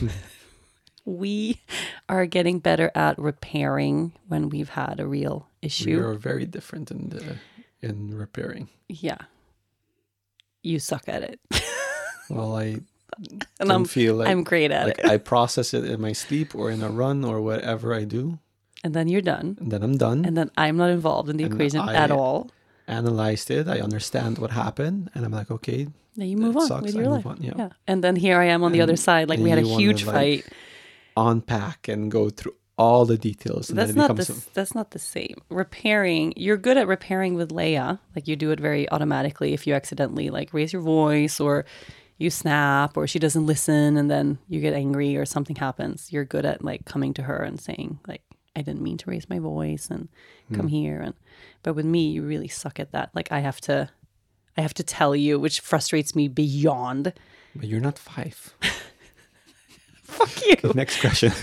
we 1.05 1.61
are 2.09 2.27
getting 2.27 2.59
better 2.59 2.91
at 2.95 3.19
repairing 3.19 4.13
when 4.27 4.49
we've 4.49 4.71
had 4.71 4.99
a 4.99 5.07
real 5.07 5.47
issue. 5.63 5.97
We 5.99 6.03
are 6.05 6.15
very 6.15 6.45
different 6.47 6.91
in 6.91 7.11
the 7.11 7.37
in 7.81 8.17
repairing. 8.17 8.69
Yeah. 8.89 9.19
You 10.63 10.79
suck 10.81 11.09
at 11.09 11.23
it. 11.23 11.41
Well, 12.29 12.57
I 12.59 12.81
And 13.61 13.73
I'm 13.73 13.85
feel 13.85 14.15
like 14.17 14.29
I'm 14.29 14.45
great 14.45 14.71
at 14.71 14.87
like 14.89 14.99
it. 14.99 15.07
I 15.07 15.17
process 15.19 15.73
it 15.75 15.85
in 15.85 16.01
my 16.01 16.13
sleep 16.13 16.55
or 16.55 16.71
in 16.71 16.83
a 16.83 16.91
run 16.91 17.25
or 17.25 17.41
whatever 17.41 17.95
I 17.95 18.05
do, 18.05 18.39
and 18.85 18.93
then 18.95 19.09
you're 19.09 19.23
done. 19.23 19.57
and 19.61 19.71
then 19.73 19.83
I'm 19.83 19.97
done. 19.97 20.25
And 20.27 20.37
then 20.37 20.51
I'm 20.57 20.77
not 20.77 20.91
involved 20.91 21.29
in 21.31 21.37
the 21.39 21.45
And 21.45 21.53
equation 21.55 21.81
I- 21.81 21.95
at 21.95 22.11
all. 22.11 22.51
Analyzed 22.89 23.51
it. 23.51 23.67
I 23.67 23.81
understand 23.81 24.39
what 24.39 24.51
happened, 24.53 25.11
and 25.15 25.25
I'm 25.25 25.33
like, 25.33 25.51
okay, 25.51 25.89
Now 26.15 26.25
you 26.25 26.37
move 26.37 26.57
on 26.57 26.67
sucks, 26.69 26.83
with 26.87 26.95
your 26.95 27.09
life. 27.09 27.27
on, 27.27 27.39
yeah. 27.43 27.71
And 27.89 28.05
then 28.05 28.15
here 28.15 28.39
I 28.39 28.45
am 28.55 28.63
on 28.63 28.71
the 28.73 28.81
other 28.81 28.97
side. 28.97 29.29
Like 29.29 29.41
we 29.41 29.51
had 29.51 29.59
a 29.59 29.67
huge 29.67 30.05
like, 30.05 30.15
fight. 30.15 30.53
unpack 31.17 31.89
and 31.89 32.11
go 32.11 32.31
through 32.31 32.55
all 32.79 33.05
the 33.07 33.17
details. 33.19 33.71
And 33.71 33.79
That's 33.79 33.95
not 33.95 34.15
the 34.17 34.45
that's 34.55 34.75
not 34.75 34.91
the 34.91 34.99
same. 34.99 35.37
Repairing, 35.49 36.35
you're 36.37 36.59
good 36.59 36.77
at 36.77 36.87
repairing 36.87 37.35
with 37.35 37.51
Leia. 37.51 37.99
Like 38.15 38.29
you 38.29 38.37
do 38.37 38.51
it 38.51 38.61
very 38.61 38.89
automatically 38.93 39.53
if 39.55 39.67
you 39.67 39.75
accidentally 39.75 40.31
like 40.31 40.53
raise 40.53 40.73
your 40.73 40.83
voice 40.83 41.41
or 41.41 41.65
you 42.19 42.31
snap 42.31 42.97
or 42.97 43.07
she 43.07 43.19
doesn't 43.19 43.47
listen 43.47 43.97
and 43.97 44.11
then 44.11 44.39
you 44.49 44.61
get 44.61 44.75
angry 44.75 45.17
or 45.17 45.25
something 45.25 45.57
happens. 45.57 46.13
You're 46.13 46.25
good 46.25 46.47
at 46.47 46.65
like 46.65 46.85
coming 46.85 47.15
to 47.15 47.23
her 47.23 47.43
and 47.43 47.61
saying 47.61 48.01
like 48.07 48.23
I 48.55 48.63
didn't 48.63 48.83
mean 48.83 48.97
to 48.99 49.11
raise 49.11 49.29
my 49.29 49.39
voice 49.39 49.89
and 49.91 50.09
come 50.53 50.63
hmm. 50.63 50.69
here 50.69 51.01
and 51.01 51.15
but 51.63 51.75
with 51.75 51.85
me 51.85 52.09
you 52.11 52.23
really 52.23 52.49
suck 52.49 52.81
at 52.81 52.93
that. 52.93 53.11
Like 53.15 53.31
I 53.33 53.41
have 53.41 53.61
to 53.63 53.91
I 54.57 54.63
have 54.63 54.75
to 54.75 54.83
tell 54.83 55.15
you, 55.15 55.39
which 55.39 55.61
frustrates 55.61 56.15
me 56.15 56.29
beyond. 56.29 57.13
but 57.55 57.69
you're 57.69 57.81
not 57.81 57.99
five. 57.99 58.55
Fuck 60.05 60.47
you. 60.47 60.73
Next 60.75 61.01
question. 61.01 61.33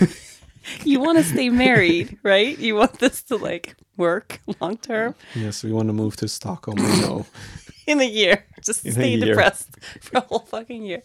You 0.82 0.98
want 0.98 1.18
to 1.18 1.24
stay 1.24 1.50
married, 1.66 2.18
right? 2.22 2.58
You 2.58 2.74
want 2.76 2.98
this 2.98 3.22
to 3.24 3.36
like 3.36 3.76
work 3.98 4.40
long 4.60 4.78
term. 4.78 5.14
yes, 5.34 5.62
we 5.62 5.70
want 5.70 5.88
to 5.88 5.92
move 5.92 6.16
to 6.16 6.26
Stockholm. 6.26 6.78
I 6.80 7.00
know. 7.02 7.26
in 7.86 8.00
a 8.00 8.04
year. 8.04 8.44
Just 8.62 8.84
In 8.84 8.92
stay 8.92 9.14
year. 9.14 9.26
depressed 9.26 9.68
for 10.00 10.18
a 10.18 10.20
whole 10.20 10.38
fucking 10.40 10.82
year. 10.84 11.02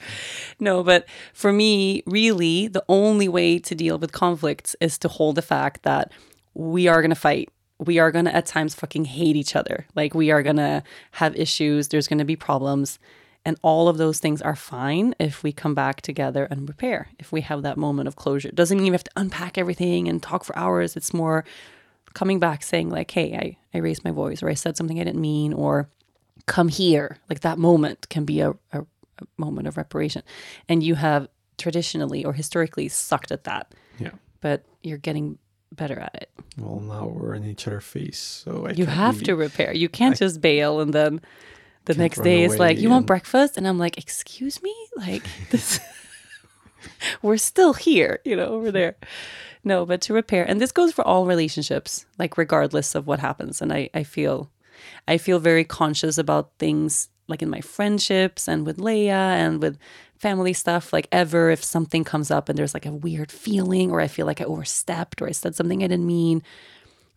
No, 0.60 0.84
but 0.84 1.06
for 1.34 1.52
me, 1.52 2.04
really, 2.06 2.68
the 2.68 2.84
only 2.88 3.28
way 3.28 3.60
to 3.60 3.76
deal 3.76 3.98
with 3.98 4.12
conflicts 4.12 4.76
is 4.80 4.98
to 5.00 5.08
hold 5.08 5.36
the 5.36 5.42
fact 5.42 5.84
that 5.84 6.12
we 6.54 6.88
are 6.88 7.02
going 7.02 7.10
to 7.10 7.16
fight. 7.16 7.50
We 7.78 8.00
are 8.00 8.12
going 8.12 8.26
to 8.26 8.36
at 8.36 8.46
times 8.46 8.76
fucking 8.76 9.06
hate 9.06 9.36
each 9.36 9.56
other. 9.56 9.86
Like 9.96 10.14
we 10.14 10.32
are 10.32 10.44
going 10.44 10.58
to 10.58 10.84
have 11.12 11.36
issues. 11.36 11.88
There's 11.88 12.08
going 12.08 12.20
to 12.20 12.26
be 12.26 12.36
problems. 12.36 13.00
And 13.46 13.58
all 13.62 13.88
of 13.88 13.98
those 13.98 14.20
things 14.20 14.42
are 14.42 14.56
fine 14.56 15.16
if 15.18 15.44
we 15.44 15.54
come 15.54 15.74
back 15.74 16.02
together 16.02 16.46
and 16.52 16.68
repair, 16.68 17.08
if 17.20 17.32
we 17.32 17.40
have 17.42 17.62
that 17.64 17.78
moment 17.78 18.08
of 18.10 18.18
closure. 18.18 18.50
It 18.50 18.56
doesn't 18.56 18.78
mean 18.78 18.92
we 18.92 18.96
have 18.96 19.04
to 19.06 19.12
unpack 19.16 19.58
everything 19.58 20.10
and 20.10 20.22
talk 20.22 20.44
for 20.44 20.58
hours. 20.58 20.98
It's 20.98 21.14
more 21.14 21.46
coming 22.14 22.40
back 22.40 22.64
saying, 22.64 22.90
like, 22.90 23.10
hey, 23.12 23.36
I, 23.36 23.78
I 23.78 23.82
raised 23.82 24.04
my 24.04 24.12
voice 24.12 24.44
or 24.44 24.50
I 24.50 24.56
said 24.56 24.76
something 24.76 25.00
I 25.00 25.06
didn't 25.06 25.22
mean 25.22 25.54
or 25.54 25.90
come 26.50 26.68
here 26.68 27.18
like 27.30 27.42
that 27.42 27.58
moment 27.58 28.10
can 28.10 28.26
be 28.26 28.42
a, 28.42 28.52
a, 28.74 28.82
a 28.82 29.26
moment 29.38 29.68
of 29.68 29.78
reparation. 29.78 30.24
And 30.68 30.84
you 30.84 30.96
have 30.96 31.30
traditionally 31.58 32.26
or 32.26 32.34
historically 32.34 32.90
sucked 32.90 33.32
at 33.32 33.44
that. 33.44 33.74
Yeah. 34.00 34.12
but 34.42 34.64
you're 34.82 34.98
getting 34.98 35.38
better 35.74 36.00
at 36.00 36.16
it. 36.16 36.30
Well, 36.58 36.80
now 36.80 37.06
we're 37.08 37.36
in 37.36 37.46
each 37.46 37.68
other's 37.68 37.84
face, 37.84 38.18
so 38.18 38.66
I 38.68 38.72
you 38.72 38.86
have 38.86 39.22
to 39.24 39.36
repair. 39.36 39.74
You 39.74 39.90
can't 39.90 40.18
just 40.18 40.42
bail 40.42 40.80
and 40.80 40.94
then 40.94 41.22
the 41.86 41.96
next 41.96 42.22
day 42.24 42.44
is 42.44 42.58
like 42.58 42.80
you 42.80 42.90
want 42.90 43.06
breakfast? 43.06 43.58
And 43.58 43.68
i'm 43.68 43.78
like 43.78 43.98
excuse 43.98 44.62
me? 44.64 44.74
Like 44.96 45.24
this 45.52 45.80
we're 47.22 47.38
still 47.38 47.74
here 47.74 48.20
you 48.26 48.36
know 48.36 48.46
over 48.46 48.72
there. 48.72 48.96
No 49.64 49.86
but 49.86 50.02
to 50.02 50.14
repair 50.14 50.44
and 50.50 50.60
this 50.60 50.72
goes 50.72 50.92
for 50.94 51.06
all 51.06 51.26
relationships 51.26 52.06
like 52.18 52.38
regardless 52.38 52.96
of 52.96 53.06
what 53.06 53.20
happens. 53.20 53.62
And 53.62 53.72
i 53.72 53.90
i 53.94 54.04
feel 54.04 54.50
i 55.08 55.18
feel 55.18 55.40
very 55.40 55.64
conscious 55.64 56.18
about 56.18 56.52
things 56.60 57.10
like 57.28 57.42
in 57.42 57.50
my 57.50 57.62
friendships 57.62 58.48
and 58.48 58.66
with 58.66 58.78
leia 58.78 59.10
and 59.38 59.62
with 59.62 59.78
family 60.18 60.52
stuff 60.54 60.92
like 60.92 61.08
ever 61.12 61.50
if 61.50 61.64
something 61.64 62.04
comes 62.04 62.30
up 62.32 62.50
and 62.50 62.58
there's 62.58 62.74
like 62.74 62.86
a 62.86 62.92
weird 62.92 63.32
feeling 63.32 63.92
or 63.92 64.02
i 64.02 64.08
feel 64.08 64.26
like 64.26 64.42
i 64.42 64.44
overstepped 64.46 65.22
or 65.22 65.28
i 65.28 65.32
said 65.32 65.56
something 65.56 65.84
i 65.84 65.88
didn't 65.88 66.08
mean 66.08 66.42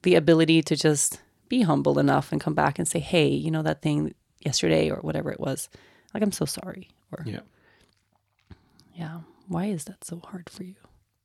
the 0.03 0.15
ability 0.15 0.63
to 0.63 0.77
just 0.77 1.21
be 1.49 1.63
humble 1.63 1.99
enough 1.99 2.33
and 2.33 2.41
come 2.41 2.55
back 2.55 2.79
and 2.79 2.89
say, 2.89 2.99
hey, 2.99 3.29
you 3.29 3.51
know, 3.51 3.61
that 3.63 3.83
thing 3.83 4.14
yesterday 4.41 4.91
or 4.91 4.97
whatever 5.03 5.30
it 5.30 5.39
was, 5.39 5.68
like, 6.14 6.22
I'm 6.22 6.33
so 6.33 6.45
sorry. 6.47 6.89
Or, 7.13 7.22
Yeah. 7.26 7.41
yeah, 8.95 9.21
why 9.49 9.67
is 9.67 9.84
that 9.84 10.03
so 10.03 10.21
hard 10.25 10.49
for 10.51 10.64
you? 10.64 10.75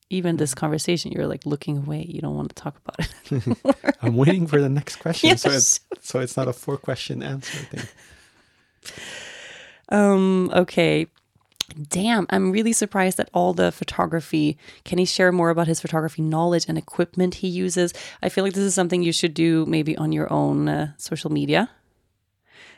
Even 0.09 0.37
this 0.37 0.53
conversation, 0.55 1.11
you're 1.11 1.27
like 1.27 1.45
looking 1.45 1.77
away. 1.77 2.05
You 2.07 2.21
don't 2.21 2.35
want 2.35 2.49
to 2.49 2.55
talk 2.55 2.77
about 2.85 2.99
it. 2.99 3.95
I'm 4.01 4.15
waiting 4.15 4.47
for 4.47 4.61
the 4.61 4.69
next 4.69 4.97
question, 4.97 5.37
so 5.37 5.49
it's 5.49 5.79
so 5.99 6.19
it's 6.19 6.37
not 6.37 6.47
a 6.47 6.53
four 6.53 6.77
question 6.77 7.21
answer 7.21 7.57
thing. 7.57 7.87
um, 9.89 10.49
okay. 10.53 11.07
Damn, 11.89 12.25
I'm 12.29 12.51
really 12.51 12.71
surprised 12.71 13.19
at 13.19 13.29
all 13.33 13.53
the 13.53 13.73
photography. 13.73 14.57
Can 14.85 14.97
he 14.99 15.05
share 15.05 15.33
more 15.33 15.49
about 15.49 15.67
his 15.67 15.81
photography 15.81 16.21
knowledge 16.21 16.65
and 16.69 16.77
equipment 16.77 17.35
he 17.35 17.49
uses? 17.49 17.93
I 18.23 18.29
feel 18.29 18.45
like 18.45 18.53
this 18.53 18.63
is 18.63 18.73
something 18.73 19.03
you 19.03 19.11
should 19.11 19.33
do 19.33 19.65
maybe 19.65 19.97
on 19.97 20.13
your 20.13 20.31
own 20.31 20.69
uh, 20.69 20.93
social 20.95 21.29
media. 21.29 21.69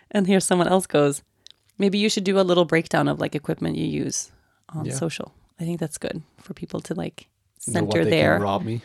And 0.10 0.26
here 0.26 0.40
someone 0.40 0.68
else 0.68 0.88
goes, 0.88 1.22
maybe 1.78 2.00
you 2.00 2.10
should 2.10 2.24
do 2.24 2.40
a 2.40 2.42
little 2.42 2.66
breakdown 2.66 3.08
of 3.08 3.20
like 3.20 3.36
equipment 3.36 3.76
you 3.78 3.86
use 3.86 4.32
on 4.70 4.86
Yeah. 4.86 4.94
social. 4.96 5.34
I 5.60 5.64
think 5.66 5.80
that's 5.80 5.98
good 5.98 6.22
for 6.42 6.54
people 6.54 6.80
to 6.82 6.94
like 6.96 7.28
Know 7.68 7.84
what 7.84 7.92
center 7.94 8.06
they 8.06 8.10
there, 8.12 8.36
Can 8.36 8.44
rob 8.44 8.64
me. 8.64 8.82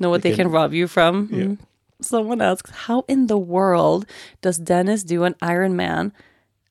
know 0.00 0.10
what 0.10 0.22
they 0.22 0.30
they 0.30 0.36
can, 0.36 0.46
can- 0.46 0.52
rob 0.52 0.72
you 0.74 0.88
from. 0.88 1.28
Yeah. 1.32 1.44
Mm. 1.44 1.58
Someone 2.00 2.40
asks, 2.40 2.72
how 2.72 3.04
in 3.06 3.28
the 3.28 3.38
world 3.38 4.06
does 4.40 4.58
Dennis 4.58 5.04
do 5.04 5.22
an 5.22 5.34
Ironman? 5.34 6.10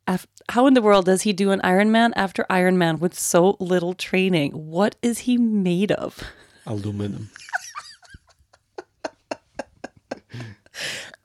Af- 0.05 0.27
how 0.49 0.67
in 0.67 0.73
the 0.73 0.81
world 0.81 1.05
does 1.05 1.21
he 1.21 1.31
do 1.31 1.51
an 1.51 1.61
Ironman 1.61 2.11
after 2.17 2.45
Ironman 2.49 2.99
with 2.99 3.17
so 3.17 3.55
little 3.61 3.93
training? 3.93 4.51
What 4.51 4.97
is 5.01 5.19
he 5.19 5.37
made 5.37 5.93
of? 5.93 6.21
Aluminum. 6.65 7.29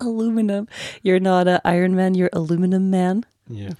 aluminum. 0.00 0.68
You're 1.02 1.20
not 1.20 1.48
an 1.48 1.60
Iron 1.64 1.96
Man, 1.96 2.14
you're 2.14 2.30
aluminum 2.32 2.90
man. 2.90 3.24
Yeah. 3.48 3.72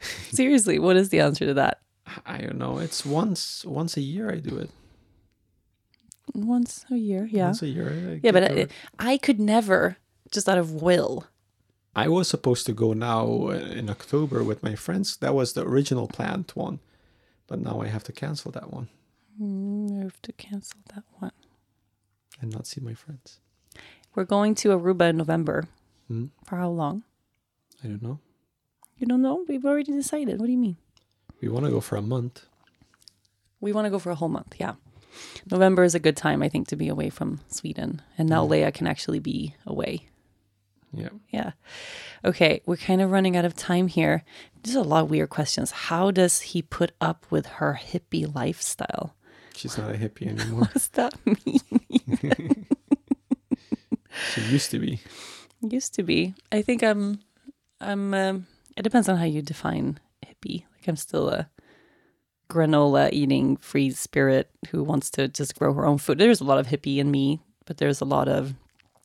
Seriously, 0.30 0.78
what 0.78 0.96
is 0.96 1.08
the 1.08 1.20
answer 1.20 1.46
to 1.46 1.54
that? 1.54 1.78
I 2.26 2.38
don't 2.38 2.58
know. 2.58 2.78
It's 2.78 3.06
once 3.06 3.64
once 3.64 3.96
a 3.96 4.00
year 4.00 4.30
I 4.30 4.36
do 4.36 4.56
it. 4.58 4.70
Once 6.34 6.84
a 6.90 6.96
year, 6.98 7.28
yeah. 7.30 7.46
Once 7.46 7.62
a 7.62 7.68
year. 7.68 8.20
Yeah, 8.22 8.32
but 8.32 8.44
I, 8.50 8.66
I 8.98 9.18
could 9.18 9.38
never, 9.40 9.96
just 10.30 10.48
out 10.48 10.58
of 10.58 10.82
will. 10.82 11.26
I 11.94 12.08
was 12.08 12.28
supposed 12.28 12.64
to 12.66 12.72
go 12.72 12.92
now 12.94 13.26
uh, 13.48 13.52
in 13.52 13.90
October 13.90 14.42
with 14.42 14.62
my 14.62 14.74
friends. 14.74 15.16
That 15.18 15.34
was 15.34 15.52
the 15.52 15.62
original 15.66 16.06
planned 16.08 16.50
one, 16.54 16.78
but 17.46 17.60
now 17.60 17.80
I 17.82 17.88
have 17.88 18.04
to 18.04 18.12
cancel 18.12 18.50
that 18.52 18.72
one 18.72 18.88
Mm, 19.40 19.98
I 20.00 20.02
have 20.04 20.20
to 20.22 20.32
cancel 20.32 20.78
that 20.94 21.04
one. 21.18 21.32
and 22.40 22.52
not 22.52 22.66
see 22.66 22.80
my 22.80 22.94
friends. 22.94 23.40
We're 24.14 24.24
going 24.24 24.54
to 24.56 24.68
Aruba 24.68 25.08
in 25.10 25.16
November. 25.16 25.64
Hmm? 26.08 26.26
For 26.44 26.56
how 26.56 26.68
long? 26.70 27.04
I 27.82 27.88
don't 27.88 28.02
know. 28.02 28.18
You 28.98 29.06
don't 29.06 29.22
know? 29.22 29.44
We've 29.48 29.64
already 29.64 29.92
decided. 29.92 30.38
What 30.38 30.46
do 30.46 30.52
you 30.52 30.58
mean? 30.58 30.76
We 31.42 31.48
want 31.48 31.64
to 31.66 31.70
go 31.70 31.80
for 31.80 31.96
a 31.96 32.02
month. 32.02 32.46
We 33.60 33.72
want 33.72 33.86
to 33.86 33.90
go 33.90 33.98
for 33.98 34.10
a 34.10 34.14
whole 34.14 34.28
month. 34.28 34.54
Yeah. 34.58 34.74
November 35.50 35.82
is 35.82 35.94
a 35.94 36.00
good 36.00 36.16
time, 36.16 36.42
I 36.42 36.48
think, 36.48 36.68
to 36.68 36.76
be 36.76 36.88
away 36.88 37.10
from 37.10 37.40
Sweden. 37.48 38.00
And 38.16 38.28
now 38.28 38.46
mm. 38.46 38.50
Leia 38.50 38.72
can 38.72 38.86
actually 38.86 39.18
be 39.18 39.54
away. 39.66 40.06
Yeah. 40.94 41.08
Yeah. 41.30 41.52
Okay. 42.24 42.62
We're 42.64 42.76
kind 42.76 43.02
of 43.02 43.10
running 43.10 43.36
out 43.36 43.44
of 43.44 43.56
time 43.56 43.88
here. 43.88 44.24
There's 44.62 44.76
a 44.76 44.82
lot 44.82 45.04
of 45.04 45.10
weird 45.10 45.30
questions. 45.30 45.72
How 45.72 46.12
does 46.12 46.40
he 46.40 46.62
put 46.62 46.92
up 47.00 47.26
with 47.28 47.46
her 47.46 47.80
hippie 47.82 48.32
lifestyle? 48.32 49.16
She's 49.54 49.76
not 49.76 49.90
a 49.90 49.98
hippie 49.98 50.26
anymore. 50.38 50.60
What 50.60 50.72
does 50.72 50.88
that 50.88 51.14
mean? 51.26 51.60
she 54.32 54.40
used 54.42 54.70
to 54.70 54.78
be. 54.78 55.00
Used 55.60 55.94
to 55.94 56.04
be. 56.04 56.34
I 56.52 56.62
think 56.62 56.84
I'm. 56.84 57.20
I'm. 57.80 58.14
Um, 58.14 58.46
it 58.76 58.82
depends 58.82 59.08
on 59.08 59.16
how 59.16 59.24
you 59.24 59.42
define 59.42 59.98
hippie. 60.24 60.64
I'm 60.88 60.96
still 60.96 61.28
a 61.28 61.48
granola 62.50 63.10
eating 63.12 63.56
free 63.56 63.90
spirit 63.90 64.50
who 64.70 64.82
wants 64.84 65.10
to 65.10 65.28
just 65.28 65.58
grow 65.58 65.72
her 65.74 65.86
own 65.86 65.98
food. 65.98 66.18
There's 66.18 66.40
a 66.40 66.44
lot 66.44 66.58
of 66.58 66.66
hippie 66.66 66.98
in 66.98 67.10
me, 67.10 67.40
but 67.66 67.78
there's 67.78 68.00
a 68.00 68.04
lot 68.04 68.28
of. 68.28 68.54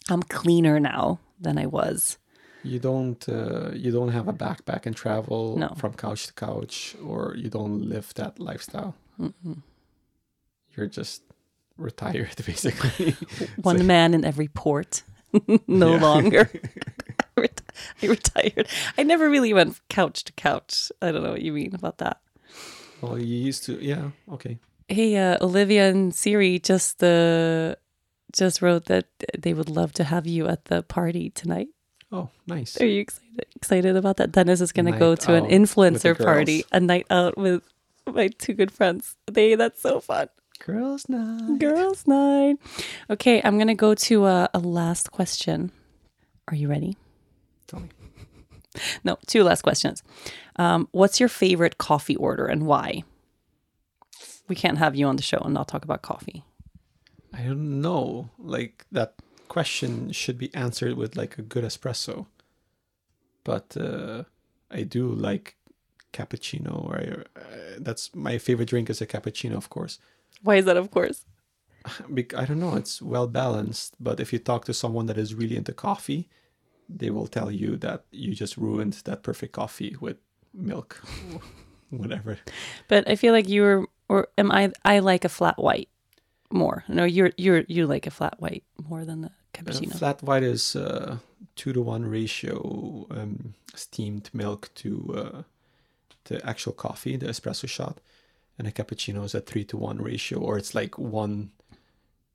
I'm 0.09 0.23
cleaner 0.23 0.79
now 0.79 1.19
than 1.39 1.57
I 1.57 1.65
was. 1.65 2.17
You 2.63 2.79
don't. 2.79 3.27
Uh, 3.29 3.71
you 3.73 3.91
don't 3.91 4.09
have 4.09 4.27
a 4.27 4.33
backpack 4.33 4.85
and 4.85 4.95
travel 4.95 5.57
No. 5.57 5.73
from 5.77 5.93
couch 5.93 6.27
to 6.27 6.33
couch, 6.33 6.95
or 7.05 7.35
you 7.37 7.49
don't 7.49 7.87
live 7.87 8.13
that 8.15 8.39
lifestyle. 8.39 8.95
You're 10.75 10.87
just 10.87 11.21
retired, 11.77 12.35
basically. 12.45 13.15
One 13.61 13.85
man 13.87 14.13
in 14.13 14.25
every 14.25 14.47
port. 14.47 15.03
no 15.67 15.95
longer. 15.97 16.49
I 18.03 18.07
retired. 18.07 18.67
I 18.97 19.03
never 19.03 19.29
really 19.29 19.53
went 19.53 19.79
couch 19.89 20.23
to 20.25 20.33
couch. 20.33 20.91
I 21.01 21.11
don't 21.11 21.23
know 21.23 21.31
what 21.31 21.41
you 21.41 21.53
mean 21.53 21.73
about 21.75 21.97
that. 21.99 22.19
well, 23.01 23.17
you 23.17 23.37
used 23.37 23.63
to. 23.65 23.77
Yeah. 23.83 24.11
Okay. 24.31 24.57
Hey, 24.89 25.17
uh, 25.17 25.37
Olivia 25.41 25.89
and 25.89 26.15
Siri 26.15 26.59
just 26.59 27.03
uh, 27.03 27.75
just 28.31 28.61
wrote 28.61 28.85
that 28.85 29.07
they 29.37 29.53
would 29.53 29.69
love 29.69 29.91
to 29.93 30.03
have 30.03 30.25
you 30.27 30.47
at 30.47 30.65
the 30.65 30.81
party 30.83 31.29
tonight. 31.29 31.67
Oh, 32.11 32.29
nice. 32.47 32.79
Are 32.79 32.85
you 32.85 33.01
excited 33.01 33.45
excited 33.55 33.95
about 33.95 34.17
that? 34.17 34.31
Dennis 34.31 34.61
is 34.61 34.71
going 34.71 34.85
to 34.85 34.97
go 34.97 35.15
to 35.15 35.33
an 35.33 35.37
out 35.37 35.41
with 35.43 35.51
the 35.51 35.57
influencer 35.57 36.17
party, 36.17 36.63
a 36.71 36.79
night 36.79 37.05
out 37.09 37.37
with 37.37 37.63
my 38.05 38.29
two 38.29 38.53
good 38.53 38.71
friends. 38.71 39.15
They 39.29 39.55
that's 39.55 39.81
so 39.81 39.99
fun. 39.99 40.29
Girls' 40.59 41.07
night. 41.09 41.59
Girls' 41.59 42.07
night. 42.07 42.57
Okay, 43.09 43.41
I'm 43.43 43.57
going 43.57 43.67
to 43.67 43.75
go 43.75 43.93
to 43.93 44.25
a, 44.25 44.49
a 44.53 44.59
last 44.59 45.11
question. 45.11 45.71
Are 46.47 46.55
you 46.55 46.67
ready? 46.67 46.97
Tell 47.67 47.81
me. 47.81 47.89
No, 49.03 49.17
two 49.25 49.43
last 49.43 49.63
questions. 49.63 50.03
Um, 50.57 50.87
what's 50.91 51.19
your 51.19 51.29
favorite 51.29 51.79
coffee 51.79 52.15
order 52.15 52.45
and 52.45 52.67
why? 52.67 53.03
We 54.47 54.55
can't 54.55 54.77
have 54.77 54.95
you 54.95 55.07
on 55.07 55.15
the 55.15 55.23
show 55.23 55.39
and 55.39 55.53
not 55.53 55.67
talk 55.67 55.83
about 55.83 56.03
coffee. 56.03 56.43
I 57.33 57.41
don't 57.41 57.81
know. 57.81 58.29
Like 58.37 58.85
that 58.91 59.15
question 59.47 60.11
should 60.11 60.37
be 60.37 60.53
answered 60.53 60.95
with 60.95 61.15
like 61.15 61.39
a 61.39 61.41
good 61.41 61.63
espresso. 61.63 62.27
But 63.43 63.75
uh, 63.77 64.23
I 64.69 64.83
do 64.83 65.09
like 65.09 65.55
cappuccino. 66.13 66.85
Or 66.85 66.97
I, 66.97 67.39
uh, 67.39 67.43
that's 67.79 68.13
my 68.15 68.37
favorite 68.37 68.69
drink 68.69 68.89
is 68.89 69.01
a 69.01 69.07
cappuccino, 69.07 69.55
of 69.55 69.69
course. 69.69 69.99
Why 70.43 70.55
is 70.55 70.65
that, 70.65 70.77
of 70.77 70.91
course? 70.91 71.25
I 71.85 72.45
don't 72.45 72.59
know. 72.59 72.75
It's 72.75 73.01
well 73.01 73.27
balanced. 73.27 73.95
But 73.99 74.19
if 74.19 74.33
you 74.33 74.39
talk 74.39 74.65
to 74.65 74.73
someone 74.73 75.05
that 75.05 75.17
is 75.17 75.33
really 75.33 75.55
into 75.55 75.73
coffee, 75.73 76.29
they 76.89 77.09
will 77.09 77.27
tell 77.27 77.51
you 77.51 77.77
that 77.77 78.05
you 78.11 78.33
just 78.35 78.57
ruined 78.57 78.93
that 79.05 79.23
perfect 79.23 79.53
coffee 79.53 79.95
with 79.99 80.17
milk, 80.53 81.01
whatever. 81.89 82.37
But 82.87 83.09
I 83.09 83.15
feel 83.15 83.33
like 83.33 83.49
you're, 83.49 83.87
or 84.09 84.27
am 84.37 84.51
I? 84.51 84.71
I 84.85 84.99
like 84.99 85.25
a 85.25 85.29
flat 85.29 85.57
white 85.57 85.89
more. 86.51 86.83
No, 86.87 87.03
you're 87.05 87.31
you're 87.37 87.63
you 87.67 87.87
like 87.87 88.07
a 88.07 88.11
flat 88.11 88.35
white 88.39 88.63
more 88.89 89.05
than 89.05 89.21
the 89.21 89.27
Uh, 89.27 89.63
cappuccino. 89.63 89.97
flat 89.97 90.21
white 90.23 90.43
is 90.43 90.75
uh, 90.75 91.17
two 91.55 91.73
to 91.73 91.81
one 91.81 92.05
ratio 92.05 93.07
um, 93.09 93.53
steamed 93.75 94.29
milk 94.33 94.69
to 94.75 95.13
uh, 95.17 95.41
the 96.25 96.37
actual 96.45 96.73
coffee, 96.73 97.17
the 97.17 97.27
espresso 97.27 97.67
shot, 97.67 97.99
and 98.57 98.67
a 98.67 98.71
cappuccino 98.71 99.23
is 99.23 99.35
a 99.35 99.41
three 99.41 99.65
to 99.65 99.77
one 99.77 99.97
ratio, 100.01 100.39
or 100.39 100.57
it's 100.57 100.75
like 100.75 100.97
one 100.97 101.51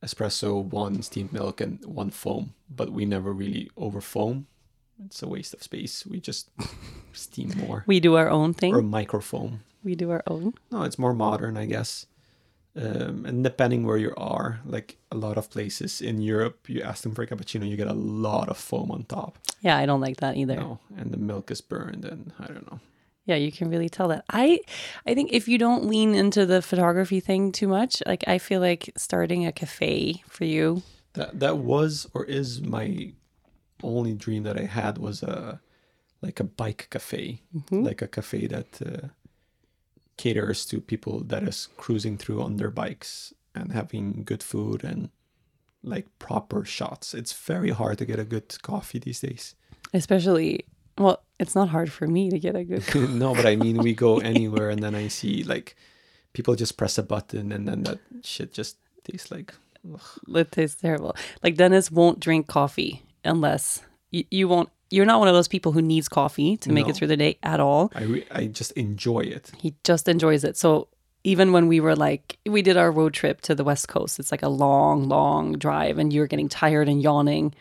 espresso, 0.03 0.63
one 0.65 1.03
steamed 1.03 1.33
milk, 1.33 1.61
and 1.61 1.85
one 1.85 2.11
foam. 2.11 2.55
But 2.69 2.91
we 2.91 3.05
never 3.05 3.33
really 3.33 3.71
over 3.77 4.01
foam. 4.01 4.47
It's 5.07 5.23
a 5.23 5.29
waste 5.29 5.55
of 5.55 5.63
space. 5.63 6.07
We 6.07 6.21
just 6.21 6.51
steam 7.13 7.53
more 7.57 7.83
we 7.87 7.99
do 8.01 8.15
our 8.17 8.29
own 8.31 8.55
thing. 8.55 8.75
or 8.75 8.83
micro 8.83 9.21
foam. 9.21 9.61
we 9.85 9.95
do 9.95 10.11
our 10.11 10.23
own. 10.27 10.55
No, 10.71 10.83
it's 10.83 10.99
more 10.99 11.15
modern, 11.15 11.57
I 11.57 11.67
guess. 11.67 12.07
Um, 12.75 13.27
and 13.27 13.45
depending 13.45 13.85
where 13.85 13.99
you 13.99 14.15
are, 14.17 14.61
like 14.65 14.97
a 15.11 15.17
lot 15.17 15.37
of 15.37 15.51
places 15.51 16.01
in 16.01 16.23
Europe, 16.23 16.69
you 16.71 16.81
ask 16.83 17.03
them 17.03 17.15
for 17.15 17.23
a 17.23 17.27
cappuccino, 17.27 17.69
you 17.69 17.77
get 17.77 17.89
a 17.89 17.93
lot 17.93 18.49
of 18.49 18.57
foam 18.57 18.91
on 18.91 19.05
top. 19.05 19.39
Yeah, 19.61 19.77
I 19.77 19.85
don't 19.85 20.01
like 20.01 20.19
that 20.19 20.37
either. 20.37 20.57
No, 20.57 20.79
and 20.97 21.11
the 21.13 21.19
milk 21.19 21.51
is 21.51 21.61
burned, 21.61 22.05
and 22.07 22.33
I 22.41 22.47
don't 22.47 22.71
know. 22.71 22.81
Yeah, 23.33 23.39
you 23.39 23.51
can 23.51 23.71
really 23.71 23.89
tell 23.89 24.09
that. 24.09 24.25
I 24.29 24.61
I 25.07 25.15
think 25.15 25.33
if 25.33 25.49
you 25.49 25.57
don't 25.57 25.87
lean 25.87 26.15
into 26.15 26.45
the 26.45 26.61
photography 26.61 27.19
thing 27.19 27.51
too 27.51 27.67
much, 27.67 28.03
like 28.05 28.25
I 28.27 28.37
feel 28.37 28.61
like 28.61 28.93
starting 28.97 29.47
a 29.47 29.53
cafe 29.53 30.23
for 30.29 30.45
you. 30.45 30.83
That 31.15 31.41
that 31.41 31.57
was 31.57 32.07
or 32.13 32.27
is 32.27 32.61
my 32.61 33.15
only 33.83 34.13
dream 34.13 34.43
that 34.43 34.59
I 34.59 34.67
had 34.67 34.99
was 34.99 35.23
a 35.23 35.61
like 36.21 36.41
a 36.41 36.45
bike 36.45 36.89
cafe, 36.91 37.41
like 37.71 38.03
a 38.03 38.07
cafe 38.07 38.47
that 38.49 38.81
uh, 38.83 39.09
caters 40.19 40.67
to 40.67 40.81
people 40.81 41.25
that 41.25 41.43
is 41.43 41.69
cruising 41.79 42.19
through 42.19 42.43
on 42.43 42.57
their 42.57 42.71
bikes 42.71 43.33
and 43.55 43.73
having 43.73 44.25
good 44.25 44.43
food 44.43 44.85
and 44.85 45.09
like 45.83 46.07
proper 46.19 46.67
shots. 46.67 47.15
It's 47.15 47.33
very 47.33 47.71
hard 47.71 47.97
to 47.99 48.05
get 48.05 48.19
a 48.21 48.25
good 48.25 48.63
coffee 48.63 48.99
these 48.99 49.21
days. 49.21 49.55
Especially 49.95 50.67
well, 50.99 51.23
it's 51.39 51.55
not 51.55 51.69
hard 51.71 51.91
for 51.91 52.07
me 52.07 52.31
to 52.31 52.39
get 52.39 52.55
a 52.57 52.65
good 52.65 52.85
no, 53.11 53.35
but 53.35 53.47
I 53.47 53.57
mean, 53.57 53.79
we 53.79 53.95
go 53.95 54.19
anywhere 54.33 54.71
and 54.71 54.83
then 54.83 54.95
I 54.95 55.09
see 55.09 55.43
like 55.45 55.77
people 56.33 56.55
just 56.55 56.77
press 56.77 56.99
a 56.99 57.03
button 57.03 57.53
and 57.53 57.67
then 57.69 57.83
that 57.85 57.99
shit 58.23 58.53
just 58.53 58.77
tastes 59.05 59.31
like. 59.31 59.53
ugh. 59.93 60.01
it 60.37 60.53
tastes 60.53 60.81
terrible. 60.81 61.17
Like 61.43 61.57
Dennis 61.57 61.91
won't 61.91 62.21
drink 62.21 62.47
coffee 62.47 63.03
unless 63.25 63.83
you, 64.11 64.25
you 64.31 64.49
won't 64.49 64.69
you're 64.91 65.07
not 65.07 65.19
one 65.21 65.29
of 65.29 65.35
those 65.35 65.49
people 65.49 65.73
who 65.73 65.81
needs 65.81 66.07
coffee 66.07 66.57
to 66.59 66.71
make 66.71 66.85
No. 66.87 66.91
it 66.91 66.97
through 66.97 67.09
the 67.09 67.17
day 67.17 67.39
at 67.43 67.61
all. 67.61 67.91
I 67.95 68.03
re- 68.03 68.27
I 68.31 68.47
just 68.47 68.73
enjoy 68.73 69.21
it. 69.21 69.51
He 69.59 69.75
just 69.85 70.07
enjoys 70.07 70.45
it. 70.45 70.57
So 70.59 70.89
even 71.25 71.51
when 71.53 71.67
we 71.67 71.81
were 71.81 71.97
like 71.97 72.39
we 72.47 72.61
did 72.63 72.77
our 72.77 72.91
road 72.93 73.15
trip 73.15 73.41
to 73.43 73.55
the 73.55 73.65
west 73.65 73.89
coast, 73.89 74.19
it's 74.21 74.31
like 74.31 74.43
a 74.43 74.49
long, 74.51 75.09
long 75.09 75.57
drive 75.59 75.97
and 75.99 76.13
you're 76.13 76.27
getting 76.27 76.49
tired 76.51 76.89
and 76.89 77.01
yawning. 77.03 77.55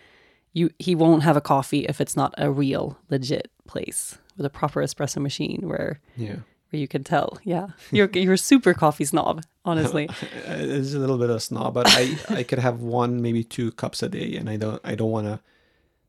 You 0.53 0.69
he 0.79 0.95
won't 0.95 1.23
have 1.23 1.37
a 1.37 1.41
coffee 1.41 1.85
if 1.85 2.01
it's 2.01 2.15
not 2.15 2.33
a 2.37 2.51
real 2.51 2.97
legit 3.09 3.49
place 3.67 4.17
with 4.35 4.45
a 4.45 4.49
proper 4.49 4.81
espresso 4.81 5.21
machine 5.21 5.61
where 5.63 5.99
Yeah, 6.17 6.37
where 6.69 6.79
you 6.79 6.87
can 6.87 7.03
tell. 7.03 7.37
Yeah. 7.43 7.67
You're 7.91 8.09
you're 8.13 8.33
a 8.33 8.37
super 8.37 8.73
coffee 8.73 9.05
snob, 9.05 9.43
honestly. 9.63 10.09
it's 10.45 10.93
a 10.93 10.99
little 10.99 11.17
bit 11.17 11.29
of 11.29 11.37
a 11.37 11.39
snob, 11.39 11.73
but 11.73 11.87
I 11.89 12.17
I 12.29 12.43
could 12.43 12.59
have 12.59 12.81
one 12.81 13.21
maybe 13.21 13.43
two 13.43 13.71
cups 13.71 14.03
a 14.03 14.09
day, 14.09 14.35
and 14.35 14.49
I 14.49 14.57
don't 14.57 14.81
I 14.83 14.95
don't 14.95 15.11
want 15.11 15.27
to 15.27 15.39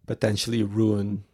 potentially 0.06 0.62
ruin 0.62 1.24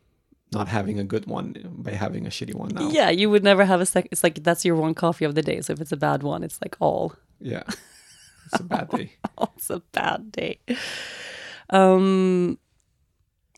not 0.53 0.69
having 0.69 0.99
a 0.99 1.05
good 1.05 1.27
one 1.27 1.57
by 1.79 1.93
having 1.93 2.27
a 2.27 2.31
shitty 2.31 2.55
one 2.55 2.71
now. 2.71 2.89
Yeah, 2.89 3.11
you 3.11 3.29
would 3.31 3.45
never 3.45 3.65
have 3.65 3.81
a 3.81 3.87
second 3.87 4.09
It's 4.13 4.25
like 4.25 4.43
that's 4.43 4.65
your 4.65 4.77
one 4.77 4.95
coffee 4.95 5.25
of 5.25 5.35
the 5.35 5.43
day. 5.43 5.61
So 5.61 5.73
if 5.73 5.81
it's 5.81 5.93
a 5.93 5.97
bad 5.97 6.23
one, 6.23 6.43
it's 6.43 6.61
like 6.63 6.77
all. 6.81 7.15
yeah, 7.41 7.65
it's 8.47 8.61
a 8.61 8.65
bad 8.65 8.89
day. 8.91 9.13
It's 9.57 9.71
a 9.71 9.81
bad 9.93 10.33
day. 10.33 10.59
Um. 11.71 12.59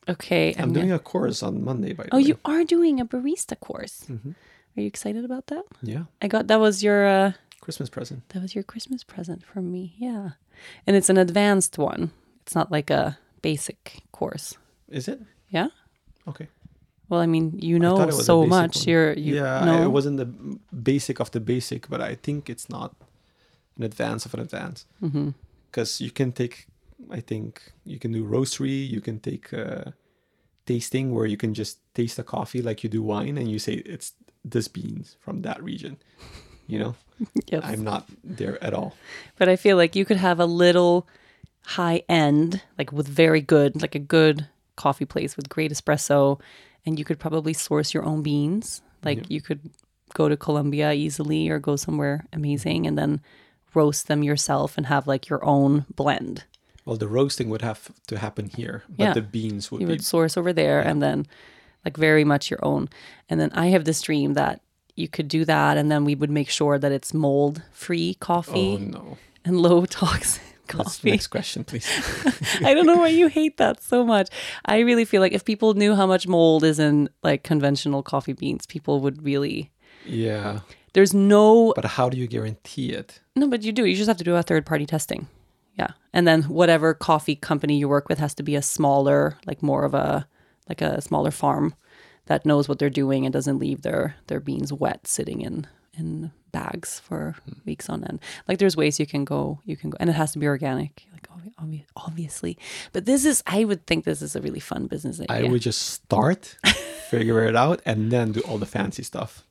Okay. 0.09 0.55
I'm 0.57 0.73
doing 0.73 0.91
a 0.91 0.99
course 0.99 1.43
on 1.43 1.63
Monday, 1.63 1.93
by 1.93 2.03
the 2.03 2.09
Oh, 2.15 2.17
way. 2.17 2.23
you 2.23 2.39
are 2.45 2.63
doing 2.63 2.99
a 2.99 3.05
barista 3.05 3.59
course. 3.59 4.05
Mhm. 4.09 4.35
Are 4.77 4.81
you 4.81 4.87
excited 4.87 5.23
about 5.25 5.47
that? 5.47 5.63
Yeah, 5.83 6.05
I 6.21 6.27
got 6.27 6.47
that 6.47 6.59
was 6.59 6.81
your 6.81 7.05
uh, 7.07 7.31
Christmas 7.59 7.89
present. 7.89 8.27
that 8.29 8.41
was 8.41 8.55
your 8.55 8.63
Christmas 8.63 9.03
present 9.03 9.45
from 9.45 9.71
me. 9.71 9.93
Yeah, 9.99 10.31
and 10.87 10.95
it's 10.95 11.09
an 11.09 11.17
advanced 11.17 11.77
one. 11.77 12.11
It's 12.43 12.55
not 12.55 12.71
like 12.71 12.89
a 12.89 13.17
basic 13.41 14.01
course. 14.11 14.57
Is 14.89 15.07
it? 15.07 15.19
Yeah. 15.49 15.67
Okay. 16.27 16.47
Well, 17.09 17.19
I 17.19 17.25
mean, 17.27 17.59
you 17.61 17.77
know 17.77 17.97
thought 17.97 18.09
it 18.09 18.15
was 18.15 18.21
a 18.21 18.23
so 18.25 18.45
much. 18.47 18.77
one. 18.77 18.85
You're 18.87 19.13
you 19.13 19.35
yeah, 19.35 19.65
know. 19.65 19.83
it 19.83 19.91
wasn't 19.91 20.17
the 20.17 20.25
basic 20.71 21.19
of 21.19 21.29
the 21.31 21.39
basic, 21.41 21.89
but 21.89 21.99
I 22.01 22.15
think 22.15 22.49
it's 22.49 22.69
not 22.69 22.95
an 23.77 23.83
advance 23.83 24.25
of 24.25 24.33
an 24.33 24.39
advance 24.39 24.85
hmm 24.99 25.31
because 25.69 26.01
you 26.01 26.11
can 26.11 26.31
take. 26.31 26.67
I 27.09 27.19
think 27.19 27.71
you 27.85 27.99
can 27.99 28.11
do 28.11 28.25
roastery. 28.25 28.87
You 28.87 29.01
can 29.01 29.19
take 29.19 29.53
uh, 29.53 29.91
tasting 30.65 31.13
where 31.13 31.25
you 31.25 31.37
can 31.37 31.53
just 31.53 31.79
taste 31.93 32.17
the 32.17 32.23
coffee 32.23 32.61
like 32.61 32.83
you 32.83 32.89
do 32.89 33.01
wine, 33.01 33.37
and 33.37 33.49
you 33.49 33.59
say 33.59 33.73
it's 33.73 34.13
this 34.43 34.67
beans 34.67 35.17
from 35.19 35.41
that 35.41 35.61
region. 35.63 35.97
You 36.67 36.79
know, 36.79 36.95
Yes. 37.47 37.61
I'm 37.63 37.83
not 37.83 38.07
there 38.23 38.63
at 38.63 38.73
all. 38.73 38.95
But 39.37 39.49
I 39.49 39.55
feel 39.55 39.77
like 39.77 39.95
you 39.95 40.05
could 40.05 40.17
have 40.17 40.39
a 40.39 40.45
little 40.45 41.07
high 41.63 42.03
end, 42.09 42.61
like 42.77 42.91
with 42.91 43.07
very 43.07 43.41
good, 43.41 43.81
like 43.81 43.95
a 43.95 43.99
good 43.99 44.47
coffee 44.75 45.05
place 45.05 45.35
with 45.37 45.49
great 45.49 45.71
espresso, 45.71 46.39
and 46.85 46.97
you 46.97 47.05
could 47.05 47.19
probably 47.19 47.53
source 47.53 47.93
your 47.93 48.03
own 48.03 48.21
beans. 48.23 48.81
Like 49.03 49.29
you 49.29 49.41
could 49.41 49.69
go 50.13 50.29
to 50.29 50.37
Colombia 50.37 50.93
easily 50.93 51.49
or 51.49 51.59
go 51.59 51.75
somewhere 51.75 52.25
amazing 52.33 52.85
and 52.85 52.97
then 52.97 53.21
roast 53.73 54.07
them 54.07 54.23
yourself 54.23 54.77
and 54.77 54.85
have 54.87 55.07
like 55.07 55.29
your 55.29 55.43
own 55.43 55.85
blend. 55.95 56.43
Well, 56.85 56.97
the 56.97 57.07
roasting 57.07 57.49
would 57.49 57.61
have 57.61 57.91
to 58.07 58.17
happen 58.17 58.45
here, 58.47 58.83
but 58.89 59.03
Yeah. 59.03 59.13
the 59.13 59.21
beans 59.21 59.71
would 59.71 59.81
you 59.81 59.87
be 59.87 59.93
would 59.93 60.03
source 60.05 60.35
over 60.37 60.51
there 60.53 60.79
and 60.81 61.01
then 61.01 61.25
like 61.85 61.97
very 61.97 62.23
much 62.23 62.49
your 62.49 62.59
own. 62.63 62.89
And 63.29 63.39
then 63.39 63.51
I 63.53 63.67
have 63.67 63.85
this 63.85 64.01
dream 64.01 64.33
that 64.33 64.61
you 64.95 65.07
could 65.07 65.27
do 65.27 65.45
that 65.45 65.77
and 65.77 65.89
then 65.91 66.05
we 66.05 66.15
would 66.15 66.29
make 66.31 66.49
sure 66.49 66.77
that 66.79 66.91
it's 66.91 67.13
mold 67.13 67.61
free 67.71 68.15
coffee 68.19 68.75
Oh 68.75 68.77
no! 68.77 69.17
and 69.45 69.59
low 69.61 69.85
toxin 69.99 70.43
coffee. 70.67 71.11
next 71.11 71.27
question, 71.27 71.63
please. 71.63 71.87
I 72.65 72.73
don't 72.73 72.85
know 72.85 72.97
why 72.97 73.09
you 73.09 73.27
hate 73.27 73.57
that 73.57 73.81
so 73.83 74.03
much. 74.05 74.29
I 74.65 74.79
really 74.79 75.05
feel 75.05 75.21
like 75.21 75.33
if 75.33 75.43
people 75.45 75.73
knew 75.75 75.95
how 75.95 76.05
much 76.07 76.27
mold 76.27 76.63
is 76.63 76.79
in 76.79 77.09
like 77.23 77.43
conventional 77.43 78.03
coffee 78.03 78.33
beans, 78.33 78.65
people 78.65 78.99
would 79.01 79.23
really. 79.23 79.69
yeah, 80.05 80.59
There's 80.93 81.13
no 81.13 81.73
but 81.75 81.85
how 81.85 82.09
do 82.09 82.17
you 82.17 82.27
guarantee 82.27 82.91
it? 82.91 83.19
no, 83.35 83.47
but 83.47 83.63
you 83.63 83.71
do. 83.71 83.85
You 83.85 83.95
just 83.95 84.07
have 84.07 84.17
to 84.17 84.23
do 84.23 84.35
a 84.35 84.43
third 84.43 84.65
party 84.65 84.85
testing. 84.85 85.27
Yeah, 85.75 85.91
and 86.13 86.27
then 86.27 86.43
whatever 86.43 86.93
coffee 86.93 87.35
company 87.35 87.77
you 87.77 87.87
work 87.87 88.09
with 88.09 88.19
has 88.19 88.33
to 88.35 88.43
be 88.43 88.55
a 88.55 88.61
smaller, 88.61 89.37
like 89.45 89.63
more 89.63 89.85
of 89.85 89.93
a 89.93 90.27
like 90.69 90.81
a 90.81 91.01
smaller 91.01 91.31
farm 91.31 91.75
that 92.25 92.45
knows 92.45 92.69
what 92.69 92.79
they're 92.79 92.89
doing 92.89 93.25
and 93.25 93.33
doesn't 93.33 93.59
leave 93.59 93.81
their 93.81 94.15
their 94.27 94.39
beans 94.39 94.71
wet 94.71 95.07
sitting 95.07 95.41
in 95.41 95.67
in 95.93 96.31
bags 96.51 96.99
for 96.99 97.35
weeks 97.65 97.89
on 97.89 98.03
end. 98.03 98.19
Like 98.47 98.57
there's 98.59 98.77
ways 98.77 98.99
you 98.99 99.05
can 99.05 99.25
go, 99.25 99.59
you 99.65 99.75
can 99.77 99.89
go, 99.89 99.97
and 99.99 100.09
it 100.09 100.13
has 100.13 100.33
to 100.33 100.39
be 100.39 100.47
organic. 100.47 101.05
Like 101.11 101.27
obvi- 101.29 101.53
obvi- 101.55 101.85
obviously, 101.95 102.57
but 102.93 103.05
this 103.05 103.25
is 103.25 103.43
I 103.47 103.63
would 103.63 103.85
think 103.87 104.05
this 104.05 104.21
is 104.21 104.35
a 104.35 104.41
really 104.41 104.59
fun 104.59 104.87
business 104.87 105.19
idea. 105.19 105.47
I 105.47 105.51
would 105.51 105.61
just 105.61 105.81
start, 105.81 106.57
figure 107.09 107.43
it 107.43 107.55
out, 107.55 107.81
and 107.85 108.11
then 108.11 108.33
do 108.33 108.41
all 108.41 108.57
the 108.57 108.65
fancy 108.65 109.03
stuff, 109.03 109.43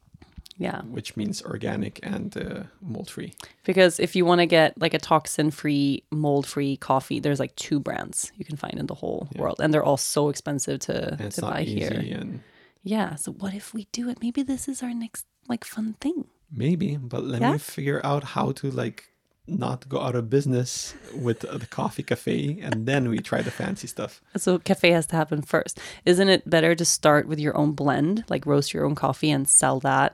yeah, 0.60 0.82
which 0.96 1.16
means 1.16 1.42
organic 1.42 1.98
and 2.02 2.36
uh, 2.36 2.62
mold 2.82 3.08
free. 3.10 3.32
because 3.64 3.98
if 3.98 4.14
you 4.14 4.24
want 4.26 4.40
to 4.40 4.46
get 4.46 4.78
like 4.84 4.94
a 4.94 4.98
toxin 4.98 5.50
free, 5.50 6.02
mold 6.10 6.46
free 6.46 6.76
coffee, 6.76 7.18
there's 7.20 7.40
like 7.40 7.54
two 7.56 7.80
brands 7.80 8.30
you 8.38 8.44
can 8.44 8.56
find 8.56 8.78
in 8.78 8.86
the 8.86 8.94
whole 9.02 9.26
world, 9.40 9.58
and 9.62 9.72
they're 9.72 9.88
all 9.90 9.96
so 9.96 10.28
expensive 10.28 10.78
to 10.80 10.94
And 11.18 11.32
to 11.32 11.40
buy 11.40 11.62
here. 11.64 11.90
And 12.20 12.40
Yeah. 12.82 13.16
So 13.16 13.32
what 13.32 13.52
if 13.54 13.74
we 13.74 13.82
do 13.92 14.08
it? 14.10 14.18
Maybe 14.22 14.42
this 14.44 14.68
is 14.68 14.82
our 14.82 14.94
next 14.94 15.26
like 15.48 15.64
fun 15.64 15.94
thing. 16.00 16.24
maybe, 16.52 16.96
but 17.12 17.22
let 17.32 17.40
Yeah? 17.40 17.52
me 17.52 17.58
figure 17.58 18.00
out 18.04 18.22
how 18.36 18.52
to 18.60 18.66
like 18.82 19.00
not 19.46 19.88
go 19.88 19.98
out 20.06 20.14
of 20.14 20.28
business 20.30 20.94
with 21.26 21.40
the 21.40 21.66
coffee 21.80 22.02
cafe, 22.04 22.58
and 22.66 22.86
then 22.86 23.08
we 23.08 23.18
try 23.18 23.40
the 23.42 23.50
fancy 23.50 23.86
stuff. 23.88 24.20
So 24.36 24.58
cafe 24.58 24.90
has 24.92 25.06
to 25.06 25.16
happen 25.16 25.42
first. 25.42 25.80
Isn't 26.04 26.28
it 26.28 26.42
better 26.48 26.74
to 26.76 26.84
start 26.84 27.26
with 27.26 27.40
your 27.40 27.56
own 27.56 27.72
blend, 27.72 28.24
like 28.28 28.46
roast 28.46 28.72
your 28.74 28.84
own 28.86 28.94
coffee 28.94 29.30
and 29.36 29.48
sell 29.48 29.80
that 29.80 30.12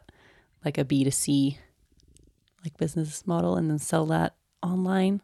like 0.67 0.77
a 0.79 0.85
B2C 0.85 1.57
like 2.65 2.77
business 2.77 3.27
model 3.27 3.57
and 3.57 3.71
then 3.71 3.79
sell 3.79 4.07
that 4.07 4.35
online 4.63 5.21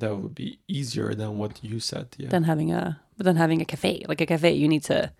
That 0.00 0.16
would 0.16 0.34
be 0.34 0.58
easier 0.66 1.14
than 1.14 1.30
what 1.40 1.52
you 1.62 1.78
said. 1.80 2.06
Yeah. 2.16 2.30
than 2.34 2.44
having 2.44 2.72
a 2.72 3.00
but 3.16 3.24
then 3.26 3.36
having 3.36 3.60
a 3.60 3.68
cafe. 3.74 3.92
Like 4.08 4.22
a 4.22 4.26
cafe, 4.26 4.52
you 4.62 4.68
need 4.74 4.84
to 4.84 5.12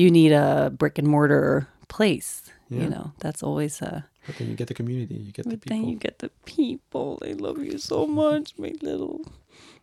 you 0.00 0.08
need 0.18 0.32
a 0.32 0.70
brick 0.80 0.96
and 0.98 1.08
mortar 1.08 1.66
place. 1.88 2.32
Yeah. 2.70 2.82
You 2.82 2.88
know, 2.94 3.06
that's 3.18 3.42
always 3.42 3.82
a 3.82 4.06
but 4.26 4.36
then 4.36 4.48
you 4.50 4.56
get 4.56 4.68
the 4.68 4.74
community, 4.74 5.14
you 5.16 5.32
get 5.32 5.46
the 5.48 5.56
people. 5.56 5.76
then 5.76 5.88
you 5.88 5.96
get 5.96 6.18
the 6.18 6.30
people. 6.44 7.18
They 7.22 7.32
love 7.32 7.58
you 7.64 7.78
so 7.78 8.06
much, 8.06 8.52
my 8.58 8.74
little, 8.82 9.24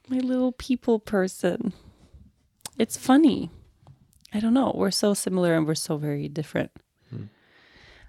my 0.07 0.19
little 0.19 0.51
people 0.51 0.99
person. 0.99 1.73
It's 2.77 2.95
funny. 2.95 3.49
I 4.31 4.39
don't 4.39 4.53
know. 4.53 4.71
We're 4.75 4.91
so 4.91 5.15
similar 5.15 5.55
and 5.57 5.65
we're 5.65 5.73
so 5.89 5.97
very 5.97 6.27
different. 6.29 6.71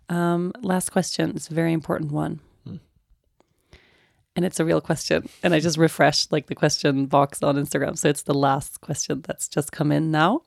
Um, 0.09 0.53
last 0.61 0.91
question. 0.91 1.33
It's 1.35 1.49
a 1.51 1.55
very 1.55 1.73
important 1.73 2.13
one. 2.13 2.41
And 4.37 4.45
it's 4.45 4.61
a 4.61 4.67
real 4.67 4.83
question. 4.83 5.29
And 5.43 5.55
I 5.55 5.61
just 5.61 5.79
refreshed 5.79 6.31
like 6.31 6.47
the 6.47 6.55
question 6.55 7.07
box 7.07 7.43
on 7.43 7.57
Instagram. 7.57 7.97
So 7.97 8.09
it's 8.09 8.23
the 8.23 8.35
last 8.35 8.83
question 8.83 9.23
that's 9.27 9.49
just 9.49 9.73
come 9.73 9.91
in 9.91 10.11
now 10.11 10.43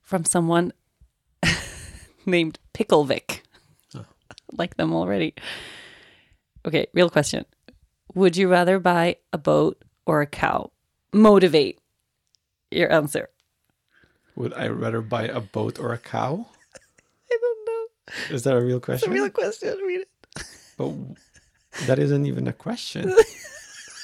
from 0.00 0.24
someone 0.24 0.72
named 2.26 2.58
Picklevic. 2.72 3.42
like 4.52 4.78
them 4.78 4.94
already. 4.94 5.34
Okay, 6.64 6.86
real 6.94 7.10
question. 7.10 7.44
Would 8.14 8.38
you 8.38 8.48
rather 8.48 8.78
buy 8.78 9.16
a 9.32 9.38
boat 9.38 9.84
or 10.06 10.22
a 10.22 10.26
cow? 10.26 10.70
Motivate 11.12 11.80
your 12.70 12.90
answer. 12.90 13.28
Would 14.36 14.54
I 14.54 14.68
rather 14.68 15.02
buy 15.02 15.24
a 15.24 15.40
boat 15.40 15.78
or 15.78 15.92
a 15.92 15.98
cow? 15.98 16.46
I 18.08 18.12
don't 18.12 18.30
know. 18.30 18.34
Is 18.36 18.42
that 18.44 18.56
a 18.56 18.60
real 18.60 18.80
question? 18.80 19.10
A 19.10 19.14
real 19.14 19.30
question. 19.30 19.78
Read 19.86 20.00
it. 20.02 20.08
But 20.76 20.92
that 21.86 21.98
isn't 21.98 22.26
even 22.26 22.48
a 22.48 22.52
question. 22.52 23.14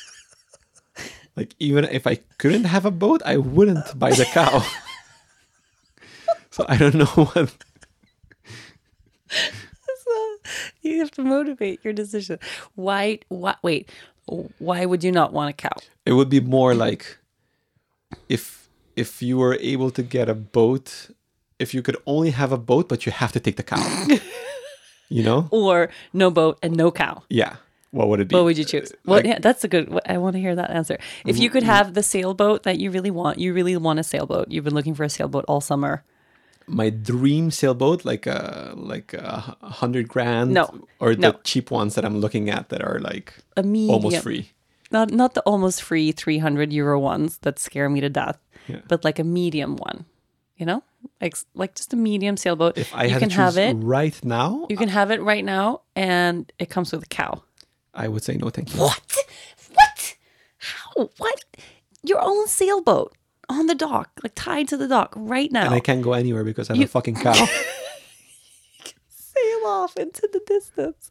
like 1.37 1.55
even 1.59 1.85
if 1.85 2.07
I 2.07 2.16
couldn't 2.39 2.65
have 2.65 2.85
a 2.85 2.91
boat, 2.91 3.23
I 3.25 3.37
wouldn't 3.37 3.99
buy 3.99 4.11
the 4.11 4.25
cow. 4.25 4.65
so 6.51 6.65
I 6.69 6.77
don't 6.77 6.95
know 6.95 7.07
what. 7.07 7.55
You 10.83 11.01
have 11.01 11.11
to 11.12 11.23
motivate 11.23 11.81
your 11.85 11.93
decision. 11.93 12.39
Why? 12.75 13.19
Why? 13.29 13.57
Wait. 13.62 13.91
Why 14.59 14.85
would 14.85 15.03
you 15.05 15.12
not 15.12 15.33
want 15.33 15.51
a 15.51 15.53
cow? 15.55 15.77
It 16.05 16.12
would 16.12 16.29
be 16.29 16.41
more 16.41 16.75
like 16.75 17.19
if 18.29 18.69
if 18.97 19.23
you 19.23 19.39
were 19.39 19.57
able 19.61 19.91
to 19.93 20.03
get 20.03 20.29
a 20.29 20.35
boat, 20.35 21.11
if 21.59 21.74
you 21.74 21.82
could 21.82 21.97
only 22.06 22.30
have 22.30 22.52
a 22.52 22.59
boat, 22.59 22.89
but 22.89 23.06
you 23.06 23.12
have 23.12 23.32
to 23.32 23.40
take 23.40 23.56
the 23.56 23.62
cow. 23.62 24.06
you 25.09 25.22
know? 25.22 25.48
Or 25.51 25.89
no 26.12 26.30
boat 26.30 26.59
and 26.62 26.76
no 26.76 26.90
cow? 26.90 27.22
Yeah. 27.28 27.56
What 27.90 28.09
would 28.09 28.20
it 28.20 28.28
be? 28.28 28.35
What 28.35 28.44
would 28.44 28.59
you 28.59 28.64
choose? 28.64 28.93
Uh, 28.93 28.97
well, 29.06 29.26
yeah, 29.26 29.39
that's 29.40 29.64
a 29.64 29.68
good. 29.68 29.98
I 30.05 30.18
want 30.18 30.35
to 30.35 30.40
hear 30.40 30.55
that 30.55 30.70
answer. 30.70 30.98
If 31.24 31.39
you 31.39 31.48
mm-hmm, 31.48 31.52
could 31.55 31.62
mm-hmm. 31.62 31.72
have 31.72 31.94
the 31.94 32.02
sailboat 32.02 32.64
that 32.64 32.78
you 32.78 32.90
really 32.90 33.10
want, 33.10 33.39
you 33.39 33.55
really 33.55 33.76
want 33.78 33.98
a 33.98 34.05
sailboat. 34.05 34.51
You've 34.51 34.64
been 34.64 34.74
looking 34.74 34.94
for 34.94 35.05
a 35.05 35.09
sailboat 35.09 35.47
all 35.48 35.62
summer. 35.62 36.05
my 36.66 36.90
dream 36.90 37.51
sailboat, 37.51 38.05
like 38.05 38.26
uh, 38.26 38.72
a 38.72 38.74
like 38.76 39.14
a 39.14 39.56
hundred 39.62 40.06
grand, 40.06 40.52
No, 40.52 40.68
or 41.01 41.14
the 41.14 41.32
no. 41.32 41.40
cheap 41.44 41.70
ones 41.70 41.94
that 41.94 42.05
I'm 42.05 42.20
looking 42.20 42.51
at 42.51 42.68
that 42.68 42.82
are 42.85 43.01
like 43.01 43.32
A 43.56 43.62
medium. 43.62 43.94
almost 43.94 44.20
free. 44.22 44.52
not 44.90 45.10
not 45.10 45.32
the 45.32 45.40
almost 45.48 45.80
free 45.82 46.12
300 46.12 46.72
euro 46.72 47.01
ones 47.01 47.39
that 47.40 47.59
scare 47.59 47.89
me 47.89 48.01
to 48.05 48.10
death 48.10 48.36
Yeah. 48.68 48.80
but 48.89 49.01
like 49.05 49.18
a 49.18 49.24
medium 49.24 49.76
one 49.76 50.05
you 50.59 50.66
know 50.66 50.82
like 51.20 51.36
like 51.55 51.74
just 51.74 51.93
a 51.93 51.97
medium 51.97 52.36
sailboat. 52.36 52.76
If 52.76 52.94
I 52.94 53.05
you 53.05 53.10
had 53.10 53.20
can 53.20 53.28
to 53.30 53.35
have 53.36 53.56
it. 53.56 53.74
right 53.74 54.18
now, 54.24 54.66
you 54.68 54.76
can 54.76 54.89
have 54.89 55.10
it 55.10 55.22
right 55.22 55.44
now 55.44 55.82
and 55.97 56.52
it 56.59 56.68
comes 56.68 56.93
with 56.93 57.02
a 57.05 57.06
cow. 57.06 57.43
I 57.94 58.09
would 58.09 58.22
say 58.22 58.36
no, 58.36 58.51
thank 58.51 58.74
you. 58.74 58.80
what? 58.80 59.16
What? 59.72 60.16
How? 60.59 61.10
What? 61.18 61.44
Your 62.02 62.20
own 62.20 62.47
sailboat 62.48 63.14
on 63.48 63.66
the 63.66 63.74
dock 63.74 64.10
like 64.22 64.32
tied 64.35 64.68
to 64.68 64.76
the 64.76 64.89
dock 64.89 65.12
right 65.16 65.51
now. 65.51 65.66
And 65.66 65.74
I 65.74 65.80
can't 65.80 66.02
go 66.02 66.12
anywhere 66.12 66.44
because 66.44 66.68
I 66.70 66.74
have 66.74 66.78
You- 66.78 66.85
a 66.85 66.89
fucking 66.89 67.16
cow. 67.16 67.32
Sail 69.09 69.66
off 69.66 69.97
into 69.97 70.28
the 70.32 70.40
distance. 70.47 71.10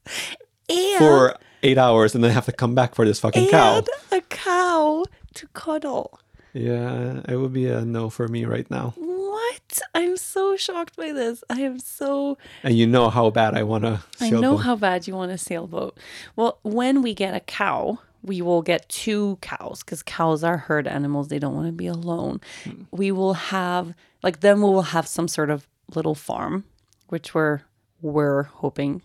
And 0.69 0.97
for 0.97 1.35
eight 1.63 1.77
hours, 1.77 2.13
and 2.13 2.23
then 2.23 2.31
have 2.31 2.45
to 2.45 2.51
come 2.51 2.75
back 2.75 2.93
for 2.95 3.05
this 3.05 3.19
fucking 3.19 3.47
cow. 3.49 3.77
and 3.77 3.87
a 4.11 4.21
cow 4.21 5.05
to 5.35 5.47
cuddle 5.53 6.19
Yeah, 6.57 7.21
it 7.27 7.35
would 7.37 7.53
be 7.53 7.67
a 7.67 7.85
no 7.85 8.09
for 8.09 8.27
me 8.27 8.45
right 8.45 8.69
now. 8.69 8.93
What? 8.97 9.79
I'm 9.93 10.17
so 10.17 10.57
shocked 10.57 10.95
by 10.95 11.11
this. 11.11 11.43
I 11.49 11.61
am 11.61 11.79
so. 11.79 12.37
And 12.63 12.75
you 12.75 12.87
know 12.87 13.09
how 13.09 13.29
bad 13.29 13.55
I 13.55 13.63
want 13.63 13.83
to 13.83 14.01
I 14.19 14.29
know 14.29 14.57
how 14.57 14.75
bad 14.75 15.07
you 15.07 15.15
want 15.15 15.31
a 15.31 15.37
sailboat. 15.37 15.97
Well, 16.35 16.59
when 16.63 17.01
we 17.01 17.13
get 17.13 17.35
a 17.35 17.39
cow, 17.39 17.99
we 18.23 18.41
will 18.41 18.61
get 18.61 18.89
two 18.89 19.37
cows 19.41 19.83
because 19.83 20.03
cows 20.03 20.43
are 20.43 20.57
herd 20.57 20.87
animals. 20.87 21.27
They 21.27 21.39
don't 21.39 21.55
want 21.55 21.67
to 21.67 21.73
be 21.73 21.87
alone. 21.87 22.41
Hmm. 22.63 22.83
We 22.91 23.11
will 23.11 23.35
have, 23.35 23.93
like, 24.23 24.39
then 24.39 24.57
we 24.61 24.69
will 24.69 24.81
have 24.81 25.07
some 25.07 25.27
sort 25.27 25.49
of 25.49 25.67
little 25.93 26.15
farm, 26.15 26.63
which 27.07 27.33
we're 27.33 27.61
we're 28.01 28.43
hoping. 28.43 29.01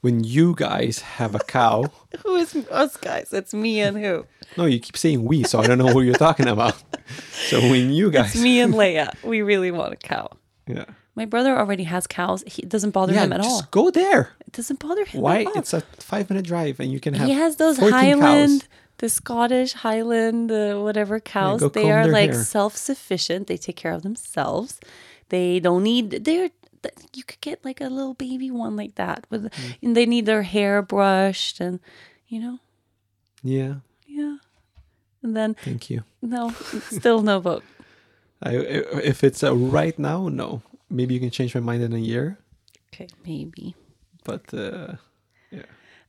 When 0.00 0.24
you 0.24 0.54
guys 0.56 1.00
have 1.00 1.34
a 1.34 1.38
cow. 1.40 1.84
Who 2.24 2.36
is 2.36 2.54
us 2.70 2.96
guys? 2.96 3.32
It's 3.32 3.52
me 3.54 3.80
and 3.80 3.96
who? 3.98 4.26
no, 4.56 4.64
you 4.64 4.80
keep 4.80 4.96
saying 4.96 5.24
we, 5.24 5.44
so 5.44 5.60
I 5.60 5.66
don't 5.66 5.78
know 5.78 5.88
who 5.88 6.00
you're 6.02 6.14
talking 6.14 6.48
about. 6.48 6.82
So 7.32 7.60
when 7.60 7.90
you 7.92 8.10
guys, 8.10 8.34
It's 8.34 8.42
me 8.42 8.60
and 8.60 8.74
Leia. 8.74 9.12
We 9.24 9.42
really 9.42 9.70
want 9.70 9.92
a 9.92 9.96
cow. 9.96 10.28
yeah, 10.66 10.84
My 11.16 11.24
brother 11.24 11.56
already 11.58 11.84
has 11.84 12.06
cows. 12.06 12.42
He, 12.46 12.62
it 12.62 12.68
doesn't 12.68 12.90
bother 12.92 13.12
yeah, 13.14 13.24
him 13.24 13.32
at 13.32 13.40
all. 13.40 13.48
just 13.50 13.64
all. 13.64 13.68
go 13.70 13.90
there. 13.90 14.32
It 14.46 14.52
doesn't 14.52 14.78
bother 14.80 15.04
him 15.04 15.20
Why? 15.22 15.40
at 15.42 15.46
all. 15.48 15.58
It's 15.58 15.72
a 15.72 15.80
five 15.98 16.30
minute 16.30 16.44
drive, 16.46 16.80
and 16.80 16.90
you 16.92 17.00
can 17.00 17.14
have. 17.14 17.26
he 17.28 17.34
has 17.34 17.56
those 17.56 17.78
Highland, 17.78 18.60
cows. 18.62 18.68
the 18.98 19.08
Scottish 19.08 19.72
Highland, 19.74 20.50
the 20.50 20.80
whatever 20.82 21.20
cows. 21.20 21.60
go 21.60 21.68
they 21.68 21.90
are 21.90 22.06
like 22.06 22.32
self 22.34 22.76
sufficient. 22.76 23.46
They 23.48 23.56
take 23.56 23.76
care 23.76 23.92
of 23.92 24.02
themselves. 24.02 24.80
They 25.28 25.60
don't 25.60 25.82
need. 25.82 26.10
They're. 26.24 26.50
You 27.14 27.24
could 27.24 27.40
get 27.40 27.64
like 27.64 27.80
a 27.80 27.88
little 27.88 28.14
baby 28.14 28.50
one 28.50 28.76
like 28.76 28.94
that 28.94 29.26
with, 29.30 29.44
Mm. 29.52 29.76
and 29.82 29.96
they 29.96 30.06
need 30.06 30.26
their 30.26 30.42
hair 30.42 30.80
brushed 30.82 31.60
and, 31.60 31.80
you 32.28 32.40
know, 32.40 32.58
Yeah, 33.42 33.74
yeah. 34.06 34.36
And 35.22 35.36
then 35.36 35.54
thank 35.64 35.90
you. 35.90 36.04
no, 36.22 36.50
still 36.90 37.22
no 37.22 37.40
vote. 37.48 37.64
I, 38.42 38.54
if 39.04 39.22
it's 39.22 39.42
a 39.42 39.54
right 39.54 39.98
now, 39.98 40.28
no. 40.28 40.62
Maybe 40.88 41.14
you 41.14 41.20
can 41.20 41.30
change 41.30 41.54
my 41.54 41.60
mind 41.60 41.82
in 41.82 41.92
a 41.92 41.98
year, 41.98 42.38
Okay, 42.92 43.08
maybe. 43.26 43.74
but 44.24 44.52
uh, 44.54 44.94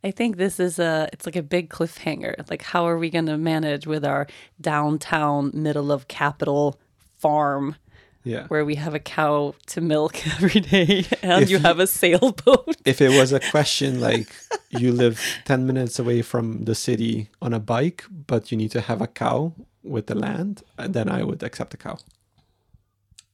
I 0.04 0.10
think 0.12 0.38
this 0.38 0.60
is 0.60 0.80
a 0.80 1.08
it's 1.14 1.26
like 1.28 1.36
a 1.36 1.44
big 1.44 1.70
cliffhanger. 1.70 2.50
Like 2.50 2.64
how 2.64 2.88
are 2.88 2.98
we 2.98 3.10
going 3.12 3.28
to 3.28 3.38
manage 3.38 3.86
with 3.86 4.04
our 4.04 4.26
downtown 4.60 5.52
middle 5.54 5.92
of 5.92 6.08
capital 6.08 6.80
farm 7.20 7.76
yeah. 8.24 8.48
where 8.48 8.64
we 8.66 8.76
have 8.76 8.94
a 8.96 9.00
cow 9.00 9.54
to 9.68 9.82
milk 9.82 10.26
every 10.36 10.60
day 10.62 11.06
and 11.24 11.44
If 11.44 11.50
you 11.50 11.60
have 11.60 11.80
a 11.80 11.88
sailboat? 11.88 12.76
if 12.86 13.02
it 13.02 13.10
was 13.10 13.32
a 13.34 13.40
question 13.52 14.00
like 14.00 14.28
you 14.70 14.92
live 14.92 15.20
10 15.46 15.66
minutes 15.66 16.00
away 16.00 16.22
from 16.22 16.66
the 16.66 16.76
city 16.76 17.30
on 17.42 17.54
a 17.54 17.60
bike 17.60 18.04
but 18.28 18.52
you 18.52 18.58
need 18.58 18.72
to 18.72 18.82
have 18.82 19.02
a 19.02 19.08
cow 19.08 19.54
with 19.84 20.06
the 20.08 20.16
land 20.16 20.62
uh, 20.78 20.88
then 20.88 21.10
i 21.10 21.24
would 21.24 21.42
accept 21.44 21.74
a 21.74 21.78
cow 21.78 21.98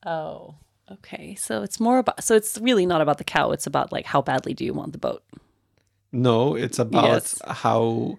Oh, 0.06 0.56
okay. 0.92 1.36
So 1.36 1.64
it's 1.64 1.80
more 1.80 1.98
about 1.98 2.24
so 2.24 2.36
it's 2.36 2.58
really 2.60 2.86
not 2.86 3.02
about 3.02 3.18
the 3.18 3.24
cow, 3.24 3.52
it's 3.52 3.68
about 3.68 3.92
like 3.92 4.06
how 4.06 4.22
badly 4.22 4.54
do 4.54 4.64
you 4.64 4.74
want 4.74 4.92
the 4.94 4.98
boat? 5.00 5.24
no 6.14 6.56
it's 6.56 6.80
about 6.80 7.04
Yes. 7.04 7.42
how 7.46 8.18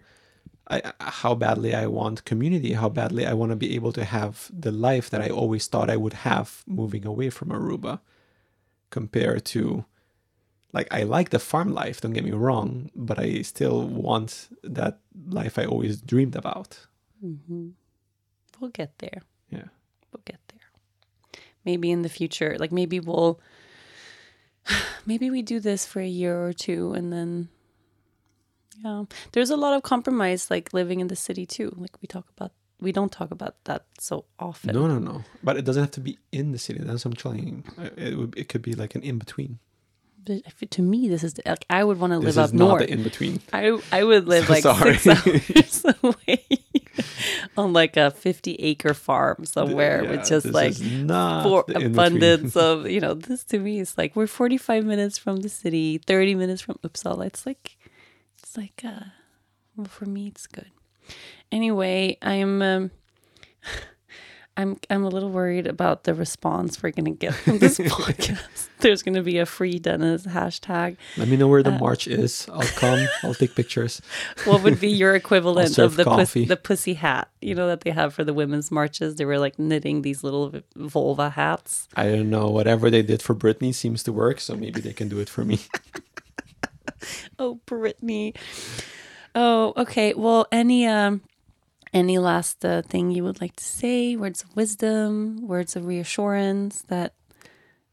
I, 0.70 0.92
how 1.00 1.34
badly 1.34 1.74
i 1.74 1.86
want 1.86 2.24
community 2.24 2.74
how 2.74 2.88
badly 2.90 3.24
i 3.26 3.32
want 3.32 3.50
to 3.52 3.56
be 3.56 3.74
able 3.74 3.92
to 3.92 4.04
have 4.04 4.50
the 4.52 4.72
life 4.72 5.08
that 5.10 5.22
i 5.22 5.28
always 5.28 5.66
thought 5.66 5.88
i 5.88 5.96
would 5.96 6.12
have 6.12 6.62
moving 6.66 7.06
away 7.06 7.30
from 7.30 7.48
aruba 7.48 8.00
compared 8.90 9.44
to 9.46 9.84
like 10.72 10.88
i 10.92 11.02
like 11.04 11.30
the 11.30 11.38
farm 11.38 11.72
life 11.72 12.00
don't 12.00 12.12
get 12.12 12.24
me 12.24 12.32
wrong 12.32 12.90
but 12.94 13.18
i 13.18 13.40
still 13.42 13.82
want 13.86 14.48
that 14.62 14.98
life 15.26 15.58
i 15.58 15.64
always 15.64 16.00
dreamed 16.02 16.36
about 16.36 16.86
mm-hmm. 17.24 17.68
We'll 18.60 18.70
get 18.70 18.98
there. 18.98 19.22
yeah 19.50 19.68
We'll 20.12 20.22
get 20.24 20.40
there. 20.48 21.42
Maybe 21.64 21.90
in 21.90 22.02
the 22.02 22.08
future, 22.08 22.56
like 22.58 22.72
maybe 22.72 22.98
we'll 22.98 23.40
maybe 25.06 25.30
we 25.30 25.42
do 25.42 25.60
this 25.60 25.86
for 25.86 26.00
a 26.00 26.08
year 26.08 26.44
or 26.44 26.52
two 26.52 26.92
and 26.92 27.12
then 27.12 27.48
yeah. 28.84 29.04
There's 29.32 29.50
a 29.50 29.56
lot 29.56 29.74
of 29.74 29.82
compromise 29.82 30.50
like 30.50 30.72
living 30.72 31.00
in 31.00 31.08
the 31.08 31.16
city 31.16 31.46
too. 31.46 31.72
Like 31.76 31.96
we 32.02 32.06
talk 32.06 32.26
about 32.36 32.52
we 32.80 32.92
don't 32.92 33.10
talk 33.10 33.30
about 33.32 33.56
that 33.64 33.84
so 33.98 34.24
often. 34.38 34.74
No, 34.74 34.86
no, 34.86 34.98
no. 34.98 35.24
But 35.42 35.56
it 35.56 35.64
doesn't 35.64 35.82
have 35.82 35.90
to 35.92 36.00
be 36.00 36.18
in 36.30 36.52
the 36.52 36.58
city. 36.58 36.78
That's 36.82 37.04
what 37.04 37.12
I'm 37.12 37.16
trying. 37.16 37.64
It 37.96 38.16
would. 38.16 38.34
It 38.36 38.48
could 38.48 38.62
be 38.62 38.74
like 38.74 38.94
an 38.94 39.02
in 39.02 39.18
between. 39.18 39.58
But 40.24 40.42
to 40.72 40.82
me 40.82 41.08
this 41.08 41.24
is 41.24 41.34
the, 41.34 41.42
like 41.46 41.64
I 41.70 41.82
would 41.82 41.98
want 41.98 42.12
to 42.12 42.18
live 42.18 42.36
up 42.36 42.52
not 42.52 42.68
north. 42.68 42.82
the 42.86 42.92
in 42.92 43.02
between. 43.02 43.40
I 43.52 43.80
I 43.90 44.04
would 44.04 44.28
live 44.28 44.44
So 44.46 44.52
like 44.52 44.62
sorry. 44.62 44.98
six 44.98 45.84
hours 45.84 45.94
away 46.02 46.44
on 47.56 47.72
like 47.72 47.96
a 47.96 48.10
fifty 48.10 48.54
acre 48.56 48.92
farm 48.92 49.46
somewhere 49.46 50.02
Yeah, 50.04 50.10
with 50.10 50.28
just 50.28 50.44
this 50.44 50.54
like 50.54 50.74
for 51.42 51.64
abundance 51.74 52.56
of 52.56 52.90
you 52.90 53.00
know. 53.00 53.14
This 53.14 53.42
to 53.44 53.58
me 53.58 53.78
is 53.80 53.96
like 53.96 54.14
we're 54.16 54.26
forty 54.26 54.58
five 54.58 54.84
minutes 54.84 55.16
from 55.16 55.38
the 55.38 55.48
city, 55.48 55.96
thirty 55.96 56.34
minutes 56.34 56.60
from 56.60 56.76
Uppsala. 56.84 57.24
It's 57.26 57.46
like 57.46 57.77
like 58.58 58.82
uh, 58.84 59.04
well 59.76 59.86
for 59.86 60.06
me 60.06 60.26
it's 60.26 60.46
good. 60.46 60.70
Anyway, 61.50 62.18
I'm. 62.20 62.60
Um, 62.62 62.90
I'm 64.56 64.76
I'm 64.90 65.04
a 65.04 65.08
little 65.08 65.30
worried 65.30 65.68
about 65.68 66.02
the 66.02 66.14
response 66.14 66.82
we're 66.82 66.90
gonna 66.90 67.12
get 67.12 67.32
from 67.32 67.58
this 67.60 67.78
podcast. 67.78 68.66
There's 68.80 69.04
gonna 69.04 69.22
be 69.22 69.38
a 69.38 69.46
free 69.46 69.78
Dennis 69.78 70.26
hashtag. 70.26 70.96
Let 71.16 71.28
me 71.28 71.36
know 71.36 71.46
where 71.46 71.62
the 71.62 71.72
Uh, 71.74 71.78
march 71.78 72.08
is. 72.08 72.48
I'll 72.52 72.62
come. 72.62 73.06
I'll 73.22 73.34
take 73.34 73.54
pictures. 73.54 74.02
What 74.46 74.64
would 74.64 74.80
be 74.80 74.88
your 74.90 75.14
equivalent 75.14 75.78
of 75.78 75.94
the 75.94 76.02
puss, 76.04 76.32
the 76.34 76.56
pussy 76.56 76.94
hat? 76.94 77.28
You 77.40 77.54
know 77.54 77.68
that 77.68 77.82
they 77.82 77.92
have 77.92 78.12
for 78.14 78.24
the 78.24 78.34
women's 78.34 78.72
marches. 78.72 79.14
They 79.14 79.24
were 79.24 79.38
like 79.38 79.60
knitting 79.60 80.02
these 80.02 80.24
little 80.24 80.52
vulva 80.74 81.30
hats. 81.30 81.86
I 81.94 82.06
don't 82.10 82.28
know. 82.28 82.48
Whatever 82.50 82.90
they 82.90 83.02
did 83.02 83.22
for 83.22 83.36
Britney 83.36 83.72
seems 83.72 84.02
to 84.02 84.12
work, 84.12 84.40
so 84.40 84.56
maybe 84.56 84.80
they 84.80 84.92
can 84.92 85.08
do 85.08 85.20
it 85.20 85.28
for 85.28 85.44
me. 85.44 85.60
Oh, 87.38 87.60
Britney. 87.66 88.36
Oh, 89.34 89.72
okay. 89.76 90.14
Well, 90.14 90.46
any 90.50 90.86
um, 90.86 91.22
any 91.92 92.18
last 92.18 92.64
uh, 92.64 92.82
thing 92.82 93.10
you 93.10 93.24
would 93.24 93.40
like 93.40 93.56
to 93.56 93.64
say? 93.64 94.16
Words 94.16 94.42
of 94.42 94.56
wisdom, 94.56 95.46
words 95.46 95.76
of 95.76 95.86
reassurance 95.86 96.82
that 96.88 97.14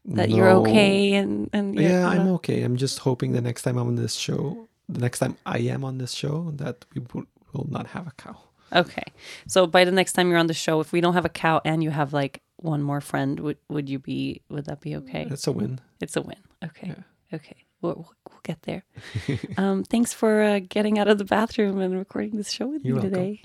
that 0.06 0.30
you're 0.30 0.50
okay 0.50 1.14
and 1.14 1.50
and 1.54 1.76
Yeah, 1.76 2.08
I'm 2.08 2.28
okay. 2.40 2.64
I'm 2.64 2.78
just 2.78 3.00
hoping 3.00 3.34
the 3.34 3.42
next 3.42 3.64
time 3.64 3.78
I'm 3.78 3.88
on 3.88 3.96
this 3.96 4.16
show, 4.16 4.68
the 4.88 5.00
next 5.00 5.20
time 5.20 5.38
I 5.46 5.60
am 5.60 5.84
on 5.84 5.98
this 5.98 6.12
show, 6.12 6.52
that 6.56 6.86
we 6.94 7.02
will, 7.14 7.26
will 7.54 7.68
not 7.70 7.88
have 7.88 8.08
a 8.08 8.12
cow. 8.12 8.38
Okay. 8.74 9.04
So 9.48 9.68
by 9.68 9.86
the 9.86 9.92
next 9.92 10.14
time 10.14 10.30
you're 10.30 10.40
on 10.40 10.48
the 10.48 10.54
show, 10.54 10.80
if 10.80 10.92
we 10.92 11.02
don't 11.02 11.14
have 11.14 11.26
a 11.26 11.30
cow 11.30 11.62
and 11.66 11.84
you 11.84 11.92
have 11.92 12.14
like 12.14 12.42
one 12.58 12.82
more 12.82 13.02
friend, 13.02 13.40
would 13.40 13.58
would 13.70 13.90
you 13.90 14.00
be? 14.00 14.42
Would 14.50 14.66
that 14.66 14.82
be 14.82 14.96
okay? 14.98 15.28
It's 15.30 15.48
a 15.48 15.52
win. 15.52 15.80
It's 16.02 16.16
a 16.16 16.22
win. 16.22 16.38
Okay. 16.64 16.94
Okay. 17.34 17.65
We'll, 17.81 18.10
we'll, 18.30 18.39
get 18.43 18.61
there. 18.64 18.84
um, 19.57 19.84
thanks 19.84 20.14
for 20.14 20.41
uh, 20.41 20.60
getting 20.60 20.99
out 20.99 21.07
of 21.07 21.18
the 21.18 21.26
bathroom 21.26 21.80
and 21.80 21.97
recording 21.97 22.38
this 22.38 22.52
show 22.52 22.68
with 22.68 22.85
You're 22.85 22.95
me 22.95 23.02
welcome. 23.02 23.11
today. 23.11 23.41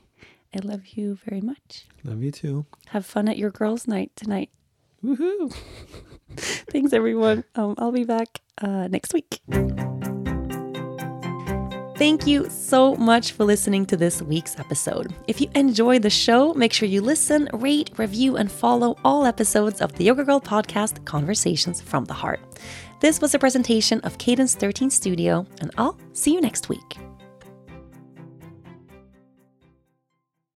I 0.55 0.59
love 0.67 0.87
you 0.89 1.19
very 1.25 1.41
much. 1.41 1.87
Love 2.05 2.23
you 2.23 2.31
too. 2.31 2.67
Have 2.89 3.07
fun 3.07 3.29
at 3.29 3.39
your 3.39 3.51
girls' 3.51 3.87
night 3.87 4.13
tonight. 4.17 4.51
Woohoo! 5.05 5.55
thanks, 6.37 6.93
everyone. 6.93 7.45
Um, 7.55 7.75
I'll 7.79 7.93
be 7.93 8.05
back 8.05 8.41
uh, 8.61 8.89
next 8.89 9.15
week. 9.15 9.41
Thank 11.97 12.27
you 12.27 12.49
so 12.49 12.97
much 12.97 13.33
for 13.33 13.45
listening 13.45 13.85
to 13.87 13.97
this 13.97 14.23
week's 14.23 14.59
episode. 14.59 15.15
If 15.29 15.39
you 15.39 15.51
enjoyed 15.55 16.01
the 16.01 16.09
show, 16.09 16.55
make 16.55 16.73
sure 16.73 16.89
you 16.89 17.03
listen, 17.03 17.49
rate, 17.53 17.91
review, 17.99 18.39
and 18.39 18.51
follow 18.51 18.97
all 19.05 19.27
episodes 19.27 19.83
of 19.83 19.93
the 19.93 20.05
Yoga 20.05 20.25
Girl 20.25 20.41
podcast, 20.41 21.05
Conversations 21.05 21.83
from 21.83 22.07
the 22.07 22.15
Heart. 22.15 22.41
This 23.01 23.19
was 23.19 23.35
a 23.35 23.39
presentation 23.39 24.01
of 24.03 24.19
Cadence 24.19 24.55
13 24.55 24.91
Studio, 24.91 25.47
and 25.63 25.71
I'll 25.79 25.97
see 26.13 26.35
you 26.35 26.41
next 26.43 26.69
week. 26.69 26.99